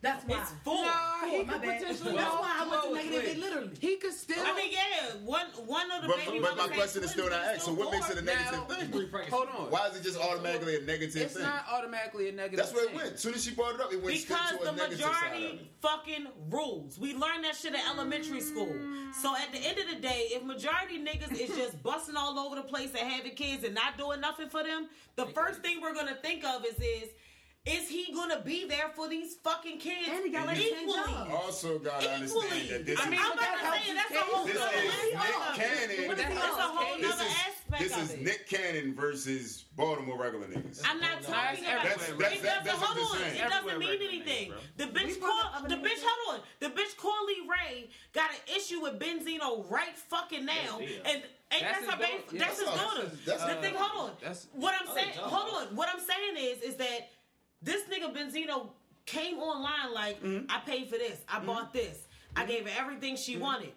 That's 0.00 0.24
why. 0.26 0.40
It's 0.40 0.52
four. 0.62 0.84
Nah, 0.84 1.24
he 1.26 1.30
Four, 1.38 1.44
my 1.44 1.52
could 1.54 1.62
bad. 1.62 1.80
potentially. 1.80 2.14
That's 2.16 2.34
why 2.34 2.54
I 2.54 2.68
went 2.68 2.70
to 2.70 2.78
close 2.88 2.94
negative 2.94 3.14
with- 3.18 3.30
eight, 3.32 3.38
literally. 3.40 3.70
He 3.80 3.96
could 3.96 4.12
still. 4.14 4.44
I 4.46 4.54
mean, 4.54 4.70
yeah, 4.70 5.14
one 5.24 5.46
one 5.66 5.90
of 5.90 6.02
the 6.02 6.08
But, 6.08 6.16
baby 6.24 6.38
but 6.38 6.56
my 6.56 6.68
question 6.68 7.02
is 7.02 7.10
still 7.10 7.26
twins, 7.26 7.42
not 7.42 7.54
asked. 7.56 7.64
So 7.66 7.72
what 7.72 7.90
makes 7.90 8.08
it 8.08 8.18
a 8.18 8.22
negative 8.22 8.52
Now- 8.52 8.64
thing? 8.76 9.10
Hold 9.30 9.48
on. 9.48 9.70
Why 9.72 9.88
is 9.88 9.96
it 9.96 10.04
just 10.04 10.16
automatically 10.20 10.76
a 10.76 10.82
negative 10.82 11.16
It's 11.20 11.34
thing? 11.34 11.42
not 11.42 11.64
automatically 11.68 12.28
a 12.28 12.32
negative. 12.32 12.58
That's 12.58 12.72
where 12.72 12.84
it 12.84 12.94
went. 12.94 13.14
As 13.14 13.20
soon 13.20 13.34
as 13.34 13.42
she 13.44 13.50
brought 13.50 13.74
it 13.74 13.80
up, 13.80 13.92
it 13.92 14.00
went 14.00 14.16
Because 14.16 14.46
straight 14.46 14.58
to 14.60 14.64
the 14.66 14.70
a 14.72 14.76
negative 14.76 15.00
side 15.00 15.10
of 15.10 15.32
it. 15.32 15.40
majority 15.40 15.70
fucking 15.82 16.26
rules. 16.48 16.96
We 17.00 17.14
learned 17.14 17.42
that 17.42 17.56
shit 17.56 17.74
in 17.74 17.80
elementary 17.80 18.40
school. 18.40 18.72
So 19.20 19.34
at 19.34 19.50
the 19.50 19.58
end 19.58 19.78
of 19.78 19.88
the 19.88 19.96
day, 19.96 20.28
if 20.30 20.44
majority 20.44 20.98
niggas 21.02 21.32
is 21.32 21.56
just 21.56 21.82
busting 21.82 22.14
all 22.16 22.38
over 22.38 22.54
the 22.54 22.62
place 22.62 22.90
and 22.90 23.00
having 23.10 23.34
kids 23.34 23.64
and 23.64 23.74
not 23.74 23.98
doing 23.98 24.20
nothing 24.20 24.48
for 24.48 24.62
them, 24.62 24.88
the 25.16 25.26
first 25.26 25.60
thing 25.60 25.80
we're 25.80 25.94
gonna 25.94 26.14
think 26.22 26.44
of 26.44 26.64
is 26.64 26.74
is 26.78 27.08
is 27.68 27.88
he 27.88 28.12
gonna 28.14 28.40
be 28.40 28.66
there 28.66 28.88
for 28.96 29.08
these 29.08 29.34
fucking 29.36 29.78
kids 29.78 30.08
And 30.10 30.24
he 30.24 30.30
got 30.30 30.46
like 30.46 30.58
equally? 30.58 30.98
Also, 31.30 31.78
gotta 31.78 32.10
understand 32.10 32.68
that 32.70 32.86
this 32.86 32.98
I 32.98 33.04
is 33.04 33.10
mean, 33.10 33.20
I'm 33.22 33.30
but 33.32 33.40
that 33.40 33.56
about 33.60 33.60
to 33.60 33.66
helps 33.66 33.78
say 33.78 33.84
his 33.86 33.94
that's 33.96 34.10
a 34.10 34.14
case. 34.14 34.22
whole 34.32 34.44
This 34.46 34.54
nother 34.54 34.76
is 34.76 34.84
Nick. 34.84 35.12
Cannon. 35.58 36.08
But 36.08 36.16
that 36.18 36.28
That's 36.28 36.56
a 36.58 36.62
whole 36.62 36.94
his 36.96 37.00
this 37.02 37.10
nother 37.10 37.24
is 37.24 37.36
aspect 37.48 37.82
this 37.82 37.96
is. 37.98 38.20
Nick 38.24 38.48
Cannon 38.48 38.94
versus 38.94 39.64
Baltimore 39.76 40.18
regular 40.18 40.46
niggas. 40.46 40.82
I'm 40.88 41.00
not 41.00 41.22
talking 41.22 41.64
about 41.64 41.84
everywhere, 41.86 42.08
it. 42.10 42.18
bro. 42.18 42.26
It 42.28 42.42
That's- 42.42 42.42
doesn't. 42.42 42.64
that's 42.64 42.80
what 42.80 42.88
Hold 42.96 43.10
on. 43.10 43.18
saying. 43.18 43.36
It 43.44 43.50
doesn't 43.50 43.78
mean 43.78 44.02
anything. 44.02 44.52
The 44.76 44.84
bitch 44.84 45.20
brought 45.20 45.52
call. 45.52 45.68
The 45.68 45.76
bitch. 45.76 46.00
Hold 46.02 46.40
on. 46.40 46.46
The 46.60 46.70
bitch 46.70 46.96
Coi 46.96 47.10
Leray 47.28 47.88
got 48.14 48.30
an 48.30 48.56
issue 48.56 48.80
with 48.80 48.98
Benzino 48.98 49.70
right 49.70 49.96
fucking 49.96 50.44
now, 50.46 50.78
That's 50.78 51.14
and. 51.14 51.22
Ain't 51.50 51.62
That's 51.62 51.80
that's, 51.80 51.80
his 51.80 51.90
her 51.94 51.96
baby? 51.96 52.12
daughter. 52.24 52.38
That's 52.38 52.58
his 52.60 52.68
daughter. 52.68 53.02
That's- 53.04 53.24
that's- 53.24 53.56
the 53.56 53.62
thing, 53.62 53.74
hold 53.74 54.10
on. 54.10 54.16
that's- 54.20 54.46
what 54.52 54.74
I'm 54.78 54.94
saying. 54.94 55.14
Hold 55.16 55.54
on. 55.68 55.76
What 55.76 55.88
I'm 55.90 55.98
saying 55.98 56.36
is, 56.36 56.60
is 56.62 56.74
that 56.76 57.08
this 57.62 57.82
nigga 57.84 58.14
Benzino 58.14 58.68
came 59.06 59.38
online 59.38 59.92
like, 59.94 60.22
Mm-hmm. 60.22 60.46
I 60.50 60.60
paid 60.60 60.88
for 60.88 60.98
this. 60.98 61.18
I 61.28 61.40
bought 61.40 61.72
this. 61.72 61.98
I 62.36 62.44
gave 62.44 62.66
her 62.68 62.72
everything 62.80 63.16
she 63.16 63.34
Mm-hmm. 63.34 63.42
wanted. 63.42 63.72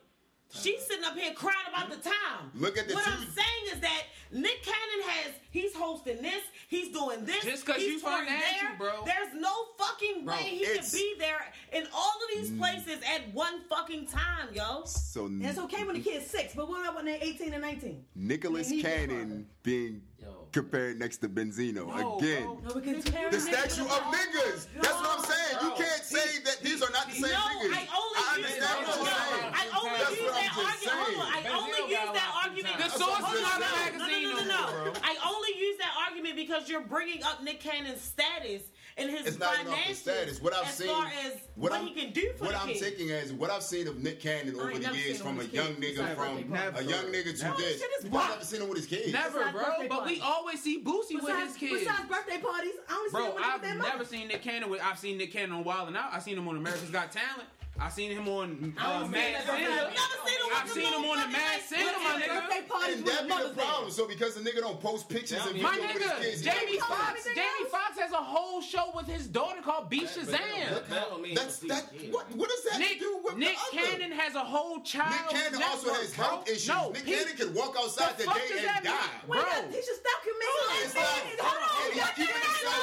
She's 0.54 0.86
sitting 0.86 1.06
up 1.06 1.18
here 1.18 1.34
crying 1.34 1.56
about 1.70 1.90
the 1.90 1.98
time. 1.98 2.52
Look 2.56 2.78
at 2.78 2.88
the 2.88 2.94
What 2.96 3.06
two- 3.06 3.12
I'm 3.12 3.20
saying 3.24 3.74
is 3.74 3.80
that 3.80 4.04
Nick 4.32 4.64
Cannon 4.64 5.08
has 5.10 5.34
he's 5.50 5.74
hosting 5.76 6.22
this, 6.22 6.44
he's 6.68 6.90
doing 6.90 7.26
this, 7.26 7.44
Just 7.44 7.66
'cause 7.66 7.78
he's 7.78 7.88
you 7.94 8.00
touring 8.02 8.26
financial, 8.26 8.68
there. 8.70 8.78
bro. 8.78 9.04
There's 9.06 9.34
no 9.36 9.66
fucking 9.78 10.26
Bro, 10.26 10.36
way 10.36 10.44
he 10.44 10.60
can 10.66 10.72
it's- 10.72 10.92
be 10.94 11.16
there 11.20 11.54
in 11.74 11.88
all 11.94 12.12
of 12.12 12.30
these 12.36 12.50
mm. 12.52 12.58
places 12.60 13.00
at 13.04 13.34
one 13.34 13.62
fucking 13.70 14.08
time, 14.08 14.54
yo. 14.54 14.84
So 14.86 15.26
And 15.26 15.46
it's 15.46 15.60
okay 15.60 15.84
when 15.84 15.96
the 15.96 16.02
kid's 16.02 16.28
six, 16.28 16.54
but 16.54 16.68
what 16.70 16.82
about 16.82 16.96
when 16.96 17.06
they're 17.06 17.18
18 17.22 17.54
and 17.54 17.62
19? 17.62 18.06
Nicholas 18.16 18.68
They 18.70 18.76
need 18.78 18.82
Cannon 18.86 19.50
being 19.64 20.02
Yo. 20.22 20.48
compared 20.52 21.00
next 21.00 21.18
to 21.18 21.30
Benzino 21.30 21.88
No, 21.88 22.18
again. 22.18 22.44
bro. 22.44 22.60
No, 22.68 22.74
we 22.76 22.82
can 22.82 23.02
compare 23.02 23.30
The 23.30 23.40
statue 23.40 23.84
of 23.84 23.90
niggas. 23.90 24.68
That's 24.76 24.94
what 24.94 25.20
I'm 25.20 25.26
saying. 25.26 25.58
You 25.64 25.72
can't 25.84 26.04
say 26.04 26.40
that 26.46 26.60
these 26.62 26.82
are 26.82 26.90
not 26.92 27.08
the 27.08 27.14
same 27.14 27.22
No, 27.24 27.28
niggas. 27.38 27.74
I 27.74 27.88
only 27.98 28.20
I 28.22 28.36
use 28.38 28.46
understand 28.46 28.62
that. 28.62 28.88
what 28.88 28.96
you're 28.96 29.06
no, 29.06 29.40
saying. 29.42 29.54
I 29.54 29.68
only 29.78 29.81
That's 30.02 30.18
use 30.18 30.26
what 30.26 30.36
I'm 30.36 30.44
that 30.44 30.54
just 30.56 30.88
argument. 30.88 31.18
Hold 31.18 31.22
on, 31.22 31.32
I 31.32 31.58
only 31.62 31.82
use 31.92 32.10
that 32.14 32.32
argument. 32.44 32.78
The 32.78 32.84
time. 32.90 33.00
source 33.00 33.22
Hold 33.22 33.36
is 33.36 33.42
not 33.42 33.58
a 33.58 33.60
magazine 33.62 34.24
no, 34.24 34.32
no, 34.32 34.44
no 34.44 34.46
no, 34.46 34.62
more, 34.72 34.86
no. 34.86 34.92
bro. 34.92 35.02
I 35.04 35.14
only 35.28 35.54
use 35.60 35.78
that 35.78 35.94
argument 36.08 36.36
because 36.36 36.70
you're 36.70 36.82
bringing 36.82 37.24
up 37.24 37.44
Nick 37.44 37.60
Cannon's 37.60 38.02
status 38.02 38.64
and 38.98 39.10
his 39.10 39.26
It's 39.26 39.40
not 39.40 39.56
even 39.62 39.72
the 39.88 39.94
status. 39.94 40.42
What 40.42 40.54
I've 40.54 40.66
as 40.68 40.76
seen, 40.76 40.88
far 40.88 41.06
as 41.26 41.34
what, 41.56 41.72
I'm, 41.72 41.88
he 41.88 41.94
can 41.94 42.12
do 42.12 42.32
for 42.38 42.46
what 42.46 42.54
the 42.54 42.60
I'm 42.62 42.68
kids. 42.68 42.82
taking 42.82 43.10
as 43.12 43.32
what 43.32 43.50
I've 43.50 43.64
seen 43.64 43.88
of 43.88 43.98
Nick 44.04 44.20
Cannon 44.20 44.56
over 44.60 44.78
the 44.78 44.94
years 44.98 45.22
from 45.22 45.40
a 45.40 45.44
young 45.46 45.76
kids 45.76 45.98
nigga 45.98 46.16
from 46.16 46.44
birthday 46.52 46.80
a 46.86 46.88
young 46.88 47.06
nigga 47.06 47.40
to 47.40 47.46
No, 47.48 47.58
this. 47.58 47.80
shit 47.80 47.90
I've 48.06 48.30
never 48.30 48.44
seen 48.46 48.62
him 48.62 48.68
with 48.70 48.78
his 48.80 48.88
kids. 48.88 49.14
Never, 49.14 49.50
bro. 49.52 49.64
birthday 49.64 49.88
But 49.88 50.06
we 50.06 50.20
always 50.22 50.62
see 50.62 50.84
Boosie 50.84 51.22
with 51.22 51.36
his 51.38 51.56
kids. 51.56 51.80
besides 51.86 52.10
birthday 52.10 52.38
parties, 52.40 52.74
I 52.90 52.94
only 52.96 53.10
see 53.10 53.16
Bro, 53.16 53.26
them 53.28 53.36
I've 53.44 53.62
never 53.64 53.78
mother. 53.98 54.06
seen 54.06 54.28
Nick 54.28 54.42
Cannon 54.42 54.70
with. 54.70 54.82
I've 54.84 55.00
seen 55.00 55.18
Nick 55.18 55.32
Cannon 55.32 55.54
on 55.54 55.64
Wild 55.64 55.88
and 55.88 55.96
Out. 55.98 56.10
I've 56.12 56.24
seen 56.24 56.38
him 56.38 56.48
on 56.48 56.58
America's 56.58 56.90
Got 56.90 57.12
Talent. 57.12 57.48
I've 57.82 57.92
seen 57.94 58.12
him 58.12 58.28
on 58.30 58.74
I 58.78 58.86
uh, 58.86 59.00
don't 59.00 59.12
Masked 59.12 59.42
see 59.42 59.48
that. 59.48 59.58
Singer. 59.58 59.70
Never 59.70 60.18
seen 60.22 60.38
him 60.38 60.46
with 60.48 60.58
I've 60.62 60.70
seen 60.70 60.94
him 60.94 61.06
on 61.10 61.18
the 61.18 61.28
Masked 61.34 61.72
like- 61.72 61.82
Singer, 61.82 61.98
my 62.04 62.14
nigga. 62.22 62.68
parties 62.70 62.96
And 62.96 63.04
with 63.06 63.14
that 63.14 63.24
be 63.24 63.28
the 63.30 63.36
mothers 63.36 63.56
there. 63.56 63.66
problem. 63.66 63.92
So 63.92 64.08
because 64.08 64.36
the 64.36 64.42
nigga 64.42 64.60
don't 64.62 64.80
post 64.80 65.10
pictures 65.10 65.40
Tell 65.40 65.48
and 65.48 65.56
me. 65.58 65.64
My 65.64 65.78
videos 65.78 65.94
with 65.98 65.98
his 65.98 66.12
nigga, 66.14 66.22
kids, 66.22 66.42
Jamie 66.62 66.74
you 66.74 66.80
Foxx. 66.80 67.24
Jamie 67.26 67.42
else? 67.66 67.72
Foxx 67.72 68.00
has 68.00 68.12
a 68.12 68.16
whole 68.22 68.62
show 68.62 68.92
with 68.96 69.08
his 69.08 69.26
daughter 69.28 69.62
called 69.62 69.90
B 69.90 70.02
But- 70.06 70.14
but 70.14 70.28
Shazam. 70.30 70.88
that 70.90 71.10
don't 71.10 71.36
that's 71.36 71.58
that. 71.66 71.84
What 72.12 72.26
what 72.38 72.50
does 72.50 72.64
that 72.70 72.78
Nick, 72.80 73.00
do 73.00 73.20
with 73.24 73.36
Nick 73.38 73.58
the 73.74 73.80
other? 73.82 73.88
Cannon 73.98 74.12
has 74.12 74.36
a 74.36 74.46
whole 74.46 74.82
child. 74.82 75.34
Nick 75.34 75.42
Cannon 75.42 75.64
also 75.64 75.94
has 75.94 76.14
bro. 76.14 76.26
health 76.26 76.48
issues. 76.50 76.68
No, 76.70 76.92
Nick 76.92 77.04
he- 77.06 77.16
Cannon 77.18 77.36
could 77.36 77.56
walk 77.56 77.76
outside 77.82 78.16
The 78.18 78.24
today 78.30 78.62
and 78.62 78.86
die. 78.86 79.10
Bro. 79.28 79.42
he 79.74 79.82
should 79.82 79.98
stop 79.98 80.20
committing. 80.22 80.86
It's 80.86 80.96
like, 80.96 81.08
and 81.34 81.94
he's 81.98 82.10
keeping 82.14 82.46
himself. 82.46 82.78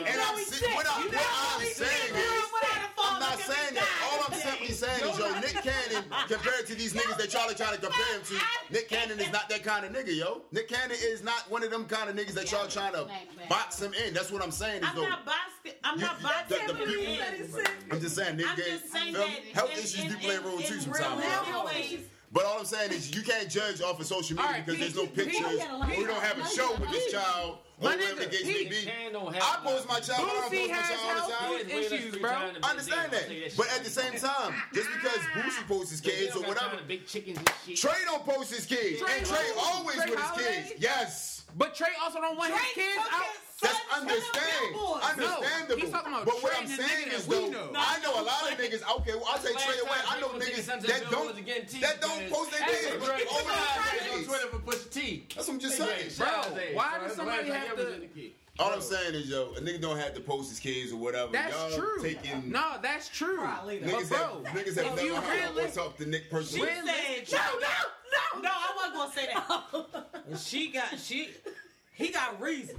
And 0.00 0.20
I'm 0.20 0.36
si- 0.40 0.64
what, 0.72 0.86
I, 0.88 1.02
what 1.04 1.60
I'm 1.60 1.66
saying 1.66 2.14
is, 2.14 2.44
I'm 3.02 3.18
not 3.20 3.38
saying 3.38 3.74
that. 3.74 3.88
All 4.12 4.20
I'm 4.28 4.29
simply 4.32 4.68
saying 4.68 5.08
is, 5.10 5.18
yo, 5.18 5.32
Nick 5.40 5.54
Cannon, 5.62 6.04
compared 6.28 6.66
to 6.66 6.74
these 6.74 6.92
niggas 6.94 7.16
that 7.18 7.32
y'all 7.32 7.50
are 7.50 7.54
trying 7.54 7.74
to 7.74 7.80
compare 7.80 8.14
him 8.14 8.22
to, 8.24 8.34
Nick 8.72 8.88
Cannon 8.88 9.18
is 9.20 9.30
not 9.32 9.48
that 9.48 9.62
kind 9.62 9.84
of 9.84 9.92
nigga, 9.92 10.16
yo. 10.16 10.42
Nick 10.52 10.68
Cannon 10.68 10.96
is 11.02 11.22
not 11.22 11.50
one 11.50 11.62
of 11.62 11.70
them 11.70 11.84
kind 11.86 12.08
of 12.10 12.16
niggas 12.16 12.32
that 12.34 12.50
y'all 12.52 12.66
trying 12.66 12.92
to 12.92 13.08
box 13.48 13.80
him 13.80 13.92
in. 14.06 14.14
That's 14.14 14.30
what 14.30 14.42
I'm 14.42 14.50
saying. 14.50 14.82
Is 14.82 14.88
I'm 14.88 14.96
though, 14.96 15.08
not 15.08 15.24
boxing. 15.24 15.72
I'm 15.84 15.98
You- 15.98 16.04
not 16.06 16.22
boxing 16.22 16.66
the- 16.66 16.72
the 16.72 16.78
him 16.80 16.88
people- 16.88 17.58
in. 17.58 17.66
I'm 17.90 18.00
just 18.00 18.16
saying, 18.16 18.36
Nick 18.36 18.48
I'm 18.48 18.56
Cannon, 18.56 18.80
just 18.80 18.92
saying 18.92 19.12
that 19.14 19.28
health 19.54 19.72
issues 19.72 20.04
do 20.04 20.16
play 20.18 20.36
a 20.36 20.40
role 20.40 20.58
too 20.58 20.80
sometimes. 20.80 21.22
Health 22.34 22.44
ways. 22.44 22.44
But 22.44 22.44
all 22.44 22.58
I'm 22.60 22.64
saying 22.64 22.92
is 22.92 23.14
you 23.14 23.22
can't 23.22 23.48
judge 23.50 23.80
off 23.82 24.00
of 24.00 24.06
social 24.06 24.36
media 24.36 24.46
All 24.46 24.52
right, 24.52 24.66
because 24.66 24.80
there's 24.80 24.94
no 24.96 25.06
Pete, 25.06 25.28
Pete, 25.28 25.42
pictures. 25.44 25.60
Pete, 25.88 25.98
We 25.98 26.04
don't 26.06 26.22
have 26.22 26.38
a 26.38 26.48
show 26.48 26.72
with 26.78 26.90
this 26.90 27.12
child 27.12 27.58
or 27.80 27.84
My 27.88 27.96
whatever 27.96 28.20
the 28.20 28.26
nigga, 28.26 28.30
case 28.30 28.46
may 28.46 28.52
Pete, 28.54 28.70
be. 28.70 28.76
Have 28.86 29.34
I 29.42 29.58
post 29.64 29.88
my 29.88 30.00
child, 30.00 30.20
but 30.20 30.30
I 30.30 30.34
don't 30.34 30.50
post 30.50 30.70
my 30.70 30.76
has 30.76 30.88
child 30.90 31.00
all 31.20 31.26
the 31.26 31.32
time. 31.32 31.48
He 31.48 31.56
has 31.56 31.66
way 31.66 31.80
less 31.82 31.92
issues, 31.92 32.16
bro. 32.18 32.30
I 32.30 32.70
understand 32.70 33.12
Benzino. 33.12 33.14
I'll 33.14 33.20
tell 33.20 33.32
you 33.32 33.40
that. 33.48 33.56
But 33.56 33.66
at 33.74 33.84
the 33.84 33.90
same 33.90 34.12
time, 34.20 34.54
just 34.74 34.88
because 34.92 35.18
Boosie 35.34 35.66
posts 35.66 35.90
his 35.90 36.00
kids 36.00 36.36
or 36.36 36.40
Benzino 36.40 36.42
got 36.42 36.48
whatever, 36.48 36.70
time 36.70 36.78
to 36.78 36.84
Big 36.84 37.06
chickens 37.06 37.38
and 37.38 37.52
shit. 37.66 37.76
Trey 37.78 37.98
don't 38.04 38.24
post 38.24 38.54
his 38.54 38.66
kids. 38.66 39.00
Trey 39.00 39.16
And 39.18 39.26
Trey 39.26 39.46
always 39.58 39.96
Trey 39.96 40.10
with 40.10 40.18
his 40.18 40.28
Holiday? 40.28 40.64
kids. 40.68 40.82
Yes. 40.82 41.39
But 41.56 41.74
Trey 41.74 41.88
also 42.02 42.20
don't 42.20 42.36
want 42.36 42.52
his 42.54 42.72
kids 42.74 42.98
out. 43.12 43.24
That's 43.60 43.74
son 43.76 44.00
understand, 44.08 44.72
Billboard. 44.72 45.02
understandable. 45.02 45.76
he's 45.76 45.90
talking 45.90 46.12
about 46.14 46.24
but 46.24 46.42
what 46.42 46.56
I'm 46.58 46.66
saying 46.66 47.08
is 47.12 47.26
though, 47.26 47.48
know. 47.50 47.68
I 47.76 48.00
know 48.00 48.14
a 48.16 48.24
lot 48.24 48.48
of 48.50 48.56
niggas. 48.56 48.80
Okay, 49.00 49.12
well, 49.14 49.26
I'll 49.28 49.38
take 49.38 49.58
Trey 49.58 49.76
away. 49.84 50.00
I 50.08 50.18
know 50.20 50.28
Drake 50.28 50.36
was 50.38 50.46
taking 50.46 50.64
niggas 50.64 50.66
that 50.88 51.00
don't 51.02 51.10
Billboards 51.10 51.38
again, 51.38 51.66
T, 51.66 51.80
that 51.80 52.00
don't 52.00 52.30
post 52.30 52.50
their 52.52 52.62
Hey, 52.62 52.72
kids 52.72 52.96
over 52.96 53.04
Drake 53.04 53.28
their 53.28 54.16
on. 54.16 54.24
Twitter 54.24 54.46
for 54.48 54.58
Pusha 54.64 54.90
T. 54.90 55.26
That's 55.34 55.46
what 55.48 55.54
I'm 55.54 55.60
just 55.60 55.76
saying. 55.76 56.08
shout 56.10 56.34
out 56.34 56.44
to 56.56 56.60
Ace, 56.70 56.74
why 56.74 56.98
bro. 56.98 57.06
does 57.08 57.16
somebody 57.16 57.50
last 57.50 57.66
have 57.68 57.76
time 57.76 57.86
he 58.14 58.28
to- 58.28 58.32
was 58.68 58.90
in 58.90 58.90
the 58.90 58.96
kid. 58.96 59.00
All 59.00 59.00
I'm 59.00 59.12
saying 59.12 59.14
is, 59.14 59.28
yo, 59.28 59.52
a 59.56 59.60
nigga 59.60 59.80
don't 59.80 59.98
have 59.98 60.14
to 60.14 60.20
post 60.20 60.50
his 60.50 60.60
kids 60.60 60.92
or 60.92 60.96
whatever. 60.96 61.32
That's 61.32 61.54
Y'all 61.54 61.78
true. 61.78 62.02
Taking 62.02 62.50
No, 62.50 62.74
that's 62.82 63.08
true. 63.08 63.38
Probably 63.38 63.80
not. 63.80 63.90
niggas 63.90 64.10
But 64.10 64.18
bro, 64.18 64.44
have 64.44 64.66
niggas 64.66 64.82
have 64.84 65.02
you 65.04 65.12
never 65.14 65.26
had 65.26 65.54
to 65.54 65.60
realis- 65.62 65.74
talk 65.74 65.96
to 65.98 66.06
Nick 66.06 66.24
She 66.24 66.28
personally. 66.30 66.68
Really? 66.68 67.24
said, 67.24 67.38
no, 67.38 67.58
no, 67.60 67.68
no, 68.36 68.42
no. 68.42 68.50
I 68.50 68.72
wasn't 68.76 68.94
gonna 68.94 69.12
say 69.12 69.26
that. 69.32 70.22
And 70.28 70.38
she 70.38 70.68
got 70.72 70.98
she, 70.98 71.28
he 72.00 72.10
got 72.10 72.40
reasons. 72.40 72.78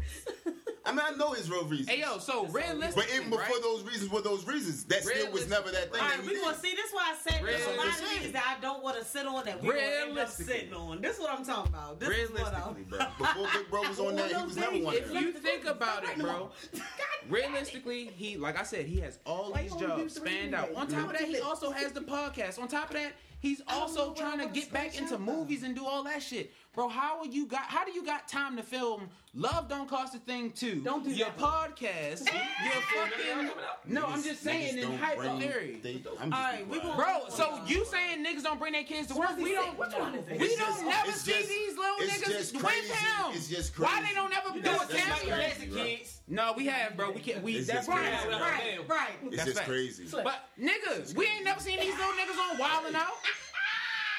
I 0.83 0.91
mean, 0.91 1.01
I 1.05 1.11
know 1.15 1.31
his 1.33 1.49
real 1.49 1.65
reasons. 1.65 1.89
Hey 1.89 1.99
yo, 1.99 2.17
so 2.17 2.47
realistically, 2.47 3.03
but 3.03 3.15
even 3.15 3.29
before 3.29 3.45
right? 3.45 3.61
those 3.61 3.83
reasons 3.83 4.11
were 4.11 4.21
those 4.21 4.47
reasons, 4.47 4.83
that 4.85 5.03
still 5.03 5.31
was 5.31 5.47
never 5.47 5.69
that 5.69 5.93
thing. 5.93 6.01
All 6.01 6.07
that 6.07 6.21
we 6.21 6.29
did. 6.29 6.41
gonna 6.41 6.57
see. 6.57 6.73
This 6.75 6.91
why 6.91 7.13
I 7.13 7.29
said 7.29 7.45
there's 7.45 7.65
a 7.65 7.77
lot 7.77 7.87
of 7.87 7.95
things 7.95 8.31
that 8.31 8.57
I 8.57 8.61
don't 8.61 8.83
want 8.83 8.97
to 8.97 9.05
sit 9.05 9.27
on 9.27 9.45
that 9.45 9.61
we 9.61 9.69
gonna 9.69 9.79
end 9.79 10.17
up 10.17 10.27
sitting 10.29 10.73
on. 10.73 11.01
This 11.01 11.15
is 11.17 11.21
what 11.21 11.31
I'm 11.31 11.45
talking 11.45 11.71
about. 11.71 11.99
This 11.99 12.09
is 12.09 12.31
what 12.31 12.51
realistically, 12.51 12.83
bro. 12.83 12.99
Before 13.17 13.47
Big 13.53 13.69
Bro 13.69 13.81
was 13.89 13.99
on 13.99 14.15
that, 14.15 14.31
he 14.31 14.43
was 14.43 14.57
never 14.57 14.77
one 14.79 14.95
If 14.95 15.13
you 15.13 15.31
think 15.33 15.65
about 15.65 16.03
it, 16.03 16.17
bro, 16.17 16.49
realistically, 17.29 18.05
he 18.15 18.37
like 18.37 18.59
I 18.59 18.63
said, 18.63 18.85
he 18.85 18.99
has 19.01 19.19
all 19.25 19.51
Why 19.51 19.61
these 19.63 19.71
you 19.71 19.77
only 19.77 19.87
do 19.87 20.01
jobs 20.03 20.17
three 20.17 20.31
spanned 20.31 20.55
out. 20.55 20.73
On 20.75 20.87
top 20.87 21.11
of 21.11 21.19
that, 21.19 21.27
he 21.27 21.39
also 21.39 21.69
has 21.69 21.91
the 21.91 22.01
podcast. 22.01 22.59
On 22.59 22.67
top 22.67 22.89
of 22.89 22.95
that, 22.95 23.13
he's 23.39 23.61
also 23.67 24.13
trying 24.13 24.39
to 24.39 24.47
get 24.47 24.71
back 24.73 24.97
into 24.97 25.19
movies 25.19 25.61
and 25.63 25.75
do 25.75 25.85
all 25.85 26.03
that 26.05 26.23
shit. 26.23 26.51
Bro, 26.73 26.87
how 26.87 27.19
are 27.19 27.25
you 27.25 27.47
got 27.47 27.63
how 27.63 27.83
do 27.83 27.91
you 27.91 28.05
got 28.05 28.29
time 28.29 28.55
to 28.55 28.63
film 28.63 29.09
Love 29.33 29.67
Don't 29.67 29.89
Cost 29.89 30.15
a 30.15 30.19
Thing 30.19 30.51
too? 30.51 30.79
Don't 30.81 31.03
do 31.03 31.11
your 31.11 31.27
that, 31.27 31.37
podcast, 31.37 32.31
your 32.31 32.81
fucking 32.95 33.49
No, 33.85 34.05
I'm 34.05 34.23
just 34.23 34.41
saying 34.41 34.75
Niggas 34.77 34.81
in 34.83 34.89
don't 34.89 34.97
hyper 34.97 35.37
theory. 35.37 35.79
they- 35.83 36.01
I'm 36.21 36.31
just 36.31 36.67
we 36.67 36.79
Bro, 36.79 37.25
so 37.27 37.59
you 37.67 37.83
saying 37.85 38.25
niggas 38.25 38.43
don't 38.43 38.57
bring 38.57 38.71
their 38.71 38.85
kids 38.85 39.09
to 39.09 39.15
work? 39.15 39.35
We 39.37 39.51
don't. 39.51 39.77
Which 39.77 39.91
one 39.93 40.15
is 40.15 40.25
it? 40.29 40.39
We 40.39 40.45
It's 40.47 40.55
don't 40.55 40.69
just- 40.69 40.85
never 40.85 41.11
see 41.11 41.31
just- 41.33 41.49
these 41.49 41.77
little 41.77 41.97
niggas 41.97 42.25
just 42.31 42.53
with 42.53 42.63
crazy. 42.63 42.93
It's 43.33 43.49
just 43.49 43.75
crazy. 43.75 43.91
Why 43.93 44.01
they 44.07 44.13
don't 44.13 44.33
ever 44.33 44.49
do 44.53 44.59
a 44.59 44.63
just 44.63 44.89
cameo? 44.91 45.35
crazy, 45.35 45.67
Classic 45.67 45.73
kids. 45.73 46.21
No, 46.29 46.53
we 46.55 46.67
have, 46.67 46.95
bro. 46.95 47.11
We 47.11 47.19
can't. 47.19 47.43
We 47.43 47.57
It's 47.57 47.67
that's 47.67 47.89
right. 47.89 48.17
crazy. 48.21 48.29
Right, 48.39 48.89
right. 48.89 49.09
It's 49.25 49.35
That's 49.35 49.45
just 49.45 49.57
facts. 49.57 49.69
crazy. 49.69 50.05
But 50.23 50.39
niggas, 50.57 51.15
we 51.15 51.25
ain't 51.27 51.43
never 51.43 51.59
seen 51.59 51.81
these 51.81 51.97
little 51.97 52.13
niggas 52.13 52.39
on 52.51 52.57
Wildin' 52.57 52.95
Out. 52.95 53.11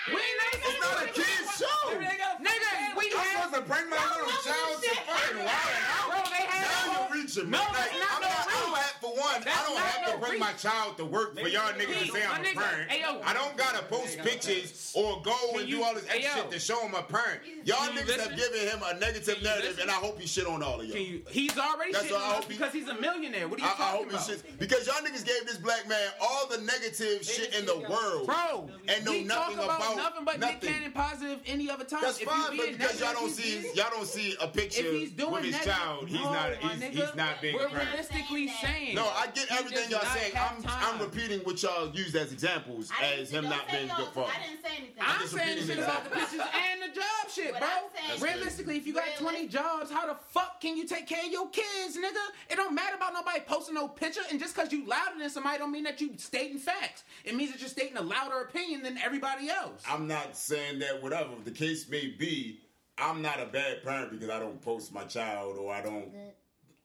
We 0.08 0.14
ain't 0.14 0.64
It's 0.64 0.80
not 0.80 1.02
a 1.04 1.06
kid's 1.12 1.58
show. 1.58 1.90
Nigga, 1.92 2.96
we 2.98 3.06
I'm 3.12 3.18
have. 3.18 3.52
supposed 3.52 3.54
to 3.54 3.60
bring 3.70 3.88
my 3.90 3.96
little 3.96 4.30
child 4.42 4.82
to 4.82 4.90
fucking 4.90 5.38
wild 5.38 5.48
out. 5.48 6.10
Bro, 6.10 6.18
they 6.30 6.44
have. 6.46 6.86
Now 6.86 7.08
you're 7.14 7.22
reaching, 7.22 7.50
No, 7.50 7.58
man. 7.58 7.68
Like, 7.72 7.92
not 8.00 8.10
I'm 8.16 8.22
no 8.22 8.28
not, 8.28 8.48
I 8.48 8.60
don't 8.62 8.74
have, 8.74 8.96
for 9.00 9.10
one, 9.14 9.40
That's 9.44 9.58
I 9.58 9.62
don't 9.62 9.74
not 9.74 9.84
have 9.86 10.12
to 10.12 10.18
bring 10.18 10.32
reach. 10.32 10.40
my 10.40 10.52
child 10.54 10.96
to 10.98 11.04
work 11.04 11.38
for 11.38 11.46
y'all 11.48 11.72
niggas 11.74 12.06
to 12.06 12.12
say 12.12 12.22
I'm 12.26 12.40
a 12.40 12.50
parent. 12.50 12.90
I 13.24 13.32
don't 13.34 13.56
gotta 13.56 13.82
post 13.84 14.18
pictures 14.18 14.92
or 14.94 15.22
go 15.22 15.36
and 15.58 15.68
do 15.68 15.82
all 15.84 15.94
this 15.94 16.06
extra 16.10 16.42
shit 16.42 16.50
to 16.50 16.58
show 16.58 16.80
him 16.86 16.94
a 16.94 17.02
parent. 17.02 17.40
Y'all 17.64 17.88
niggas 17.94 18.18
have 18.18 18.36
given 18.36 18.60
him 18.60 18.80
a 18.84 18.98
negative 18.98 19.42
narrative, 19.42 19.78
and 19.80 19.90
I 19.90 19.94
hope 19.94 20.18
he 20.20 20.26
shit 20.26 20.46
on 20.46 20.62
all 20.62 20.80
of 20.80 20.86
y'all. 20.86 20.96
He's 21.30 21.56
already 21.58 21.92
That's 21.92 22.06
shitting 22.06 22.16
on 22.30 22.36
us 22.42 22.44
because 22.46 22.72
he's 22.72 22.88
a 22.88 22.98
millionaire. 23.00 23.46
What 23.48 23.60
are 23.60 23.64
I, 23.64 23.66
you 23.68 23.72
I 23.74 23.76
talking 23.76 23.98
hope 23.98 24.10
he 24.10 24.16
about? 24.16 24.26
shit 24.26 24.58
because 24.58 24.86
y'all 24.86 24.96
niggas 25.04 25.24
gave 25.26 25.46
this 25.46 25.58
black 25.58 25.88
man 25.88 26.08
all 26.20 26.48
the 26.48 26.58
negative 26.62 27.22
shit 27.24 27.54
in 27.54 27.66
the 27.66 27.78
world. 27.88 28.26
Bro, 28.26 28.70
And 28.88 29.04
know 29.04 29.12
nothing 29.22 29.58
about, 29.58 29.91
about 29.94 30.02
nothing 30.10 30.24
but 30.24 30.38
nothing. 30.40 30.58
Nick 30.60 30.72
Cannon 30.74 30.92
positive 30.92 31.40
any 31.46 31.70
other 31.70 31.84
time. 31.84 32.00
That's 32.02 32.16
If 32.20 32.22
you 32.22 32.28
fine, 32.28 32.56
but 32.56 32.72
because 32.72 33.00
y'all 33.00 33.12
don't 33.12 33.30
see 33.30 33.42
he's- 33.60 33.76
y'all 33.76 33.90
don't 33.90 34.06
see 34.06 34.36
a 34.40 34.48
picture 34.48 34.82
if 34.86 34.92
he's 34.92 35.10
doing 35.10 35.32
with 35.32 35.44
his 35.44 35.52
negative- 35.52 35.74
child, 35.74 36.08
he's 36.08 36.20
no, 36.20 36.32
not 36.32 36.54
he's, 36.56 36.80
nigga, 36.80 36.90
he's 37.06 37.14
not 37.14 37.40
being 37.40 37.54
We're 37.56 37.66
a 37.66 37.70
parent. 37.70 37.88
realistically 37.90 38.48
saying. 38.60 38.94
No, 38.94 39.06
I 39.08 39.26
get 39.28 39.50
everything 39.50 39.90
y'all 39.90 40.04
saying. 40.14 40.32
I'm 40.36 40.62
time. 40.62 40.94
I'm 40.94 41.00
repeating 41.00 41.40
what 41.40 41.62
y'all 41.62 41.90
used 41.94 42.14
as 42.16 42.32
examples 42.32 42.90
as 43.02 43.30
him 43.30 43.44
don't 43.44 43.70
being 43.70 43.90
a 43.90 43.94
good 43.96 44.08
father. 44.08 44.32
I 44.34 44.46
didn't 44.48 44.62
say 44.62 44.76
anything. 44.78 44.94
I'm 45.00 45.20
just 45.20 45.34
saying 45.34 45.48
repeating 45.48 45.68
shit 45.68 45.78
it. 45.78 45.82
about 45.84 46.04
the 46.04 46.10
pictures 46.10 46.40
and 46.70 46.82
the 46.82 46.94
job 46.94 47.30
shit, 47.32 47.50
bro. 47.58 47.68
I'm 47.68 47.82
saying 47.94 48.16
is- 48.16 48.22
Realistically, 48.22 48.76
if 48.76 48.86
you 48.86 48.94
got 48.94 49.04
20 49.18 49.48
jobs, 49.48 49.90
how 49.90 50.06
the 50.06 50.16
fuck 50.30 50.60
can 50.60 50.76
you 50.76 50.86
take 50.86 51.06
care 51.06 51.24
of 51.24 51.30
your 51.32 51.48
kids, 51.50 51.96
nigga? 51.96 52.22
It 52.50 52.56
don't 52.56 52.74
matter 52.74 52.96
about 52.96 53.12
nobody 53.14 53.40
posting 53.40 53.74
no 53.74 53.88
picture, 53.88 54.20
and 54.30 54.38
just 54.40 54.54
because 54.54 54.72
you 54.72 54.86
louder 54.86 55.18
than 55.18 55.30
somebody 55.30 55.58
don't 55.58 55.72
mean 55.72 55.84
that 55.84 56.00
you 56.00 56.10
stating 56.16 56.58
facts. 56.58 57.04
It 57.24 57.34
means 57.34 57.50
that 57.52 57.60
you're 57.60 57.68
stating 57.68 57.96
a 57.96 58.02
louder 58.02 58.40
opinion 58.40 58.82
than 58.82 58.98
everybody 58.98 59.48
else. 59.48 59.81
I'm 59.88 60.06
not 60.06 60.36
saying 60.36 60.78
that 60.80 61.02
whatever 61.02 61.30
the 61.44 61.50
case 61.50 61.88
may 61.88 62.06
be, 62.08 62.60
I'm 62.98 63.22
not 63.22 63.40
a 63.40 63.46
bad 63.46 63.82
parent 63.82 64.10
because 64.12 64.30
I 64.30 64.38
don't 64.38 64.60
post 64.60 64.92
my 64.92 65.04
child 65.04 65.56
or 65.58 65.72
I 65.74 65.82
don't 65.82 66.10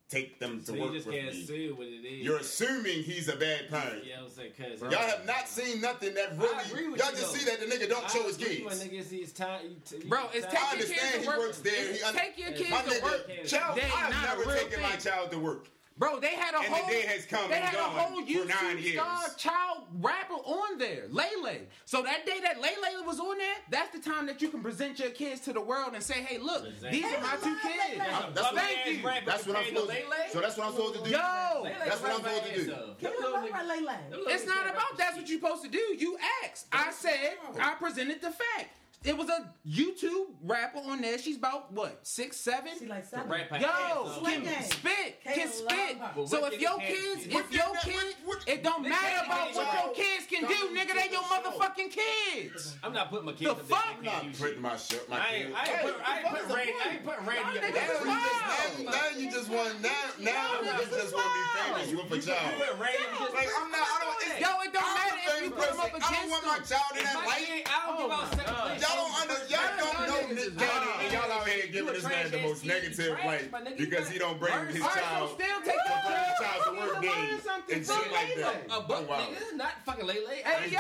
take 0.10 0.40
them 0.40 0.62
to 0.62 0.66
So 0.68 0.74
you 0.74 0.82
work 0.84 0.94
just 0.94 1.06
with 1.06 1.16
can't 1.16 1.34
me. 1.36 1.44
see 1.46 1.70
what 1.72 1.86
it 1.88 2.06
is. 2.08 2.26
You're 2.26 2.38
assuming 2.38 3.04
he's 3.04 3.28
a 3.28 3.36
bad 3.36 3.70
parent. 3.70 4.06
Yeah, 4.06 4.22
I'm 4.24 4.30
saying, 4.30 4.54
cause 4.58 4.82
Y'all 4.82 4.92
have 5.02 5.26
not 5.26 5.50
seen 5.50 5.82
nothing 5.82 6.14
that 6.14 6.30
I 6.32 6.62
agree 6.62 6.80
really. 6.84 6.92
with 6.94 7.02
Y'all 7.02 7.12
you, 7.12 7.18
just 7.18 7.34
though. 7.34 7.40
see 7.40 7.46
that 7.46 7.60
the 7.60 7.66
nigga 7.66 7.90
don't 7.90 8.10
show 8.10 8.24
his 8.24 8.38
I 8.40 8.42
agree 8.42 8.56
kids. 8.56 8.80
When 8.80 8.90
niggas 8.90 9.04
see 9.06 9.20
his 9.22 9.34
time, 9.34 9.76
t- 9.86 9.98
Bro, 10.08 10.30
it's 10.34 10.46
time- 10.46 10.52
take 10.56 10.62
I 10.62 10.64
your 10.64 10.72
understand 10.72 11.02
kids 11.02 11.16
he 11.18 11.22
to 11.24 11.28
work. 11.28 11.38
works 11.40 11.60
there. 11.60 11.94
He 11.94 12.02
un- 12.04 12.14
take 12.16 12.38
your 12.40 12.52
kids 12.54 12.70
My 12.70 12.82
to 12.84 13.04
work. 13.04 13.30
nigga, 13.30 13.48
child, 13.50 13.80
I've 13.98 14.24
never 14.38 14.50
real 14.50 14.58
taken 14.64 14.82
my 14.82 14.96
child 14.96 15.32
to 15.32 15.40
work. 15.40 15.68
Bro, 15.98 16.20
they 16.20 16.36
had 16.36 16.54
a 16.54 16.58
And 16.60 16.66
the 16.66 16.70
whole 16.78 16.90
day 16.90 17.02
has 17.08 17.26
come 17.26 17.50
they 17.50 17.56
and 17.56 17.64
had 17.66 17.80
a 17.80 17.84
whole 17.84 18.22
YouTube 18.22 18.52
star 18.94 19.24
child 19.36 19.84
rapper 20.00 20.36
on 20.36 20.78
there, 20.78 21.06
Lay 21.10 21.30
Lay. 21.44 21.62
So 21.86 22.04
that 22.04 22.26
day 22.26 22.40
that 22.44 22.62
Lay 22.62 22.70
Lay 22.82 23.04
was 23.06 23.20
on 23.20 23.38
there, 23.40 23.56
that's 23.72 23.92
the 23.98 24.00
time 24.00 24.28
that 24.28 24.42
you 24.42 24.50
can 24.50 24.62
present 24.62 25.00
your 25.00 25.10
kids 25.10 25.42
to 25.42 25.54
the 25.54 25.62
world 25.62 25.94
and 25.96 26.04
say, 26.04 26.22
"Hey, 26.22 26.38
look, 26.38 26.64
Present. 26.64 26.92
these 26.92 27.04
are 27.06 27.22
my 27.22 27.36
two 27.42 27.56
kids." 27.64 28.00
I'm- 28.00 28.34
That's 28.34 28.48
Thank 28.50 28.98
you. 28.98 29.04
that's 29.26 29.48
what 29.48 29.58
I'm 29.58 29.66
supposed 29.66 29.90
to. 29.90 29.96
do. 29.96 30.04
So 30.32 30.42
that's 30.42 30.58
what 30.58 30.68
I'm 30.68 30.74
supposed 30.74 30.94
to 30.96 31.04
do. 31.04 31.10
Yo, 31.10 31.64
That's 31.86 32.02
what 32.02 32.12
I'm 32.12 32.18
supposed 32.18 32.44
to 32.46 32.66
do. 32.66 32.96
Can 33.00 33.12
you 33.14 33.22
talk 33.22 33.50
about 33.50 33.66
Lay 33.68 33.82
Lay? 33.82 34.34
it's 34.34 34.46
not 34.46 34.70
about 34.70 34.98
that's 34.98 35.18
what 35.18 35.28
you're 35.28 35.40
supposed 35.40 35.64
to 35.64 35.70
do. 35.70 35.96
You 35.98 36.18
asked. 36.44 36.68
I 36.72 36.92
said. 36.92 37.38
I 37.60 37.74
presented 37.76 38.22
the 38.22 38.32
fact. 38.32 38.70
It 39.08 39.16
was 39.18 39.30
a 39.30 39.48
YouTube 39.66 40.36
rapper 40.44 40.80
on 40.80 41.00
there. 41.02 41.18
She's 41.18 41.38
about 41.38 41.72
what 41.72 42.06
six, 42.06 42.36
seven. 42.36 42.72
She 42.78 42.88
like 42.88 43.06
seven. 43.06 43.30
Rap 43.30 43.48
Yo, 43.62 44.20
can 44.22 44.44
Gang. 44.44 44.64
spit, 44.64 45.24
Kayla 45.24 45.34
can 45.34 45.48
love 45.48 45.56
spit. 45.56 45.98
her. 45.98 46.12
But 46.16 46.28
So 46.28 46.42
what 46.42 46.52
if 46.54 46.60
niggas 46.60 46.62
your 46.62 46.78
can't 46.78 46.90
kids, 46.92 47.24
do? 47.24 47.30
if 47.30 47.34
What 47.34 47.52
your 47.54 47.66
did 47.68 47.76
that- 47.76 47.84
kids, 47.88 48.16
what- 48.26 48.38
what- 48.40 48.50
it 48.50 48.64
don't 48.64 48.84
They 48.84 48.90
matter 48.90 49.08
can't 49.08 49.26
about 49.28 49.56
what 49.56 49.72
that. 49.72 49.84
your 49.86 49.94
kids 49.96 50.24
can 50.28 50.42
do, 50.44 50.60
nigga. 50.76 50.94
They 50.94 51.08
your 51.10 51.24
motherfucking 51.24 51.92
kids. 51.96 52.76
I'm 52.84 52.92
not 52.92 53.10
putting 53.10 53.26
my 53.28 53.32
kids 53.32 53.44
The 53.48 53.52
up 53.52 53.58
there. 53.68 53.78
fuck? 53.78 54.02
They 54.02 54.10
I'm 54.10 54.14
can't 54.14 54.24
do 54.24 54.30
shit. 54.32 54.40
putting 54.44 54.62
my 54.62 54.76
shit. 54.76 55.08
My 55.10 55.16
I 55.16 55.20
ain't. 55.32 55.56
I 55.56 55.64
ain't, 55.72 55.82
put, 55.88 55.96
I 56.04 56.20
ain't 56.20 56.28
putting 56.28 56.50
Randy. 56.52 56.74
I 56.84 56.90
ain't 56.92 57.06
putting 57.08 57.26
Randy 57.26 57.48
up 57.48 57.64
Y'all 57.64 57.72
niggas 57.72 58.04
Now 58.04 58.12
wild. 58.12 58.78
you, 58.78 58.84
now, 58.84 58.92
now 58.92 59.08
you 59.16 59.32
just 59.32 59.48
want 59.50 59.82
now 59.82 60.04
now 60.20 60.48
niggas 60.68 60.92
just 60.92 61.14
want 61.16 61.28
to 61.28 61.32
be 61.32 61.44
famous 61.64 61.88
with 61.96 62.12
a 62.12 62.16
You 62.18 62.22
child. 62.28 62.60
put 62.60 62.72
Randy 62.76 63.08
just 63.24 63.34
Like 63.34 63.50
I'm 63.56 63.72
not. 63.72 63.88
I 63.88 63.98
don't. 64.04 64.16
Yo, 64.38 64.50
it 64.68 64.74
don't 64.74 64.84
I'm 64.84 64.94
matter 65.00 65.16
the 65.16 65.24
if 65.24 65.32
same 65.32 65.44
you 65.48 65.52
put 65.52 65.70
them 65.72 65.80
up 65.80 65.92
person. 65.96 66.04
I 66.04 66.12
don't 66.20 66.30
want 66.30 66.44
my 66.46 66.56
against 66.60 66.72
child 66.72 66.92
in 66.98 67.04
that 67.08 67.16
my 67.16 67.26
light. 67.26 67.46
kid, 67.48 67.64
I 67.66 67.86
don't 67.88 67.88
Oh 67.88 67.98
give 67.98 68.10
my 68.10 68.16
out 68.18 68.30
second 68.36 68.56
place. 68.58 68.82
Y'all 68.84 68.97
don't 68.98 69.14
under, 69.22 69.40
y'all 69.48 69.78
don't 69.78 70.08
know 70.10 70.18
niggas 70.28 70.36
Nick 70.36 70.58
Cannon, 70.58 70.90
and 71.04 71.14
y'all 71.14 71.32
out 71.32 71.48
here 71.48 71.68
giving 71.72 71.94
this 71.94 72.04
man 72.04 72.32
the 72.32 72.42
most 72.42 72.66
negative 72.66 73.16
trash, 73.16 73.26
light 73.54 73.78
because 73.78 74.10
he 74.10 74.18
don't 74.20 74.40
bring 74.40 74.54
his 74.68 74.82
child. 74.82 75.38
Still 75.38 75.60
take 75.64 75.82
his 75.86 76.40
child 76.42 76.60
to 76.66 76.72
work 76.80 76.94
Learn 76.94 77.02
days 77.02 77.42
and 77.72 77.86
shit 77.86 78.12
like 78.12 78.36
that. 78.38 78.66
A 78.70 78.82
buck, 78.82 79.08
Wow. 79.10 79.20
nigga, 79.30 79.56
not 79.56 79.74
fucking 79.86 80.06
Lay 80.06 80.26
Lay. 80.26 80.42
Hey 80.44 80.70
yo, 80.72 80.80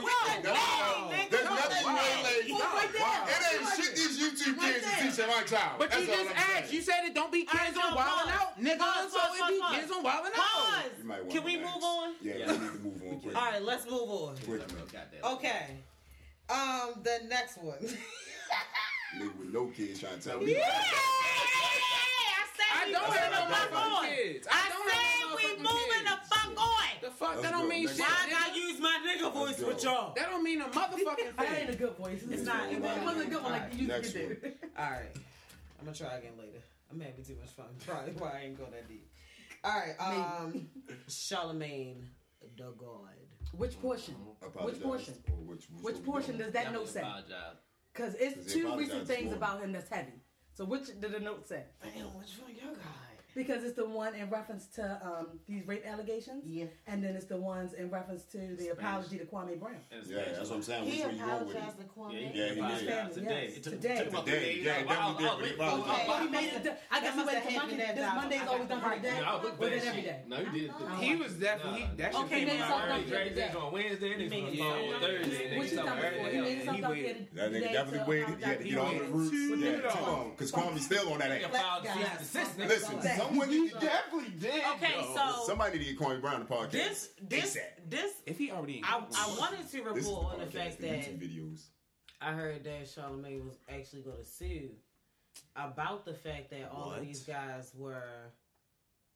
yo, 0.00 1.12
There's 1.30 1.44
nothing 1.44 1.84
Wow. 1.84 2.00
Lay 2.00 2.24
Lay. 2.24 2.48
It 2.48 3.42
ain't 3.52 3.68
shit 3.76 3.94
these 3.96 4.18
YouTube 4.18 4.60
kids 4.60 4.84
is 4.86 5.16
teaching 5.16 5.30
my 5.30 5.42
child. 5.44 5.78
But 5.78 5.98
you 5.98 6.06
just 6.06 6.30
asked. 6.34 6.72
You 6.72 6.80
said 6.82 7.04
it 7.04 7.14
don't 7.14 7.32
be 7.32 7.44
kids 7.44 7.76
on 7.76 7.94
no, 7.94 8.00
Wildin' 8.00 8.32
Out, 8.32 8.60
nigga. 8.60 9.10
So 9.10 9.18
it 9.20 9.48
be 9.48 9.76
kids 9.78 9.90
on 9.92 10.02
Wildin' 10.04 10.26
Out. 10.26 10.34
Pause. 10.34 10.82
You 10.98 11.04
might 11.04 11.20
want 11.20 11.30
Can 11.30 11.44
we 11.44 11.56
move 11.56 11.82
on? 11.82 12.14
Yeah, 12.22 12.34
Yeah. 12.36 12.46
we 12.52 12.58
need 12.58 12.72
to 12.72 12.78
move 12.78 13.26
on. 13.26 13.36
All 13.36 13.52
right, 13.52 13.62
let's 13.62 13.84
move 13.90 14.08
on. 14.10 14.36
Quick, 14.44 14.60
man. 14.72 14.82
Goddamn. 14.92 15.32
Okay. 15.36 15.66
Um, 16.50 17.02
the 17.02 17.20
next 17.28 17.58
one. 17.58 17.78
Nigga 19.18 19.36
with 19.38 19.52
no 19.52 19.66
kids 19.66 20.00
trying 20.00 20.18
to 20.18 20.28
tell 20.28 20.40
me. 20.40 20.52
Yeah, 20.52 20.60
I 20.64 20.70
I 22.38 22.46
said 22.56 22.86
we 22.86 22.92
don't 22.92 23.02
moving 23.08 23.18
have 23.20 23.32
no 23.32 23.38
the 23.48 23.54
fuck 23.54 23.70
motherfucking 23.70 23.96
on. 23.98 24.06
kids. 24.06 24.46
I 24.50 24.54
I 24.54 24.68
don't 24.68 24.90
have 24.90 25.20
no 25.20 25.36
we 25.36 25.42
motherfucking 25.42 25.58
moving 25.58 26.04
the 26.04 26.16
kids. 26.16 26.28
fuck 26.28 26.62
on. 26.62 26.84
The 27.02 27.10
fuck? 27.10 27.30
Let's 27.30 27.42
that 27.42 27.52
don't 27.52 27.62
go. 27.62 27.68
mean 27.68 27.84
Next 27.84 27.96
shit. 27.96 28.06
Why 28.06 28.26
I 28.26 28.30
gotta 28.30 28.58
use 28.60 28.80
my 28.80 28.98
nigga 29.06 29.32
voice 29.32 29.58
with 29.60 29.82
y'all? 29.84 30.14
That 30.14 30.30
don't 30.30 30.42
mean 30.42 30.60
a 30.60 30.64
motherfucking 30.64 31.36
That 31.36 31.58
ain't 31.58 31.70
a 31.70 31.76
good 31.76 31.96
voice. 31.96 32.22
It's 32.30 32.42
not. 32.44 32.72
It 32.72 32.80
wasn't 32.80 33.26
a 33.26 33.30
good 33.30 33.42
one 33.42 33.52
like 33.52 33.72
you 33.74 33.78
used 33.80 33.88
Next 33.90 34.12
to 34.12 34.34
do. 34.34 34.52
All 34.78 34.90
right, 34.90 35.12
I'm 35.80 35.84
gonna 35.86 35.96
try 35.96 36.16
again 36.16 36.32
later. 36.38 36.60
I'm 36.90 37.00
having 37.00 37.24
too 37.24 37.36
much 37.40 37.50
fun. 37.50 37.66
Probably 37.86 38.12
why 38.12 38.38
I 38.40 38.44
ain't 38.46 38.58
go 38.58 38.64
that 38.70 38.88
deep. 38.88 39.10
All 39.64 39.72
right, 39.78 39.94
um, 40.00 40.68
Charlemagne 41.08 42.08
the 42.56 42.72
God. 42.78 43.08
Which 43.56 43.80
portion? 43.80 44.14
Apologize. 44.42 44.74
Which 44.74 44.82
portion? 44.82 45.14
Or 45.30 45.36
which, 45.54 45.64
Which 45.82 45.94
what 45.96 46.04
portion 46.04 46.38
does 46.38 46.52
that 46.52 46.64
Y'all 46.64 46.72
note 46.74 46.88
say? 46.88 47.00
apologize. 47.00 47.56
Because 47.92 48.12
Does 48.14 48.22
it's 48.22 48.52
he 48.52 48.60
two 48.60 48.66
apologize 48.66 48.88
recent 48.90 49.08
things 49.08 49.30
for? 49.30 49.36
about 49.36 49.60
him 49.60 49.72
that's 49.72 49.88
heavy. 49.90 50.12
So 50.54 50.64
which 50.64 50.86
did 51.00 51.12
the 51.12 51.20
note 51.20 51.46
say? 51.48 51.64
Damn, 51.82 52.06
which 52.18 52.30
one 52.40 52.50
you 52.54 52.60
got? 52.76 53.07
Because 53.38 53.62
it's 53.62 53.76
the 53.76 53.88
one 53.88 54.14
in 54.16 54.28
reference 54.30 54.66
to 54.66 55.00
um, 55.04 55.28
these 55.46 55.64
rape 55.64 55.86
allegations. 55.86 56.42
Yeah. 56.44 56.64
And 56.88 57.02
then 57.04 57.14
it's 57.14 57.26
the 57.26 57.36
ones 57.36 57.72
in 57.72 57.88
reference 57.88 58.24
to 58.32 58.38
the 58.56 58.70
apology 58.70 59.16
to 59.18 59.24
Kwame 59.26 59.58
Brown. 59.60 59.76
Yeah, 60.08 60.24
that's 60.34 60.50
what 60.50 60.56
I'm 60.56 60.62
saying. 60.64 60.84
Which 60.86 60.94
He 60.94 61.02
one 61.02 61.14
you 61.14 61.22
with? 61.22 61.30
apologized 61.30 61.78
to 61.78 61.84
Kwame. 61.84 62.34
Yeah, 62.34 62.52
he 62.52 62.58
apologized 62.58 63.14
did. 63.14 63.22
Today. 63.22 63.44
yes, 63.46 63.56
It 63.56 63.62
took, 63.62 63.72
today. 63.80 64.04
took 64.10 64.24
Today, 64.24 64.40
days. 64.56 64.64
yeah, 64.64 64.72
I- 64.72 64.76
I- 64.76 64.82
definitely 64.82 64.98
I- 64.98 65.30
I- 65.30 65.42
did. 65.42 65.60
I- 65.60 65.64
I- 65.64 65.78
Okay. 65.78 66.04
Oh, 66.08 66.18
he 66.18 66.28
made 66.28 66.48
it. 66.48 66.54
I 66.58 66.58
guess 66.58 66.74
That 66.90 67.10
he 67.12 67.16
must 67.16 67.26
waited 67.28 67.34
have 67.38 67.42
till 67.42 67.50
hit 67.52 67.58
Monday. 67.78 67.94
This. 67.94 68.14
Monday's 68.18 68.48
always 68.48 68.68
done 68.68 68.80
for 68.82 68.88
the 68.90 68.96
the 68.96 69.02
day. 69.02 69.16
Yeah, 69.18 69.30
I 69.30 69.34
was 69.34 69.42
looking 69.44 69.58
for 69.58 69.64
Or 69.64 69.68
that 69.70 69.78
then 69.78 69.88
every 69.88 70.02
shit. 70.02 70.28
No, 70.28 70.36
you 70.40 70.50
did 70.50 70.64
it. 70.64 70.72
He 70.98 71.14
was 71.16 71.32
definitely 71.34 71.88
that 71.96 72.12
shit 72.12 72.22
Okay, 72.24 72.38
came 72.38 72.48
then 72.48 72.60
out 72.62 72.68
something 72.68 72.90
early. 72.90 73.00
else. 73.00 73.08
Drake 73.08 73.34
Days 73.38 73.54
on 73.54 73.72
Wednesday 73.72 74.12
and 74.12 74.22
it's 74.22 74.32
on 74.34 75.00
Thursday. 75.00 75.56
What 75.58 75.70
you 75.70 75.78
Niggas 75.78 75.84
done 75.84 75.96
before? 75.96 76.28
He 76.28 76.40
made 76.40 76.58
Thursday. 76.66 76.82
up 76.82 76.90
waited. 76.90 77.28
That 77.34 77.52
nigga 77.52 77.72
definitely 77.72 78.08
waited. 78.08 78.38
He 78.38 78.44
had 78.44 78.58
to 78.60 78.68
apologize. 78.68 78.68
get 78.68 78.78
all 78.78 78.92
the 78.92 79.04
roots. 79.12 79.62
Yeah, 79.62 79.70
dollars. 79.78 79.94
too 79.94 80.00
long. 80.02 80.30
Because 80.30 80.52
Kwame's 80.52 80.84
still 80.84 81.12
on 81.12 81.18
that 81.18 81.30
ass. 81.30 81.50
filed 81.50 81.84
Guys. 81.84 81.94
cease 81.94 82.08
and 82.08 82.18
desist, 82.18 82.58
nigga. 82.58 82.68
Listen, 82.68 83.00
That- 83.00 83.18
someone 83.30 83.48
He 83.48 83.68
definitely 83.70 84.30
did. 84.40 84.62
Okay, 84.74 84.94
though. 85.00 85.14
so 85.36 85.46
Somebody 85.46 85.78
need 85.78 85.84
to 85.86 85.90
get 85.92 85.98
Kwame 86.00 86.20
Brown 86.20 86.40
the 86.40 86.46
podcast. 86.46 86.70
this 86.72 87.10
this 87.28 87.56
ASAP. 87.56 87.90
this 87.90 88.12
if 88.26 88.38
he 88.38 88.50
already, 88.50 88.82
I, 88.84 88.98
I 89.16 89.36
wanted 89.38 89.58
to 89.70 89.82
This 89.94 90.04
is 90.04 90.08
report 90.08 90.34
on 90.34 90.40
the 90.40 90.46
podcast, 90.46 90.52
fact 90.52 90.80
that 90.82 90.90
YouTube 91.00 91.18
videos. 91.22 91.60
I 92.20 92.32
heard 92.32 92.64
that 92.64 92.88
Charlemagne 92.88 93.46
was 93.46 93.58
actually 93.68 94.02
going 94.02 94.18
to 94.18 94.24
sue 94.24 94.70
about 95.54 96.04
the 96.04 96.14
fact 96.14 96.50
that 96.50 96.70
all 96.74 96.88
What? 96.88 96.98
of 96.98 97.06
these 97.06 97.22
guys 97.22 97.72
were 97.76 98.32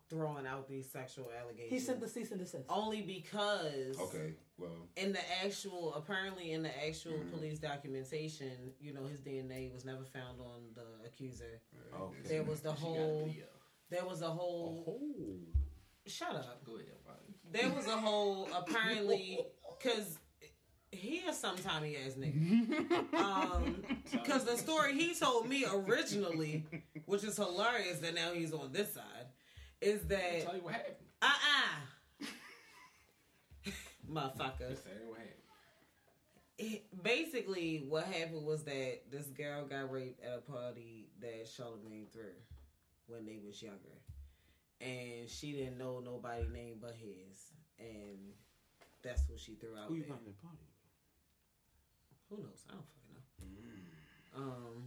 throwing 0.09 0.47
out 0.47 0.69
these 0.69 0.89
sexual 0.91 1.27
allegations. 1.41 1.71
He 1.71 1.79
sent 1.81 2.01
the 2.01 2.09
cease 2.09 2.31
and 2.33 2.39
desist. 2.41 2.65
only 2.69 3.01
because 3.01 3.99
Okay, 3.99 4.35
well, 4.59 4.87
in 4.97 5.13
the 5.13 5.21
actual 5.43 5.95
apparently 5.95 6.53
in 6.53 6.63
the 6.63 6.87
actual 6.87 7.13
Mhm. 7.15 7.31
police 7.33 7.59
documentation, 7.59 8.73
you 8.79 8.93
know, 8.93 9.05
his 9.07 9.21
DNA 9.21 9.71
was 9.73 9.85
never 9.87 10.05
found 10.05 10.39
on 10.41 10.61
the 10.75 11.07
accuser. 11.07 11.61
Okay. 11.99 12.17
There 12.25 12.43
was 12.45 12.61
the 12.61 12.75
She 12.77 12.83
got 12.83 12.91
a 12.91 12.95
whole 12.95 13.25
video. 13.27 13.47
There 13.93 14.05
was 14.07 14.23
a 14.23 14.29
whole 14.31 14.85
Oh. 14.89 15.39
shut 16.07 16.35
up. 16.35 16.65
Go 16.65 16.77
ahead. 16.77 16.89
There 17.53 17.69
was 17.71 17.87
a 17.87 17.97
whole 17.99 18.49
apparently 18.57 19.41
because 19.79 20.19
he 20.91 21.17
is 21.19 21.37
some 21.39 21.57
tiny 21.59 21.97
ass 21.97 22.15
nigga. 22.15 23.15
Um, 23.15 23.85
because 24.13 24.45
the 24.47 24.57
story 24.57 24.95
he 24.95 25.15
told 25.15 25.47
me 25.49 25.67
originally, 25.71 26.65
which 27.05 27.23
is 27.25 27.37
hilarious 27.37 27.99
that 27.99 28.15
now 28.15 28.33
he's 28.33 28.53
on 28.55 28.73
this 28.73 28.95
side, 28.95 29.27
is 29.83 30.01
I'll 30.03 30.09
that 30.09 30.43
tell 30.45 30.55
you 30.57 30.63
what 30.63 30.73
happened. 30.75 30.97
uh 31.21 31.27
uh 31.27 32.27
motherfucker. 34.11 34.71
Just 34.71 34.85
tell 34.85 34.95
you 34.95 35.09
what 35.11 35.19
happened. 35.19 35.37
It- 36.59 37.03
basically, 37.03 37.85
what 37.89 38.05
happened 38.05 38.47
was 38.47 38.65
that 38.65 39.11
this 39.11 39.27
girl 39.27 39.67
got 39.67 39.91
raped 39.91 40.23
at 40.25 40.39
a 40.39 40.41
party 40.41 41.09
that 41.21 41.47
Charlemagne 41.55 42.07
threw 42.13 42.33
when 43.07 43.25
they 43.27 43.39
was 43.45 43.63
younger, 43.63 44.01
and 44.81 45.29
she 45.29 45.53
didn't 45.53 45.79
know 45.79 46.01
nobody 46.01 46.47
name 46.53 46.77
but 46.81 46.95
his, 46.95 47.53
and 47.79 48.19
that's 49.03 49.29
what 49.29 49.39
she 49.41 49.55
threw 49.55 49.77
out 49.77 49.89
Who 49.89 49.95
you 49.95 50.03
there. 50.03 50.11
find 50.11 50.27
the 50.27 50.33
party? 50.43 50.59
Who 52.31 52.37
knows? 52.39 52.65
I 52.69 52.73
don't 52.75 52.85
fucking 52.87 53.55
know. 53.55 54.45
Um, 54.45 54.85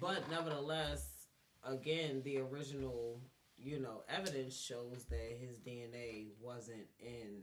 but 0.00 0.28
nevertheless, 0.30 1.26
again, 1.64 2.22
the 2.24 2.38
original, 2.38 3.20
you 3.56 3.78
know, 3.78 4.02
evidence 4.08 4.58
shows 4.58 5.04
that 5.10 5.38
his 5.40 5.56
DNA 5.58 6.28
wasn't 6.40 6.88
in 6.98 7.42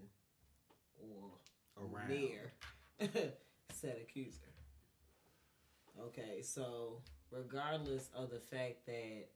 or 1.02 1.32
Around. 1.82 2.10
near 2.10 2.52
said 3.72 3.98
accuser. 4.02 4.42
Okay, 6.08 6.42
so 6.42 7.02
regardless 7.32 8.10
of 8.16 8.30
the 8.32 8.40
fact 8.40 8.86
that 8.86 9.28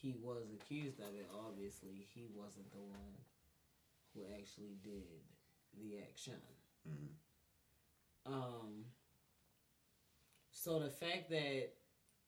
he 0.00 0.14
was 0.22 0.50
accused 0.52 1.00
of 1.00 1.14
it, 1.14 1.28
obviously 1.46 2.06
he 2.14 2.26
wasn't 2.34 2.70
the 2.72 2.78
one 2.80 3.14
who 4.14 4.20
actually 4.38 4.76
did 4.82 5.22
the 5.78 5.98
action. 5.98 6.40
Mhm. 6.88 7.14
Um. 8.26 8.84
So 10.50 10.80
the 10.80 10.90
fact 10.90 11.30
that 11.30 11.74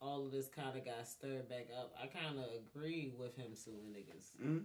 all 0.00 0.24
of 0.24 0.32
this 0.32 0.48
kind 0.48 0.76
of 0.76 0.84
got 0.84 1.06
stirred 1.06 1.48
back 1.48 1.68
up, 1.76 1.94
I 2.00 2.06
kind 2.06 2.38
of 2.38 2.46
agree 2.54 3.12
with 3.18 3.36
him 3.36 3.54
suing 3.54 3.92
niggas. 3.92 4.32
Mhm. 4.40 4.64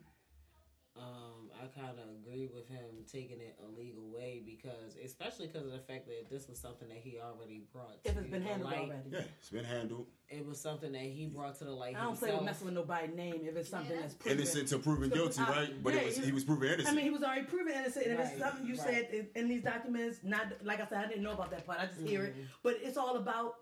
Um, 0.97 1.49
I 1.61 1.67
kind 1.77 1.91
of 1.99 2.05
agree 2.23 2.49
with 2.53 2.69
him 2.69 2.85
taking 3.11 3.41
it 3.41 3.57
a 3.61 3.79
legal 3.79 4.03
way 4.09 4.41
because, 4.45 4.95
especially 5.03 5.47
because 5.47 5.65
of 5.65 5.73
the 5.73 5.79
fact 5.79 6.07
that 6.07 6.29
this 6.29 6.47
was 6.47 6.57
something 6.57 6.87
that 6.87 6.99
he 7.03 7.17
already 7.19 7.63
brought. 7.73 7.97
If 8.05 8.13
to 8.13 8.19
it's 8.21 8.29
been 8.29 8.43
the 8.43 8.49
handled 8.49 8.71
light. 8.71 8.81
already. 8.83 9.09
yeah, 9.11 9.19
it's 9.37 9.49
been 9.49 9.65
handled. 9.65 10.07
It 10.29 10.45
was 10.45 10.59
something 10.59 10.93
that 10.93 11.01
he 11.01 11.25
brought 11.25 11.57
to 11.59 11.65
the 11.65 11.71
light 11.71 11.95
I 11.99 12.03
don't 12.03 12.17
play 12.17 12.29
himself. 12.29 12.41
with 12.41 12.45
messing 12.45 12.65
with 12.65 12.75
nobody's 12.75 13.13
name 13.15 13.41
if 13.43 13.57
it's 13.57 13.69
something 13.69 13.91
Yeah. 13.93 14.01
that's 14.03 14.13
proven. 14.13 14.37
Innocent 14.37 14.67
to 14.69 14.79
proven 14.79 15.09
So, 15.09 15.15
guilty, 15.15 15.41
I- 15.41 15.49
right? 15.49 15.83
But 15.83 15.93
yeah, 15.95 15.99
it 15.99 16.05
was 16.05 16.17
he- 16.17 16.25
he 16.25 16.31
was 16.31 16.43
proven 16.45 16.67
innocent. 16.69 16.87
I 16.87 16.95
mean, 16.95 17.03
he 17.05 17.11
was 17.11 17.23
already 17.23 17.43
proven 17.45 17.73
innocent, 17.73 18.05
and 18.07 18.19
if 18.19 18.31
it's 18.31 18.39
something 18.39 18.65
you 18.65 18.75
right. 18.75 18.81
said 18.81 19.09
in, 19.13 19.27
in 19.35 19.49
these 19.49 19.63
documents, 19.63 20.19
not 20.23 20.53
like 20.63 20.79
I 20.79 20.87
said, 20.87 21.03
I 21.03 21.07
didn't 21.07 21.23
know 21.23 21.33
about 21.33 21.51
that 21.51 21.65
part. 21.65 21.79
I 21.79 21.87
just 21.87 21.99
hear 22.01 22.23
it, 22.25 22.37
Mhm. 22.37 22.45
but 22.63 22.75
it's 22.81 22.95
all 22.97 23.17
about, 23.17 23.55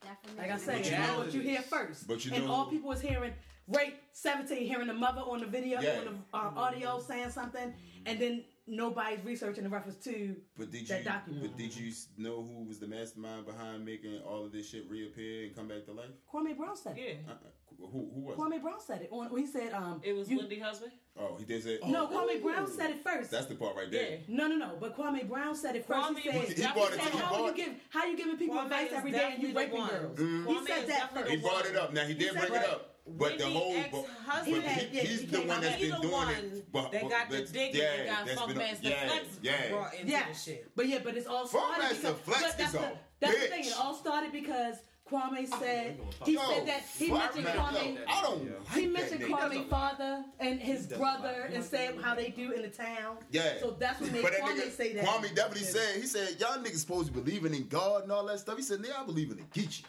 Defamation. 0.00 0.36
like 0.38 0.50
I 0.52 0.56
said, 0.58 0.76
But 0.76 0.84
you 0.84 0.90
you 0.92 0.98
know 0.98 1.06
know- 1.08 1.18
what 1.18 1.34
you 1.34 1.40
hear 1.40 1.62
first. 1.62 2.06
but 2.06 2.24
you 2.24 2.32
and 2.34 2.44
know- 2.46 2.52
all 2.52 2.66
people 2.66 2.92
is 2.92 3.00
hearing 3.00 3.34
rape, 3.68 3.94
seventeen, 4.12 4.66
hearing 4.66 4.86
the 4.86 4.94
mother 4.94 5.20
on 5.20 5.40
the 5.40 5.46
video, 5.46 5.80
Yeah. 5.80 5.98
on 6.00 6.04
the 6.04 6.36
uh, 6.38 6.50
audio 6.56 7.00
saying 7.00 7.30
something, 7.30 7.72
and 8.06 8.18
then 8.20 8.44
nobody's 8.66 9.24
researching 9.24 9.64
the 9.64 9.70
reference 9.70 9.96
to 10.04 10.36
But 10.56 10.70
did 10.70 10.86
that 10.88 10.98
you? 10.98 11.04
document. 11.04 11.42
But 11.42 11.56
did 11.56 11.76
you 11.76 11.92
know 12.18 12.42
who 12.42 12.64
was 12.64 12.78
the 12.78 12.86
mastermind 12.86 13.46
behind 13.46 13.84
making 13.84 14.20
all 14.20 14.44
of 14.44 14.52
this 14.52 14.68
shit 14.68 14.88
reappear 14.90 15.44
and 15.46 15.56
come 15.56 15.68
back 15.68 15.84
to 15.86 15.92
life? 15.92 16.10
Kwame 16.32 16.56
Brown 16.56 16.76
said 16.76 16.96
it. 16.98 17.20
Yeah, 17.26 17.32
Uh, 17.32 17.36
who 17.80 18.10
who 18.14 18.20
was? 18.26 18.34
it? 18.36 18.40
Kwame 18.40 18.60
Brown 18.62 18.80
said 18.80 19.02
it. 19.02 19.08
On 19.10 19.34
he 19.38 19.46
said, 19.46 19.72
um, 19.72 20.00
it 20.04 20.12
was 20.12 20.28
you- 20.30 20.38
Wendy 20.38 20.58
Husband. 20.58 20.92
Oh, 21.20 21.34
he 21.38 21.44
did 21.46 21.62
say. 21.64 21.78
No, 21.86 22.08
oh, 22.10 22.26
Kwame 22.28 22.40
Brown 22.42 22.70
said 22.70 22.90
it 22.90 23.02
first. 23.02 23.30
That's 23.30 23.46
the 23.46 23.54
part 23.56 23.74
right 23.74 23.90
there. 23.90 24.10
Yeah. 24.10 24.16
No, 24.28 24.46
no, 24.48 24.56
no. 24.56 24.76
But 24.78 24.96
Kwame 24.96 25.26
Brown 25.28 25.54
said 25.56 25.74
it 25.76 25.84
first. 25.86 26.10
Kwame 26.10 26.18
he 26.18 26.30
said, 26.30 26.58
He 26.58 26.72
brought 26.72 26.92
it 26.92 27.00
said, 27.00 27.12
how, 27.12 27.36
brought- 27.36 27.56
you 27.56 27.64
give, 27.64 27.74
how 27.90 28.04
you 28.04 28.16
giving 28.16 28.36
people 28.36 28.56
Kwame 28.56 28.64
advice 28.66 28.90
every 28.92 29.10
day 29.12 29.30
and 29.34 29.42
you 29.42 29.52
raping 29.54 29.74
the 29.74 29.80
one. 29.80 29.88
girls? 29.90 30.18
Mhm. 30.18 30.46
He 30.46 30.66
said 30.66 30.86
that 30.88 31.14
first. 31.14 31.30
He 31.30 31.36
brought 31.38 31.66
it 31.66 31.76
up. 31.76 31.92
Now 31.94 32.02
he 32.02 32.12
He 32.12 32.18
did 32.18 32.32
said 32.34 32.48
bring 32.48 32.62
it 32.62 32.68
up. 32.68 32.87
But 33.16 33.38
the 33.38 33.46
whole, 33.46 33.74
but, 33.74 33.80
ex-husband 34.00 34.62
but 34.64 34.72
he, 34.72 34.98
he's 35.00 35.20
he 35.20 35.26
the 35.26 35.38
one 35.42 35.60
that's 35.60 35.80
been 35.80 36.00
doing 36.00 36.12
one 36.12 36.28
it. 36.30 36.72
But, 36.72 36.92
that 36.92 37.02
but- 37.02 37.10
got 37.10 37.28
the 37.30 37.34
that's- 37.36 37.50
dick 37.52 37.74
yeah, 37.74 37.84
and 37.94 38.08
got 38.08 38.26
that's 38.26 38.38
Funk 38.38 38.48
been- 38.50 38.58
Master 38.58 38.88
yeah, 38.88 39.08
Flex 39.08 39.26
yeah. 39.42 39.68
brought 39.70 39.94
into 39.94 40.12
Yeah, 40.12 40.28
the 40.28 40.34
shit. 40.38 40.70
but 40.76 40.88
yeah, 40.88 40.98
but 41.02 41.16
it's 41.16 41.26
all 41.26 41.46
Funk 41.46 41.74
started 41.74 41.82
Master 41.82 42.12
because 42.12 42.18
Flex 42.20 42.42
but 42.42 42.58
that's 42.58 42.74
is 42.74 42.80
the, 42.80 42.86
a 42.86 42.92
that's 43.20 43.40
the 43.40 43.46
thing. 43.48 43.64
It 43.64 43.74
all 43.78 43.94
started 43.94 44.32
because 44.32 44.76
Kwame 45.10 45.48
said 45.58 45.98
he 46.26 46.34
Yo, 46.34 46.40
said 46.50 46.66
that 46.68 46.82
he 46.98 47.08
Funk 47.08 47.20
mentioned 47.34 47.44
Master- 47.44 47.78
Kwame. 47.80 47.98
I 48.06 48.22
don't 48.22 48.44
Yeah. 48.44 48.50
like 48.58 48.78
He 48.78 48.86
mentioned 48.86 49.20
nigga. 49.22 49.28
Kwame's 49.50 49.70
father 49.70 50.24
and 50.38 50.60
his 50.60 50.86
brother 50.86 51.36
like 51.46 51.54
and 51.54 51.64
said 51.64 51.96
how 52.02 52.14
they 52.14 52.28
do 52.28 52.52
in 52.52 52.60
the 52.62 52.68
town. 52.68 53.16
Yeah. 53.30 53.58
So 53.58 53.74
that's 53.78 54.00
what 54.02 54.12
made 54.12 54.22
But 54.22 54.32
that 54.32 54.42
Kwame 54.42 54.60
nigga, 54.60 54.70
say 54.70 54.92
that. 54.92 55.04
Kwame 55.06 55.34
definitely 55.34 55.62
said, 55.64 55.96
he 55.96 56.06
said, 56.06 56.36
y'all 56.38 56.58
niggas 56.62 56.76
supposed 56.80 57.06
to 57.06 57.12
be 57.14 57.20
believing 57.20 57.54
in 57.54 57.66
God 57.68 58.02
and 58.02 58.12
all 58.12 58.26
that 58.26 58.38
stuff. 58.40 58.58
He 58.58 58.62
said, 58.62 58.80
nigga, 58.80 59.00
I 59.00 59.04
believe 59.06 59.30
in 59.30 59.38
the 59.38 59.42
Geechee. 59.44 59.82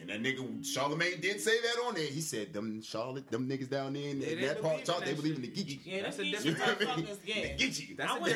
And 0.00 0.10
that 0.10 0.22
nigga, 0.22 0.64
Charlemagne 0.64 1.20
did 1.20 1.40
say 1.40 1.58
that 1.60 1.82
on 1.86 1.94
there. 1.94 2.04
He 2.04 2.20
said, 2.20 2.52
them 2.52 2.82
Charlotte, 2.82 3.30
them 3.30 3.48
niggas 3.48 3.70
down 3.70 3.94
there 3.94 4.08
in 4.10 4.20
They 4.20 4.34
that 4.34 4.40
didn't 4.40 4.62
part, 4.62 4.74
believe 4.74 4.86
Charlotte, 4.86 5.04
they 5.06 5.12
that 5.12 5.22
believe 5.22 5.36
in 5.36 5.42
the 5.42 5.54
shit. 5.54 5.66
Geechee. 5.66 5.80
Yeah, 5.84 6.02
That's 6.02 6.16
them 6.16 6.26
a 6.26 6.28
Geechee 6.30 6.44
You 6.44 6.52
know 6.52 6.58
what 6.58 6.68
I 6.68 6.96
mean? 6.96 7.06
motherfuckers, 7.06 7.22
The 7.26 7.28
yeah. 7.28 7.46
Geechee. 7.56 7.98
I 7.98 8.02
I 8.06 8.18
would, 8.18 8.28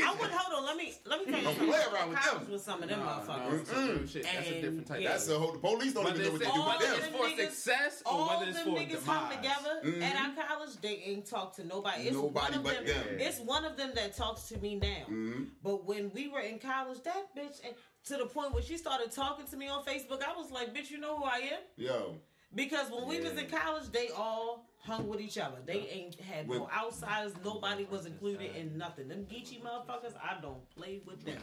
I 0.00 0.12
would 0.20 0.30
hold 0.32 0.58
on. 0.58 0.64
Let 0.66 0.76
me 0.76 0.94
let 1.04 1.18
me 1.20 1.24
tell 1.32 1.38
you 1.38 1.44
Don't 1.44 1.54
something. 1.56 1.68
play 1.68 1.82
around 1.92 2.08
with 2.10 2.18
college 2.18 2.42
them. 2.42 2.52
with 2.52 2.62
some 2.62 2.82
of 2.82 2.88
them 2.88 3.00
Nah, 3.00 3.04
nah, 3.04 3.20
motherfuckers. 3.22 3.50
that's 3.66 3.70
some 3.70 4.08
shit. 4.08 4.22
That's 4.24 4.48
a 4.48 4.60
different 4.60 4.86
type. 4.86 5.00
yeah. 5.00 5.08
That's 5.10 5.26
the 5.26 5.38
whole, 5.38 5.52
the 5.52 5.58
police 5.58 5.92
don't 5.92 6.04
Whether 6.04 6.20
even 6.22 6.26
know 6.26 6.32
what 6.32 6.40
it's, 6.42 6.50
to 6.50 6.56
do 6.56 6.60
all 6.60 6.68
with 6.68 6.80
whether 6.80 6.96
them. 6.96 7.04
it's 7.04 7.16
for 7.16 7.42
niggas- 7.42 7.50
success 7.52 8.02
or 8.06 8.12
All 8.12 8.28
whether 8.38 8.50
it's 8.50 8.58
them 8.64 8.74
niggas 8.74 9.04
come 9.04 9.28
demise. 9.28 9.36
together 9.36 9.80
Mhm. 9.84 10.02
at 10.02 10.16
our 10.16 10.46
college. 10.46 10.76
They 10.82 10.96
ain't 11.04 11.26
talk 11.26 11.54
to 11.56 11.64
nobody. 11.66 12.02
It's 12.04 12.12
Nobody 12.14 12.52
one 12.52 12.54
of 12.58 12.64
but 12.64 12.86
them. 12.86 13.06
them. 13.06 13.20
It's 13.20 13.38
one 13.40 13.64
of 13.64 13.76
them 13.76 13.92
that 13.94 14.16
talks 14.16 14.48
to 14.48 14.58
me 14.58 14.76
now. 14.76 15.04
Mhm. 15.08 15.48
But 15.62 15.84
when 15.86 16.10
we 16.12 16.28
were 16.28 16.40
in 16.40 16.58
college, 16.58 17.02
that 17.04 17.34
bitch, 17.36 17.60
and 17.64 17.74
to 18.08 18.16
the 18.16 18.26
point 18.26 18.52
where 18.52 18.62
she 18.62 18.76
started 18.76 19.10
talking 19.12 19.46
to 19.46 19.56
me 19.56 19.68
on 19.68 19.84
Facebook, 19.84 20.22
I 20.22 20.36
was 20.36 20.50
like, 20.50 20.74
"Bitch, 20.74 20.90
you 20.90 20.98
know 20.98 21.16
who 21.18 21.24
I 21.24 21.38
am?" 21.38 21.60
Yo, 21.76 22.16
Because 22.54 22.90
when 22.90 23.06
we 23.06 23.20
was 23.20 23.32
in 23.32 23.46
college, 23.46 23.90
they 23.92 24.08
all 24.08 24.66
hung 24.80 25.06
with 25.08 25.20
each 25.20 25.36
other. 25.38 25.58
They 25.66 25.86
ain't 25.90 26.18
had 26.20 26.48
no 26.48 26.68
outsiders. 26.74 27.34
Nobody 27.44 27.84
was 27.84 28.06
included 28.06 28.56
in 28.56 28.78
nothing. 28.78 29.08
Them 29.08 29.26
Geechee 29.30 29.60
motherfuckers, 29.62 30.14
I 30.22 30.40
don't 30.40 30.68
play 30.70 31.00
with 31.06 31.22
them. 31.24 31.38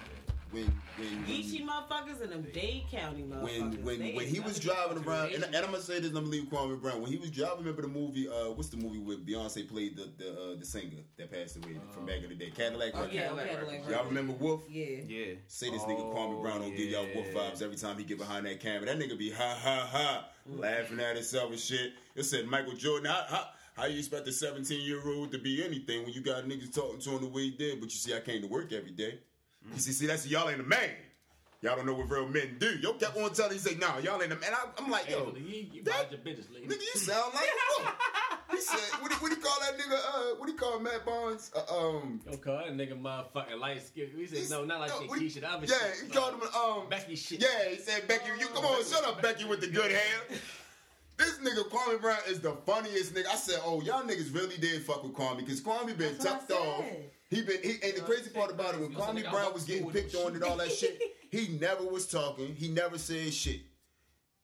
When, 0.51 0.63
when, 0.97 1.25
Geechee 1.25 1.65
motherfuckers 1.65 2.21
and 2.21 2.31
them 2.31 2.47
Dade 2.53 2.83
County 2.91 3.23
motherfuckers. 3.23 3.43
when 3.43 3.83
when 3.83 3.99
they 3.99 4.13
when 4.13 4.27
he 4.27 4.39
was 4.39 4.59
driving 4.59 5.03
around, 5.03 5.33
and, 5.33 5.43
and 5.43 5.55
I'm 5.55 5.65
gonna 5.65 5.81
say 5.81 5.99
this, 5.99 6.09
and 6.09 6.17
I'm 6.17 6.25
gonna 6.25 6.35
leave 6.37 6.45
Kwame 6.45 6.81
Brown. 6.81 7.01
When 7.01 7.11
he 7.11 7.17
was 7.17 7.31
driving, 7.31 7.59
remember 7.59 7.81
the 7.81 7.87
movie? 7.87 8.27
Uh, 8.29 8.51
what's 8.51 8.69
the 8.69 8.77
movie 8.77 8.99
with 8.99 9.25
Beyonce 9.25 9.67
played 9.67 9.97
the 9.97 10.09
the 10.17 10.31
uh, 10.31 10.55
the 10.59 10.65
singer 10.65 11.01
that 11.17 11.31
passed 11.31 11.57
away 11.57 11.77
from 11.91 12.05
back 12.05 12.23
in 12.23 12.29
the 12.29 12.35
day, 12.35 12.51
Cadillac. 12.51 12.91
Oh, 12.95 13.07
yeah, 13.11 13.23
Cadillac 13.23 13.47
Cadillac 13.47 13.71
Records. 13.71 13.89
Y'all 13.89 14.05
remember 14.05 14.33
Wolf? 14.33 14.61
Yeah. 14.69 14.85
Yeah. 15.07 15.33
Say 15.47 15.69
this 15.69 15.81
nigga 15.83 16.13
Kwame 16.13 16.41
Brown 16.41 16.61
don't 16.61 16.75
give 16.75 16.89
y'all 16.89 17.07
wolf 17.13 17.27
yeah. 17.33 17.39
vibes 17.39 17.61
every 17.61 17.77
time 17.77 17.97
he 17.97 18.03
get 18.03 18.17
behind 18.17 18.45
that 18.45 18.59
camera. 18.59 18.85
That 18.85 18.99
nigga 18.99 19.17
be 19.17 19.31
ha 19.31 19.57
ha 19.61 19.89
ha 19.91 20.25
laughing 20.47 20.99
at 20.99 21.15
himself 21.15 21.51
and 21.51 21.59
shit. 21.59 21.93
It 22.15 22.23
said 22.23 22.47
Michael 22.47 22.73
Jordan. 22.73 23.09
How, 23.09 23.23
how, 23.27 23.47
how 23.75 23.85
you 23.85 23.99
expect 23.99 24.27
a 24.27 24.31
17 24.31 24.81
year 24.81 25.01
old 25.05 25.31
to 25.31 25.37
be 25.37 25.63
anything 25.63 26.03
when 26.03 26.13
you 26.13 26.21
got 26.21 26.45
niggas 26.45 26.73
talking 26.73 26.99
to 26.99 27.09
him 27.11 27.21
the 27.21 27.27
way 27.27 27.43
he 27.43 27.51
did? 27.51 27.79
But 27.79 27.91
you 27.91 27.97
see, 27.97 28.15
I 28.15 28.19
came 28.21 28.41
to 28.41 28.47
work 28.47 28.71
every 28.71 28.91
day. 28.91 29.19
You 29.73 29.79
see, 29.79 29.91
see, 29.91 30.05
that's 30.07 30.27
y'all 30.27 30.49
ain't 30.49 30.59
a 30.59 30.63
man. 30.63 30.89
Y'all 31.61 31.75
don't 31.75 31.85
know 31.87 31.95
what 31.95 32.09
real 32.09 32.27
men 32.27 32.57
do. 32.59 32.77
Yo 32.79 32.93
kept 32.93 33.17
on 33.17 33.33
telling 33.33 33.53
you 33.53 33.59
say, 33.59 33.75
nah, 33.75 33.97
y'all 33.97 34.21
ain't 34.21 34.31
a 34.31 34.35
man. 34.35 34.51
I, 34.53 34.65
I'm 34.77 34.91
like, 34.91 35.09
yo, 35.09 35.33
Hey, 35.35 35.41
you, 35.41 35.67
you 35.73 35.83
that- 35.83 35.95
mind 35.95 36.07
your 36.11 36.19
business, 36.19 36.47
lady. 36.53 36.67
nigga, 36.67 36.81
you 36.81 36.99
sound 36.99 37.33
like 37.33 37.47
a 37.79 38.51
He 38.55 38.61
said, 38.61 38.77
what 39.01 39.09
do 39.09 39.17
what 39.17 39.31
do 39.31 39.35
you 39.37 39.41
call 39.41 39.57
that 39.61 39.77
nigga? 39.79 39.95
Uh, 39.97 40.35
what 40.37 40.45
do 40.45 40.51
you 40.51 40.57
call 40.57 40.79
Matt 40.79 41.03
Barnes? 41.05 41.51
Uh, 41.55 41.75
um, 41.97 42.21
Don't 42.25 42.41
call 42.41 42.57
that 42.57 42.67
nigga 42.77 42.99
motherfucking 43.01 43.59
light 43.59 43.81
skin. 43.81 44.11
We 44.15 44.27
said 44.27 44.47
no, 44.51 44.63
not 44.65 44.81
like 44.81 44.89
no, 44.91 44.95
skin. 44.97 45.07
what 45.07 45.17
do 45.19 45.25
you- 45.25 45.31
Keisha, 45.31 45.41
the 45.41 45.49
other 45.51 45.65
yeah, 45.65 45.75
shit. 45.95 46.05
he 46.05 46.09
called 46.13 46.33
him 46.35 46.41
um 46.55 46.89
Becky 46.89 47.15
shit. 47.15 47.41
Yeah, 47.41 47.69
he 47.71 47.77
said 47.77 48.07
Becky. 48.07 48.29
You 48.39 48.47
come 48.47 48.65
on, 48.65 48.83
shut 48.85 49.03
up, 49.03 49.21
Becky 49.21 49.45
with 49.45 49.61
the 49.61 49.67
good 49.67 49.89
hair. 49.91 50.21
This 51.17 51.37
nigga 51.39 51.67
Kwame 51.69 51.99
Brown 52.01 52.17
is 52.27 52.41
the 52.41 52.51
funniest 52.65 53.15
nigga. 53.15 53.27
I 53.27 53.35
said, 53.35 53.61
oh, 53.63 53.81
y'all 53.81 54.03
niggas 54.03 54.35
really 54.35 54.57
did 54.57 54.83
fuck 54.83 55.01
with 55.03 55.13
Kwame 55.13 55.37
because 55.37 55.61
Kwame 55.61 55.97
been 55.97 56.13
That's 56.17 56.25
what 56.25 56.33
I 56.33 56.37
tucked 56.37 56.51
off. 56.51 56.85
Said. 57.29 57.37
He 57.37 57.43
been 57.43 57.61
he, 57.63 57.87
and 57.87 57.97
the 57.97 58.01
crazy 58.01 58.29
part 58.29 58.51
about 58.51 58.75
it 58.75 58.81
when 58.81 58.91
You 58.91 58.97
Kwame 58.97 59.29
Brown 59.29 59.53
was 59.53 59.63
getting 59.63 59.89
picked 59.89 60.15
on 60.15 60.33
and 60.33 60.43
all 60.43 60.57
that 60.57 60.71
shit, 60.71 61.01
he 61.31 61.57
never 61.59 61.83
was 61.83 62.07
talking. 62.07 62.55
He 62.55 62.67
never 62.67 62.97
said 62.97 63.33
shit. 63.33 63.61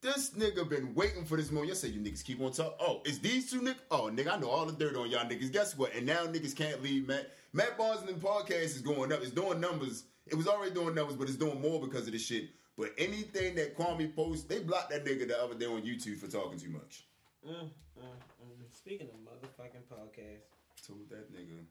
This 0.01 0.31
nigga 0.31 0.67
been 0.67 0.95
waiting 0.95 1.25
for 1.25 1.37
this 1.37 1.51
moment. 1.51 1.71
I 1.71 1.75
say 1.75 1.89
you 1.89 1.99
niggas 1.99 2.23
keep 2.23 2.41
on 2.41 2.51
talking. 2.51 2.73
Oh, 2.79 3.01
is 3.05 3.19
these 3.19 3.51
two 3.51 3.61
niggas? 3.61 3.75
Oh, 3.91 4.09
nigga, 4.11 4.33
I 4.33 4.39
know 4.39 4.49
all 4.49 4.65
the 4.65 4.73
dirt 4.73 4.95
on 4.95 5.11
y'all 5.11 5.25
niggas. 5.25 5.53
Guess 5.53 5.77
what? 5.77 5.93
And 5.93 6.07
now 6.07 6.25
niggas 6.25 6.55
can't 6.55 6.81
leave 6.81 7.07
Matt. 7.07 7.29
Matt 7.53 7.77
Barnes 7.77 8.01
and 8.01 8.09
the 8.09 8.13
podcast 8.13 8.63
is 8.63 8.81
going 8.81 9.11
up. 9.11 9.21
It's 9.21 9.29
doing 9.29 9.61
numbers. 9.61 10.05
It 10.25 10.35
was 10.35 10.47
already 10.47 10.73
doing 10.73 10.95
numbers, 10.95 11.15
but 11.15 11.27
it's 11.27 11.37
doing 11.37 11.61
more 11.61 11.79
because 11.79 12.07
of 12.07 12.13
this 12.13 12.25
shit. 12.25 12.49
But 12.77 12.93
anything 12.97 13.53
that 13.55 13.77
Kwame 13.77 14.15
posts, 14.15 14.45
they 14.45 14.59
blocked 14.59 14.89
that 14.89 15.05
nigga 15.05 15.27
the 15.27 15.39
other 15.39 15.53
day 15.53 15.67
on 15.67 15.83
YouTube 15.83 16.17
for 16.17 16.27
talking 16.27 16.57
too 16.57 16.69
much. 16.69 17.05
Mm, 17.47 17.53
mm, 17.53 17.69
mm. 17.99 18.75
Speaking 18.75 19.07
of 19.07 19.19
motherfucking 19.19 19.83
podcast, 19.91 20.41
Told 20.87 21.09
that 21.09 21.31
nigga. 21.31 21.61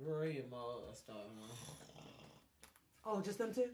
Rory 0.00 0.38
and 0.38 0.50
Mal 0.50 0.82
are 0.88 0.94
starting 0.94 1.38
one. 1.38 1.50
Oh, 3.04 3.20
just 3.20 3.38
them 3.38 3.52
two? 3.54 3.68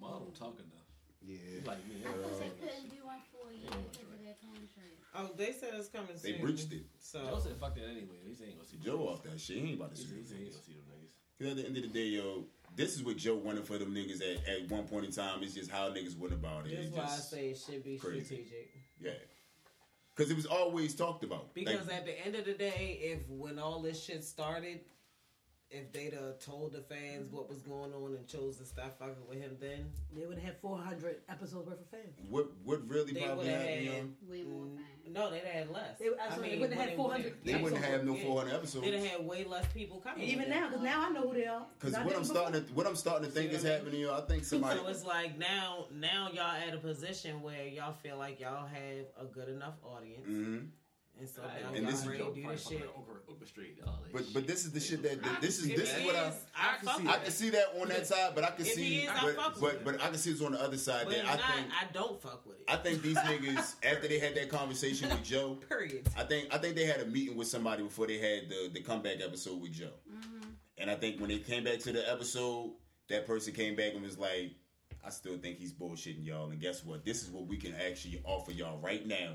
Mom 0.00 0.22
don't 0.24 0.34
talk 0.34 0.56
enough. 0.58 0.86
Yeah. 1.24 1.62
Like 1.64 1.86
me. 1.88 2.02
I 2.02 2.10
thought 2.10 2.38
they 2.40 2.50
couldn't 2.66 2.90
do 2.90 3.06
one 3.06 3.22
for 3.30 3.48
a 3.50 3.54
year 3.54 3.70
because 3.70 4.10
of 4.10 4.18
their 4.24 4.34
contract. 4.42 4.98
Oh, 5.14 5.30
they 5.36 5.52
said 5.52 5.70
it's 5.78 5.88
coming 5.88 6.16
soon. 6.16 6.32
They 6.32 6.38
breached 6.38 6.72
it. 6.72 6.82
So 7.00 7.20
Joe 7.24 7.38
said 7.42 7.56
fuck 7.60 7.74
that 7.76 7.84
anyway. 7.84 8.18
He 8.24 8.30
ain't 8.44 8.56
gonna 8.56 8.68
see 8.68 8.78
Joe 8.84 9.06
off 9.08 9.22
that 9.22 9.40
shit. 9.40 9.58
He 9.58 9.70
ain't 9.70 9.80
about 9.80 9.94
to 9.94 9.96
see 9.96 10.08
said 10.08 10.16
he 10.16 10.22
them 10.24 10.36
ain't 10.38 10.48
niggas. 10.48 10.52
gonna 10.52 10.64
see 10.64 10.72
them 10.72 10.82
niggas. 10.90 11.38
'Cause 11.38 11.48
at 11.50 11.56
the 11.56 11.66
end 11.66 11.76
of 11.76 11.82
the 11.82 11.88
day, 11.88 12.06
yo, 12.06 12.44
this 12.76 12.94
is 12.96 13.02
what 13.04 13.16
Joe 13.16 13.36
wanted 13.36 13.66
for 13.66 13.78
them 13.78 13.94
niggas 13.94 14.20
at, 14.20 14.48
at 14.48 14.68
one 14.70 14.84
point 14.86 15.06
in 15.06 15.12
time. 15.12 15.42
It's 15.42 15.54
just 15.54 15.70
how 15.70 15.90
niggas 15.90 16.16
went 16.18 16.32
about 16.34 16.66
it. 16.66 16.74
that's 16.74 16.88
It's 16.88 16.96
why 16.96 17.04
I 17.04 17.06
say 17.18 17.50
it 17.50 17.58
should 17.58 17.84
be 17.84 17.98
crazy. 17.98 18.24
strategic. 18.24 18.70
Yeah. 19.00 19.10
Because 20.14 20.30
it 20.30 20.34
was 20.36 20.46
always 20.46 20.94
talked 20.94 21.24
about. 21.24 21.54
Because 21.54 21.86
Like, 21.86 21.96
at 21.98 22.04
the 22.06 22.18
end 22.26 22.34
of 22.36 22.44
the 22.44 22.52
day, 22.54 22.98
if 23.02 23.28
when 23.28 23.58
all 23.58 23.80
this 23.80 24.02
shit 24.04 24.22
started, 24.24 24.80
if 25.72 25.90
they'd 25.92 26.12
have 26.12 26.38
told 26.38 26.72
the 26.72 26.80
fans 26.82 27.32
what 27.32 27.48
was 27.48 27.58
going 27.62 27.92
on 27.94 28.14
and 28.14 28.26
chose 28.28 28.56
to 28.58 28.64
stop 28.64 28.98
fucking 28.98 29.14
with 29.28 29.40
him, 29.40 29.56
then 29.60 29.90
They 30.14 30.26
would 30.26 30.36
have 30.38 30.44
had 30.44 30.56
400 30.60 31.16
episodes 31.28 31.66
worth 31.68 31.80
of 31.80 31.86
fans. 31.90 32.14
what 32.28 32.46
what 32.64 32.86
really 32.88 33.12
they 33.12 33.22
probably 33.22 33.44
would 33.46 33.54
have 33.54 33.60
happened, 33.62 33.88
had? 34.20 34.28
Way 34.30 34.42
more 34.42 34.64
mm, 34.66 34.76
fans. 34.76 34.88
No, 35.14 35.30
they'd 35.30 35.38
have 35.38 35.46
had 35.54 35.70
less. 35.70 35.98
They- 35.98 36.06
I 36.08 36.34
swear, 36.36 36.48
they 36.50 36.58
wouldn't 36.58 36.78
have 36.78 36.88
had 36.90 36.96
400 36.96 37.34
They 37.44 37.52
wouldn't 37.54 37.72
episodes. 37.82 37.92
have 37.92 38.04
no 38.04 38.14
400 38.16 38.54
episodes. 38.54 38.84
They'd 38.84 38.94
have 38.94 39.06
had 39.06 39.26
way 39.26 39.44
less 39.44 39.66
people 39.72 40.00
coming. 40.00 40.24
Even 40.28 40.48
now, 40.50 40.68
because 40.68 40.82
now 40.82 41.06
I 41.08 41.10
know 41.10 41.22
who 41.28 41.34
they 41.34 41.46
are. 41.46 41.66
Because 41.80 41.94
what 41.94 42.02
I'm 42.14 42.20
before. 42.22 42.24
starting 42.36 42.64
to 42.66 42.72
what 42.74 42.86
I'm 42.86 42.96
starting 42.96 43.26
to 43.28 43.32
think 43.34 43.50
See 43.50 43.56
is 43.56 43.62
what 43.64 43.72
I 43.72 43.76
mean? 43.76 43.84
happening. 44.04 44.10
I 44.10 44.20
think 44.28 44.44
somebody. 44.52 44.78
So 44.78 44.86
it's 44.88 45.04
like 45.04 45.38
now, 45.38 45.86
now 45.90 46.28
y'all 46.32 46.52
at 46.68 46.74
a 46.74 46.78
position 46.78 47.42
where 47.42 47.66
y'all 47.66 47.92
feel 47.94 48.18
like 48.18 48.40
y'all 48.40 48.66
have 48.66 49.06
a 49.18 49.24
good 49.24 49.48
enough 49.48 49.74
audience, 49.84 50.26
Mhm. 50.28 50.68
And 51.18 51.28
so 51.28 51.42
Right. 51.42 51.62
now 51.62 51.68
And 51.68 51.76
y'all 51.78 51.86
this 51.90 52.00
is- 52.00 52.06
ready 52.08 52.18
to 52.24 52.34
do 52.34 52.48
this 52.48 52.66
shit. 52.68 52.90
But 54.12 54.24
but 54.34 54.46
this 54.46 54.64
is 54.64 54.72
the 54.72 54.80
shit 54.80 55.02
that 55.02 55.40
this 55.40 55.58
is 55.58 55.68
this 55.68 55.94
he 55.94 56.02
is 56.02 56.06
what 56.06 56.16
I. 56.16 56.28
is, 56.28 56.34
I 56.54 56.76
fuck 56.84 56.98
with 56.98 57.08
I 57.08 57.18
can 57.18 57.30
see 57.32 57.50
that 57.50 57.66
on 57.80 57.88
that 57.88 58.06
side, 58.06 58.32
but 58.34 58.44
I 58.44 58.50
can 58.50 58.66
If 58.66 58.72
see, 58.74 58.84
he 58.84 58.98
is, 59.00 59.08
I 59.10 59.20
but, 59.22 59.36
fuck 59.36 59.60
with 59.60 59.84
but, 59.84 59.84
but 59.96 60.02
I 60.02 60.08
can 60.08 60.18
see 60.18 60.30
it's 60.30 60.42
on 60.42 60.52
the 60.52 60.60
other 60.62 60.76
side 60.76 61.04
But 61.06 61.14
that 61.16 61.24
if 61.24 61.30
I 61.30 61.36
not, 61.36 61.54
think 61.54 61.66
I 61.80 61.92
don't 61.92 62.20
fuck 62.22 62.46
with 62.46 62.56
it. 62.58 62.64
I 62.68 62.76
think 62.76 63.02
these 63.02 63.16
niggas 63.18 63.74
after 63.84 64.08
they 64.08 64.18
had 64.18 64.34
that 64.34 64.48
conversation 64.50 65.08
with 65.08 65.22
Joe, 65.22 65.54
Period. 65.68 66.08
I 66.16 66.24
think 66.24 66.52
I 66.54 66.58
think 66.58 66.76
they 66.76 66.84
had 66.84 67.00
a 67.00 67.06
meeting 67.06 67.36
with 67.36 67.48
somebody 67.48 67.82
before 67.82 68.06
they 68.06 68.18
had 68.18 68.48
the 68.50 68.70
the 68.72 68.80
comeback 68.80 69.20
episode 69.22 69.60
with 69.60 69.72
Joe. 69.72 69.92
Mm-hmm. 70.10 70.48
And 70.78 70.90
I 70.90 70.94
think 70.96 71.20
when 71.20 71.28
they 71.30 71.38
came 71.38 71.64
back 71.64 71.78
to 71.80 71.92
the 71.92 72.10
episode, 72.10 72.72
that 73.08 73.26
person 73.26 73.52
came 73.54 73.76
back 73.76 73.94
and 73.94 74.02
was 74.02 74.18
like, 74.18 74.52
I 75.04 75.10
still 75.10 75.38
think 75.38 75.58
he's 75.58 75.72
bullshitting 75.72 76.24
y'all. 76.24 76.50
And 76.50 76.60
guess 76.60 76.84
what? 76.84 77.04
This 77.04 77.22
is 77.22 77.30
what 77.30 77.46
we 77.46 77.56
can 77.56 77.74
actually 77.74 78.20
offer 78.24 78.52
y'all 78.52 78.78
right 78.80 79.06
now. 79.06 79.34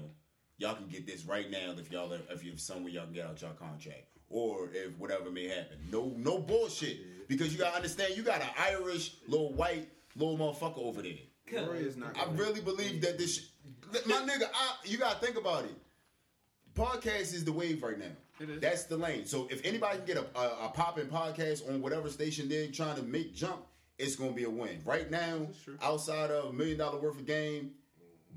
Y'all 0.58 0.76
can 0.76 0.88
get 0.88 1.06
this 1.06 1.26
right 1.26 1.50
now 1.52 1.74
if 1.78 1.92
y'all 1.92 2.12
if 2.30 2.44
you 2.44 2.52
have 2.52 2.60
somewhere 2.60 2.92
y'all 2.92 3.06
can 3.06 3.14
get 3.14 3.26
out 3.26 3.42
your 3.42 3.52
contract. 3.52 4.06
Or 4.30 4.70
if 4.74 4.98
whatever 4.98 5.30
may 5.30 5.48
happen. 5.48 5.78
No 5.92 6.14
no 6.18 6.40
bullshit. 6.40 7.28
Because 7.28 7.54
you 7.54 7.60
gotta 7.60 7.76
understand 7.76 8.18
you 8.18 8.24
got 8.24 8.42
an 8.42 8.50
Irish 8.60 9.16
little 9.28 9.54
white 9.54 9.88
little 10.16 10.38
motherfucker 10.38 10.80
over 10.80 11.02
there. 11.02 11.14
Not. 11.96 12.18
I 12.18 12.30
really 12.34 12.62
believe 12.62 13.02
that 13.02 13.18
this. 13.18 13.38
Sh- 13.38 13.48
my 14.06 14.16
nigga, 14.16 14.50
I, 14.54 14.76
you 14.86 14.98
gotta 14.98 15.20
think 15.24 15.38
about 15.38 15.64
it. 15.66 15.76
Podcast 16.76 17.34
is 17.34 17.46
the 17.46 17.52
wave 17.52 17.82
right 17.82 17.98
now. 17.98 18.06
It 18.40 18.50
is. 18.50 18.62
That's 18.62 18.84
the 18.84 18.98
lane. 18.98 19.26
So 19.26 19.48
if 19.50 19.66
anybody 19.66 19.98
can 19.98 20.06
get 20.06 20.18
a, 20.18 20.40
a, 20.40 20.66
a 20.66 20.70
popping 20.70 21.08
podcast 21.08 21.68
on 21.70 21.82
whatever 21.82 22.10
station 22.10 22.50
they're 22.50 22.68
trying 22.68 22.96
to 22.98 23.04
make 23.04 23.34
jump, 23.34 23.66
it's 23.98 24.16
gonna 24.16 24.32
be 24.32 24.44
a 24.44 24.50
win. 24.50 24.82
Right 24.86 25.10
now, 25.10 25.48
outside 25.82 26.32
of 26.32 26.50
a 26.50 26.54
million 26.54 26.78
dollar 26.78 27.00
worth 27.00 27.18
of 27.20 27.26
game, 27.26 27.72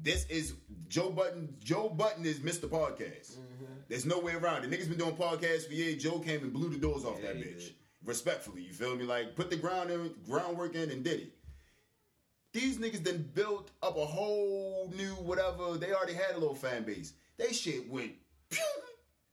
this 0.02 0.24
is 0.26 0.54
Joe 0.88 1.10
Budden. 1.10 1.54
Joe 1.62 1.88
Budden 1.88 2.24
is 2.24 2.40
Mr. 2.40 2.68
Podcast. 2.68 3.32
Mm-hmm. 3.38 3.64
There's 3.88 4.06
no 4.06 4.18
way 4.20 4.34
around 4.34 4.64
it. 4.64 4.70
Niggas 4.70 4.88
been 4.88 4.98
doing 4.98 5.16
podcasts 5.16 5.66
for 5.66 5.74
years. 5.74 6.02
Joe 6.02 6.18
came 6.18 6.42
and 6.42 6.52
blew 6.52 6.68
the 6.70 6.78
doors 6.78 7.04
off 7.04 7.18
Yeah, 7.20 7.28
that 7.32 7.36
bitch. 7.36 7.58
did. 7.58 7.74
Respectfully, 8.04 8.62
you 8.62 8.72
feel 8.72 8.96
me? 8.96 9.04
Like 9.04 9.36
put 9.36 9.50
the 9.50 9.56
ground 9.56 9.90
in, 9.90 10.12
groundwork 10.28 10.74
in 10.74 10.90
and 10.90 11.04
did 11.04 11.20
it. 11.20 11.32
These 12.52 12.78
niggas 12.78 13.04
then 13.04 13.30
built 13.34 13.70
up 13.82 13.96
a 13.96 14.04
whole 14.04 14.92
new 14.96 15.12
whatever. 15.16 15.76
They 15.76 15.92
already 15.92 16.14
had 16.14 16.34
a 16.34 16.38
little 16.38 16.54
fan 16.54 16.82
base. 16.84 17.12
They 17.36 17.52
shit 17.52 17.88
went 17.90 18.12
pew 18.48 18.58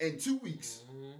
in 0.00 0.18
two 0.18 0.36
weeks. 0.38 0.82
Mm-hmm. 0.90 1.10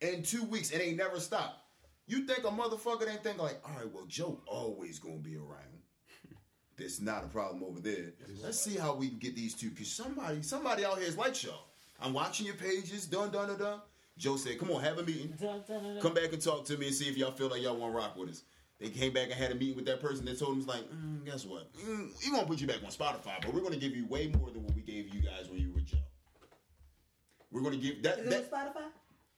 In 0.00 0.22
two 0.22 0.44
weeks, 0.44 0.72
and 0.72 0.80
they 0.80 0.92
never 0.92 1.20
stopped. 1.20 1.60
You 2.06 2.26
think 2.26 2.40
a 2.40 2.48
motherfucker 2.50 3.00
didn't 3.00 3.22
think 3.24 3.38
like, 3.38 3.60
all 3.64 3.74
right, 3.76 3.92
well, 3.92 4.04
Joe 4.06 4.40
always 4.46 4.98
gonna 4.98 5.16
be 5.16 5.36
around. 5.36 5.75
There's 6.76 7.00
not 7.00 7.24
a 7.24 7.28
problem 7.28 7.64
over 7.64 7.80
there. 7.80 8.12
Let's 8.42 8.60
see 8.60 8.76
how 8.76 8.94
we 8.94 9.08
can 9.08 9.18
get 9.18 9.34
these 9.34 9.54
two. 9.54 9.70
Cause 9.70 9.88
somebody, 9.88 10.42
somebody 10.42 10.84
out 10.84 10.98
here 10.98 11.08
is 11.08 11.16
like 11.16 11.42
y'all. 11.42 11.64
I'm 12.00 12.12
watching 12.12 12.44
your 12.46 12.56
pages, 12.56 13.06
dun 13.06 13.30
dun 13.30 13.48
dun 13.48 13.58
dun. 13.58 13.80
Joe 14.18 14.36
said, 14.36 14.58
"Come 14.58 14.70
on, 14.70 14.82
have 14.82 14.98
a 14.98 15.02
meeting. 15.02 15.34
Dun, 15.40 15.62
dun, 15.66 15.82
dun, 15.82 15.94
dun. 15.94 16.02
Come 16.02 16.14
back 16.14 16.32
and 16.32 16.40
talk 16.42 16.64
to 16.66 16.76
me 16.76 16.86
and 16.88 16.94
see 16.94 17.08
if 17.08 17.16
y'all 17.16 17.32
feel 17.32 17.48
like 17.48 17.62
y'all 17.62 17.76
want 17.76 17.92
to 17.94 17.98
rock 17.98 18.16
with 18.16 18.30
us." 18.30 18.42
They 18.78 18.90
came 18.90 19.12
back 19.14 19.24
and 19.30 19.34
had 19.34 19.52
a 19.52 19.54
meeting 19.54 19.76
with 19.76 19.86
that 19.86 20.00
person. 20.00 20.26
They 20.26 20.34
told 20.34 20.52
him, 20.52 20.58
"It's 20.58 20.68
like, 20.68 20.84
mm, 20.90 21.24
guess 21.24 21.46
what? 21.46 21.72
Mm, 21.74 22.10
we 22.22 22.30
gonna 22.30 22.46
put 22.46 22.60
you 22.60 22.66
back 22.66 22.82
on 22.84 22.90
Spotify, 22.90 23.40
but 23.40 23.54
we're 23.54 23.62
gonna 23.62 23.76
give 23.76 23.96
you 23.96 24.06
way 24.06 24.26
more 24.28 24.50
than 24.50 24.62
what 24.62 24.74
we 24.74 24.82
gave 24.82 25.14
you 25.14 25.22
guys 25.22 25.48
when 25.48 25.60
you 25.60 25.72
were 25.72 25.80
Joe. 25.80 25.96
We're 27.50 27.62
gonna 27.62 27.76
give 27.78 28.02
that. 28.02 28.18
Is 28.18 28.28
that 28.28 28.50
Spotify? 28.50 28.88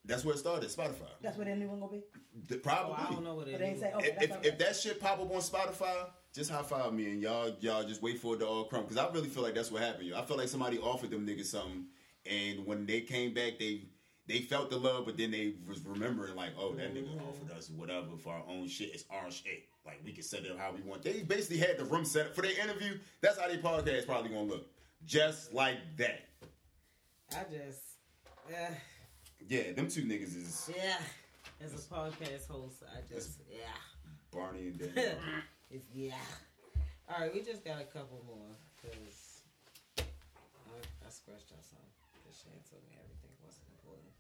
that's 0.05 0.24
where 0.24 0.35
it 0.35 0.39
started. 0.39 0.69
Spotify. 0.70 1.10
That's 1.20 1.36
where 1.36 1.47
the 1.47 1.55
new 1.55 1.69
one 1.69 1.78
gonna 1.81 1.93
be. 1.93 2.02
The- 2.48 2.56
Oh, 2.56 2.59
probably. 2.60 2.94
I 2.94 3.10
don't 3.10 3.24
know 3.24 3.35
what 3.35 3.48
it 3.48 3.52
But 3.52 3.60
they 3.60 3.77
say, 3.77 3.93
okay, 3.94 4.16
if, 4.20 4.31
if, 4.31 4.44
if 4.44 4.59
that 4.59 4.77
shit 4.77 5.01
pop 5.01 5.20
up 5.20 5.31
on 5.31 5.40
Spotify, 5.40 6.09
just 6.39 6.52
high 6.52 6.62
five 6.62 6.93
me 6.93 7.10
and 7.10 7.20
y'all 7.20 7.52
y'all 7.59 7.82
just 7.82 8.01
wait 8.01 8.20
for 8.20 8.36
it 8.36 8.39
to 8.39 8.47
all 8.47 8.65
crumb. 8.65 8.86
Cause 8.86 8.97
I 8.97 9.10
really 9.12 9.28
feel 9.28 9.43
like 9.43 9.56
that's 9.56 9.73
what 9.73 9.82
happened. 9.82 10.06
Yo. 10.06 10.16
I 10.16 10.23
feel 10.23 10.36
like 10.36 10.47
somebody 10.47 10.78
offered 10.78 11.10
them 11.10 11.27
niggas 11.27 11.47
something, 11.47 11.86
and 12.31 12.65
when 12.65 12.86
they 12.86 13.01
came 13.01 13.35
back, 13.35 13.59
they 13.59 13.82
they 14.28 14.39
felt 14.39 14.70
the 14.70 14.77
love, 14.77 15.05
but 15.05 15.16
then 15.16 15.32
they 15.32 15.55
was 15.66 15.85
remembering 15.85 16.36
like, 16.36 16.51
oh, 16.56 16.74
that 16.74 16.94
nigga 16.94 17.09
mm-hmm. 17.09 17.28
offered 17.28 17.51
us 17.56 17.70
whatever 17.70 18.16
for 18.23 18.35
our 18.35 18.44
own 18.48 18.69
shit. 18.69 18.90
It's 18.94 19.05
our 19.10 19.31
shit. 19.32 19.65
Like 19.85 20.01
we 20.05 20.12
can 20.12 20.23
set 20.23 20.44
it 20.44 20.52
up 20.52 20.59
how 20.59 20.73
we 20.73 20.81
want. 20.89 21.02
They 21.02 21.23
basically 21.23 21.56
had 21.56 21.77
the 21.77 21.85
room 21.85 22.05
set 22.05 22.27
up 22.27 22.36
for 22.36 22.43
their 22.43 22.59
interview. 22.62 22.98
That's 23.20 23.39
how 23.40 23.48
their 23.48 23.59
podcast 23.59 24.06
probably 24.06 24.31
gonna 24.31 24.43
look, 24.43 24.69
just 25.05 25.52
like 25.52 25.78
that. 25.97 26.28
I 27.32 27.43
just, 27.51 27.82
yeah. 28.48 28.70
Yeah, 29.48 29.73
them 29.73 29.89
two 29.89 30.02
niggas 30.02 30.36
is 30.36 30.70
yeah. 30.77 30.98
As 31.60 31.73
a 31.73 31.93
podcast 31.93 32.47
host, 32.48 32.85
I 32.97 33.01
just, 33.12 33.40
yeah. 33.51 33.59
Barney 34.31 34.69
and 34.69 34.78
Daniel. 34.78 35.15
It's, 35.70 35.86
yeah. 35.93 36.15
All 37.09 37.20
right, 37.20 37.32
we 37.32 37.43
just 37.43 37.65
got 37.65 37.81
a 37.81 37.85
couple 37.85 38.23
more 38.27 38.57
because 38.77 39.43
I, 39.99 40.81
I 41.05 41.11
scratched 41.11 41.53
out 41.53 41.65
some. 41.65 41.85
Because 42.16 42.40
Shan 42.40 42.57
told 42.69 42.82
me 42.89 42.97
everything 42.97 43.32
wasn't 43.45 43.69
important. 43.77 44.12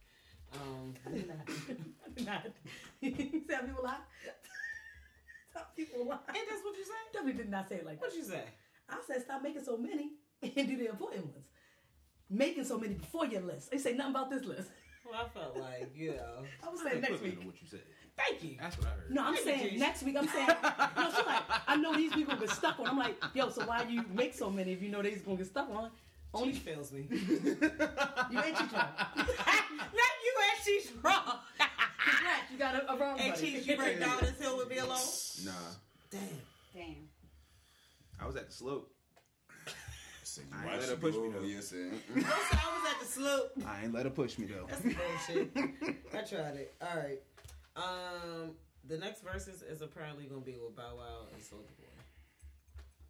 Um, 0.52 0.92
not. 2.26 2.44
not. 2.44 2.52
Some 3.48 3.66
people 3.66 3.84
lie. 3.84 3.96
Some 5.52 5.68
people 5.76 6.06
lie. 6.06 6.18
and 6.28 6.36
that's 6.48 6.62
what 6.64 6.76
you 6.76 6.84
said. 6.84 7.12
Definitely 7.12 7.42
did 7.42 7.50
not 7.50 7.68
say 7.68 7.76
it 7.76 7.86
like 7.86 8.00
that. 8.00 8.06
What 8.06 8.14
you 8.14 8.24
say? 8.24 8.44
I 8.88 8.96
said 9.06 9.22
stop 9.22 9.42
making 9.42 9.64
so 9.64 9.76
many 9.76 10.12
and 10.42 10.68
do 10.68 10.76
the 10.76 10.88
important 10.88 11.24
ones. 11.26 11.46
Making 12.30 12.64
so 12.64 12.78
many 12.78 12.94
before 12.94 13.26
your 13.26 13.40
list. 13.40 13.70
They 13.70 13.78
say 13.78 13.94
nothing 13.94 14.12
about 14.12 14.30
this 14.30 14.44
list. 14.44 14.68
Well, 15.04 15.18
I 15.24 15.28
felt 15.28 15.56
like 15.56 15.92
you 15.94 16.10
know. 16.10 16.44
I 16.66 16.70
was 16.70 16.82
saying 16.82 17.00
next 17.00 17.22
week. 17.22 17.38
What 17.42 17.54
you 17.60 17.68
said. 17.68 17.80
Thank 18.18 18.42
you. 18.42 18.56
That's 18.60 18.76
what 18.78 18.88
I 18.88 18.90
heard. 18.90 19.10
No, 19.10 19.24
I'm 19.24 19.34
Thank 19.34 19.46
saying 19.46 19.74
Jeez. 19.74 19.78
next 19.78 20.02
week. 20.02 20.16
I'm 20.18 20.28
saying 20.28 20.48
no. 20.48 21.10
She's 21.16 21.26
like, 21.26 21.42
I 21.66 21.76
know 21.76 21.94
these 21.94 22.12
people 22.12 22.36
get 22.36 22.50
stuck 22.50 22.78
on. 22.80 22.86
I'm 22.88 22.98
like, 22.98 23.16
yo, 23.34 23.48
so 23.48 23.64
why 23.64 23.84
you 23.88 24.04
make 24.12 24.34
so 24.34 24.50
many 24.50 24.72
if 24.72 24.82
you 24.82 24.88
know 24.90 25.02
they's 25.02 25.22
gonna 25.22 25.36
get 25.36 25.46
stuck 25.46 25.70
on? 25.70 25.90
Only 26.34 26.48
Only 26.48 26.52
fails 26.52 26.92
me. 26.92 27.06
you 27.10 27.16
ain't 27.18 28.56
cheat 28.56 28.72
wrong. 28.72 28.88
Not 29.16 30.14
you 30.24 30.34
and 30.42 30.64
she's 30.64 30.92
wrong. 31.02 31.38
Congrats, 31.58 32.50
you 32.52 32.58
got 32.58 32.74
a, 32.74 32.92
a 32.92 32.96
wrong 32.96 33.18
and 33.18 33.32
buddy. 33.34 33.62
You 33.64 33.76
break 33.76 34.00
down 34.00 34.18
this 34.20 34.38
hill 34.38 34.58
with 34.58 34.68
me 34.68 34.78
alone. 34.78 34.98
Nah, 35.44 35.52
Damn. 36.10 36.20
Damn. 36.74 36.94
I 38.20 38.26
was 38.26 38.36
at 38.36 38.48
the 38.48 38.52
slope. 38.52 38.92
Said 40.24 40.44
I 40.52 40.72
ain't 40.72 40.80
let 40.80 40.90
her 40.90 40.96
push 40.96 41.14
me, 41.14 41.30
though. 41.32 41.42
here 41.42 41.62
saying, 41.62 41.90
I 42.14 42.18
was 42.18 42.92
at 42.92 43.00
the 43.00 43.06
sloop. 43.06 43.52
I 43.66 43.84
ain't 43.84 43.94
let 43.94 44.04
her 44.04 44.10
push 44.10 44.36
me 44.38 44.46
though. 44.46 44.66
That's 44.68 44.82
bullshit. 44.82 45.50
I 46.12 46.20
tried 46.20 46.56
it. 46.56 46.74
All 46.82 46.96
right. 46.98 47.18
Um, 47.78 48.50
the 48.86 48.98
next 48.98 49.22
verses 49.22 49.62
is 49.62 49.82
apparently 49.82 50.24
gonna 50.24 50.40
be 50.40 50.56
with 50.62 50.74
Bow 50.76 50.96
Wow 50.96 51.26
and 51.32 51.40
Soulja 51.42 51.66
Boy. 51.78 51.84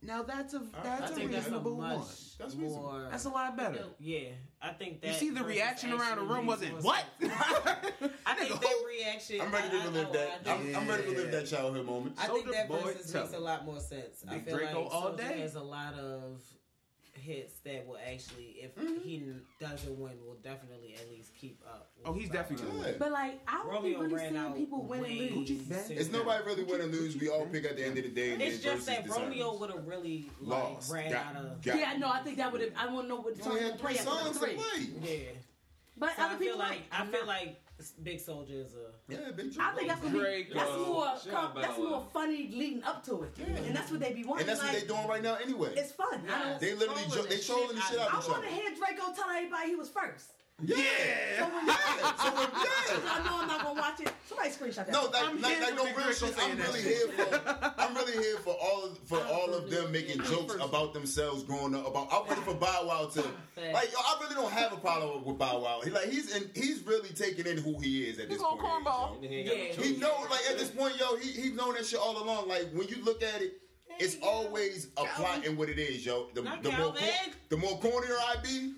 Now 0.00 0.22
that's 0.22 0.54
a 0.54 0.58
I 0.74 0.82
that's 0.82 1.10
a 1.10 1.14
think 1.16 1.32
that's 1.32 1.46
a 1.48 1.50
reasonable 1.50 1.76
much 1.76 1.96
one. 1.98 2.06
That's 2.38 2.54
reasonable. 2.54 2.82
more. 2.92 3.08
That's 3.10 3.24
a 3.24 3.28
lot 3.30 3.56
better. 3.56 3.84
yeah, 3.98 4.28
I 4.62 4.68
think 4.70 5.00
that. 5.00 5.08
You 5.08 5.12
see 5.14 5.30
the 5.30 5.42
reaction 5.42 5.92
around 5.92 6.18
the 6.18 6.22
room 6.22 6.46
wasn't 6.46 6.72
more 6.74 6.82
what? 6.82 7.04
I 7.20 8.34
think 8.34 8.50
Nigga, 8.52 8.60
that 8.60 8.84
reaction. 8.86 9.40
I'm 9.40 9.50
ready 9.50 9.70
to 9.70 9.76
I- 9.76 9.80
I- 9.80 9.84
relive 9.86 10.12
that. 10.12 10.40
I 10.46 10.52
I'm, 10.52 10.60
think- 10.62 10.76
I'm 10.76 10.88
ready 10.88 11.02
to 11.02 11.10
relive 11.10 11.32
that 11.32 11.46
childhood 11.46 11.84
moment. 11.86 12.14
I 12.18 12.26
think 12.28 12.46
Soulja 12.46 12.52
that 12.52 12.68
Boy 12.68 12.80
versus 12.80 13.10
tell 13.12 13.22
makes 13.22 13.34
a 13.34 13.40
lot 13.40 13.64
more 13.64 13.80
sense. 13.80 14.24
I 14.28 14.38
feel 14.38 14.56
Draco 14.56 14.82
like 14.84 14.94
all 14.94 15.10
Soulja 15.12 15.16
day. 15.16 15.40
has 15.40 15.54
a 15.56 15.62
lot 15.62 15.94
of 15.94 16.42
hits 17.18 17.58
that 17.64 17.86
will 17.86 17.98
actually, 17.98 18.56
if 18.62 18.74
Mm-hmm. 18.76 19.00
he 19.02 19.22
doesn't 19.60 19.98
win, 19.98 20.12
will 20.24 20.36
definitely 20.42 20.94
at 20.94 21.10
least 21.10 21.34
keep 21.36 21.60
up. 21.66 21.90
Oh, 22.04 22.12
he's 22.12 22.28
definitely 22.30 22.66
Wow. 22.66 22.72
gonna 22.72 22.84
win. 22.86 22.96
But 22.98 23.12
like, 23.12 23.40
I 23.48 23.58
don't 23.58 23.66
Romeo 23.68 24.00
really 24.00 24.14
ran 24.14 24.54
see 24.54 24.60
people 24.60 24.82
win 24.84 25.04
and 25.04 25.18
lose. 25.18 25.48
sooner. 25.48 26.00
It's 26.00 26.10
nobody 26.10 26.44
really 26.44 26.64
win 26.64 26.80
and 26.82 26.92
lose. 26.92 27.16
We 27.16 27.28
all 27.28 27.46
pick 27.46 27.64
at 27.64 27.76
the 27.76 27.84
end 27.84 27.98
of 27.98 28.04
the 28.04 28.10
day. 28.10 28.32
And 28.32 28.42
It's 28.42 28.62
then 28.62 28.74
just 28.76 28.86
that 28.86 29.04
versus 29.06 29.18
Romeo 29.20 29.36
determines. 29.36 29.60
would 29.60 29.70
have 29.70 29.86
really 29.86 30.30
like 30.40 30.62
lost. 30.64 30.92
ran 30.92 31.10
Got- 31.12 31.26
out 31.26 31.36
of. 31.44 31.62
got- 31.62 31.78
Yeah, 31.78 31.96
no, 31.98 32.08
I 32.08 32.22
think 32.22 32.36
that 32.38 32.52
would 32.52 32.60
have. 32.60 32.72
I 32.76 32.86
want 32.92 33.04
to 33.04 33.08
know 33.08 33.20
what 33.20 33.36
You 33.36 33.42
song 33.42 33.52
only 33.52 33.64
to 33.64 33.70
had 33.72 33.80
play 33.80 33.94
three 33.94 34.04
songs 34.04 34.38
to 34.38 34.46
play. 34.46 34.56
Yeah, 35.02 35.30
But 35.96 36.16
so 36.16 36.22
other 36.22 36.34
I 36.34 36.38
feel 36.38 36.46
people 36.54 36.58
like 36.60 36.80
I 36.92 37.00
I'm 37.00 37.08
feel 37.12 37.26
like 37.26 37.60
Big 38.02 38.18
Soldier 38.18 38.54
is 38.54 38.74
a. 38.74 39.12
Yeah, 39.12 39.30
big 39.30 39.52
Soldier. 39.52 39.62
I 39.62 39.74
think 39.74 39.88
that's 39.88 40.00
gonna 40.00 40.12
be 40.12 40.18
Drake, 40.18 40.54
that's 40.54 40.70
uh, 40.70 40.78
more 40.78 41.14
com- 41.30 41.52
that's 41.54 41.78
more 41.78 42.06
funny 42.12 42.50
leading 42.52 42.82
up 42.82 43.04
to 43.06 43.22
it, 43.22 43.32
yeah. 43.38 43.46
and 43.66 43.76
that's 43.76 43.90
what 43.90 44.00
they 44.00 44.12
be 44.12 44.24
wanting. 44.24 44.42
And 44.42 44.48
that's 44.48 44.62
what 44.62 44.72
like, 44.72 44.82
they 44.82 44.86
doing 44.88 45.06
right 45.06 45.22
now 45.22 45.36
anyway. 45.36 45.70
It's 45.76 45.92
fun. 45.92 46.22
I 46.28 46.42
don't. 46.50 46.60
They 46.60 46.74
literally 46.74 47.04
jo- 47.12 47.22
they 47.22 47.38
trolling 47.38 47.76
the 47.76 47.80
shit 47.82 47.90
shit 47.90 47.98
out 48.00 48.08
out 48.08 48.14
I 48.14 48.18
of 48.18 48.24
each 48.24 48.30
want 48.30 48.44
other. 48.44 48.48
to 48.48 48.54
hear 48.54 48.70
Draco 48.76 49.12
tell 49.14 49.30
everybody 49.30 49.68
he 49.68 49.76
was 49.76 49.88
first. 49.88 50.32
Yeah. 50.62 50.76
So 51.38 51.44
when 51.54 51.66
Yeah. 51.66 52.16
So 52.16 52.34
when- 52.34 52.50
yeah. 52.52 53.12
I 53.12 53.22
know 53.24 53.38
I'm 53.40 53.48
not 53.48 53.62
gonna 53.62 53.80
watch 53.80 54.00
it. 54.00 54.12
Somebody 54.26 54.50
screenshot 54.50 54.86
that. 54.86 54.92
No, 54.92 55.04
like, 55.04 55.24
I'm 55.24 55.40
like, 55.40 55.60
like 55.60 55.74
no 55.76 55.84
real 55.84 56.12
shit. 56.12 56.34
I'm 56.38 56.58
really 56.58 56.82
shit. 56.82 56.96
here 56.96 57.26
for. 57.26 57.74
I'm 57.78 57.94
really 57.94 58.12
here 58.22 58.36
for 58.38 58.56
all 58.60 58.84
of, 58.86 58.98
for 59.06 59.20
all 59.26 59.54
of 59.54 59.70
them 59.70 59.92
making 59.92 60.20
jokes 60.24 60.54
about 60.60 60.94
themselves 60.94 61.44
growing 61.44 61.74
up. 61.74 61.86
About 61.86 62.08
I'm 62.12 62.28
ready 62.28 62.40
for 62.42 62.54
Bow 62.54 62.86
Wow 62.86 63.06
to 63.12 63.20
like. 63.20 63.92
Yo, 63.92 63.98
I 63.98 64.18
really 64.20 64.34
don't 64.34 64.52
have 64.52 64.72
a 64.72 64.76
problem 64.76 65.24
with 65.24 65.38
Bow 65.38 65.60
Wow. 65.60 65.80
He 65.84 65.90
like 65.90 66.08
he's 66.08 66.34
in, 66.34 66.50
he's 66.54 66.82
really 66.84 67.10
taking 67.10 67.46
in 67.46 67.58
who 67.58 67.78
he 67.78 68.02
is 68.04 68.18
at 68.18 68.28
this 68.28 68.38
Big 68.38 68.46
point. 68.46 68.60
in 68.60 68.66
age, 68.66 68.84
cornball. 68.84 69.08
yo. 69.08 69.14
And 69.14 69.22
then 69.24 69.30
he 69.30 69.36
ain't 69.38 69.48
got 69.48 69.56
no 69.56 69.84
Yeah. 69.84 69.90
He 69.90 69.96
know 69.96 70.26
like 70.30 70.40
at 70.50 70.58
this 70.58 70.70
point, 70.70 70.98
yo, 70.98 71.16
he 71.16 71.30
he's 71.30 71.52
known 71.52 71.74
that 71.74 71.86
shit 71.86 72.00
all 72.00 72.20
along. 72.22 72.48
Like 72.48 72.70
when 72.72 72.88
you 72.88 72.96
look 73.04 73.22
at 73.22 73.42
it, 73.42 73.60
it's 74.00 74.16
always 74.22 74.88
a 74.96 75.04
plot 75.04 75.44
in 75.44 75.56
what 75.56 75.68
it 75.68 75.78
is, 75.78 76.04
yo. 76.04 76.28
The, 76.34 76.42
the 76.62 76.70
more 76.72 76.94
the 77.48 77.56
more 77.56 77.80
cornier 77.80 78.16
I 78.16 78.36
be, 78.42 78.74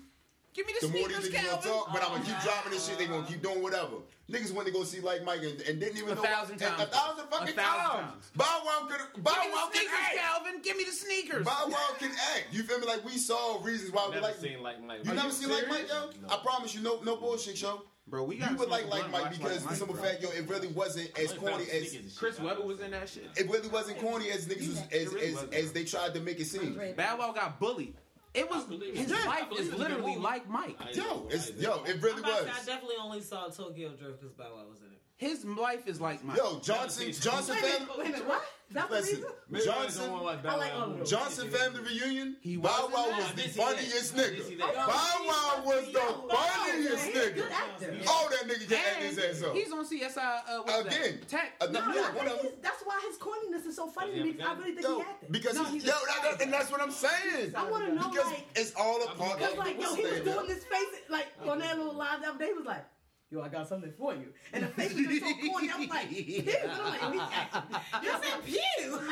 Give 0.53 0.67
me 0.67 0.73
the, 0.79 0.87
the 0.87 0.93
more 0.93 1.07
these 1.07 1.17
sneakers, 1.17 1.43
niggas 1.43 1.49
gonna 1.49 1.61
talk, 1.61 1.93
but 1.93 2.03
I'm 2.03 2.09
gonna 2.11 2.25
keep 2.25 2.35
oh, 2.37 2.43
dropping 2.43 2.71
this 2.73 2.87
shit. 2.87 2.97
They 2.97 3.07
gonna 3.07 3.25
keep 3.25 3.41
doing 3.41 3.63
whatever. 3.63 4.03
Niggas 4.29 4.51
went 4.53 4.67
to 4.67 4.73
go 4.73 4.83
see 4.83 4.99
like 5.01 5.23
Mike 5.23 5.43
and, 5.43 5.59
and 5.61 5.79
didn't 5.79 5.97
even 5.97 6.11
A 6.11 6.15
know 6.15 6.21
thousand 6.23 6.55
a, 6.61 6.65
times. 6.65 6.81
a 6.83 6.85
thousand 6.87 7.27
fucking 7.29 7.49
A 7.49 7.51
thousand 7.51 8.01
times. 8.01 8.11
times. 8.11 8.31
Bow 8.35 8.61
Wow 8.65 8.87
could 8.89 9.23
Bow 9.23 9.31
Wow 9.31 9.69
can 9.73 9.87
act. 9.87 10.17
Calvin. 10.17 10.61
Give 10.61 10.77
me 10.77 10.83
the 10.83 10.91
sneakers. 10.91 11.45
Bow 11.45 11.65
Wow 11.67 11.95
can 11.99 12.11
act. 12.11 12.47
You 12.51 12.63
feel 12.63 12.79
me? 12.79 12.87
Like 12.87 13.05
we 13.05 13.17
saw 13.17 13.61
reasons 13.63 13.91
why 13.91 14.09
we 14.13 14.19
like. 14.19 14.35
seen 14.35 14.61
like 14.61 14.83
Mike. 14.83 15.05
You 15.05 15.11
Are 15.11 15.15
never 15.15 15.31
seen 15.31 15.49
like 15.49 15.67
Mike, 15.69 15.87
yo? 15.89 16.09
No. 16.21 16.33
I 16.33 16.37
promise 16.43 16.75
you, 16.75 16.81
no, 16.81 17.01
no 17.01 17.15
bullshit, 17.15 17.61
yo. 17.61 17.83
Bro, 18.07 18.23
we 18.25 18.35
got 18.35 18.51
You 18.51 18.57
would 18.57 18.69
like 18.69 18.89
like 18.89 19.09
Mike 19.09 19.31
because 19.31 19.63
the 19.63 19.73
simple 19.75 19.95
fact, 19.95 20.21
yo, 20.21 20.29
it 20.31 20.49
really 20.49 20.67
wasn't 20.67 21.17
as 21.17 21.31
corny 21.33 21.63
as 21.63 21.69
sneakers 21.69 21.93
and 21.93 22.03
shit. 22.11 22.17
Chris 22.17 22.39
Webber 22.39 22.63
was 22.63 22.79
in 22.81 22.91
that 22.91 23.07
shit. 23.07 23.29
it 23.37 23.49
really 23.49 23.69
wasn't 23.69 23.99
corny 23.99 24.29
as 24.31 24.47
niggas 24.47 24.67
was 24.67 24.81
as, 24.91 25.13
as, 25.13 25.43
as 25.53 25.71
they 25.71 25.85
tried 25.85 26.13
to 26.15 26.19
make 26.19 26.39
it 26.39 26.45
seem. 26.45 26.79
Bow 26.97 27.17
Wow 27.17 27.31
got 27.31 27.59
bullied. 27.59 27.95
It 28.33 28.49
was 28.49 28.65
his 28.69 29.11
it. 29.11 29.17
Yeah, 29.17 29.17
I 29.23 29.27
life 29.27 29.47
is 29.51 29.51
it 29.51 29.59
was 29.59 29.67
a 29.67 29.71
good 29.71 29.79
literally 29.79 30.15
like 30.15 30.49
Mike. 30.49 30.77
Yo, 30.93 31.03
know, 31.03 31.27
it's 31.29 31.51
yo, 31.57 31.83
it 31.83 32.01
really 32.01 32.23
I'm 32.23 32.29
was. 32.29 32.45
say, 32.45 32.49
I 32.49 32.65
definitely 32.65 32.95
only 33.01 33.21
saw 33.21 33.47
Tokyo 33.49 33.89
Drift 33.89 34.21
because 34.21 34.33
Bow 34.35 34.55
Wow 34.55 34.63
was 34.69 34.79
in 34.79 34.87
it. 34.87 35.00
His 35.21 35.45
life 35.45 35.85
is 35.85 36.01
like 36.01 36.23
Mike. 36.25 36.37
Yo, 36.37 36.59
Johnson 36.61 37.11
Johnson 37.13 37.55
Wait 37.61 37.63
a 37.63 37.77
family. 37.77 37.93
wait 37.99 38.07
a 38.07 38.11
minute, 38.11 38.27
what? 38.27 38.41
That's 38.73 38.87
the 38.89 38.95
Listen, 38.95 39.15
reason? 39.17 39.31
Maybe 39.49 39.63
I 39.63 39.65
Johnson 39.65 40.05
don't 40.09 40.45
I 40.45 40.55
like 40.55 40.73
all 40.73 40.81
of 40.83 40.89
movies. 40.89 40.99
those. 40.99 41.09
Johnson 41.11 41.49
family 41.51 41.81
reunion. 41.83 42.37
He 42.41 42.55
Bow 42.57 42.69
wasn't 42.71 42.93
Wow 42.93 43.05
that. 43.05 43.17
was 43.17 43.25
I 43.25 43.29
the 43.29 43.35
did 43.41 43.51
see 43.51 43.59
that. 43.59 43.67
funniest 43.67 44.13
I 44.13 44.17
did 44.17 44.33
nigga. 44.41 44.57
that. 44.57 44.75
Bow 44.75 45.15
Wow 45.27 45.63
was 45.65 45.85
the 45.93 46.35
funniest 46.35 47.05
He's 47.05 47.15
a 47.15 47.19
nigga. 47.19 47.35
good 47.35 47.51
actor. 47.51 47.95
Oh, 48.07 48.29
that 48.31 48.49
nigga 48.49 48.67
can 48.69 48.77
act 48.77 49.03
his 49.03 49.17
ass 49.19 49.43
up. 49.43 49.53
he's 49.55 49.71
on 49.73 49.85
CSI. 49.85 50.17
Uh, 50.17 50.57
what's 50.63 50.95
Again. 50.95 51.19
that? 51.19 51.27
Tech. 51.29 51.71
No, 51.71 51.79
Yeah, 51.79 51.85
I 51.85 51.93
think 51.93 52.15
whatever. 52.17 52.37
he's, 52.41 52.51
that's 52.63 52.81
why 52.83 52.99
his 53.07 53.17
corniness 53.19 53.67
is 53.67 53.75
so 53.75 53.87
funny 53.89 54.11
to 54.13 54.17
Does 54.17 54.25
he 54.25 54.33
me. 54.37 54.41
have 54.43 54.57
really 54.57 54.71
think 54.71 54.87
Yo, 54.87 54.95
he 54.95 55.01
acted. 55.03 55.31
because 55.31 55.55
No, 55.57 55.63
he's, 55.65 55.73
he's 55.73 55.83
yo, 55.85 55.91
a- 55.91 56.05
that, 56.23 56.31
that- 56.39 56.41
and 56.41 56.53
that's 56.53 56.71
what 56.71 56.81
I'm 56.81 56.91
saying. 56.91 57.53
I 57.55 57.69
want 57.69 57.85
to 57.85 57.93
know, 57.93 58.09
Because 58.09 58.25
like, 58.27 58.47
it's 58.55 58.73
all 58.75 59.03
a 59.03 59.07
part 59.15 59.37
Cause 59.39 59.55
like, 59.57 59.79
yo, 59.81 59.93
he 59.93 60.03
was 60.03 60.21
doing 60.21 60.47
this 60.47 60.63
face, 60.63 60.85
like 61.09 61.27
on 61.45 61.59
that 61.59 61.77
little 61.77 61.93
live 61.93 62.21
the 62.21 62.29
other 62.29 62.39
day. 62.39 62.47
He 62.47 62.53
was 62.53 62.65
like, 62.65 62.85
"Yo, 63.31 63.41
I 63.41 63.47
got 63.49 63.67
something 63.67 63.91
for 63.97 64.13
you," 64.13 64.27
and 64.53 64.63
the 64.63 64.67
face 64.67 64.93
was 64.93 65.07
so 65.19 65.33
corny. 65.49 65.69
I 65.71 65.77
was 65.79 65.89
like, 65.89 66.09
"Pew!" 66.09 66.43
I'm 66.45 66.83
like, 66.85 66.99
"Oh, 67.03 67.11
he's 67.11 67.21
acting." 67.21 67.63
You 68.03 68.11
said 68.11 68.45
pew. 68.45 68.91
Like, 68.91 68.91
was 68.91 69.07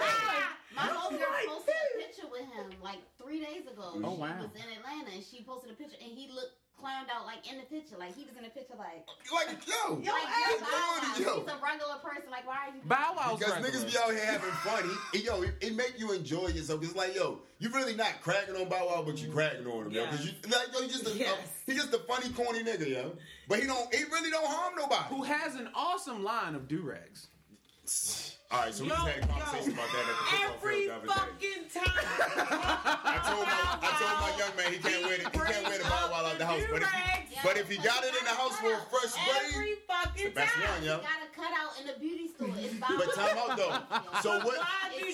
like, 0.00 0.44
My 0.74 0.86
That's 0.90 1.04
older 1.06 1.16
right, 1.22 1.46
posted 1.46 1.74
a 1.94 1.98
picture 2.02 2.26
with 2.30 2.46
him 2.50 2.66
like 2.82 2.98
three 3.16 3.38
days 3.40 3.62
ago. 3.70 3.94
Oh, 4.02 4.14
she 4.14 4.20
wow. 4.20 4.42
was 4.42 4.50
in 4.58 4.68
Atlanta 4.78 5.10
and 5.14 5.22
she 5.24 5.42
posted 5.46 5.70
a 5.70 5.74
picture 5.74 5.96
and 6.02 6.10
he 6.18 6.26
looked 6.34 6.50
clowned 6.74 7.06
out 7.14 7.24
like 7.26 7.46
in 7.48 7.58
the 7.58 7.66
picture. 7.70 7.94
Like 7.96 8.16
he 8.16 8.24
was 8.26 8.34
in 8.36 8.42
the 8.42 8.50
picture 8.50 8.74
like, 8.76 9.06
Like, 9.30 9.54
yo, 9.70 10.02
Yo, 10.02 10.10
like 10.12 10.26
hey, 10.26 10.50
you're 10.50 10.60
Bow 10.66 11.14
yo. 11.14 11.46
He's 11.46 11.52
a 11.54 11.58
regular 11.62 11.98
person. 12.02 12.26
Like 12.28 12.42
why 12.44 12.66
are 12.66 12.74
you 12.74 12.82
Bow 12.90 13.14
Wow's 13.14 13.38
because 13.38 13.54
regular. 13.62 13.70
niggas 13.86 13.92
be 13.92 13.98
out 14.02 14.10
here 14.10 14.26
having 14.26 14.50
fun. 14.66 14.82
He, 15.12 15.18
he- 15.20 15.24
yo, 15.26 15.42
it, 15.42 15.54
it 15.60 15.76
make 15.76 15.94
you 15.96 16.10
enjoy 16.10 16.48
yourself. 16.48 16.82
It's 16.82 16.96
like, 16.96 17.14
yo, 17.14 17.38
you 17.60 17.70
really 17.70 17.94
not 17.94 18.18
cracking 18.20 18.56
on 18.56 18.68
Bow 18.68 18.86
Wow, 18.90 19.04
but 19.06 19.22
you 19.22 19.30
cracking 19.30 19.66
on 19.68 19.86
him, 19.86 19.92
yo. 19.92 20.10
Because 20.10 20.26
you, 20.26 20.32
like, 20.50 20.74
yo, 20.74 20.82
he 20.82 20.88
just 20.88 21.06
a, 21.06 21.16
Yes. 21.16 21.38
he 21.66 21.74
just 21.74 21.94
a 21.94 21.98
funny, 22.00 22.30
corny 22.34 22.64
nigga, 22.66 22.88
yo. 22.90 23.12
But 23.48 23.60
he 23.60 23.66
don't, 23.66 23.94
he 23.94 24.04
really 24.04 24.30
don't 24.30 24.46
harm 24.46 24.74
nobody. 24.76 25.04
Who 25.14 25.22
has 25.22 25.54
an 25.56 25.68
awesome 25.74 26.22
line 26.24 26.54
of 26.54 26.66
do 26.68 26.82
rags? 26.82 27.28
All 28.50 28.60
right, 28.60 28.72
so 28.72 28.84
we 28.84 28.88
Yo, 28.90 28.94
just 28.96 29.08
had 29.08 29.24
a 29.24 29.26
conversation 29.26 29.70
yo. 29.70 29.76
about 29.76 29.88
that 29.92 30.04
at 30.08 30.16
the 30.16 30.54
Every 30.54 30.80
field 30.86 30.88
the 30.88 30.94
other 30.94 31.06
day. 31.06 31.12
fucking 31.12 31.64
time. 31.74 32.04
I 33.04 33.20
told 33.28 33.44
my 33.44 33.60
I 33.82 33.90
told 33.98 34.16
my 34.24 34.32
young 34.38 34.56
man 34.56 34.72
he 34.72 34.78
can't 34.78 35.02
wear 35.04 35.18
the, 35.18 35.24
he 35.24 35.52
can't 35.52 35.64
wear 35.68 35.78
the 35.78 35.84
Bow 35.84 36.08
Wow 36.10 36.24
out 36.24 36.38
the 36.38 36.46
house. 36.46 36.62
But 36.70 36.82
if 36.82 36.88
he, 36.88 37.36
but 37.42 37.56
if 37.58 37.68
he 37.68 37.76
got 37.78 38.04
it 38.04 38.14
in 38.16 38.24
the 38.24 38.30
house 38.30 38.56
for 38.56 38.72
a 38.72 38.80
fresh 38.88 39.12
Every 39.52 39.74
buddy, 39.88 40.04
fucking 40.08 40.24
the 40.24 40.30
best 40.30 40.54
time. 40.54 40.70
one, 40.70 40.84
yo. 40.84 40.96
got 40.98 41.20
a 41.20 41.34
cutout 41.34 41.80
in 41.80 41.86
the 41.88 41.98
beauty 41.98 42.28
store? 42.28 42.48
It's 42.56 42.74
Bow 42.74 42.88
But 42.96 43.14
time 43.14 43.36
out 43.36 43.56
though. 43.56 44.20
So 44.22 44.40
what? 44.46 44.60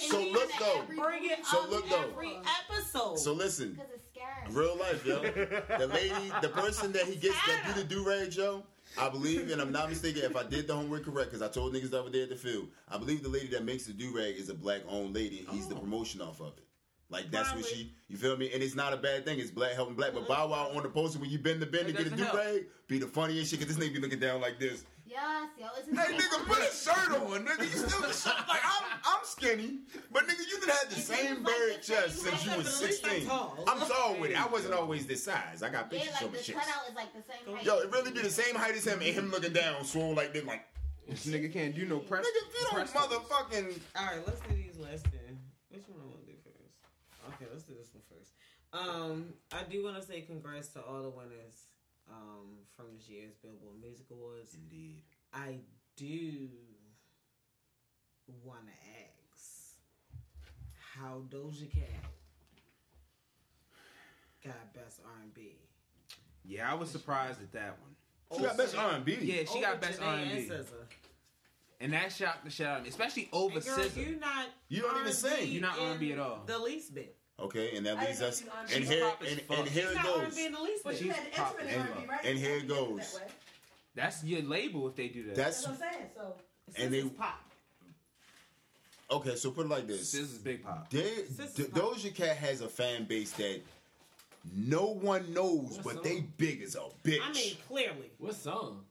So 0.09 0.21
look 0.31 0.51
though. 0.61 0.83
bring 0.95 1.25
it 1.31 1.45
So 1.47 1.63
up 1.65 1.71
look, 1.71 1.89
though. 1.89 2.11
every 2.13 2.39
episode? 2.69 3.19
So 3.19 3.33
listen. 3.33 3.73
Because 3.73 3.89
it's 3.95 4.07
Real 4.51 4.77
life, 4.77 5.05
yo. 5.05 5.21
The 5.23 5.91
lady, 5.93 6.33
the 6.43 6.49
person 6.55 6.93
that 6.93 7.05
he 7.05 7.17
gets 7.17 7.37
that 7.47 7.65
do 7.67 7.81
the 7.81 7.87
do 7.87 8.07
rag, 8.07 8.35
yo. 8.35 8.65
I 8.99 9.09
believe, 9.09 9.51
and 9.51 9.61
I'm 9.61 9.71
not 9.71 9.89
mistaken, 9.89 10.23
if 10.23 10.37
I 10.37 10.43
did 10.43 10.67
the 10.67 10.75
homework 10.75 11.05
correct, 11.05 11.31
because 11.31 11.43
I 11.43 11.49
told 11.49 11.73
niggas 11.73 11.91
the 11.91 12.01
other 12.01 12.11
day 12.11 12.25
at 12.25 12.29
the 12.29 12.37
field, 12.37 12.69
I 12.89 12.99
believe 12.99 13.23
the 13.23 13.29
lady 13.29 13.47
that 13.49 13.65
makes 13.65 13.85
the 13.87 13.93
do 13.93 14.15
rag 14.17 14.35
is 14.37 14.49
a 14.49 14.55
black 14.55 14.81
owned 14.89 15.15
lady, 15.15 15.41
and 15.41 15.49
he's 15.49 15.69
the 15.69 15.77
promotion 15.77 16.21
off 16.21 16.41
of 16.41 16.59
it. 16.59 16.65
Like 17.11 17.31
that's 17.33 17.53
what 17.55 17.65
she, 17.65 17.93
you 18.09 18.17
feel 18.17 18.37
me? 18.37 18.51
And 18.55 18.63
it's 18.63 18.77
not 18.77 18.93
a 18.93 18.97
bad 18.97 19.25
thing. 19.25 19.41
It's 19.41 19.51
black 19.51 19.73
helping 19.73 19.97
black. 19.97 20.15
But 20.15 20.29
Bow 20.29 20.47
Wow 20.49 20.71
on 20.75 20.83
the 20.85 20.89
poster 20.89 21.19
when 21.19 21.29
you 21.29 21.41
bend 21.41 21.61
the 21.61 21.67
bend 21.67 21.89
It 21.89 21.97
to 21.97 22.05
get 22.05 22.13
a 22.13 22.17
do 22.17 22.25
rag, 22.33 22.67
be 22.87 22.99
the 22.99 23.09
funniest 23.09 23.51
shit. 23.51 23.59
Cause 23.59 23.69
this 23.69 23.85
nigga 23.85 23.95
be 23.95 24.01
looking 24.01 24.21
down 24.21 24.41
like 24.41 24.61
this. 24.61 24.85
Yes, 25.11 25.51
yo, 25.59 25.67
it's 25.77 25.89
Hey 25.89 26.15
nigga, 26.17 26.47
put 26.47 26.59
a 26.59 26.71
shirt 26.71 27.11
on, 27.21 27.45
nigga. 27.45 27.63
You 27.63 27.67
still 27.89 28.01
the 28.01 28.13
shirt. 28.13 28.33
Like 28.49 28.61
I'm, 28.63 28.85
I'm 29.05 29.25
skinny, 29.25 29.79
but 30.13 30.23
nigga, 30.29 30.39
you 30.49 30.61
done 30.61 30.69
had 30.69 30.89
the 30.89 30.97
It 30.97 31.03
same 31.03 31.27
seems 31.35 31.39
like 31.39 31.47
bird 31.47 31.79
the 31.79 31.83
same 31.83 31.97
chest 31.97 32.19
since 32.23 32.47
you 32.47 32.57
was 32.57 32.67
but 32.67 32.75
at 32.85 32.89
least 32.91 33.05
I'm 33.05 33.11
16. 33.11 33.27
tall. 33.29 33.59
I'm 33.67 33.79
tall 33.91 34.17
with 34.21 34.31
it. 34.31 34.41
I 34.41 34.47
wasn't 34.47 34.75
always 34.75 35.07
this 35.09 35.25
size. 35.25 35.65
I 35.65 35.69
got 35.71 35.93
Yeah, 35.93 35.99
pictures 35.99 36.15
like 36.15 36.23
of 36.23 36.31
my 36.31 36.37
the 36.39 36.45
shit. 36.45 36.55
cutout 36.55 36.89
is 36.89 36.95
like 36.95 37.13
the 37.13 37.23
same 37.27 37.57
height. 37.57 37.65
Yo, 37.67 37.79
it 37.81 37.91
really 37.91 38.13
be 38.13 38.23
the 38.23 38.31
same 38.31 38.55
height 38.55 38.75
as 38.77 38.87
him 38.87 39.01
and 39.03 39.15
him 39.15 39.31
looking 39.33 39.53
down, 39.53 39.85
swole 39.85 40.15
like 40.15 40.33
this, 40.33 40.45
like 40.45 40.63
This 41.09 41.27
nigga 41.27 41.53
can't 41.53 41.75
do 41.75 41.87
no 41.87 41.99
press. 41.99 42.25
nigga, 42.25 42.47
if 42.47 42.55
you 42.55 42.69
don't 42.71 42.87
motherfucking. 42.95 43.81
All 43.97 44.07
right, 44.07 44.23
let's 44.29 44.41
do 44.43 44.55
these 44.55 44.79
last 44.79 45.05
then. 45.11 45.39
Which 45.71 45.83
one 45.89 45.99
I 46.03 46.07
want 46.07 46.21
to 46.25 46.27
do 46.31 46.39
first? 46.45 47.35
Okay, 47.35 47.51
let's 47.51 47.65
do 47.65 47.75
this 47.75 47.89
one 47.93 48.05
first. 48.07 48.31
Um, 48.73 49.35
I 49.51 49.65
do 49.69 49.83
want 49.83 49.97
to 50.01 50.03
say 50.07 50.21
congrats 50.21 50.69
to 50.75 50.81
all 50.83 51.03
the 51.03 51.11
winners 51.11 51.67
um, 52.11 52.59
from 52.77 52.87
this 52.97 53.09
year's 53.09 53.35
Billboard 53.43 53.81
Music 53.81 54.07
Awards. 54.11 54.55
Indeed. 54.55 55.03
I 55.33 55.57
do 55.97 56.49
want 58.45 58.67
to 58.67 58.73
ask 59.33 59.77
how 60.95 61.23
Doja 61.31 61.71
Cat 61.73 62.05
got 64.45 64.75
Best 64.75 65.01
R&B. 65.05 65.57
Yeah, 66.45 66.71
I 66.71 66.75
was 66.75 66.91
surprised 66.91 67.41
at 67.43 67.53
that 67.53 67.77
one. 67.81 68.39
She 68.39 68.45
got 68.45 68.57
best 68.57 68.77
R&B. 68.77 69.19
Yeah, 69.21 69.43
she 69.45 69.59
Over 69.59 69.61
got 69.61 69.81
best 69.81 70.01
Janae 70.01 70.07
R&B, 70.29 70.51
and 70.51 70.67
and 71.81 71.93
that 71.95 72.13
shocked 72.13 72.45
the 72.45 72.51
shit 72.51 72.67
out 72.67 72.79
of 72.79 72.83
me, 72.85 72.91
especially 72.91 73.29
over 73.33 73.57
And 73.57 73.65
girl, 73.65 73.79
SZA. 73.79 73.97
you're 73.97 74.19
not. 74.21 74.47
You 74.69 74.83
don't 74.83 74.91
even 74.93 75.03
R&B 75.07 75.13
sing. 75.13 75.51
You're 75.53 75.63
not 75.63 75.79
in 75.79 75.85
R&B 75.89 76.13
at 76.13 76.19
all. 76.19 76.43
The 76.47 76.59
least 76.59 76.95
bit. 76.95 77.17
Okay, 77.41 77.77
and 77.77 77.87
that 77.87 77.99
leads 77.99 78.21
us. 78.21 78.43
And 78.75 78.85
here, 78.85 79.11
and, 79.29 79.41
and 79.59 79.69
here 79.69 79.91
it 79.91 80.03
goes. 80.03 80.23
R&B 80.25 80.47
in 80.47 80.53
the 80.53 80.61
least 80.61 80.85
But 80.85 80.97
She's 80.97 81.11
had 81.13 81.27
the 81.27 81.37
popping. 81.37 81.69
And- 81.69 81.89
R&B, 81.89 82.07
right? 82.09 82.25
and 82.25 82.39
here 82.39 82.57
it 82.57 82.69
goes. 82.69 83.15
that. 83.19 83.31
That's 83.95 84.23
your 84.25 84.43
label 84.43 84.87
if 84.89 84.95
they 84.97 85.09
do 85.09 85.25
that. 85.25 85.35
That's 85.35 85.65
That's 85.65 85.81
what 85.81 85.89
I'm 85.89 85.95
saying. 85.95 86.11
So 86.15 86.35
And 86.77 86.93
they- 86.95 86.99
it's 86.99 87.11
pop. 87.19 87.45
okay, 89.11 89.37
so 89.37 89.51
put 89.51 89.67
it 89.67 89.69
like 89.69 89.87
this. 89.87 90.13
This 90.13 90.21
is 90.33 90.39
Big 90.39 90.63
Pop. 90.63 90.89
They, 90.91 91.01
D- 91.57 91.65
Doja 91.65 92.15
Cat 92.15 92.37
has 92.37 92.61
a 92.61 92.69
fan 92.69 93.05
base 93.05 93.33
that 93.33 93.61
no 94.55 94.87
one 94.87 95.33
knows, 95.35 95.79
What 95.83 95.97
but 95.97 96.05
they 96.05 96.21
big 96.37 96.63
as 96.63 96.75
a 96.77 96.83
bitch. 97.05 97.19
I 97.23 97.33
mean, 97.33 97.57
clearly. 97.69 98.11
What 98.19 98.35
song? 98.35 98.85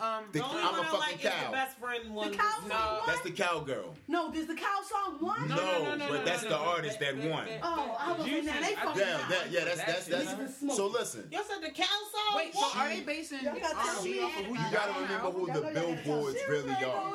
Um, 0.00 0.24
The- 0.30 0.38
The 0.38 0.44
only 0.44 0.62
I'm 0.62 0.68
a 0.68 0.78
one 0.78 0.80
I 0.80 0.84
fucking 0.84 1.00
like 1.00 1.24
is 1.24 1.30
cow. 1.30 1.46
the 1.46 1.52
best 1.56 1.78
friend 1.78 2.14
one. 2.14 2.32
cow 2.32 2.58
no, 2.68 2.74
song? 2.74 3.00
That's 3.08 3.20
the 3.22 3.30
cowgirl. 3.32 3.94
No, 4.06 4.30
there's 4.30 4.46
the 4.46 4.54
cow 4.54 4.80
song 4.88 5.18
one. 5.20 5.48
No, 5.48 5.56
no, 5.56 5.82
no, 5.84 5.94
no, 5.96 6.08
but 6.08 6.24
that's 6.24 6.44
no, 6.44 6.50
the 6.50 6.56
no. 6.56 6.62
artist 6.70 7.00
that 7.00 7.20
That- 7.20 7.28
won. 7.30 7.46
that- 7.46 7.60
Oh, 7.64 7.96
I 7.98 8.12
was 8.12 8.26
You 8.28 8.32
saying 8.34 8.46
now 8.46 8.60
they 8.60 8.76
I- 8.76 8.84
fucking 8.84 9.00
Yeah, 9.00 9.26
that, 9.28 9.50
yeah, 9.50 9.64
that's 9.64 9.82
that's 9.82 10.06
That's 10.06 10.34
that's. 10.34 10.60
the. 10.60 10.70
So 10.74 10.86
listen, 10.86 11.28
Y'all 11.32 11.42
said 11.42 11.62
the 11.68 11.72
cow 11.74 11.84
song. 11.84 12.36
Wait, 12.36 12.54
so 12.54 12.70
are 12.78 12.88
they 12.88 13.00
basing 13.00 13.40
Y'all 13.42 13.58
got 13.58 13.74
R&B 13.74 14.12
to 14.14 14.22
off 14.22 14.38
of 14.38 14.44
who 14.46 14.54
you 14.54 14.60
you 14.60 14.66
gotta 14.72 14.92
remember 15.00 15.30
who 15.32 15.46
the 15.46 15.52
know 15.54 15.60
y'all 15.62 15.72
gotta 15.74 15.74
billboards 16.04 16.38
really 16.48 16.74
are. 16.84 17.12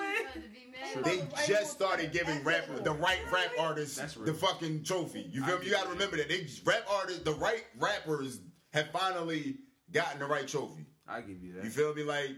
They 1.03 1.27
just 1.47 1.71
started 1.71 2.11
giving 2.11 2.43
rap 2.43 2.65
the 2.83 2.91
right 2.91 3.19
rap 3.31 3.51
artists 3.59 4.15
the 4.15 4.33
fucking 4.33 4.83
trophy. 4.83 5.21
You 5.31 5.45
feel 5.45 5.59
me? 5.59 5.65
You 5.67 5.71
gotta 5.71 5.89
remember 5.89 6.17
that 6.17 6.27
they 6.27 6.47
rap 6.65 6.83
artists, 6.89 7.23
the 7.23 7.33
right 7.33 7.63
rappers 7.77 8.41
have 8.73 8.91
finally 8.91 9.59
gotten 9.91 10.19
the 10.19 10.25
right 10.25 10.47
trophy. 10.47 10.85
I 11.07 11.21
give 11.21 11.41
you 11.41 11.53
that. 11.53 11.63
You 11.63 11.69
feel 11.69 11.93
me? 11.93 12.03
Like 12.03 12.31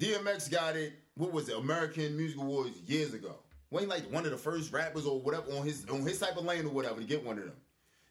DMX 0.00 0.50
got 0.50 0.76
it. 0.76 0.94
What 1.14 1.32
was 1.32 1.48
it? 1.50 1.56
American 1.56 2.16
Music 2.16 2.38
Awards 2.38 2.80
years 2.86 3.12
ago. 3.12 3.36
Wasn't 3.70 3.90
like 3.90 4.10
one 4.10 4.24
of 4.24 4.30
the 4.30 4.38
first 4.38 4.72
rappers 4.72 5.06
or 5.06 5.20
whatever 5.20 5.52
on 5.52 5.64
his 5.64 5.86
on 5.88 6.00
his 6.00 6.18
type 6.18 6.36
of 6.36 6.44
lane 6.44 6.64
or 6.64 6.70
whatever 6.70 7.00
to 7.00 7.06
get 7.06 7.24
one 7.24 7.38
of 7.38 7.44
them. 7.44 7.56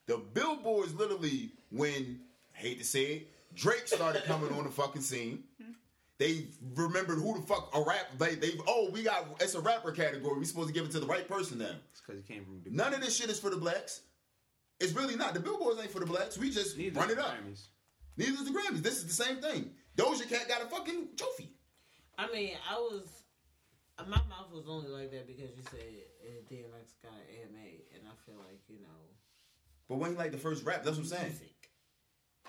The 0.06 0.18
billboards 0.18 0.94
literally 0.94 1.52
when 1.72 2.22
hate 2.54 2.78
to 2.78 2.86
say 2.86 3.04
it, 3.04 3.28
Drake 3.56 3.88
started 3.88 4.24
coming 4.24 4.54
on 4.54 4.64
the 4.64 4.70
fucking 4.70 5.02
scene. 5.02 5.44
They 6.20 6.48
remembered 6.76 7.18
who 7.18 7.40
the 7.40 7.48
fuck 7.48 7.72
a 7.74 7.82
rap. 7.82 8.12
They 8.20 8.36
they 8.36 8.52
oh 8.68 8.90
we 8.92 9.04
got 9.04 9.26
it's 9.40 9.56
a 9.56 9.60
rapper 9.60 9.92
category. 9.92 10.38
We 10.38 10.46
supposed 10.46 10.68
to 10.68 10.74
give 10.74 10.86
it 10.86 10.92
to 10.92 11.00
the 11.00 11.08
right 11.08 11.28
person 11.28 11.58
now. 11.58 11.72
It's 11.92 12.02
because 12.02 12.22
he 12.22 12.34
came 12.34 12.46
from 12.46 12.62
the 12.64 12.70
None 12.70 12.94
of 12.94 13.02
this 13.02 13.18
shit 13.18 13.30
is 13.30 13.40
for 13.40 13.50
the 13.50 13.58
blacks. 13.58 14.02
It's 14.80 14.94
really 14.94 15.16
not. 15.16 15.34
The 15.34 15.40
billboards 15.40 15.82
ain't 15.82 15.92
for 15.92 16.00
the 16.00 16.06
blacks. 16.06 16.38
We 16.38 16.52
just 16.52 16.78
Neither 16.78 17.00
run 17.00 17.10
it 17.10 17.20
up. 17.20 17.32
Grammys. 17.32 17.68
Neither 18.16 18.34
is 18.34 18.46
the 18.46 18.52
Grammys. 18.52 18.84
This 18.84 18.98
is 18.98 19.08
the 19.08 19.24
same 19.24 19.38
thing. 19.38 19.72
Doja 19.98 20.30
Cat 20.30 20.48
got 20.48 20.62
a 20.62 20.66
fucking 20.66 21.10
trophy. 21.18 21.50
I 22.20 22.32
mean, 22.34 22.52
I 22.70 22.76
was. 22.76 23.24
My 24.00 24.16
mouth 24.16 24.52
was 24.54 24.66
only 24.70 24.88
like 24.90 25.12
that 25.12 25.28
because 25.28 25.50
you 25.58 25.64
said 25.70 25.80
DMX 26.50 27.02
got 27.04 27.12
an 27.14 27.28
AMA, 27.44 27.68
and 27.96 28.04
I 28.08 28.16
feel 28.26 28.36
like 28.38 28.62
you 28.70 28.80
know, 28.80 28.88
But 29.90 29.98
when 29.98 30.12
he 30.12 30.18
like 30.18 30.32
the 30.32 30.38
first 30.38 30.64
rap, 30.66 30.84
that's 30.84 30.96
what 30.98 31.04
I'm 31.04 31.10
saying. 31.10 31.24
music. 31.28 31.70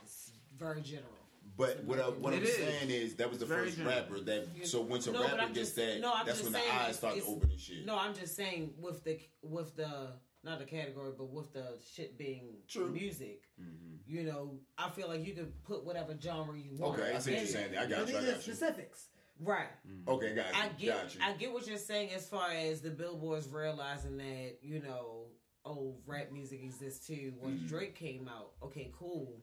It's 0.02 0.30
very 0.56 0.80
general. 0.80 1.08
But 1.56 1.82
what, 1.84 1.98
I, 1.98 2.04
what 2.04 2.32
I'm 2.32 2.38
It 2.40 2.44
is. 2.44 2.54
saying 2.56 2.90
is 2.90 3.14
that 3.16 3.28
was 3.28 3.38
the 3.38 3.46
very 3.46 3.64
first 3.66 3.78
general. 3.78 3.96
rapper 3.96 4.20
that. 4.20 4.46
So 4.64 4.80
once 4.82 5.06
a 5.08 5.12
No, 5.12 5.22
rapper 5.24 5.46
gets 5.48 5.54
just 5.58 5.76
that, 5.76 6.00
no. 6.00 6.12
I'm 6.14 6.24
that's 6.26 6.38
just 6.40 6.52
when 6.52 6.62
saying 6.62 6.74
the 6.76 6.82
eyes 6.84 6.96
start 6.96 7.14
to 7.16 7.24
open 7.24 7.50
and 7.50 7.60
shit. 7.60 7.84
No, 7.84 7.98
I'm 7.98 8.14
just 8.14 8.36
saying 8.36 8.74
with 8.78 9.02
the 9.04 9.18
with 9.42 9.74
the 9.76 10.12
not 10.44 10.58
the 10.60 10.64
category, 10.66 11.12
but 11.18 11.30
with 11.30 11.52
the 11.52 11.78
shit 11.94 12.16
being 12.16 12.58
True. 12.68 12.88
music. 12.90 13.42
Mm-hmm. 13.60 13.96
You 14.06 14.22
know, 14.24 14.58
I 14.78 14.88
feel 14.90 15.08
like 15.08 15.26
you 15.26 15.34
can 15.34 15.46
put 15.64 15.84
whatever 15.84 16.16
genre 16.18 16.56
you 16.56 16.76
want. 16.78 16.98
Okay, 17.00 17.12
I 17.14 17.18
see 17.18 17.32
what 17.32 17.40
you're 17.40 17.48
saying. 17.48 17.76
I 17.76 17.86
got 17.86 17.90
you. 17.90 17.96
I 17.96 18.04
these 18.04 18.14
are 18.14 18.20
got 18.20 18.46
you. 18.46 18.54
specifics. 18.54 19.08
Right. 19.42 19.68
Okay, 20.06 20.34
got 20.34 20.46
you. 20.46 20.60
I 20.60 20.68
get 20.78 21.02
got 21.02 21.14
you. 21.14 21.20
I 21.24 21.32
get 21.32 21.52
what 21.52 21.66
you're 21.66 21.78
saying 21.78 22.10
as 22.14 22.26
far 22.28 22.50
as 22.50 22.80
the 22.80 22.90
billboards 22.90 23.48
realizing 23.48 24.18
that, 24.18 24.58
you 24.62 24.80
know, 24.82 25.24
oh, 25.64 25.96
rap 26.06 26.30
music 26.32 26.62
exists 26.62 27.06
too. 27.06 27.32
Once 27.40 27.60
Drake 27.68 27.94
came 27.94 28.28
out, 28.28 28.52
okay, 28.62 28.92
cool. 28.98 29.40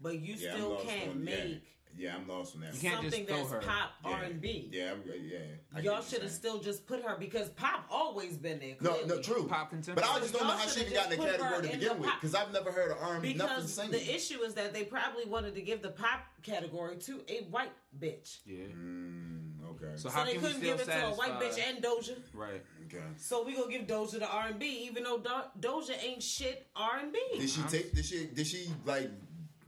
But 0.00 0.20
you 0.20 0.34
Mm-hmm. 0.34 0.44
Yeah, 0.44 0.50
I'm 0.52 0.56
still 0.58 0.70
lost 0.70 0.86
can't 0.86 1.10
on- 1.10 1.24
make 1.24 1.62
yeah. 1.98 2.06
Yeah, 2.10 2.16
I'm 2.16 2.28
lost 2.28 2.54
on 2.54 2.60
that. 2.62 2.74
You 2.74 2.80
can't 2.80 3.02
something 3.02 3.26
throw 3.26 3.36
that's 3.38 3.50
her. 3.52 3.58
pop. 3.60 3.90
R 4.04 4.22
and 4.24 4.40
B. 4.40 4.68
Yeah, 4.72 4.92
I'm, 4.92 5.02
yeah. 5.06 5.38
I 5.74 5.80
Y'all 5.80 6.02
should 6.02 6.22
have 6.22 6.30
still 6.30 6.58
just 6.60 6.86
put 6.86 7.02
her 7.02 7.16
because 7.18 7.48
pop 7.50 7.86
always 7.90 8.36
been 8.36 8.58
there. 8.58 8.76
No, 8.80 8.92
Clearly. 8.92 9.08
no, 9.08 9.20
true. 9.22 9.46
Pop 9.48 9.70
But. 9.70 10.04
I 10.04 10.18
just 10.20 10.32
don't 10.32 10.42
know 10.46 10.48
Y'all 10.50 10.58
how 10.58 10.66
she 10.68 10.80
even 10.82 10.92
got 10.94 11.10
in 11.12 11.18
the 11.18 11.26
just 11.26 11.38
put 11.38 11.40
her 11.40 11.48
category 11.48 11.68
to 11.68 11.78
begin 11.78 11.98
with 12.00 12.10
because 12.20 12.34
I've 12.34 12.52
never 12.52 12.70
heard 12.70 12.90
of 12.92 12.98
R&B 13.02 13.34
nothing 13.34 13.56
Because 13.56 13.74
singing. 13.74 13.90
the 13.92 14.14
issue 14.14 14.42
is 14.42 14.54
that 14.54 14.72
they 14.72 14.84
probably 14.84 15.24
wanted 15.24 15.54
to 15.54 15.62
give 15.62 15.82
the 15.82 15.90
pop 15.90 16.20
category 16.42 16.96
to 16.96 17.22
a 17.28 17.44
white 17.50 17.72
bitch. 17.98 18.38
Yeah. 18.46 18.64
Mm, 18.76 19.64
okay. 19.70 19.92
So 19.96 20.08
So 20.08 20.10
how 20.10 20.24
they 20.24 20.32
can 20.32 20.42
couldn't 20.42 20.58
still 20.58 20.76
give 20.76 20.88
it 20.88 20.92
to 20.92 21.06
a 21.06 21.10
white 21.14 21.40
bitch 21.40 21.58
and 21.66 21.82
Doja. 21.82 22.16
Right. 22.34 22.62
okay. 22.86 23.02
So 23.16 23.42
we 23.44 23.56
gonna 23.56 23.70
give 23.70 23.86
Doja 23.86 24.18
the 24.20 24.28
R 24.28 24.48
and 24.48 24.58
B, 24.58 24.86
even 24.88 25.02
though 25.02 25.18
Do- 25.18 25.68
Doja 25.68 25.94
ain't 26.04 26.22
shit 26.22 26.66
R 26.76 26.98
and 27.02 27.12
B. 27.12 27.18
Did 27.38 27.50
she 27.50 27.62
take? 27.62 27.94
Did 27.94 28.04
she? 28.04 28.26
Did 28.26 28.46
she 28.46 28.68
like? 28.84 29.10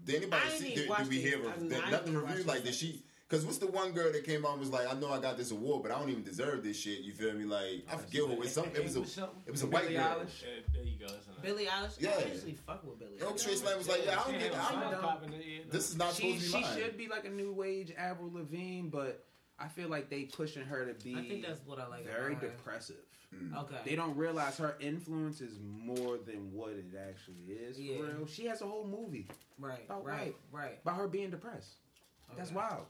Did 0.09 0.17
anybody 0.23 0.43
I 0.43 0.51
ain't 0.51 0.59
see? 0.59 0.73
even 0.73 0.89
Did, 0.89 0.97
did 0.97 1.09
we 1.09 1.21
hear? 1.21 1.39
I 1.39 1.61
mean, 1.61 1.69
did 1.69 1.85
I 1.85 1.91
nothing 1.91 2.15
ain't 2.15 2.23
reviewed. 2.25 2.47
Like, 2.47 2.61
it. 2.61 2.65
did 2.65 2.75
she? 2.75 3.03
Because 3.29 3.45
what's 3.45 3.59
the 3.59 3.67
one 3.67 3.93
girl 3.93 4.11
that 4.11 4.25
came 4.25 4.47
out 4.47 4.53
and 4.53 4.61
was 4.61 4.71
like, 4.71 4.91
I 4.91 4.99
know 4.99 5.13
I 5.13 5.21
got 5.21 5.37
this 5.37 5.51
award, 5.51 5.83
but 5.83 5.93
I 5.93 5.99
don't 5.99 6.09
even 6.09 6.25
deserve 6.25 6.65
this 6.65 6.79
shit. 6.81 7.01
You 7.01 7.13
feel 7.13 7.35
me? 7.35 7.45
Like, 7.45 7.85
I 7.91 7.95
oh, 7.95 7.99
forget 7.99 8.23
who. 8.23 8.43
It's 8.43 8.53
some. 8.53 8.65
It 8.75 8.83
was 8.83 8.97
a. 8.97 9.03
It 9.45 9.51
was 9.51 9.63
a 9.65 9.67
white 9.67 9.83
Billie 9.83 9.97
girl. 9.97 10.05
Eilish. 10.05 10.43
Yeah, 10.43 10.49
there 10.73 10.83
you 10.83 10.99
go. 10.99 11.13
That's 11.13 11.27
enough. 11.27 11.43
Billie 11.43 11.67
Eilish. 11.67 12.01
Yeah. 12.01 12.11
I 12.11 12.23
actually 12.23 12.55
fuck 12.67 12.83
with 12.85 12.99
Billie. 12.99 13.19
Yo, 13.21 13.27
Eilish. 13.27 13.45
Trey 13.45 13.55
Slam 13.57 13.77
was 13.77 13.89
like, 13.89 14.07
yeah, 14.07 14.19
I 14.19 14.31
don't 14.31 14.41
get. 14.41 14.55
I 14.55 14.91
don't, 14.91 15.03
Popping 15.03 15.35
it, 15.35 15.71
this 15.71 15.91
is 15.91 15.97
not 15.99 16.15
She 16.15 16.39
supposed 16.39 16.53
to 16.53 16.59
be 16.59 16.65
she 16.65 16.69
mine. 16.71 16.79
should 16.79 16.97
be 16.97 17.09
like 17.09 17.27
a 17.27 17.31
new 17.31 17.63
age 17.63 17.93
Avril 17.99 18.31
Lavigne, 18.33 18.89
but 18.89 19.27
I 19.61 19.69
feel 19.69 19.89
like 19.89 20.09
they 20.09 20.25
pushing 20.25 20.63
her 20.65 20.85
to 20.87 20.95
be 21.05 21.17
I 21.17 21.23
think 21.29 21.45
that's 21.47 21.61
what 21.67 21.79
I 21.81 21.87
like. 21.89 22.05
very 22.07 22.33
about 22.33 22.43
her. 22.43 22.49
depressive. 22.51 22.97
Mm. 23.35 23.57
Okay. 23.63 23.77
They 23.85 23.97
don't 23.97 24.17
realize 24.17 24.57
her 24.59 24.77
influence 24.81 25.41
is 25.41 25.59
more 25.61 26.17
than 26.17 26.53
what 26.53 26.71
it 26.71 26.87
actually 27.09 27.53
is. 27.53 27.79
Yeah. 27.79 27.97
For 27.99 28.03
real, 28.05 28.27
she 28.27 28.47
has 28.47 28.63
a 28.63 28.67
whole 28.67 28.87
movie 28.87 29.27
right. 29.59 29.85
about 29.85 30.05
right. 30.05 30.35
Right. 30.53 30.79
about 30.83 30.97
her 30.97 31.09
being 31.09 31.31
depressed. 31.31 31.75
That's 32.37 32.51
Okay. 32.51 32.57
wild. 32.59 32.87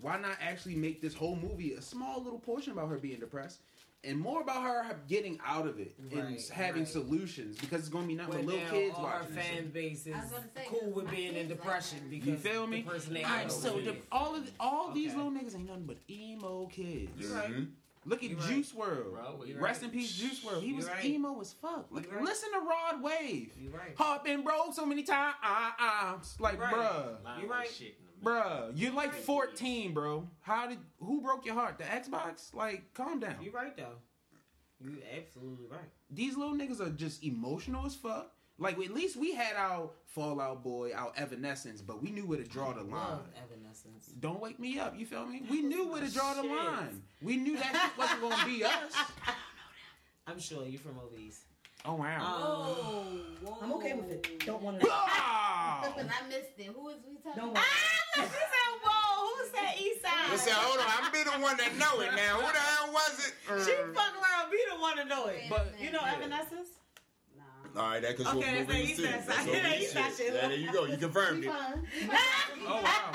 Why 0.00 0.16
not 0.18 0.36
actually 0.40 0.76
make 0.76 1.00
this 1.00 1.12
whole 1.14 1.34
movie 1.36 1.72
a 1.74 1.82
small 1.82 2.22
little 2.22 2.38
portion 2.38 2.72
about 2.72 2.88
her 2.88 2.98
being 2.98 3.18
depressed? 3.18 3.60
And 4.04 4.16
more 4.18 4.42
about 4.42 4.62
her 4.62 4.96
getting 5.08 5.40
out 5.44 5.66
of 5.66 5.80
it 5.80 5.96
and 5.98 6.12
having 6.52 6.82
right. 6.82 6.88
solutions 6.88 7.56
because 7.58 7.80
it's 7.80 7.88
gonna 7.88 8.06
be 8.06 8.14
nothing 8.14 8.36
When 8.36 8.46
but 8.46 8.52
little 8.54 8.64
now 8.66 8.70
kids 8.70 8.94
all 8.96 9.06
her 9.06 9.18
watching. 9.20 9.34
this 9.34 9.44
fan 9.44 9.56
shit. 9.56 9.72
base 9.74 10.06
is 10.06 10.14
I 10.14 10.20
say, 10.20 10.66
cool 10.68 10.80
'cause 10.80 10.94
with 10.94 11.10
being 11.10 11.28
in 11.28 11.34
kids 11.34 11.48
like 11.50 11.58
depression 11.58 11.98
because 12.08 12.28
You 12.28 12.36
feel 12.36 12.66
me? 12.68 12.82
the 12.82 12.90
person 12.90 13.14
they 13.14 13.24
Alright, 13.24 13.48
know 13.48 13.52
so 13.52 13.78
is 13.78 13.84
the, 13.86 13.96
all 14.12 14.36
of 14.36 14.50
all 14.60 14.92
these 14.92 15.14
little 15.16 15.32
niggas 15.32 15.56
ain't 15.56 15.66
nothing 15.66 15.84
but 15.86 15.96
emo 16.08 16.66
kids. 16.66 17.26
Mhm. 17.26 17.72
Look 18.04 18.22
at 18.22 18.30
You 18.30 18.36
right. 18.36 18.46
Juice 18.48 18.72
WRLD. 18.72 19.52
Bro, 19.54 19.62
Rest 19.62 19.82
right. 19.82 19.92
in 19.92 19.98
peace, 19.98 20.12
Juice 20.12 20.44
WRLD. 20.44 20.60
He 20.62 20.68
You 20.68 20.76
was 20.76 20.86
right. 20.86 21.04
emo 21.04 21.40
as 21.40 21.52
fuck. 21.54 21.88
Like, 21.90 22.10
right. 22.12 22.22
listen 22.22 22.50
to 22.52 22.60
Rod 22.60 23.02
Wave. 23.02 23.50
You 23.60 23.70
right. 23.70 23.96
Heart 23.98 24.22
been 24.24 24.42
broke 24.44 24.72
so 24.74 24.86
many 24.86 25.02
times. 25.02 25.34
Ah, 25.42 25.74
ah. 25.78 26.20
Like, 26.38 26.58
Right. 26.60 26.72
bruh, 26.72 27.18
You 27.42 27.48
like 27.48 27.50
right. 27.50 27.68
Shit 28.20 28.28
in 28.28 28.34
the 28.34 28.40
middle. 28.40 28.68
bruh, 28.68 28.72
you're 28.74 28.92
like 28.92 29.14
14, 29.14 29.94
bro. 29.94 30.28
How 30.40 30.66
did 30.68 30.78
who 31.00 31.20
broke 31.20 31.44
your 31.46 31.54
heart? 31.54 31.78
The 31.78 31.84
Xbox? 31.84 32.54
Like, 32.54 32.92
calm 32.94 33.20
down. 33.20 33.36
You're 33.42 33.52
right 33.52 33.76
though. 33.76 33.96
You 34.80 34.96
absolutely 35.16 35.66
right. 35.70 35.80
These 36.10 36.36
little 36.36 36.54
niggas 36.54 36.80
are 36.80 36.90
just 36.90 37.24
emotional 37.24 37.84
as 37.86 37.94
fuck. 37.96 38.32
Like, 38.60 38.76
at 38.78 38.90
least 38.92 39.16
we 39.16 39.34
had 39.34 39.54
our 39.56 39.90
Fall 40.06 40.40
Out 40.40 40.64
Boy, 40.64 40.90
our 40.92 41.12
Evanescence, 41.16 41.80
but 41.80 42.02
we 42.02 42.10
knew 42.10 42.26
where 42.26 42.38
to 42.38 42.44
draw 42.44 42.72
the 42.72 42.82
line. 42.82 43.18
Evanescence. 43.44 44.06
Don't 44.18 44.40
wake 44.40 44.58
me 44.58 44.80
up. 44.80 44.98
You 44.98 45.06
feel 45.06 45.26
me? 45.26 45.42
We 45.48 45.62
knew 45.62 45.86
where 45.88 46.00
to 46.02 46.12
draw 46.12 46.34
the 46.34 46.42
Shit. 46.42 46.50
line. 46.50 47.02
We 47.22 47.36
knew 47.36 47.56
that 47.56 47.72
shit 47.72 47.98
wasn't 47.98 48.20
gonna 48.22 48.44
be 48.46 48.64
us. 48.64 48.72
I 48.72 48.74
don't 48.74 48.88
know 48.88 48.94
them. 49.26 49.34
I'm 50.26 50.40
sure 50.40 50.66
you 50.66 50.78
from 50.78 50.98
over 50.98 51.16
east. 51.16 51.42
Oh 51.84 51.94
wow. 51.94 52.18
Oh, 52.20 53.04
whoa. 53.42 53.56
I'm 53.62 53.72
okay 53.74 53.94
with 53.94 54.10
it. 54.10 54.44
Don't 54.44 54.62
want 54.62 54.80
to. 54.80 54.86
Wow. 54.86 55.80
Because 55.84 56.10
I 56.10 56.28
missed 56.28 56.58
it. 56.58 56.66
Who 56.66 56.84
was 56.84 56.96
we 57.08 57.16
talking 57.16 57.40
Don't 57.40 57.50
about? 57.50 57.64
Ah, 57.64 58.22
she 58.22 58.22
said, 58.22 58.70
"Whoa, 58.82 59.26
who 59.26 59.48
said 59.54 59.80
East 59.80 60.02
Side?" 60.02 60.30
Listen, 60.32 60.52
hold 60.56 60.78
on. 60.80 60.86
I'm 60.88 61.12
be 61.12 61.22
the 61.22 61.38
one 61.42 61.56
that 61.56 61.72
know 61.78 62.00
it 62.00 62.12
now. 62.14 62.40
Who 62.40 62.52
the 62.52 62.58
hell 62.58 62.92
was 62.92 63.14
it? 63.26 63.34
She 63.64 63.72
fuck 63.94 64.12
around, 64.12 64.50
be 64.50 64.58
the 64.70 64.78
one 64.80 64.96
to 64.96 65.04
know 65.04 65.26
it. 65.26 65.42
But 65.48 65.74
You 65.80 65.90
know 65.92 66.00
Yeah. 66.02 66.16
Evanescence? 66.16 66.68
Nah. 67.74 67.80
All 67.82 67.88
right, 67.90 68.02
that 68.02 68.16
because 68.16 68.34
Okay, 68.34 68.46
you're 68.50 68.64
that's 68.64 68.68
moving 68.68 68.82
East 68.88 68.96
the 68.96 69.02
Side. 69.08 69.22
That's 69.26 69.46
Yeah, 69.46 69.52
over 69.52 69.74
East 69.76 69.92
shit. 69.94 70.16
shit. 70.16 70.34
Yeah, 70.34 70.48
there 70.48 70.56
you 70.56 70.72
go. 70.72 70.84
You 70.86 70.96
confirmed 70.96 71.44
it. 71.44 71.50
Oh 72.70 72.82
wow. 72.82 73.12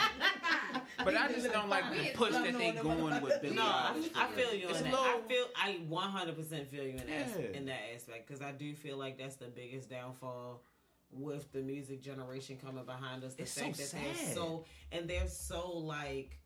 But 1.03 1.15
I 1.17 1.27
just 1.27 1.51
don't 1.51 1.69
like 1.69 1.83
the 1.91 2.09
push 2.15 2.31
that 2.31 2.57
they 2.57 2.71
going 2.71 3.21
with 3.21 3.41
Billie 3.41 3.55
No, 3.55 3.61
I, 3.63 4.27
feel 4.35 4.53
you 4.53 4.69
It's 4.69 4.79
in 4.81 4.89
that. 4.91 4.95
I 4.95 5.19
feel 5.27 5.45
I 5.55 5.79
100% 5.89 6.67
feel 6.67 6.83
you 6.83 6.89
in 6.91 6.97
that 6.97 7.07
Yeah. 7.07 7.57
in 7.57 7.65
that 7.65 7.79
aspect 7.93 8.27
because 8.27 8.41
I 8.41 8.51
do 8.51 8.73
feel 8.73 8.97
like 8.97 9.17
that's 9.17 9.35
the 9.35 9.47
biggest 9.47 9.89
downfall 9.89 10.63
with 11.11 11.51
the 11.51 11.59
music 11.61 12.01
generation 12.01 12.57
coming 12.57 12.85
behind 12.85 13.23
us. 13.23 13.33
The 13.35 13.43
It's 13.43 13.51
so 13.51 13.61
fact 13.61 13.77
that 13.77 13.91
they're 13.91 14.15
sad. 14.15 14.33
so 14.33 14.65
and 14.91 15.07
they're 15.09 15.27
so 15.27 15.71
like 15.77 16.39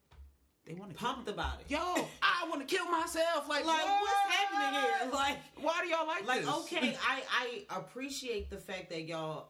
They 0.68 0.73
want 0.73 0.91
to 0.91 0.98
pumped 0.98 1.30
about 1.30 1.61
it. 1.61 1.72
Yo, 1.72 1.77
I 2.22 2.45
want 2.49 2.68
to 2.68 2.76
kill 2.76 2.85
myself. 2.91 3.48
Like, 3.48 3.65
like 3.65 3.85
what? 3.85 4.02
what's 4.02 4.35
happening 4.35 4.81
here? 4.81 5.11
Like 5.14 5.38
Why 5.61 5.81
do 5.84 5.88
y'all 5.89 6.06
like, 6.06 6.27
like 6.27 6.41
this? 6.41 6.49
okay, 6.49 6.98
I 7.07 7.64
I 7.69 7.77
appreciate 7.77 8.49
the 8.49 8.57
fact 8.57 8.89
that 8.89 9.03
y'all 9.03 9.49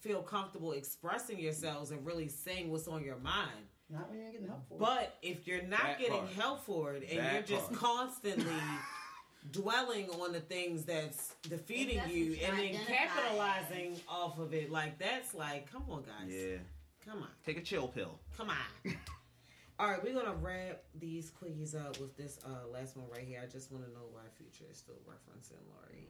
feel 0.00 0.22
comfortable 0.22 0.72
expressing 0.72 1.38
yourselves 1.38 1.90
and 1.92 2.04
really 2.04 2.28
saying 2.28 2.70
what's 2.70 2.88
on 2.88 3.04
your 3.04 3.16
mind. 3.18 3.50
Not 3.88 4.10
when 4.10 4.18
you're 4.20 4.32
getting 4.32 4.48
help 4.48 4.68
for 4.68 4.74
it. 4.74 4.80
But 4.80 5.14
if 5.22 5.46
you're 5.46 5.62
not 5.62 5.82
That 5.82 5.98
getting 6.00 6.18
part. 6.18 6.32
help 6.32 6.64
for 6.64 6.94
it 6.94 7.08
and 7.08 7.20
That 7.20 7.32
you're 7.32 7.42
just 7.58 7.68
part. 7.68 7.80
constantly 7.80 8.52
dwelling 9.52 10.10
on 10.10 10.32
the 10.32 10.40
things 10.40 10.84
that's 10.84 11.34
defeating 11.48 11.98
If 11.98 12.02
that's 12.04 12.12
you 12.14 12.32
and 12.44 12.58
then 12.58 12.64
identify 12.64 12.92
capitalizing 12.92 14.00
off 14.08 14.38
of 14.40 14.52
it, 14.52 14.70
like 14.72 14.98
that's 14.98 15.34
like, 15.34 15.70
come 15.70 15.84
on, 15.88 16.02
guys, 16.02 16.28
Yeah. 16.34 16.56
come 17.08 17.22
on, 17.22 17.28
Take 17.44 17.58
a 17.58 17.62
chill 17.62 17.86
pill. 17.86 18.18
come 18.36 18.50
on. 18.50 18.96
All 19.78 19.88
right, 19.88 20.02
we're 20.02 20.14
gonna 20.14 20.34
wrap 20.40 20.84
these 20.98 21.30
quickies 21.30 21.74
up 21.74 22.00
with 22.00 22.16
this 22.16 22.38
uh, 22.46 22.66
last 22.72 22.96
one 22.96 23.10
right 23.10 23.26
here. 23.26 23.40
I 23.42 23.46
just 23.46 23.70
want 23.70 23.84
to 23.84 23.90
know 23.90 24.06
why 24.10 24.22
Future 24.38 24.64
is 24.70 24.78
still 24.78 24.94
referencing 25.06 25.60
Lori. 25.68 26.08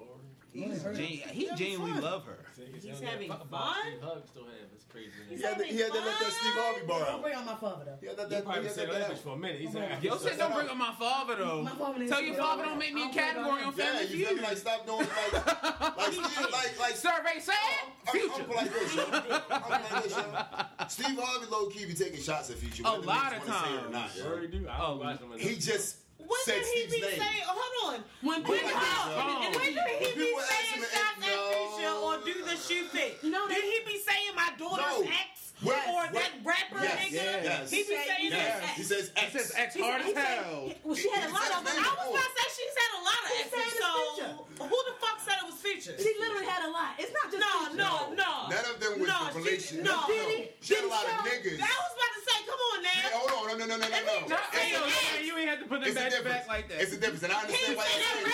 Lord. 0.00 0.20
He's 0.52 0.82
gen- 0.82 0.94
he 1.32 1.48
genuinely 1.56 2.00
love 2.00 2.24
her. 2.26 2.38
He's 2.82 2.98
having 3.00 3.28
fun? 3.30 3.76
Steve 3.86 4.02
Hug 4.02 4.26
still 4.26 4.44
have. 4.44 4.54
It's 4.74 4.84
crazy. 4.84 5.10
He 5.28 5.40
had 5.40 5.56
to, 5.58 5.64
he 5.64 5.78
had 5.78 5.92
to 5.92 5.98
let 6.00 6.18
that 6.18 6.32
Steve 6.32 6.52
Harvey 6.54 6.86
bar 6.86 6.98
Don't 7.00 7.08
out. 7.08 7.22
bring 7.22 7.34
on 7.36 7.46
my 7.46 7.54
father 7.54 7.84
though. 7.84 7.96
He 8.00 8.06
had 8.08 8.16
to 8.16 8.22
let 8.22 8.30
You 8.30 8.36
that, 8.36 8.44
probably 8.44 8.60
he 8.62 8.66
had 8.66 8.74
said 8.74 8.88
let 8.88 8.98
that 8.98 9.08
that 9.10 9.16
bitch 9.16 9.22
for 9.22 9.28
a 9.30 9.36
minute. 9.36 9.60
He 9.60 9.68
Oh, 9.68 9.70
said, 9.70 10.02
Yo 10.02 10.16
said 10.18 10.38
don't 10.38 10.52
bring 10.52 10.68
up 10.68 10.76
my 10.76 10.92
father 10.98 11.36
though. 11.36 11.62
My 11.62 11.70
father 11.70 12.06
Tell 12.08 12.20
your 12.22 12.34
father 12.34 12.64
don't 12.64 12.78
make 12.78 12.92
me 12.94 13.02
a 13.08 13.14
that. 13.14 13.30
I 13.30 13.34
don't 13.34 13.44
category 13.46 13.62
on 13.62 13.74
bring 13.74 13.86
Yeah, 13.86 13.92
Family 13.94 14.16
you 14.18 14.26
feel 14.26 14.34
me? 14.34 14.38
Feud. 14.40 14.48
Like 14.48 14.56
stop 14.58 14.86
doing 14.86 14.98
like 14.98 15.96
like 15.96 16.12
Steve, 16.12 16.50
like 16.52 16.78
like 16.80 16.96
Survey 16.96 17.38
said 17.38 17.54
I'm, 17.54 17.92
I'm 18.08 18.12
Future. 18.12 18.52
like 18.52 18.72
this, 18.74 18.94
yo. 18.96 19.04
I'm 19.50 19.70
like 19.70 20.02
this, 20.02 20.16
yo. 20.16 20.86
Steve 20.88 21.18
Harvey 21.22 21.46
low 21.50 21.66
key 21.68 21.84
be 21.86 21.94
taking 21.94 22.20
shots 22.20 22.50
at 22.50 22.56
Future. 22.56 22.82
A 22.86 22.90
whether 22.90 23.06
lot 23.06 23.32
niggas 23.32 23.42
of 23.42 23.48
wanna 23.48 23.60
say 23.66 23.70
it 23.72 23.76
or 23.76 23.80
times. 23.82 23.92
not, 23.92 24.10
I 24.10 24.18
yo. 24.18 24.26
already 24.32 24.46
do. 24.48 24.68
I 24.68 24.78
Oh, 24.80 24.88
don't 24.88 24.98
watch 24.98 25.20
them. 25.20 25.30
He 25.38 25.54
just 25.56 25.96
When 26.30 26.40
said 26.46 26.62
did 26.62 26.70
he 26.70 26.82
be 26.86 27.00
name. 27.02 27.18
saying? 27.18 27.42
Hold 27.46 27.94
on. 27.94 28.04
When 28.22 28.42
When, 28.46 28.60
people- 28.62 28.70
hold 28.70 29.18
on. 29.18 29.50
Oh. 29.50 29.58
when 29.58 29.74
did 29.74 29.98
he 29.98 30.14
be 30.14 30.30
saying 30.38 30.78
him, 30.78 30.82
shots 30.86 30.94
at 30.94 31.14
no. 31.26 31.34
Future 31.50 31.94
or 32.06 32.14
do 32.22 32.34
the 32.46 32.56
shoe 32.56 32.84
fit? 32.86 33.18
No, 33.24 33.48
did 33.48 33.64
he 33.64 33.78
be 33.84 33.98
saying 33.98 34.30
my 34.36 34.50
daughter's 34.56 35.02
No. 35.02 35.10
ex 35.10 35.39
Yes. 35.62 35.88
or 35.88 35.92
What? 35.92 36.12
that 36.14 36.32
rapper 36.42 36.80
Yes. 36.84 36.98
nigga? 37.04 37.12
Yes. 37.44 37.70
He 37.70 37.76
be 37.84 37.84
saying 37.84 38.32
Yes. 38.32 38.60
that. 38.60 38.70
He 38.76 38.82
says 38.82 39.10
X. 39.16 39.32
He 39.32 39.38
says 39.38 39.52
X 39.56 39.74
He 39.74 39.82
hard 39.82 40.02
as 40.02 40.12
hell. 40.16 40.72
Well, 40.84 40.96
she 40.96 41.08
had 41.10 41.28
a 41.28 41.32
lot 41.32 41.50
of 41.52 41.64
them. 41.64 41.76
I 41.76 41.90
was 42.00 42.16
about 42.16 42.24
to 42.24 42.32
say 42.40 42.46
she's 42.56 42.76
had 42.80 42.90
a 42.96 43.02
lot 43.04 43.20
of 43.20 43.28
He 43.28 43.42
said 43.44 43.60
exes. 43.60 43.72
it's 43.76 43.80
So 43.80 44.64
who 44.64 44.78
the 44.88 44.94
fuck 45.00 45.18
said 45.20 45.36
it 45.42 45.46
was 45.46 45.60
Future? 45.60 45.94
She 46.00 46.10
literally 46.18 46.46
had 46.46 46.64
a 46.64 46.70
lot. 46.72 46.96
It's 46.98 47.12
not 47.12 47.28
just 47.30 47.40
No, 47.44 47.52
Future. 47.68 47.76
no, 47.76 47.92
no. 48.16 48.32
None 48.48 48.64
of 48.72 48.76
them 48.80 48.92
was 49.00 49.08
no, 49.08 49.18
relation. 49.36 49.76
She, 49.78 49.82
no, 49.84 50.04
Diddy- 50.08 50.50
She 50.60 50.74
had 50.74 50.84
a 50.84 50.88
lot 50.88 51.04
of 51.04 51.12
niggas. 51.28 51.60
I 51.60 51.72
was 51.76 51.92
about 51.92 52.12
to 52.16 52.22
say, 52.24 52.36
come 52.48 52.60
on 52.72 52.84
Hey, 52.84 53.02
now. 53.04 53.18
hold 53.20 53.30
on, 53.52 53.58
no, 53.58 53.64
no, 53.66 53.76
no, 53.76 53.76
no, 53.76 53.88
no, 53.88 54.00
no. 54.00 54.26
Not 54.32 54.54
saying 54.54 54.72
that. 54.80 55.24
you 55.24 55.36
ain't 55.36 55.48
have 55.48 55.60
to 55.60 55.66
put 55.68 55.80
them 55.84 55.92
back 55.94 56.10
to 56.12 56.22
back 56.24 56.48
like 56.48 56.68
that. 56.68 56.80
It's 56.80 56.92
a 56.92 56.96
difference, 56.96 57.22
and 57.22 57.32
I 57.32 57.40
understand 57.44 57.76
why 57.76 57.84
you're 57.84 58.00
saying 58.04 58.26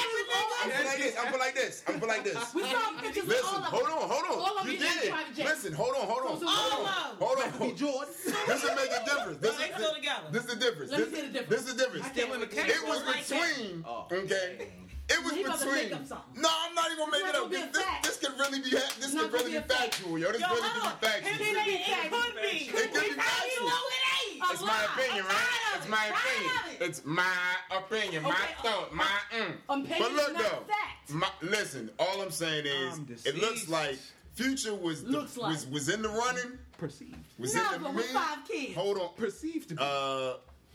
I'm 0.67 0.71
put 0.71 0.79
like 0.87 0.99
this. 0.99 1.15
I'm 1.19 1.31
put 1.31 1.39
like 1.39 1.55
this. 1.55 1.83
I'm 1.87 2.01
put 2.01 2.09
like 2.09 2.25
this. 2.25 2.55
We 2.55 2.63
saw 2.63 2.91
pictures 3.01 3.25
of 3.25 3.31
all 3.31 3.37
Listen, 3.37 3.57
of 3.57 3.63
them. 3.63 3.71
hold 3.71 3.87
on, 3.87 4.09
hold 4.11 4.25
on. 4.25 4.39
All 4.51 4.59
of 4.59 4.69
you 4.69 4.79
did. 4.79 5.15
Listen, 5.39 5.73
hold 5.73 5.95
on, 5.97 6.07
hold 6.07 6.23
on. 6.31 6.41
So- 6.41 6.47
so- 6.47 6.51
hold 6.51 6.73
All 6.73 6.87
on. 6.87 6.87
of 6.87 7.11
them. 7.11 7.16
Hold 7.19 7.39
on. 7.39 7.59
Be 7.69 7.75
Jordan. 7.75 8.15
This 8.47 8.63
will 8.63 8.75
make 8.77 8.91
a 8.91 9.05
difference. 9.05 9.39
This 9.39 9.57
They 9.57 9.65
is 9.65 9.75
still 9.77 9.95
together. 9.95 10.27
this 10.33 10.43
is 10.45 10.49
the 10.51 10.57
difference. 10.57 10.91
Let 10.93 11.01
me 11.01 11.05
This, 11.07 11.15
see 11.15 11.27
the 11.27 11.33
difference. 11.33 11.49
this 11.51 11.61
is 11.71 11.75
the 11.77 11.83
difference. 11.85 12.05
I 12.07 12.09
can't 12.11 12.35
in 12.35 12.41
the 12.41 12.47
wait. 12.47 12.69
It 12.69 12.89
was 12.89 13.05
Like 13.05 13.29
between. 13.29 13.85
Oh. 13.87 14.07
Okay. 14.13 14.69
It 15.09 15.23
was 15.23 15.33
He 15.35 15.45
about 15.45 15.61
to 15.61 15.67
between. 15.67 15.91
make 15.91 16.11
up. 16.11 16.27
No, 16.35 16.49
I'm 16.51 16.75
not 16.75 16.87
even 16.91 16.99
gonna 16.99 17.13
make 17.13 17.23
it 17.31 17.35
up. 17.37 17.49
This, 17.49 17.67
this, 17.71 17.87
this 18.03 18.17
could 18.19 18.39
really 18.41 18.59
be. 18.61 18.71
ha- 18.77 18.91
This 18.99 19.15
not 19.15 19.31
could 19.31 19.33
gonna 19.39 19.45
really 19.45 19.53
be 19.53 19.59
be 19.59 19.65
a 19.65 19.69
fact. 19.69 19.95
factual, 19.95 20.19
yo. 20.19 20.33
This 20.33 20.41
Yo, 20.41 20.49
really 20.49 20.63
could 20.69 20.83
be 20.83 21.07
factual. 21.07 21.31
It 21.31 21.39
could 21.39 21.39
be. 21.39 21.45
It 21.47 22.11
could 22.11 22.35
be. 22.43 22.49
It 22.49 22.93
could 22.93 22.93
be 23.07 23.11
factual. 23.15 23.69
know 23.69 23.83
it 23.87 24.05
ain't? 24.35 24.51
It's 24.51 24.63
my 24.63 24.85
opinion, 24.91 25.25
right? 25.27 25.77
It's 25.77 25.89
my 25.89 26.07
opinion. 26.07 26.53
It's 26.81 27.05
my 27.05 27.37
opinion, 27.71 28.23
my 28.25 28.35
thought, 28.63 28.93
my 28.95 29.05
mm. 29.31 29.53
Opinion 29.69 29.97
But 29.99 30.13
look 30.13 30.39
though, 30.39 31.27
listen. 31.43 31.91
All 32.01 32.21
I'm 32.21 32.31
saying 32.33 32.67
is, 32.67 33.25
it 33.27 33.37
looks 33.37 33.69
like 33.69 33.99
Future 34.35 34.75
was 34.75 35.03
the- 35.05 35.11
Looks 35.11 35.37
like. 35.37 35.51
was 35.53 35.67
was 35.69 35.89
in 35.89 36.03
the 36.03 36.09
running. 36.09 36.59
Perceived. 36.79 37.17
Was 37.39 37.55
No, 37.55 37.67
in 37.67 37.73
the 37.73 37.79
but 37.89 37.95
with 37.95 38.07
five 38.07 38.39
kids. 38.47 38.75
Hold 38.75 38.99
on. 38.99 39.09
Perceived 39.17 39.69
to 39.71 39.75
be. 39.77 39.83
Uh, 39.83 40.35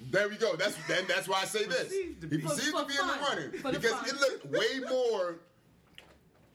there 0.09 0.27
we 0.29 0.35
go. 0.35 0.55
That's 0.55 0.75
then. 0.87 1.05
That's 1.07 1.27
why 1.27 1.41
I 1.41 1.45
say 1.45 1.65
this. 1.65 1.83
Perceived 1.83 2.21
to 2.21 2.27
be. 2.27 2.37
perceived 2.39 2.71
For- 2.75 2.81
to 2.81 2.85
be 2.87 2.93
in 2.99 3.07
the 3.07 3.13
running 3.13 3.51
For 3.61 3.71
because 3.71 3.91
fun. 3.91 4.09
it 4.09 4.19
looked 4.19 4.45
way 4.47 4.79
more 4.89 5.35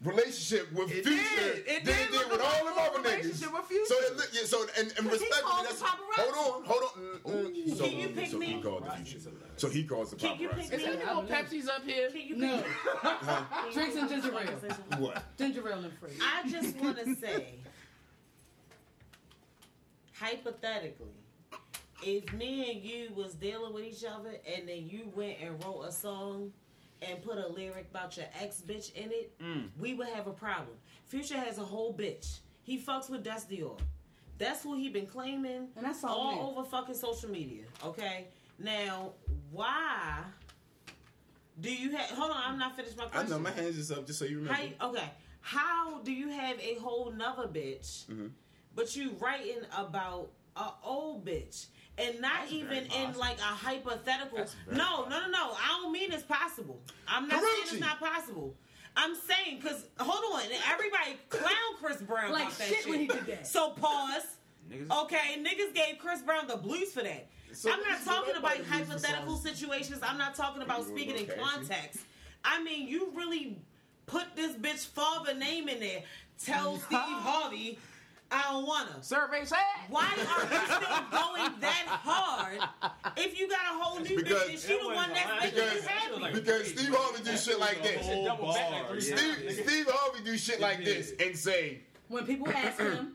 relationship 0.05 0.71
with 0.73 0.91
It 0.91 1.05
Future 1.07 1.23
did. 1.37 1.65
It 1.67 1.85
than 1.85 1.95
did 1.97 2.07
it 2.09 2.13
look 2.13 2.23
did 2.25 2.33
with 2.33 2.41
all 2.43 2.65
them 2.65 2.75
other 2.79 2.99
niggas. 2.99 3.05
relationship 3.23 3.53
with 3.53 3.65
Future. 3.67 3.85
So 3.87 3.95
it 4.01 4.17
look, 4.17 4.29
yeah, 4.33 4.43
so 4.45 4.63
and, 4.79 4.93
and 4.99 5.07
Because 5.09 5.21
he 5.21 5.27
respectfully, 5.27 5.63
that's 5.65 5.81
the 5.81 5.87
hold 5.87 6.35
on, 6.35 6.65
hold 6.67 6.83
on. 6.83 7.47
Mm. 7.55 7.77
So, 7.77 7.85
Can 7.89 7.99
you 7.99 8.09
pick 8.09 8.31
so 8.31 8.39
me? 8.39 8.47
he 8.47 8.61
called 8.61 8.85
the 8.85 8.91
Future. 8.91 9.19
So 9.57 9.69
he 9.71 9.85
calls 9.85 10.11
the 10.11 10.17
Can 10.17 10.39
you 10.39 10.49
paparazzi. 10.51 10.71
pick 10.71 10.87
me? 10.87 11.05
no 11.07 11.23
Pepsi's 11.23 11.69
up 11.69 11.85
here? 11.85 12.11
Can 12.11 12.21
you 12.27 12.37
No. 12.37 12.63
pick 12.63 13.73
Drinks 13.73 13.97
and 13.97 14.09
ginger 14.11 14.33
ale. 14.39 14.99
What? 14.99 15.23
Ginger 15.39 15.69
ale 15.69 15.79
and 15.85 15.93
free. 15.99 16.11
I 16.21 16.49
just 16.49 16.77
want 16.77 16.99
to 16.99 17.15
say, 17.17 17.55
hypothetically, 20.19 21.15
if 22.03 22.33
me 22.33 22.71
and 22.73 22.83
you 22.83 23.09
was 23.15 23.35
dealing 23.35 23.73
with 23.73 23.85
each 23.85 24.05
other 24.05 24.35
and 24.55 24.69
then 24.69 24.87
you 24.89 25.11
went 25.15 25.37
and 25.43 25.63
wrote 25.65 25.83
a 25.83 25.93
song 25.93 26.53
and 27.03 27.23
put 27.23 27.39
a 27.39 27.47
lyric 27.47 27.87
about 27.91 28.17
your 28.17 28.27
ex 28.41 28.63
bitch 28.67 28.95
in 28.95 29.11
it, 29.11 29.33
we 29.79 29.95
would 29.95 30.09
have 30.09 30.27
a 30.27 30.33
problem. 30.33 30.77
Future 31.07 31.37
has 31.37 31.59
a 31.59 31.65
whole 31.65 31.93
bitch. 31.95 32.39
He 32.63 32.79
fucks 32.79 33.09
with 33.09 33.23
Dess 33.23 33.47
Dior. 33.47 33.79
That's 34.39 34.63
who 34.63 34.75
he 34.77 34.91
been 34.91 35.07
claiming 35.07 35.69
And 35.77 35.87
that's 35.87 36.05
all 36.05 36.11
all 36.39 36.51
over 36.59 36.69
fucking 36.69 36.95
social 36.95 37.31
media. 37.31 37.63
Okay, 37.85 38.27
now 38.59 39.13
why 39.51 40.19
do 41.61 41.73
you 41.73 41.97
have? 41.97 42.11
Hold 42.11 42.33
on, 42.33 42.43
I'm 42.45 42.59
not 42.59 42.77
finished 42.77 42.99
my 42.99 43.05
question. 43.07 43.33
I 43.33 43.37
know 43.37 43.43
my 43.43 43.51
hands 43.51 43.79
is 43.79 43.91
up 43.91 44.07
just 44.07 44.19
so 44.19 44.25
you 44.27 44.39
remember. 44.39 44.55
How 44.55 44.63
you, 44.63 44.73
okay, 44.83 45.11
how 45.41 46.01
do 46.01 46.13
you 46.13 46.29
have 46.29 46.61
a 46.61 46.75
whole 46.75 47.13
nother 47.13 47.47
bitch, 47.49 48.07
Mm-hmm. 48.07 48.27
But 48.77 48.95
you 48.95 49.17
writing 49.19 49.59
about 49.77 50.31
a 50.55 50.69
old 50.85 51.25
bitch? 51.27 51.67
And 51.99 52.21
not 52.21 52.33
That's 52.43 52.53
even 52.53 52.85
in 52.85 53.15
like 53.19 53.39
a 53.39 53.43
hypothetical. 53.43 54.39
No, 54.71 55.07
no, 55.09 55.21
no, 55.21 55.29
no. 55.31 55.53
I 55.53 55.81
don't 55.83 55.93
mean 55.93 56.13
it's 56.13 56.23
possible. 56.23 56.79
I'm 57.09 57.27
not 57.27 57.41
saying 57.43 57.55
it's 57.63 57.81
not 57.81 57.99
possible. 57.99 58.55
I'm 58.99 59.15
saying 59.15 59.61
because 59.61 59.87
hold 59.99 60.35
on, 60.35 60.43
everybody 60.71 61.17
clown 61.31 61.53
Chris 61.81 61.97
Brown 62.03 62.33
Like 62.33 62.43
about 62.47 62.59
that 62.59 62.69
shit 62.69 62.79
shit. 62.81 62.89
when 62.91 63.01
he 63.01 63.07
did 63.07 63.27
that. 63.27 63.47
So 63.47 63.71
pause. 63.71 64.23
Niggas- 64.71 65.05
Okay, 65.05 65.39
niggas 65.43 65.75
gave 65.75 65.99
Chris 65.99 66.21
Brown 66.23 66.47
the 66.47 66.57
blues 66.57 66.93
for 66.93 67.03
that. 67.03 67.29
So 67.53 67.73
I'm 67.73 67.81
not 67.83 68.05
talking 68.05 68.37
about 68.37 68.53
everybody 68.59 68.79
uses 68.81 68.87
for 68.87 69.07
hypothetical 69.07 69.37
situations. 69.37 70.01
I'm 70.03 70.19
not 70.19 70.35
talking 70.35 70.61
about 70.61 70.81
People 70.81 70.97
speaking 70.97 71.17
in 71.17 71.27
catchy. 71.27 71.41
context. 71.41 72.01
I 72.45 72.63
mean, 72.63 72.89
you 72.89 73.11
really 73.15 73.59
put 74.07 74.35
this 74.37 74.55
bitch 74.57 74.87
father 74.87 75.35
name 75.35 75.69
in 75.69 75.81
there. 75.81 76.03
Tell 76.45 76.77
Steve 76.79 76.99
Harvey, 77.01 77.79
I 78.31 78.43
don't 78.51 78.67
wanna. 78.67 79.03
Survey 79.03 79.45
said. 79.45 79.59
Why 79.89 80.05
are 80.05 80.17
you 80.17 80.25
still 80.67 80.81
going 81.11 81.53
that 81.61 81.87
hard 81.87 82.59
if 83.17 83.39
you 83.39 83.49
got 83.49 83.61
a 83.73 83.79
whole 83.79 84.01
new 84.01 84.17
Because- 84.17 84.43
bitch 84.43 84.51
and 84.51 84.59
she 84.59 84.79
the 84.81 84.87
one 84.95 85.11
that's 85.13 85.43
making 85.43 85.59
you 85.59 85.65
Because- 85.65 85.87
happy? 85.87 86.33
Because 86.33 86.67
Steve 86.69 86.93
Harvey 86.95 87.23
do 87.25 87.37
shit 87.37 87.59
like 87.61 87.83
this. 87.83 88.07
Double 88.07 88.53
back 88.53 88.91
like 88.91 89.01
Steve, 89.01 89.17
times. 89.17 89.59
Steve 89.61 89.87
Harvey 89.89 90.23
do 90.25 90.37
shit 90.39 90.61
like 90.61 90.85
this 90.85 91.13
and 91.21 91.37
say 91.37 91.81
When 92.09 92.25
people 92.27 92.49
ask 92.51 92.79
him, 92.81 93.15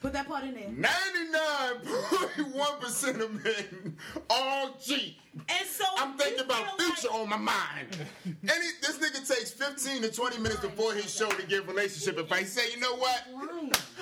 put 0.00 0.12
that 0.14 0.26
part 0.26 0.44
in 0.44 0.54
there. 0.54 0.70
99.1% 0.70 3.20
of 3.20 3.44
men 3.44 3.96
all 4.30 4.70
cheat. 4.80 5.18
And 5.48 5.66
so 5.68 5.84
I'm 5.98 6.16
thinking 6.18 6.40
about 6.44 6.80
future 6.80 7.08
like- 7.10 7.20
on 7.20 7.28
my 7.28 7.36
mind. 7.36 7.96
And 8.24 8.50
he, 8.50 8.70
this 8.82 8.98
nigga 8.98 9.24
takes 9.26 9.50
15 9.52 10.02
to 10.02 10.10
20 10.12 10.38
minutes 10.38 10.60
before 10.60 10.92
his 10.94 11.14
show 11.14 11.28
to 11.30 11.46
give 11.46 11.66
relationship 11.68 12.18
advice. 12.18 12.52
Say, 12.52 12.70
you 12.72 12.80
know 12.80 12.96
what? 12.96 13.22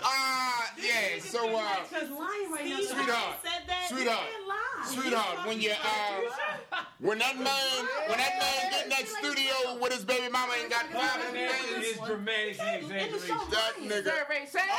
Lying. 0.01 0.05
Ah, 0.05 0.73
yeah. 0.79 1.21
So, 1.23 1.57
uh, 1.57 1.61
He's 1.89 2.11
lying 2.11 2.51
right 2.53 2.67
now. 2.67 2.77
Sweetheart. 2.81 3.35
Said 3.43 3.63
that. 3.67 3.87
Sweetheart. 3.89 4.29
Lie. 4.49 4.87
sweetheart, 4.87 5.47
when 5.47 5.61
you 5.61 5.71
uh, 5.73 6.83
when 7.01 7.19
that 7.19 7.37
man, 7.37 7.87
when 8.09 8.19
that 8.19 8.39
man 8.39 8.71
get 8.73 8.85
in 8.85 8.91
that 8.91 9.07
studio 9.09 9.79
with 9.81 9.93
his 9.93 10.05
baby 10.05 10.29
mama 10.31 10.53
and 10.61 10.71
got 10.71 10.87
five 10.87 11.21
of 11.21 11.33
them 11.33 11.47
That 11.47 11.61
things, 11.75 11.87
is 11.87 11.97
dramatic 11.99 12.61
and 12.61 12.85
exaggeration. 12.85 13.37
that 13.51 13.75
nigga. 13.81 14.13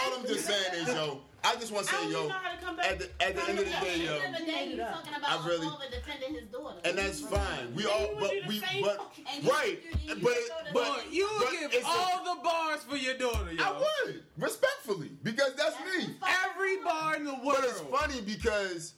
All 0.05 0.19
I'm 0.19 0.25
just 0.27 0.45
saying 0.45 0.73
is, 0.73 0.87
yo, 0.87 1.21
I 1.43 1.55
just 1.55 1.71
want 1.71 1.87
to 1.87 1.93
say, 1.95 2.11
yo, 2.11 2.27
know 2.27 2.29
how 2.29 2.51
to 2.51 2.63
come 2.63 2.75
back. 2.75 2.85
at 2.91 2.99
the 2.99 3.05
at 3.23 3.35
the 3.35 3.41
end 3.49 3.59
of 3.59 3.65
the 3.65 3.71
day, 3.71 3.97
yo, 4.05 4.13
end 4.17 4.35
of 4.35 4.41
the 4.41 4.45
day, 4.51 4.67
you 4.71 4.77
talking 4.77 5.13
I 5.13 5.17
about 5.17 5.45
really- 5.47 5.67
over 5.67 5.83
defending 5.91 6.33
his 6.35 6.47
daughter. 6.49 6.79
and 6.85 6.97
that's 6.97 7.19
fine. 7.21 7.73
We 7.75 7.85
all, 7.85 8.09
but 8.19 8.21
would 8.21 8.29
do 8.31 8.41
the 8.41 8.47
we, 8.47 8.81
but 8.81 9.11
you- 9.41 9.49
right, 9.51 9.79
you- 9.83 10.15
you- 10.15 10.21
but 10.21 10.31
you 10.35 10.37
it, 10.37 10.49
go 10.49 10.67
to- 10.67 10.73
but 10.73 11.11
you 11.13 11.29
but 11.39 11.71
give 11.71 11.83
all 11.85 12.35
the 12.35 12.41
bars 12.43 12.83
for 12.83 12.95
your 12.95 13.17
daughter, 13.17 13.53
yo. 13.53 13.63
I 13.63 13.71
would 14.05 14.23
respectfully 14.37 15.11
because 15.23 15.55
that's 15.55 15.75
me. 15.79 16.15
Every 16.45 16.77
bar 16.83 17.15
in 17.15 17.25
the 17.25 17.33
world. 17.33 17.57
But 17.59 17.63
it's 17.65 17.81
funny 17.81 18.21
because 18.21 18.93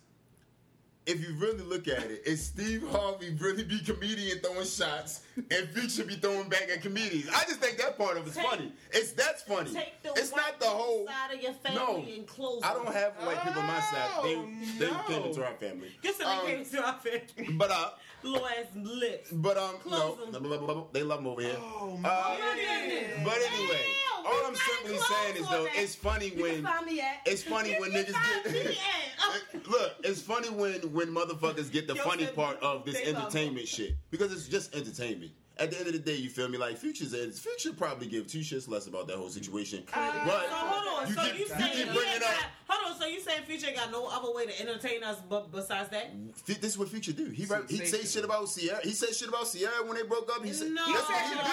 if 1.05 1.19
you 1.27 1.33
really 1.35 1.63
look 1.63 1.87
at 1.87 2.03
it, 2.03 2.21
it's 2.25 2.41
Steve 2.41 2.83
Harvey 2.91 3.35
really 3.39 3.63
be 3.63 3.79
comedian 3.79 4.39
throwing 4.39 4.65
shots 4.65 5.21
and 5.35 5.67
Future 5.69 6.03
be 6.05 6.15
throwing 6.15 6.47
back 6.49 6.69
at 6.73 6.81
comedians. 6.81 7.27
I 7.29 7.43
just 7.43 7.59
think 7.59 7.77
that 7.77 7.97
part 7.97 8.17
of 8.17 8.25
it's 8.27 8.35
Take- 8.37 8.45
funny. 8.47 8.71
It's 8.91 9.11
that's 9.11 9.41
funny. 9.43 9.71
Take 9.73 10.01
the 10.03 10.13
It's 10.15 10.31
white 10.31 10.41
not 10.51 10.59
the 10.59 10.65
whole. 10.67 11.05
side 11.05 11.33
of 11.35 11.41
your 11.41 11.53
family 11.53 11.77
No, 11.79 12.13
and 12.15 12.27
close 12.27 12.61
I 12.63 12.73
don't 12.73 12.93
have 12.93 13.13
white 13.25 13.41
people 13.43 13.61
on 13.61 13.67
my 13.67 13.79
side. 13.81 14.23
They 14.23 14.35
Oh, 14.35 14.49
they 14.79 14.91
no. 14.91 15.03
came 15.07 15.23
into 15.29 15.45
our 15.45 15.53
family. 15.55 15.91
Guess 16.01 16.19
what 16.19 16.27
Um, 16.27 16.45
they 16.45 16.53
came 16.55 16.65
to 16.65 16.85
our 16.85 16.93
family? 16.99 17.53
But 17.57 17.71
uh, 17.71 17.89
Little 18.23 18.47
ass 18.47 18.65
lips. 18.75 19.31
but 19.31 19.57
um, 19.57 19.75
Close 19.79 20.17
no, 20.31 20.31
them. 20.31 20.83
they 20.93 21.03
love 21.03 21.19
them 21.19 21.27
over 21.27 21.41
here. 21.41 21.55
Oh, 21.59 21.99
Uh, 22.03 22.37
goodness. 22.37 23.21
but 23.23 23.37
anyway, 23.37 23.79
Damn, 24.17 24.25
all 24.25 24.45
I'm 24.45 24.55
simply 24.55 24.97
saying 24.97 25.35
is 25.37 25.49
though, 25.49 25.63
that. 25.63 25.71
it's 25.75 25.95
funny 25.95 26.29
You 26.29 26.43
when 26.43 26.65
at. 26.65 27.21
it's 27.25 27.43
funny 27.43 27.75
when 27.79 27.91
niggas 27.91 28.11
Find 28.13 28.45
me 28.45 28.63
get. 28.63 28.65
at- 28.67 28.75
oh, 29.21 29.39
Look, 29.69 29.91
it's 30.03 30.21
funny 30.21 30.49
when 30.49 30.73
when 30.93 31.07
motherfuckers 31.09 31.71
get 31.71 31.87
the 31.87 31.95
Yo 31.95 32.03
funny 32.03 32.25
said 32.25 32.35
part 32.35 32.61
of 32.61 32.85
this 32.85 32.95
entertainment 33.01 33.67
shit 33.67 33.95
because 34.09 34.31
it's 34.31 34.47
just 34.47 34.73
entertainment. 34.75 35.31
At 35.59 35.69
the 35.69 35.77
end 35.77 35.85
of 35.85 35.93
the 35.93 35.99
day, 35.99 36.15
you 36.15 36.29
feel 36.31 36.49
me? 36.49 36.57
Like 36.57 36.77
Future 36.77 37.05
in, 37.15 37.31
Future 37.31 37.73
probably 37.73 38.07
give 38.07 38.25
two 38.25 38.39
shits 38.39 38.67
less 38.67 38.87
about 38.87 39.05
that 39.07 39.17
whole 39.17 39.29
situation. 39.29 39.83
Uh, 39.93 40.25
but 40.25 40.49
so 40.49 40.55
hold 40.55 41.03
on. 41.03 41.07
you 41.07 41.13
so 41.13 41.21
keep, 41.21 41.33
you 41.33 41.45
you 41.45 41.45
keep 41.85 41.93
bringing 41.93 42.13
ain't 42.13 42.23
up. 42.23 42.29
got, 42.33 42.45
hold 42.67 42.91
on. 42.95 42.99
So 42.99 43.05
you 43.05 43.21
saying 43.21 43.43
Future 43.45 43.69
got 43.75 43.91
no 43.91 44.07
other 44.07 44.33
way 44.33 44.47
to 44.47 44.59
entertain 44.61 45.03
us 45.03 45.19
but 45.29 45.51
besides 45.51 45.89
that? 45.89 46.09
This 46.47 46.57
is 46.73 46.77
what 46.79 46.89
Future 46.89 47.11
do. 47.13 47.25
He 47.29 47.45
write, 47.45 47.69
he 47.69 47.77
say 47.77 47.85
Sensational. 47.85 48.09
shit 48.09 48.25
about 48.25 48.49
Ciara. 48.49 48.81
He 48.81 48.91
said 48.97 49.13
shit 49.13 49.29
about 49.29 49.45
Ciara 49.45 49.85
when 49.85 49.95
they 49.95 50.01
broke 50.03 50.27
up. 50.35 50.43
He 50.43 50.53
said 50.53 50.71
No. 50.71 50.89
that's 50.91 51.07
what 51.07 51.21
he 51.21 51.35
No. 51.35 51.41
do. 51.43 51.45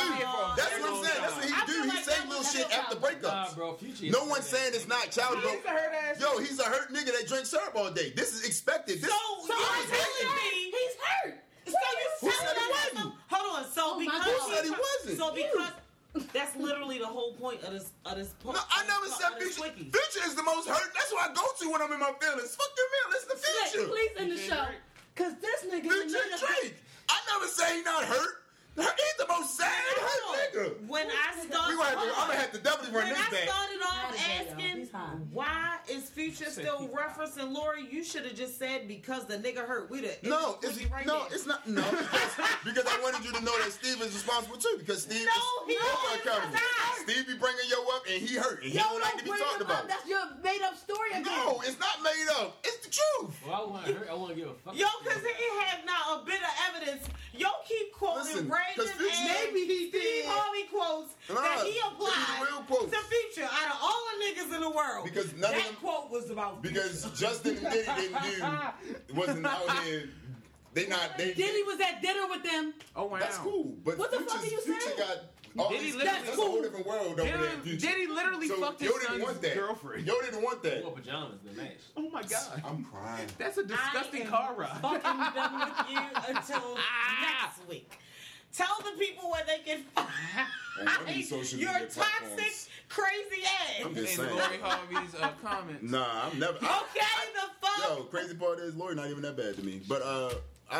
That's 0.57 0.81
what 0.81 0.91
I'm 0.91 1.05
saying. 1.05 1.21
That's 1.21 1.37
what 1.37 1.45
he 1.45 1.53
I 1.53 1.67
do. 1.67 1.73
feel 1.73 1.83
He 1.83 1.89
like 1.91 2.05
say 2.05 2.27
little 2.27 2.43
shit 2.45 2.67
a 2.71 2.75
after 2.75 2.95
Nah, 2.97 3.07
breakups. 3.07 3.55
bro. 3.55 3.75
Future. 3.77 4.11
No 4.17 4.25
one's 4.25 4.47
saying 4.47 4.73
it's 4.73 4.89
not 4.89 5.11
childish, 5.11 5.43
bro. 5.45 5.53
Yo, 6.19 6.39
he's 6.41 6.59
a 6.59 6.65
hurt 6.65 6.89
nigga 6.91 7.13
that 7.21 7.29
drinks 7.29 7.51
syrup 7.51 7.77
all 7.77 7.91
day. 7.91 8.13
This 8.17 8.33
is 8.33 8.47
expected. 8.47 9.03
This, 9.03 9.11
So 9.11 9.17
this 9.47 9.59
you're 9.61 9.85
is 9.85 9.91
telling 9.93 10.37
me 10.41 10.73
He's 10.73 10.97
hurt. 11.05 11.45
So 11.71 11.79
you 11.79 12.09
Who 12.21 12.31
telling 12.31 12.47
said 12.47 12.57
he 12.59 12.99
wasn't? 12.99 13.15
Hold 13.31 13.47
on. 13.57 13.65
So 13.73 13.83
Oh 13.85 13.99
my 13.99 14.05
because 14.05 14.25
God. 14.25 14.35
Who 14.35 14.55
said 14.55 14.65
he 14.65 14.75
wasn't? 14.75 15.17
So 15.19 15.27
because 15.35 15.73
that's 16.35 16.57
literally 16.57 16.99
the 16.99 17.07
whole 17.07 17.33
point 17.35 17.63
of 17.63 17.73
this 17.73 17.91
of 18.05 18.17
this. 18.19 18.35
po- 18.43 18.53
No, 18.53 18.59
I 18.59 18.83
never 18.87 19.07
said 19.07 19.39
Future. 19.39 19.71
Future 19.71 20.25
is 20.27 20.35
the 20.35 20.43
most 20.43 20.67
hurt. 20.69 20.91
That's 20.95 21.13
what 21.13 21.31
I 21.31 21.35
go 21.35 21.47
to 21.47 21.65
when 21.71 21.81
I'm 21.83 21.93
in 21.93 22.01
my 22.01 22.13
feelings. 22.21 22.57
Fuck 22.57 22.71
your 22.77 22.89
man. 22.91 23.07
Listen 23.15 23.29
to 23.31 23.39
Slick, 23.39 23.71
Future. 23.71 23.89
please 23.89 24.11
end 24.19 24.31
the 24.33 24.39
show. 24.39 24.65
Cause 25.15 25.35
this 25.41 25.65
nigga, 25.71 25.83
Future 25.87 26.19
nigga 26.19 26.39
Drake. 26.41 26.75
I 27.09 27.17
never 27.35 27.47
say 27.47 27.77
he 27.79 27.83
not 27.83 28.05
hurt. 28.05 28.37
He's 28.77 29.17
the 29.19 29.27
most 29.29 29.57
sad 29.57 29.67
hurt 29.67 30.23
Hold 30.25 30.37
nigga. 30.39 30.89
When 30.89 31.07
I 31.07 31.45
started, 31.45 31.69
We 31.71 31.77
gonna 31.77 31.91
have 31.91 31.95
to, 31.95 32.21
I'm 32.21 32.29
gonna 32.29 32.35
have 32.41 32.53
to 32.53 32.59
definitely 32.59 32.97
run 32.99 33.05
when 33.07 33.15
this 33.15 33.27
I 33.27 33.31
back. 33.31 33.49
started 33.49 33.81
off 33.83 34.11
Outta 34.11 34.19
here, 34.19 34.43
yo. 34.47 34.51
asking 34.55 34.89
why 35.33 35.77
is 35.91 36.10
Future 36.15 36.51
still 36.51 36.89
referencing 36.89 37.53
Lori, 37.53 37.87
you 37.91 38.03
should 38.05 38.25
have 38.25 38.35
just 38.35 38.59
said 38.59 38.89
because 38.89 39.27
the 39.27 39.37
nigga 39.39 39.67
hurt. 39.67 39.91
We 39.91 40.01
the 40.01 40.17
No, 40.23 40.59
it's 40.63 40.77
wiki 40.77 40.91
right 40.93 41.07
no, 41.07 41.21
there. 41.25 41.35
it's 41.35 41.47
not. 41.47 41.67
No, 41.69 41.83
because, 41.83 42.37
because 42.65 42.85
I 42.87 43.01
wanted 43.03 43.25
you 43.25 43.33
to 43.33 43.43
know 43.45 43.57
that 43.63 43.73
Steve 43.73 44.01
is 44.03 44.13
responsible 44.13 44.57
too. 44.57 44.77
Because 44.79 45.03
Steve, 45.03 45.25
No, 45.27 45.69
is, 45.69 45.75
he 45.75 45.79
both 45.81 45.87
are 45.87 46.15
is 46.15 46.21
accountable. 46.27 46.55
not. 46.55 47.09
Steve 47.09 47.27
be 47.27 47.35
bringing 47.35 47.65
yo 47.71 47.79
up, 47.97 48.03
and 48.11 48.21
he 48.23 48.37
hurt, 48.37 48.63
and 48.63 48.73
he 48.73 48.79
Yo, 48.79 48.85
don't 48.85 49.01
like 49.01 49.13
to 49.13 49.17
don't 49.19 49.25
be 49.25 49.31
bring 49.31 49.43
talked 49.43 49.63
about. 49.63 49.83
up. 49.85 49.89
That's 49.89 50.07
your 50.09 50.25
made 50.43 50.63
up 50.63 50.77
story 50.77 51.11
again. 51.11 51.23
No, 51.25 51.63
it's 51.65 51.79
not 51.79 52.03
made 52.03 52.27
up. 52.39 52.59
It's 52.65 52.85
the 52.87 52.91
truth. 52.93 53.35
Well, 53.47 53.55
I 53.55 53.71
want 53.71 53.87
to 53.87 53.93
hurt. 53.95 54.09
I 54.11 54.15
want 54.15 54.31
to 54.35 54.37
give 54.37 54.49
a 54.51 54.55
fuck. 54.65 54.77
Yo, 54.77 54.87
cause 55.05 55.23
he 55.23 55.47
have 55.65 55.85
not 55.87 56.23
a 56.23 56.25
bit 56.27 56.41
of 56.43 56.53
evidence. 56.75 57.07
Yo, 57.33 57.47
keep 57.67 57.93
quoting 57.95 58.25
Listen, 58.27 58.49
random 58.51 58.75
'cause 58.77 58.91
Future- 58.99 59.31
Maybe 59.47 59.61
he 59.65 59.91
did. 59.91 60.03
Steve 60.03 60.25
did. 60.25 60.27
Harvey 60.27 60.65
quotes 60.69 61.15
Nah, 61.31 61.41
that 61.41 61.65
he 61.65 61.73
these 61.73 61.83
are 61.83 61.93
applied 61.93 62.43
real 62.43 62.63
quotes. 62.67 62.91
to 62.91 62.99
Future 63.07 63.49
out 63.49 63.71
of 63.71 63.79
all 63.81 64.01
the 64.11 64.17
niggas 64.25 64.55
in 64.55 64.61
the 64.61 64.71
world. 64.71 65.05
Because 65.05 65.33
none 65.35 65.55
of 65.55 65.63
them- 65.65 65.75
quote 65.81 66.00
was 66.09 66.31
about 66.31 66.63
Because 66.63 67.05
Justin 67.19 67.57
and 67.59 67.71
Diddy 67.73 67.87
didn't 67.87 68.23
do, 69.09 69.15
wasn't 69.15 69.45
out 69.47 69.71
here. 69.85 70.09
They 70.73 70.87
not. 70.87 71.19
They. 71.19 71.35
Diddy 71.35 71.65
was 71.65 71.81
at 71.81 72.01
dinner 72.01 72.29
with 72.31 72.45
them. 72.45 72.75
Oh 72.95 73.07
wow. 73.07 73.19
That's 73.19 73.39
cool, 73.39 73.75
but 73.85 73.99
What 73.99 74.13
the 74.13 74.21
fuck 74.21 74.41
are 74.41 74.45
you 74.45 74.61
Future 74.61 74.81
saying? 74.81 74.97
got. 74.99 75.17
All 75.59 75.69
Diddy 75.69 75.87
these, 75.87 75.97
literally- 75.97 76.21
that's 76.27 76.39
a 76.39 76.41
whole 76.41 76.63
different 76.63 76.87
world 76.87 77.19
over 77.19 77.23
there. 77.25 77.35
in 77.35 77.41
Diddy, 77.41 77.71
Future. 77.77 77.87
Diddy 77.89 78.07
literally 78.07 78.47
So 78.47 78.61
fucked 78.61 78.81
yo 78.83 78.93
his 78.93 79.01
didn't 79.09 79.23
want 79.23 79.43
that. 79.43 79.55
girlfriend. 79.57 80.07
Yo 80.07 80.15
didn't 80.21 80.43
want 80.43 80.63
that. 80.63 80.85
Wore 80.85 80.93
pajamas 80.93 81.41
to 81.43 81.61
match. 81.61 81.77
Oh 81.97 82.09
my 82.11 82.23
god. 82.23 82.63
I'm 82.65 82.85
crying. 82.85 83.27
That's 83.37 83.59
a 83.59 83.65
disgusting 83.65 84.23
I 84.23 84.25
am 84.27 84.31
car 84.31 84.55
ride. 84.55 84.81
Fucking 84.81 85.35
done 85.35 85.59
with 85.59 85.91
you 85.91 85.99
until 86.37 86.77
ah! 86.79 87.43
next 87.43 87.69
week. 87.69 87.91
Tell 88.53 88.77
the 88.79 88.99
people 88.99 89.31
where 89.31 89.43
they 89.47 89.59
can 89.65 89.85
On 89.97 90.05
one 90.85 90.87
of 90.87 90.93
find 91.03 91.17
these 91.17 91.29
social 91.29 91.59
your 91.59 91.73
toxic, 91.73 91.93
platforms. 91.95 92.69
crazy 92.89 93.43
I'm 93.85 93.89
ass. 93.91 93.95
just 93.97 94.19
In 94.19 94.25
saying. 94.27 94.37
Lori 94.39 94.59
Harvey's 94.63 95.15
uh, 95.21 95.31
comments. 95.43 95.83
Nah, 95.91 96.29
I'm 96.33 96.39
never. 96.39 96.57
Okay, 96.57 96.65
the 97.35 97.67
fuck. 97.67 97.89
Yo, 97.99 98.03
crazy 98.05 98.35
part 98.35 98.59
is 98.61 98.75
Lori 98.77 98.95
not 98.95 99.09
even 99.09 99.23
that 99.23 99.37
bad 99.37 99.57
to 99.57 99.63
me. 99.63 99.81
But 99.89 100.03
uh 100.03 100.31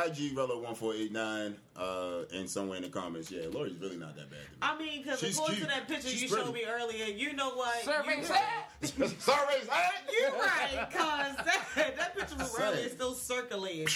IG 0.07 0.37
Rella 0.37 0.57
one 0.59 0.75
four 0.77 0.95
eight 0.95 1.11
nine 1.13 1.57
uh 1.77 2.21
and 2.33 2.49
somewhere 2.49 2.77
in 2.77 2.83
the 2.85 2.89
comments, 2.89 3.31
yeah, 3.31 3.43
Lori's 3.51 3.77
really 3.81 3.97
not 3.97 4.15
that 4.17 4.31
bad 4.31 4.39
to 4.45 4.51
me. 4.53 4.57
I 4.63 4.79
mean, 4.79 5.03
because 5.03 5.23
according 5.23 5.57
cute. 5.57 5.69
to 5.69 5.75
that 5.75 5.89
picture 5.89 6.09
She's 6.09 6.23
you 6.23 6.29
pretty. 6.29 6.45
showed 6.45 6.55
me 6.55 6.65
earlier, 6.65 7.05
you 7.07 7.33
know 7.35 7.51
what? 7.51 7.83
Survey 7.85 8.19
you 8.19 8.25
said. 8.25 8.37
right. 8.99 9.21
Sorry, 9.21 9.55
hey? 9.71 9.91
You 10.13 10.29
right, 10.41 10.89
cause 10.93 11.37
that, 11.77 11.97
that 11.97 12.17
picture 12.17 12.37
from 12.37 12.47
Say. 12.47 12.63
earlier 12.63 12.87
is 12.87 12.93
still 12.93 13.15
circulating. 13.15 13.89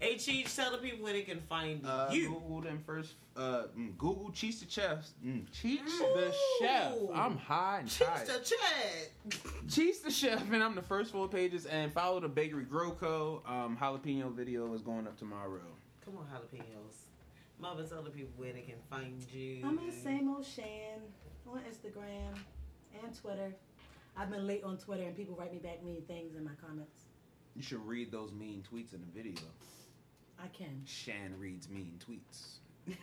Hey, 0.00 0.14
Cheech, 0.14 0.56
tell 0.56 0.72
the 0.72 0.78
people 0.78 1.04
where 1.04 1.12
they 1.12 1.22
can 1.22 1.40
find 1.42 1.84
Uh, 1.84 2.08
you. 2.10 2.30
Google 2.30 2.62
them 2.62 2.82
first. 2.86 3.14
Uh, 3.36 3.64
mm, 3.76 3.96
Google 3.98 4.30
Cheech 4.30 4.60
the 4.60 4.70
Chef. 4.70 5.06
Mm, 5.24 5.46
Cheech 5.50 5.84
the 5.84 6.34
Chef. 6.58 6.94
I'm 7.14 7.36
high 7.36 7.80
and 7.80 7.88
Cheech 7.88 8.06
tired. 8.06 8.26
the 8.26 8.40
Chad. 8.40 9.70
Cheese 9.70 10.00
the 10.00 10.10
Chef, 10.10 10.50
and 10.50 10.62
I'm 10.64 10.74
the 10.74 10.80
first 10.82 11.12
four 11.12 11.28
pages. 11.28 11.66
And 11.66 11.92
follow 11.92 12.18
the 12.18 12.28
Bakery 12.28 12.64
Grow 12.64 12.92
Co. 12.92 13.42
Um, 13.46 13.76
jalapeno 13.76 14.32
video 14.34 14.72
is 14.72 14.80
going 14.80 15.06
up 15.06 15.18
tomorrow. 15.18 15.60
Come 16.02 16.16
on, 16.16 16.24
jalapenos. 16.34 16.94
Mother, 17.60 17.84
tell 17.84 18.02
the 18.02 18.08
people 18.10 18.32
where 18.38 18.54
they 18.54 18.62
can 18.62 18.76
find 18.88 19.22
you. 19.34 19.60
I'm 19.62 19.78
in 19.80 19.92
same 19.92 20.30
old 20.34 20.46
Shan 20.46 21.00
on 21.46 21.60
Instagram 21.60 22.34
and 23.04 23.14
Twitter. 23.20 23.54
I've 24.16 24.30
been 24.30 24.46
late 24.46 24.64
on 24.64 24.78
Twitter 24.78 25.02
and 25.02 25.14
people 25.14 25.36
write 25.36 25.52
me 25.52 25.58
back 25.58 25.84
mean 25.84 26.00
things 26.08 26.36
in 26.36 26.42
my 26.44 26.52
comments. 26.66 27.02
You 27.54 27.62
should 27.62 27.86
read 27.86 28.10
those 28.10 28.32
mean 28.32 28.62
tweets 28.72 28.94
in 28.94 29.00
the 29.02 29.06
video. 29.14 29.34
I 30.42 30.48
can. 30.48 30.82
Shan 30.84 31.34
reads 31.38 31.68
mean 31.68 31.98
tweets. 31.98 32.58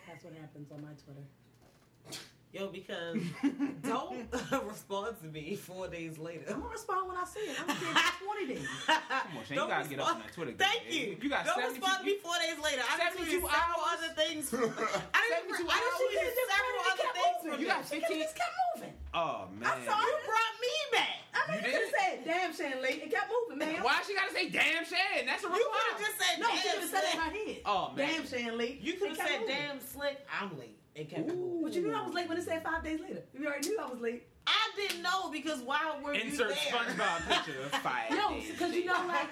That's 0.06 0.24
what 0.24 0.34
happens 0.34 0.70
on 0.72 0.82
my 0.82 0.92
Twitter. 1.04 2.20
Yo, 2.50 2.68
because 2.72 3.20
don't 3.84 4.24
uh, 4.32 4.60
respond 4.64 5.14
to 5.20 5.28
me 5.28 5.54
four 5.54 5.86
days 5.86 6.16
later. 6.16 6.44
I'm 6.48 6.60
gonna 6.64 6.72
respond 6.72 7.06
when 7.08 7.16
I 7.20 7.24
see 7.28 7.44
it. 7.44 7.56
I'm 7.60 7.68
saying 7.76 7.96
20 8.24 8.54
days. 8.56 8.68
Come 8.88 8.96
on, 9.36 9.44
Shane, 9.44 9.52
you 9.52 9.54
Don't 9.60 9.68
gotta 9.68 9.84
get 9.88 10.00
up 10.00 10.08
respond- 10.08 10.16
on 10.16 10.20
that 10.24 10.32
Twitter 10.32 10.52
game. 10.56 10.64
Thank 10.64 10.82
you. 10.88 11.16
You 11.20 11.28
got 11.28 11.44
Don't 11.44 11.60
respond 11.60 12.00
to 12.00 12.04
me 12.08 12.16
four 12.24 12.32
days 12.40 12.56
later. 12.56 12.80
I 12.88 12.96
done 12.96 13.12
72 13.20 13.44
tweeted 13.44 13.52
several 13.52 13.84
hours? 13.84 14.00
other 14.00 14.12
things. 14.16 14.48
I 14.48 15.20
didn't. 15.28 15.60
72 15.60 15.68
I 15.68 15.76
done 15.76 15.76
hours? 15.76 16.00
tweeted 16.00 16.32
several 16.48 16.82
other 16.88 17.08
things. 17.20 17.36
You 17.44 17.52
you. 17.60 17.66
got 17.68 17.80
It 17.84 18.00
15 18.00 18.16
just 18.16 18.32
kept 18.40 18.54
moving. 18.72 18.94
Oh 19.12 19.44
man. 19.52 19.68
I 19.68 19.76
saw 19.84 20.00
You 20.00 20.16
brought 20.24 20.56
me 20.64 20.74
back. 20.96 21.16
I 21.36 21.40
mean, 21.52 21.60
You 21.60 21.68
you 21.68 21.68
could 21.68 21.84
have 21.84 21.92
did? 21.92 22.00
said, 22.00 22.16
damn, 22.24 22.50
Shan 22.56 22.80
late. 22.80 23.04
It 23.04 23.10
kept 23.12 23.28
moving, 23.28 23.60
man. 23.60 23.84
Why 23.84 24.00
she 24.08 24.16
gotta 24.16 24.32
say 24.32 24.48
damn 24.48 24.88
Shan? 24.88 25.28
That's 25.28 25.44
a 25.44 25.52
You 25.52 25.68
could 25.68 25.84
have 25.92 26.00
just 26.00 26.16
said 26.16 26.40
No, 26.40 26.48
she 26.56 26.64
damn 26.64 26.80
could 26.80 26.88
have 26.88 26.92
said 26.96 27.04
it 27.04 27.12
in 27.12 27.20
slick. 27.20 27.28
her 27.28 27.32
head. 27.44 27.60
Oh, 27.68 27.92
man. 27.92 28.08
Damn, 28.08 28.24
Shan 28.24 28.56
late. 28.56 28.80
You 28.80 28.92
could 28.96 29.12
have 29.12 29.20
said 29.20 29.44
damn 29.44 29.80
slick. 29.84 30.24
I'm 30.32 30.56
late. 30.56 30.80
It 30.98 31.08
kept 31.08 31.28
moving. 31.28 31.62
But 31.62 31.72
you 31.74 31.82
knew 31.82 31.94
I 31.94 32.02
was 32.02 32.12
late 32.12 32.28
when 32.28 32.38
it 32.38 32.44
said 32.44 32.62
five 32.64 32.82
days 32.82 33.00
later. 33.00 33.22
You 33.38 33.46
already 33.46 33.68
knew 33.68 33.78
I 33.80 33.86
was 33.88 34.00
late. 34.00 34.24
I 34.46 34.70
didn't 34.76 35.02
know 35.02 35.30
because 35.30 35.60
why 35.60 35.94
were 36.02 36.12
you 36.14 36.22
Insert 36.22 36.48
there? 36.48 36.56
SpongeBob 36.56 37.28
picture 37.28 37.60
of 37.62 37.70
five 37.80 38.10
No, 38.10 38.34
because 38.50 38.74
you 38.74 38.84
know, 38.84 38.94
like, 39.06 39.28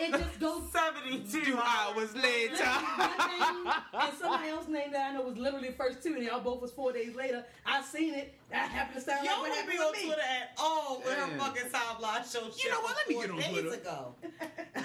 it 0.00 0.10
just 0.12 0.40
goes. 0.40 0.62
Seventy-two 0.72 1.58
hours 1.58 2.14
later. 2.14 2.54
Name 2.54 3.72
and 3.92 4.14
somebody 4.18 4.48
else's 4.48 4.68
name 4.70 4.92
that 4.92 5.10
I 5.10 5.14
know 5.14 5.22
was 5.22 5.36
literally 5.36 5.72
first 5.72 6.02
two, 6.02 6.14
and 6.14 6.22
y'all 6.22 6.40
both 6.40 6.62
was 6.62 6.70
four 6.70 6.92
days 6.92 7.14
later. 7.14 7.44
I 7.66 7.82
seen 7.82 8.14
it. 8.14 8.34
That 8.50 8.70
happened 8.70 8.94
to 9.04 9.10
sound 9.10 9.26
Yo 9.26 9.32
like 9.32 9.40
what 9.40 9.46
don't 9.48 9.56
happened 9.56 9.78
be 9.78 10.00
on. 10.00 10.06
Twitter 10.06 10.22
at 10.22 10.52
all 10.58 10.98
with 10.98 11.12
her 11.12 11.38
fucking 11.38 11.70
timeline 11.70 12.32
show. 12.32 12.40
You 12.62 12.70
know 12.70 12.80
what? 12.80 12.96
Let 12.96 13.08
me 13.08 13.14
four 13.14 13.22
get 13.24 13.30
on 13.32 13.38
days 13.38 13.62
Twitter. 13.62 13.74
ago. 13.74 14.14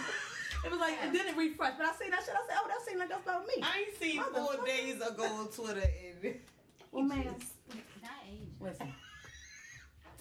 It 0.81 0.85
was 0.85 0.91
like, 0.91 1.05
and 1.05 1.15
then 1.15 1.27
it 1.27 1.37
refreshed. 1.37 1.77
But 1.77 1.87
I 1.87 1.93
seen 1.95 2.11
that 2.11 2.23
shit. 2.25 2.33
I 2.33 2.47
said, 2.47 2.57
oh, 2.63 2.67
that 2.67 2.85
seemed 2.85 2.99
like 2.99 3.09
that's 3.09 3.23
about 3.23 3.45
me. 3.45 3.53
I 3.61 3.85
ain't 3.87 3.97
seen 3.99 4.21
four 4.21 4.33
Motherfucker. 4.33 4.65
days 4.65 4.95
ago 4.95 5.23
on 5.25 5.47
Twitter 5.49 5.81
and 5.81 6.35
Well, 6.91 7.03
man, 7.03 7.25
Not 7.25 8.11
age. 8.29 8.39
listen. 8.59 8.93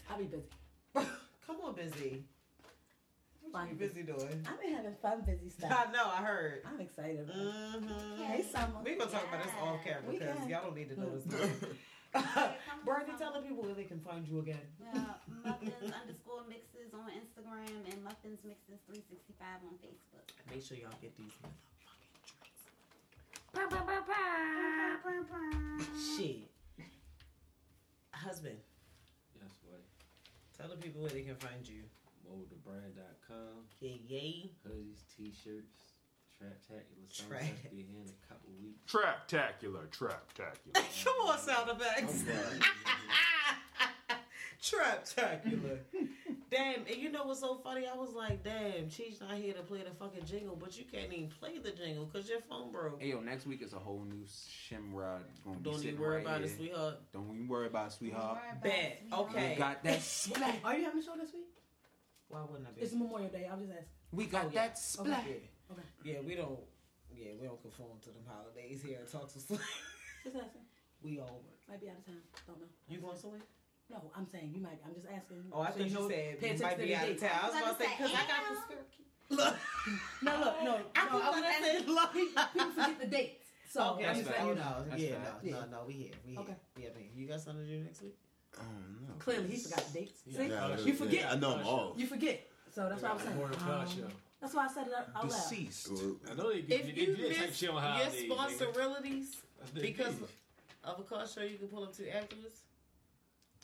I'll 0.09 0.19
be 0.19 0.24
busy. 0.24 0.43
come 0.95 1.57
on, 1.65 1.74
busy. 1.74 2.24
What 3.51 3.69
you 3.69 3.74
busy 3.74 4.03
doing? 4.03 4.47
I've 4.49 4.61
been 4.61 4.74
having 4.74 4.95
fun, 5.03 5.23
busy 5.27 5.49
stuff. 5.59 5.73
I 5.73 5.91
know, 5.91 6.05
I 6.07 6.23
heard. 6.23 6.62
I'm 6.65 6.81
excited. 6.81 7.20
About. 7.20 7.37
Mm-hmm. 7.37 8.23
Hey, 8.23 8.43
Summer. 8.43 8.81
We 8.85 8.95
gonna 8.95 9.11
talk 9.11 9.27
about 9.28 9.43
this 9.43 9.53
off 9.61 9.82
camera 9.82 10.03
because 10.12 10.47
y'all 10.47 10.62
don't 10.62 10.77
need 10.77 10.91
to 10.91 11.01
know 11.01 11.11
this. 11.16 11.24
Bernie, 12.85 13.12
tell 13.19 13.32
the 13.32 13.41
people 13.41 13.62
where 13.65 13.74
they 13.74 13.85
can 13.85 14.01
find 14.01 14.27
you 14.28 14.39
again. 14.41 14.61
Uh, 14.95 14.99
muffins 15.45 15.73
underscore 15.82 16.43
mixes 16.91 16.99
on 16.99 17.11
Instagram 17.11 17.93
and 17.93 18.05
muffins 18.05 18.39
mixes 18.45 18.81
365 18.87 19.47
on 19.67 19.75
Facebook. 19.79 20.27
Make 20.51 20.62
sure 20.62 20.77
y'all 20.77 20.91
get 21.01 21.17
these 21.17 21.33
motherfucking 23.55 25.27
drinks. 25.29 25.89
Shit. 26.17 26.51
Husband, 28.12 28.57
Yes, 29.41 29.51
what? 29.65 29.81
tell 30.59 30.69
the 30.69 30.77
people 30.77 31.01
where 31.03 31.11
they 31.11 31.23
can 31.23 31.37
find 31.37 31.67
you. 31.67 31.83
MoldTheBrand.com. 32.29 33.65
Yeah, 33.81 33.97
yay. 34.09 34.51
Hoodies, 34.69 35.01
t-shirts, 35.17 35.95
Traptacular. 36.39 37.09
Summer 37.09 37.31
Trap. 37.31 37.41
Fest 37.43 37.71
Be 37.71 37.77
here 37.79 38.03
in 38.03 38.09
a 38.11 38.29
couple 38.29 38.51
weeks. 38.61 38.93
Traptacular, 38.93 39.89
traptacular. 39.89 40.75
Come 41.05 41.29
on, 41.29 41.39
sound 41.39 41.71
effects. 41.71 42.25
Traptacular. 44.62 45.79
Damn, 46.51 46.81
and 46.86 46.97
you 46.97 47.10
know 47.10 47.24
what's 47.24 47.40
so 47.40 47.56
funny? 47.62 47.86
I 47.86 47.97
was 47.97 48.12
like, 48.14 48.43
damn, 48.43 48.86
Cheech 48.89 49.20
not 49.20 49.32
here 49.35 49.55
to 49.55 49.62
play 49.62 49.82
the 49.82 49.90
fucking 49.90 50.24
jingle, 50.24 50.56
but 50.56 50.77
you 50.78 50.85
can't 50.85 51.12
even 51.12 51.28
play 51.28 51.59
the 51.59 51.70
jingle 51.70 52.06
because 52.06 52.28
your 52.28 52.40
phone 52.40 52.70
broke. 52.72 53.01
Hey 53.01 53.10
yo, 53.10 53.20
next 53.20 53.47
week 53.47 53.62
is 53.62 53.72
a 53.72 53.78
whole 53.78 54.05
new 54.09 54.24
Shimrod 54.24 55.20
gonna 55.44 55.56
be 55.59 55.62
Don't 55.64 55.74
sitting 55.77 55.89
even 55.90 56.01
worry 56.01 56.16
right 56.16 56.27
about 56.27 56.43
it, 56.43 56.56
sweetheart. 56.56 56.94
Don't 57.12 57.31
even 57.35 57.48
worry 57.48 57.66
about 57.66 57.86
it, 57.89 57.93
sweetheart. 57.93 58.39
Bet. 58.62 59.02
Okay. 59.12 59.51
We 59.51 59.55
got 59.59 59.82
that 59.85 60.02
splat. 60.02 60.56
Are 60.64 60.77
you 60.77 60.85
having 60.85 61.01
a 61.01 61.05
show 61.05 61.16
this 61.16 61.32
week? 61.32 61.47
Why 62.28 62.43
wouldn't 62.48 62.68
I 62.68 62.72
be? 62.72 62.82
It's 62.82 62.93
Memorial 62.93 63.28
Day. 63.31 63.48
I 63.51 63.55
was 63.55 63.66
just 63.66 63.72
asking. 63.72 63.89
We 64.12 64.27
got 64.27 64.44
Oh, 64.47 64.51
yeah. 64.52 64.66
that 64.66 64.78
splat. 64.78 65.24
Yeah. 65.27 65.35
Okay. 65.72 65.82
Yeah, 66.05 66.18
we 66.27 66.35
don't. 66.35 66.59
Yeah, 67.16 67.32
we 67.40 67.47
don't 67.47 67.60
conform 67.60 67.98
to 68.02 68.09
them 68.10 68.22
holidays 68.27 68.82
here 68.86 68.98
at 69.02 69.10
Talks 69.10 69.35
with 69.35 69.44
Slang. 69.47 69.60
Just 70.24 70.36
asking. 70.36 70.62
We 71.02 71.18
all 71.18 71.43
would. 71.44 71.56
Might 71.68 71.81
be 71.81 71.89
out 71.90 71.97
of 71.98 72.06
town. 72.06 72.22
Don't 72.47 72.60
know. 72.60 72.66
You 72.89 72.98
going 72.98 73.16
somewhere? 73.18 73.40
No, 73.91 74.11
I'm 74.17 74.27
saying 74.31 74.53
you 74.55 74.61
might. 74.62 74.79
I'm 74.87 74.95
just 74.95 75.07
asking. 75.07 75.45
Oh, 75.53 75.61
I 75.61 75.71
So 75.71 75.79
thought 75.79 75.87
you 75.89 75.95
know- 75.95 76.09
said 76.09 76.17
pay 76.17 76.31
you 76.31 76.37
attention 76.55 76.62
might 76.67 76.71
to 76.77 76.83
be 76.83 76.87
the 76.89 76.95
out 76.95 77.03
of 77.03 77.09
dates. 77.11 77.23
town. 77.23 77.31
I 77.43 77.47
was 77.47 77.55
I 77.55 77.61
about 77.61 77.79
to 77.79 77.85
say, 77.85 77.91
because 77.99 78.12
I 78.12 78.15
got 78.15 78.41
the 78.49 78.55
say, 78.55 78.62
skirt. 78.67 78.87
Look. 79.31 79.55
No, 80.23 80.33
look, 80.41 80.57
no. 80.65 80.81
I 80.97 81.07
no, 81.07 81.15
was 81.15 81.23
was 81.23 81.35
gonna 81.35 81.47
say, 81.61 81.77
asking- 81.77 81.95
look. 81.99 82.12
People, 82.12 82.43
people 82.53 82.71
forget 82.71 83.01
the 83.01 83.07
dates. 83.07 83.47
So 83.71 83.81
Okay, 83.95 84.07
I'm 84.07 84.15
just 84.17 84.29
fair. 84.31 84.45
letting 84.45 84.49
Oh, 84.49 84.51
you 84.51 84.59
know. 84.59 84.79
no, 84.79 84.85
That's 84.91 85.03
yeah, 85.03 85.11
no, 85.11 85.33
Yeah. 85.43 85.53
no, 85.53 85.67
no, 85.71 85.79
we 85.87 85.93
here, 85.95 86.11
we 86.27 86.31
here. 86.33 86.41
Okay. 86.41 86.57
We 86.77 86.83
have 86.85 86.93
You 87.15 87.27
got 87.29 87.41
something 87.41 87.65
to 87.65 87.71
do 87.71 87.85
next 87.85 88.03
week? 88.03 88.17
Oh 88.59 88.62
no. 89.07 89.15
Clearly, 89.19 89.49
he 89.49 89.57
forgot 89.59 89.85
the 89.93 89.99
dates. 90.01 90.21
See, 90.25 90.33
Yeah, 90.49 90.67
I 90.67 90.77
you 90.77 90.87
know. 90.87 90.93
forget. 90.95 91.33
I 91.33 91.37
know 91.37 91.55
I'm 91.57 91.67
off. 91.67 91.99
You 91.99 92.07
forget. 92.07 92.47
So 92.75 92.89
that's 92.89 93.03
what 93.03 93.11
I 93.11 93.15
was 93.15 93.23
saying. 93.23 93.37
More 93.37 93.47
Um, 93.47 93.89
show. 93.89 94.09
that's 94.41 94.55
why 94.55 94.65
I 94.67 94.69
said 94.73 94.87
it 94.89 94.93
out, 94.95 95.07
out 95.15 95.23
loud. 95.23 95.31
Deceased. 95.31 95.89
I 96.31 96.35
know 96.35 96.51
they 96.53 96.59
If 96.59 96.67
they- 96.69 96.77
you 97.03 97.17
they 97.17 97.29
take 97.29 97.39
miss 97.41 97.57
shit 97.59 97.62
your 97.71 97.81
holidays, 97.81 98.23
nigga. 98.23 98.35
sponsorities 98.35 99.37
That's 99.59 99.71
their 99.73 99.83
because 99.83 100.15
of 100.85 100.99
a 100.99 101.03
car 101.05 101.27
show 101.29 101.43
you 101.43 101.59
can 101.59 101.69
pull 101.69 101.85
up 101.85 101.95
to 101.97 102.09
afterwards, 102.17 102.62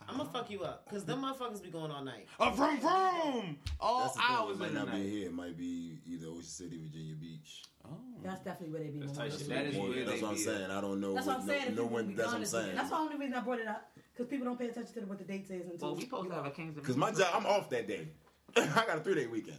I'm 0.08 0.18
gonna 0.18 0.28
fuck 0.30 0.50
you 0.50 0.62
up 0.62 0.84
because 0.88 1.04
them 1.04 1.22
motherfuckers 1.22 1.62
be 1.62 1.70
going 1.70 1.90
all 1.90 2.04
night. 2.04 2.26
A 2.38 2.50
vroom 2.52 2.78
vroom! 2.80 3.56
All 3.80 4.00
That's 4.02 4.14
the 4.14 4.20
thing. 4.20 4.28
hours 4.30 4.56
It 4.56 4.58
might 4.60 4.66
of 4.68 4.72
the 4.74 4.78
not 4.80 4.86
be 4.92 4.98
night. 4.98 5.06
here. 5.08 5.26
It 5.26 5.34
might 5.34 5.56
be 5.58 5.98
either 6.06 6.26
Ocean 6.28 6.42
City, 6.42 6.78
Virginia 6.78 7.14
Beach. 7.14 7.62
Oh. 7.84 7.90
That's 8.22 8.40
definitely 8.42 8.72
where 8.74 8.82
they 8.84 8.90
be. 8.90 9.00
That's 9.00 9.14
more. 9.18 9.28
tight 9.28 9.38
shit. 9.38 9.48
That 9.48 9.66
is 9.66 9.74
More- 9.76 9.88
where 9.88 10.04
that's 10.04 10.16
they 10.16 10.22
what 10.22 10.28
I'm 10.28 10.34
be 10.34 10.40
saying. 10.40 10.62
at. 10.64 10.70
I 10.70 10.80
don't 10.80 11.00
know. 11.00 11.14
That's 11.14 11.26
what 11.26 11.40
I'm 11.40 11.46
saying. 11.46 11.60
No, 11.62 11.68
if 11.68 11.76
no 11.76 11.82
people 11.82 11.88
one. 11.96 12.14
That's 12.14 12.26
what 12.28 12.34
I'm 12.34 12.40
this 12.40 12.52
weekend. 12.52 12.66
saying. 12.66 12.76
That's 12.76 12.90
the 12.90 12.96
only 12.96 13.16
reason 13.16 13.34
I 13.34 13.40
brought 13.40 13.58
it 13.60 13.66
up 13.68 13.90
because 14.12 14.30
people 14.30 14.44
don't 14.46 14.58
pay 14.58 14.68
attention 14.68 14.94
to 14.94 15.00
what 15.08 15.18
the 15.18 15.24
date 15.24 15.44
is 15.50 15.50
until. 15.50 15.88
Well, 15.88 15.94
we 15.96 16.02
supposed 16.02 16.24
you 16.24 16.30
to 16.30 16.36
have 16.36 16.44
a 16.44 16.48
off. 16.48 16.54
Kings 16.56 16.74
Because 16.74 16.96
my 16.96 17.10
job, 17.12 17.28
I'm 17.34 17.46
off 17.46 17.70
that 17.70 17.86
day. 17.88 18.08
I 18.56 18.64
got 18.86 18.98
a 18.98 19.00
three 19.00 19.14
day 19.14 19.26
weekend. 19.26 19.58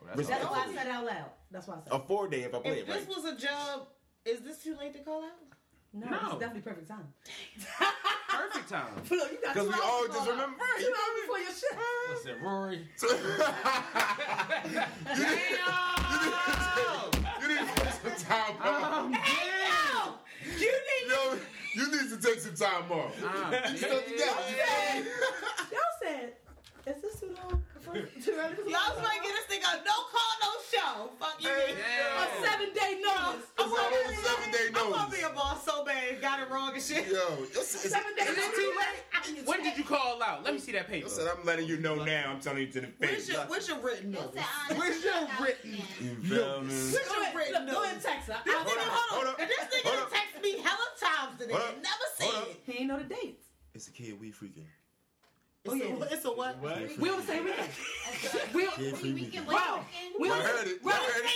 Oh, 0.00 0.06
that's 0.14 0.28
That's 0.28 0.44
all 0.44 0.52
why. 0.52 0.66
I 0.68 0.74
said 0.74 0.86
it 0.86 0.90
out 0.92 1.04
loud. 1.04 1.30
That's 1.50 1.66
why 1.66 1.74
I 1.74 1.78
said. 1.84 1.92
A 1.92 1.98
four 2.00 2.28
day 2.28 2.42
if 2.42 2.54
I 2.54 2.58
play 2.60 2.70
If 2.80 2.88
it 2.88 2.90
right. 2.90 3.06
this 3.06 3.16
was 3.16 3.24
a 3.24 3.36
job, 3.36 3.88
is 4.24 4.40
this 4.40 4.62
too 4.62 4.76
late 4.78 4.92
to 4.94 5.00
call 5.00 5.22
out? 5.24 5.30
No, 5.96 6.08
No. 6.10 6.16
it's 6.16 6.38
definitely 6.40 6.62
perfect 6.62 6.88
time. 6.88 7.06
Perfect 8.28 8.68
time. 8.68 8.86
Look, 9.10 9.30
you 9.32 9.38
got 9.42 9.54
Because 9.54 9.68
we 9.68 9.74
all 9.80 10.02
to 10.02 10.08
just 10.08 10.18
call 10.18 10.28
out. 10.28 10.34
remember. 10.34 10.64
Two 10.78 10.92
hours 10.92 11.20
before 11.22 11.38
your 11.38 11.54
shift. 11.54 11.78
Listen, 12.10 12.36
Rory. 12.42 12.88
You 17.40 17.48
need 17.48 17.58
to 17.58 17.64
take 17.76 17.94
some 17.94 18.16
time 18.26 18.56
off. 18.62 19.10
You 20.44 20.50
need 20.60 21.08
Yo, 21.08 21.38
you 21.74 21.84
need 21.90 22.08
to 22.10 22.16
take 22.20 22.38
some 22.40 22.54
time 22.54 22.90
off. 22.90 23.12
Ah, 23.24 23.50
You 23.70 23.76
stuck 23.76 24.04
together. 24.04 24.42
Y'all 25.72 25.94
said, 26.02 26.32
is 26.86 27.02
this 27.02 27.20
too 27.20 27.34
long? 27.42 27.62
Too 27.84 27.90
early? 27.90 28.06
for 28.54 28.62
Y'all 28.62 28.70
was 28.70 28.94
some- 28.94 29.04
like, 29.04 29.22
get 29.22 29.32
this 29.34 29.46
nigga 29.58 29.70
no 29.84 29.92
call, 30.10 30.33
no. 30.96 31.10
Fuck 31.18 31.42
you. 31.42 31.48
Hey. 31.48 31.74
A 31.74 32.46
seven 32.46 32.72
day 32.74 33.00
notice. 33.02 33.46
I'm 33.58 33.66
It's 33.66 33.72
a 33.72 33.76
gonna 33.76 33.82
whole 33.82 34.08
be- 34.10 34.16
seven 34.16 34.50
day 34.52 34.66
I'm 34.74 34.90
gonna 34.92 35.10
be 35.10 35.20
a 35.20 35.30
boss 35.30 35.64
so 35.64 35.84
bad, 35.84 36.20
got 36.20 36.40
it 36.40 36.50
wrong 36.50 36.72
and 36.74 36.82
shit. 36.82 37.06
Yo, 37.08 37.18
it's, 37.42 37.56
it's, 37.56 37.90
Seven 37.90 38.14
days. 38.16 38.28
Is 38.28 38.38
it 38.38 38.54
too 38.54 38.72
late? 38.78 39.46
When 39.46 39.62
did 39.62 39.76
you 39.78 39.84
call 39.84 40.22
out? 40.22 40.44
Let 40.44 40.54
me 40.54 40.60
see 40.60 40.72
that 40.72 40.88
paper. 40.88 41.06
I 41.06 41.10
said, 41.10 41.28
I'm 41.28 41.44
letting 41.44 41.66
you 41.66 41.78
know 41.78 41.96
now. 42.04 42.30
I'm 42.30 42.40
telling 42.40 42.60
you 42.60 42.66
to 42.72 42.80
the 42.82 42.88
Where's 42.98 43.26
face. 43.26 43.28
your, 43.28 43.40
where's 43.46 43.68
your 43.68 43.78
written 43.80 44.14
It's 44.14 44.22
notice? 44.22 44.44
Where's 44.76 45.04
your 45.04 45.14
written 45.40 45.70
there. 45.72 46.08
You 46.08 46.14
feel 46.22 46.60
me? 46.62 46.68
Where's 46.68 46.92
your 46.92 47.34
written 47.34 47.64
look, 47.66 47.74
go 47.74 47.82
ahead 47.84 47.94
and 47.94 48.04
text 48.04 48.28
her. 48.28 48.36
This 48.44 48.54
I'll 48.54 48.64
nigga, 48.64 48.88
hold 48.88 49.24
hold 49.26 49.40
on. 49.40 49.46
this 49.48 49.58
nigga 49.74 49.82
Hold 49.88 49.94
done 49.96 50.02
up. 50.04 50.12
text 50.12 50.42
me 50.42 50.58
hella 50.58 50.88
times 51.00 51.38
today. 51.40 51.52
Never 51.52 52.06
Hold 52.20 52.34
up. 52.34 52.48
said. 52.48 52.56
He 52.66 52.78
ain't 52.80 52.88
know 52.88 52.98
the 52.98 53.04
dates. 53.04 53.44
It's 53.74 53.88
a 53.88 53.90
kid. 53.92 54.20
We 54.20 54.30
freaking. 54.30 54.66
It's, 55.64 55.72
Oh, 55.72 55.76
yeah. 55.76 55.84
a, 55.94 56.12
it's 56.12 56.24
a 56.26 56.28
what? 56.28 56.58
What? 56.58 56.98
We 56.98 57.08
on 57.10 57.16
the 57.20 57.22
same 57.26 57.44
weekend. 57.44 57.68
That's. 58.22 58.52
We 58.52 58.66
Kid 58.66 58.78
We 58.78 58.98
free 58.98 59.12
we 59.14 59.20
weekend. 59.22 59.46
can 59.46 59.54
Wow. 59.54 59.84
We 60.20 60.30
on 60.30 60.38
the- 60.38 60.44
heard 60.44 60.66
it. 60.66 60.78
I 60.82 60.84
Well, 60.84 61.02
heard 61.02 61.24
it. 61.24 61.30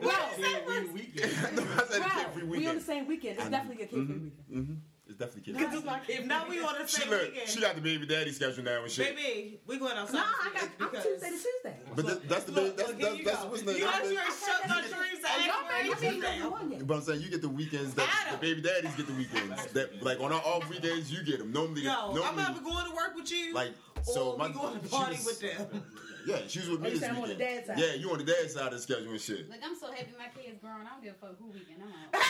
Well, 0.00 0.92
weekend. 0.92 1.32
No, 1.56 1.62
I 1.62 1.76
said 1.86 2.00
well, 2.00 2.10
kid 2.10 2.32
free 2.34 2.42
we 2.42 2.66
on 2.66 2.74
the 2.74 2.80
same 2.80 3.06
weekend. 3.06 3.36
It's 3.38 3.46
I- 3.46 3.50
definitely 3.50 3.84
a 3.84 3.86
kid 3.86 3.90
free 3.90 4.00
mhm, 4.00 4.30
weekend. 4.50 4.82
It's 5.12 5.18
definitely 5.20 5.52
kid 5.52 5.60
Cause 5.62 5.76
it's 5.76 5.84
like, 5.86 6.02
if 6.08 6.24
now 6.24 6.48
we 6.48 6.58
on 6.60 6.74
the 6.80 6.86
She 6.88 7.04
look, 7.08 7.20
weekend. 7.22 7.46
she 7.48 7.60
got 7.60 7.74
the 7.74 7.82
baby 7.82 8.06
daddy 8.06 8.32
schedule 8.32 8.64
now 8.64 8.82
and 8.82 8.90
shit. 8.90 9.14
Baby, 9.14 9.60
we 9.66 9.78
going 9.78 9.92
outside. 9.98 10.14
No, 10.14 10.22
this 10.22 10.32
I 10.40 10.54
got. 10.54 10.62
I'm 10.80 10.88
because- 10.90 11.04
Tuesday 11.04 11.26
to 11.28 11.32
Tuesday. 11.36 11.76
But 11.94 12.06
that, 12.06 12.28
that's 12.30 12.44
the 12.44 12.52
Look, 12.52 12.76
that's 12.78 12.88
look, 12.88 12.98
here 12.98 13.06
that's, 13.10 13.18
you 13.18 13.24
that's 13.26 13.44
what's 13.44 13.62
the 13.62 13.72
You 13.78 13.84
that's 13.84 13.98
guys 13.98 14.08
the- 14.08 14.16
already 14.16 14.30
shut 14.32 14.68
my 14.68 14.80
dreams 14.80 15.24
Oh, 15.24 15.40
y'all 15.44 15.50
out. 15.52 15.84
ain't 15.84 15.98
seen 15.98 16.20
number 16.20 16.50
one 16.50 16.70
yet. 16.72 16.86
But 16.86 16.94
I'm 16.96 17.02
saying 17.02 17.20
you 17.20 17.28
get 17.28 17.42
the 17.42 17.48
weekends 17.50 17.92
that 17.94 18.08
the 18.32 18.38
baby 18.38 18.62
daddies 18.62 18.94
get 18.96 19.06
the 19.06 19.12
weekends. 19.12 19.66
That 19.74 20.02
like 20.02 20.18
on 20.20 20.32
our 20.32 20.40
off 20.40 20.68
weekends 20.70 21.12
you 21.12 21.22
get 21.24 21.40
them. 21.40 21.52
Normally, 21.52 21.82
Yo, 21.82 21.90
I'm 21.92 22.14
normally 22.14 22.42
either 22.44 22.60
going 22.62 22.86
to 22.88 22.96
work 22.96 23.14
with 23.14 23.30
you, 23.30 23.52
like 23.52 23.72
so 24.02 24.32
or 24.32 24.38
my 24.38 24.46
we 24.48 24.54
going 24.54 24.80
to 24.80 24.88
party 24.88 25.16
was- 25.16 25.26
with 25.26 25.40
them. 25.40 25.82
Yeah, 26.24 26.36
she 26.46 26.60
was 26.60 26.68
with 26.70 26.78
Oh, 26.78 26.82
me 26.84 26.90
you 26.90 26.98
this 27.00 27.08
I'm 27.08 27.16
on 27.16 27.22
the 27.22 27.34
weekend. 27.34 27.38
dad's 27.40 27.66
side? 27.66 27.78
Yeah, 27.80 27.94
you 27.94 28.08
on 28.12 28.18
the 28.18 28.22
dad's 28.24 28.54
side 28.54 28.66
of 28.66 28.72
the 28.74 28.78
schedule 28.78 29.10
and 29.10 29.20
shit. 29.20 29.50
Look, 29.50 29.58
I'm 29.60 29.74
so 29.74 29.90
happy 29.90 30.12
my 30.16 30.28
kids 30.40 30.56
grown. 30.62 30.86
I 30.86 30.90
don't 30.94 31.02
give 31.02 31.14
a 31.14 31.26
fuck 31.26 31.36
who 31.36 31.46
weekend 31.48 31.82
I'm 31.82 31.88
out. 31.88 32.22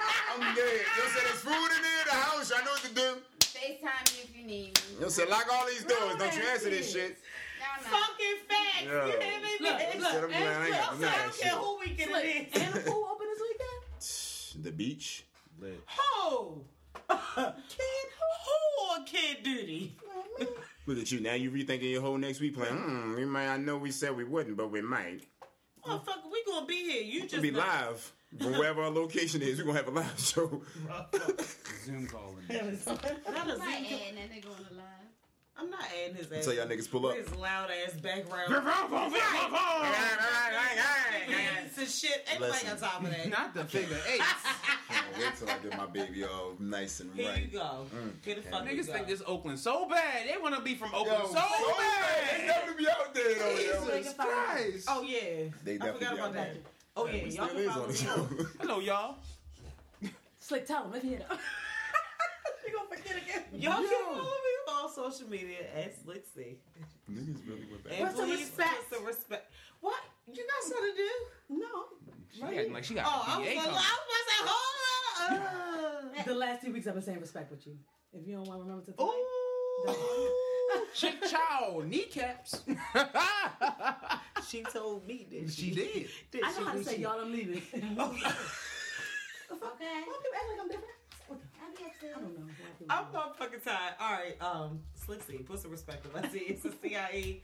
I'm 0.34 0.54
dead. 0.54 0.80
You 0.96 1.02
said 1.12 1.22
there's 1.26 1.40
food 1.40 1.70
in 1.76 1.82
there, 1.82 2.04
the 2.06 2.12
house. 2.14 2.52
I 2.54 2.64
know 2.64 2.70
what 2.72 2.82
to 2.82 2.94
do. 2.94 3.16
FaceTime 3.40 4.04
me 4.14 4.22
if 4.24 4.36
you 4.36 4.46
need 4.46 4.74
me. 4.74 5.04
You 5.04 5.10
said 5.10 5.28
lock 5.28 5.46
all 5.52 5.66
these 5.66 5.84
doors. 5.84 6.16
Don't 6.18 6.34
you 6.36 6.42
answer 6.52 6.70
this 6.70 6.92
shit. 6.92 7.18
No, 7.60 7.90
no. 7.90 7.96
Fucking 7.96 8.36
facts. 8.48 8.84
Yo. 8.84 9.06
You 9.06 9.12
hear 9.20 9.40
me? 9.40 9.48
Look, 9.60 9.78
bitch? 9.78 10.00
look, 10.00 10.10
Said 10.12 10.24
I'm 10.24 10.30
I 10.32 10.64
ain't 10.64 10.70
got 10.74 10.92
I'm 10.92 11.00
none 11.00 11.10
I 11.10 11.16
don't 11.22 11.38
care 11.40 11.50
shit. 11.50 11.58
who 11.58 11.78
weekend 11.78 12.10
Look, 12.12 12.24
it 12.24 12.48
is. 12.56 12.62
and 12.62 12.74
the 12.74 12.90
pool 12.90 13.08
open 13.12 13.26
this 13.28 13.40
weekend. 13.40 14.64
The 14.64 14.72
beach. 14.72 15.24
Lit. 15.60 15.80
Who? 16.28 16.64
Kid, 17.08 17.52
who 18.18 18.84
on 18.92 19.04
Kid 19.04 19.42
Duty? 19.44 19.94
Look 20.86 20.98
at 20.98 21.12
you 21.12 21.20
now. 21.20 21.34
You 21.34 21.50
rethinking 21.50 21.90
your 21.90 22.00
whole 22.02 22.18
next 22.18 22.40
week 22.40 22.56
plan. 22.56 22.72
Hmm. 22.76 23.14
We 23.14 23.24
might. 23.24 23.46
I 23.48 23.56
know 23.58 23.76
we 23.76 23.90
said 23.90 24.16
we 24.16 24.24
wouldn't, 24.24 24.56
but 24.56 24.70
we 24.70 24.80
might. 24.80 25.20
Motherfucker, 25.86 26.30
we 26.32 26.42
gonna 26.46 26.66
be 26.66 26.74
here. 26.90 27.02
You 27.02 27.20
We'll 27.20 27.28
just 27.28 27.42
be 27.42 27.50
not- 27.52 27.66
live 27.66 28.12
from 28.38 28.52
wherever 28.52 28.82
our 28.82 28.90
location 28.90 29.42
is. 29.42 29.58
We're 29.58 29.64
gonna 29.64 29.78
have 29.78 29.88
a 29.88 29.90
live 29.90 30.18
show. 30.20 30.62
Zoom 31.84 32.06
calling. 32.06 32.44
Not 32.48 32.60
a 32.60 32.62
I'm 32.62 32.76
Zoom 32.78 32.96
not 33.26 33.28
adding 33.28 34.14
that 34.14 34.30
nigga 34.30 34.46
on 34.46 34.66
the 34.68 34.74
live. 34.76 34.84
I'm 35.56 35.68
not 35.70 35.84
adding 36.02 36.16
his 36.16 36.32
ass. 36.32 36.46
Until 36.46 36.54
y'all 36.54 36.66
niggas 36.66 36.90
pull 36.90 37.06
up. 37.06 37.16
His 37.16 37.34
loud 37.34 37.70
ass 37.70 37.92
background. 38.00 38.48
Can't 38.50 38.64
and 41.80 41.88
shit. 41.88 42.26
Ain't 42.30 42.40
nobody 42.40 42.66
got 42.66 42.78
time 42.78 43.04
for 43.04 43.10
that. 43.10 43.28
Not 43.28 43.54
the 43.54 43.64
figure 43.64 43.98
eight. 44.08 44.20
wait 45.18 45.36
till 45.38 45.50
I 45.50 45.58
get 45.58 45.76
my 45.76 45.86
baby 45.86 46.24
all 46.24 46.54
nice 46.58 47.00
and 47.00 47.12
Here 47.14 47.28
right. 47.28 47.42
you 47.42 47.58
go. 47.58 47.86
Mm, 47.94 48.24
Here 48.24 48.34
the 48.36 48.42
fuck 48.42 48.64
Niggas 48.64 48.86
think 48.86 49.06
this 49.06 49.22
Oakland 49.26 49.58
so 49.58 49.88
bad. 49.88 50.28
They 50.28 50.40
want 50.40 50.54
to 50.54 50.62
be 50.62 50.74
from 50.74 50.90
Yo, 50.92 50.98
Oakland 51.00 51.26
so, 51.26 51.32
so 51.32 51.74
bad. 51.78 52.40
They 52.40 52.46
never 52.46 52.72
be 52.74 52.88
out 52.88 53.14
there 53.14 53.34
though. 53.34 53.50
yo. 53.50 53.96
Jesus 53.98 54.14
Christ. 54.14 54.86
Oh 54.88 55.02
yeah. 55.02 55.18
They 55.64 55.74
I 55.74 55.78
definitely 55.78 56.06
forgot 56.06 56.10
be 56.12 56.18
about 56.18 56.28
out 56.28 56.32
that. 56.34 56.56
There. 56.94 57.04
Oh 57.04 57.06
yeah, 57.06 57.12
We 57.24 57.30
y'all 57.30 57.30
still 57.30 57.48
can 57.48 57.56
is 57.58 57.66
follow 57.70 57.82
on 57.82 57.88
the 57.88 57.92
me. 57.92 57.98
show. 57.98 58.28
Hello, 58.60 58.78
y'all. 58.80 59.16
Slick, 60.38 60.66
tell 60.66 60.84
him. 60.84 60.92
Let 60.92 61.02
me 61.04 61.10
hear 61.10 61.18
that. 61.20 61.30
you 62.66 62.74
gonna 62.74 62.88
forget 62.88 63.16
again? 63.22 63.42
Y'all 63.60 63.76
can 63.76 64.04
follow 64.04 64.22
me 64.22 64.72
on 64.72 64.92
social 64.94 65.28
media 65.28 65.58
at 65.76 65.94
Slicksy. 66.04 66.56
Niggas 67.10 67.46
really 67.46 67.66
went 67.70 67.84
back. 67.84 67.92
And 67.94 68.02
What's 68.02 68.16
the 68.18 68.22
please 68.24 68.38
respect? 68.40 68.70
put 68.88 68.96
some 68.98 69.06
respect. 69.06 69.52
What? 69.80 70.00
You 70.32 70.44
got 70.46 70.62
something 70.62 70.90
to 70.90 70.96
do? 70.96 71.58
No. 71.60 71.66
She 72.32 72.42
acting 72.58 72.72
like 72.72 72.84
she 72.84 72.94
got 72.94 73.04
Oh, 73.06 73.24
I 73.26 73.36
a 73.36 73.40
was, 73.40 73.48
PA 73.48 73.54
like, 73.54 73.58
I 73.58 73.64
coming. 73.64 73.74
was 73.74 73.84
about 74.06 74.18
to 74.18 74.30
say, 74.30 74.40
hold 74.46 74.66
up. 76.16 76.26
The 76.26 76.34
last 76.34 76.62
two 76.62 76.72
weeks 76.72 76.86
I've 76.86 76.94
been 76.94 77.02
saying 77.02 77.20
respect 77.20 77.50
with 77.50 77.66
you. 77.66 77.76
If 78.12 78.26
you 78.26 78.34
don't 78.36 78.46
want 78.46 78.60
to 78.60 78.62
remember 78.64 78.84
to 78.86 78.92
tonight. 78.92 79.06
Ooh. 79.88 80.28
Chick 80.94 81.16
chow 81.30 81.82
kneecaps. 81.84 82.62
she 84.48 84.62
told 84.62 85.06
me 85.06 85.26
that 85.30 85.52
she 85.52 85.70
did. 85.70 86.08
Did 86.30 86.44
I 86.44 86.52
she 86.52 86.60
know 86.60 86.66
how 86.66 86.72
to 86.74 86.84
say 86.84 86.96
she- 86.96 87.02
y'all. 87.02 87.20
I'm 87.20 87.32
leaving. 87.32 87.62
Okay. 89.52 90.02
Why 90.06 90.16
people 90.22 90.36
act 90.36 90.44
like 90.48 90.60
I'm 90.60 90.68
different? 90.68 90.94
I'll 91.60 91.72
upset. 91.72 92.16
I 92.16 92.20
don't 92.20 92.38
know. 92.38 92.46
why 92.46 92.96
I'm 92.96 93.04
do 93.04 93.12
that. 93.12 93.38
motherfucking 93.38 93.64
tired. 93.64 93.94
All 94.00 94.12
right, 94.12 94.36
um, 94.40 94.80
Slicksy, 95.06 95.44
put 95.44 95.58
some 95.60 95.70
respect 95.70 96.06
on 96.06 96.22
my 96.22 96.28
team. 96.28 96.42
It's 96.48 96.62
the 96.62 96.72
CIA, 96.82 97.42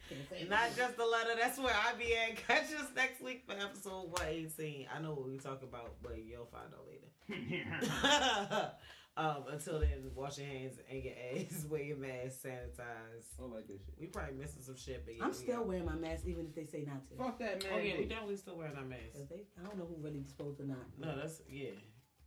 not 0.48 0.74
just 0.76 0.96
the 0.96 1.04
letter. 1.04 1.30
That's 1.40 1.58
where 1.58 1.74
I 1.74 1.94
be 1.98 2.14
at. 2.16 2.36
Catch 2.46 2.72
us 2.80 2.88
next 2.94 3.20
week 3.20 3.42
for 3.46 3.52
episode 3.52 4.10
118. 4.12 4.86
I 4.94 5.00
know 5.02 5.14
what 5.14 5.26
we 5.28 5.36
talk 5.38 5.62
about, 5.62 5.94
but 6.02 6.16
you'll 6.24 6.46
find 6.46 6.72
out 6.72 6.86
later. 6.88 8.70
Um, 9.16 9.44
until 9.51 9.80
then, 9.80 10.10
wash 10.14 10.38
your 10.38 10.47
hands 10.47 10.74
and 10.90 11.02
your 11.02 11.14
ass, 11.34 11.64
wear 11.70 11.82
your 11.82 11.97
mask, 11.97 12.43
sanitize. 12.44 13.24
I 13.38 13.40
don't 13.40 13.52
like 13.55 13.66
that 13.68 13.80
shit. 13.84 13.94
We 13.98 14.06
probably 14.09 14.34
missing 14.34 14.62
some 14.62 14.76
shit, 14.76 15.05
but 15.06 15.16
yeah, 15.16 15.24
I'm 15.24 15.32
still 15.32 15.56
out. 15.60 15.66
wearing 15.66 15.86
my 15.86 15.94
mask 15.94 16.24
even 16.26 16.47
if 16.47 16.55
they 16.55 16.64
say 16.64 16.84
not 16.86 17.09
to. 17.09 17.16
Fuck 17.16 17.38
that 17.38 17.62
man. 17.62 17.72
Oh 17.74 17.78
yeah, 17.78 17.94
we 17.98 18.05
definitely 18.05 18.36
still 18.36 18.56
wearing 18.56 18.76
our 18.76 18.84
masks. 18.84 19.16
'Cause 19.18 19.28
they, 19.28 19.43
I 19.59 19.66
don't 19.66 19.78
know 19.78 19.86
who 19.86 19.97
really 20.02 20.22
supposed 20.26 20.59
to 20.59 20.66
not. 20.68 20.78
No, 20.98 21.16
that's 21.16 21.40
yeah. 21.48 21.70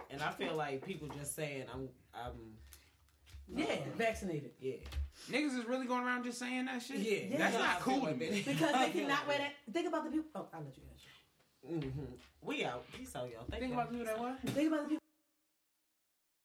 And 0.10 0.22
I 0.24 0.32
feel 0.32 0.56
like 0.56 0.84
people 0.86 1.08
just 1.10 1.36
saying 1.36 1.66
I'm, 1.74 1.90
I'm, 2.16 2.32
yeah, 3.54 3.76
vaccinated. 3.96 4.52
yeah, 4.60 4.76
Niggas 5.30 5.60
is 5.60 5.66
really 5.66 5.86
going 5.86 6.04
around 6.04 6.24
just 6.24 6.40
saying 6.40 6.66
that 6.66 6.82
shit. 6.82 6.98
yeah. 6.98 7.38
That's 7.38 7.56
how 7.56 7.64
not 7.64 7.80
cool 7.82 8.00
to 8.00 8.06
like 8.06 8.20
Because 8.20 8.46
they 8.46 8.90
cannot 9.02 9.28
wear 9.28 9.38
that. 9.40 9.52
Think 9.74 9.88
about 9.88 10.06
the 10.06 10.12
people. 10.12 10.26
Oh, 10.36 10.48
I'll 10.54 10.62
let 10.62 10.76
you 10.78 10.84
finish. 10.84 11.84
Mm-hmm. 11.86 12.04
We 12.42 12.64
out. 12.64 12.86
Peace 12.94 13.16
out, 13.16 13.30
y'all. 13.30 13.44
Thank 13.50 13.62
Think 13.64 13.74
you. 13.74 13.80
about 13.80 13.92
people 13.92 14.06
that 14.06 14.20
was. 14.20 14.38
Think 14.54 14.68
about 14.70 14.84
the 14.84 14.90
people 14.90 14.99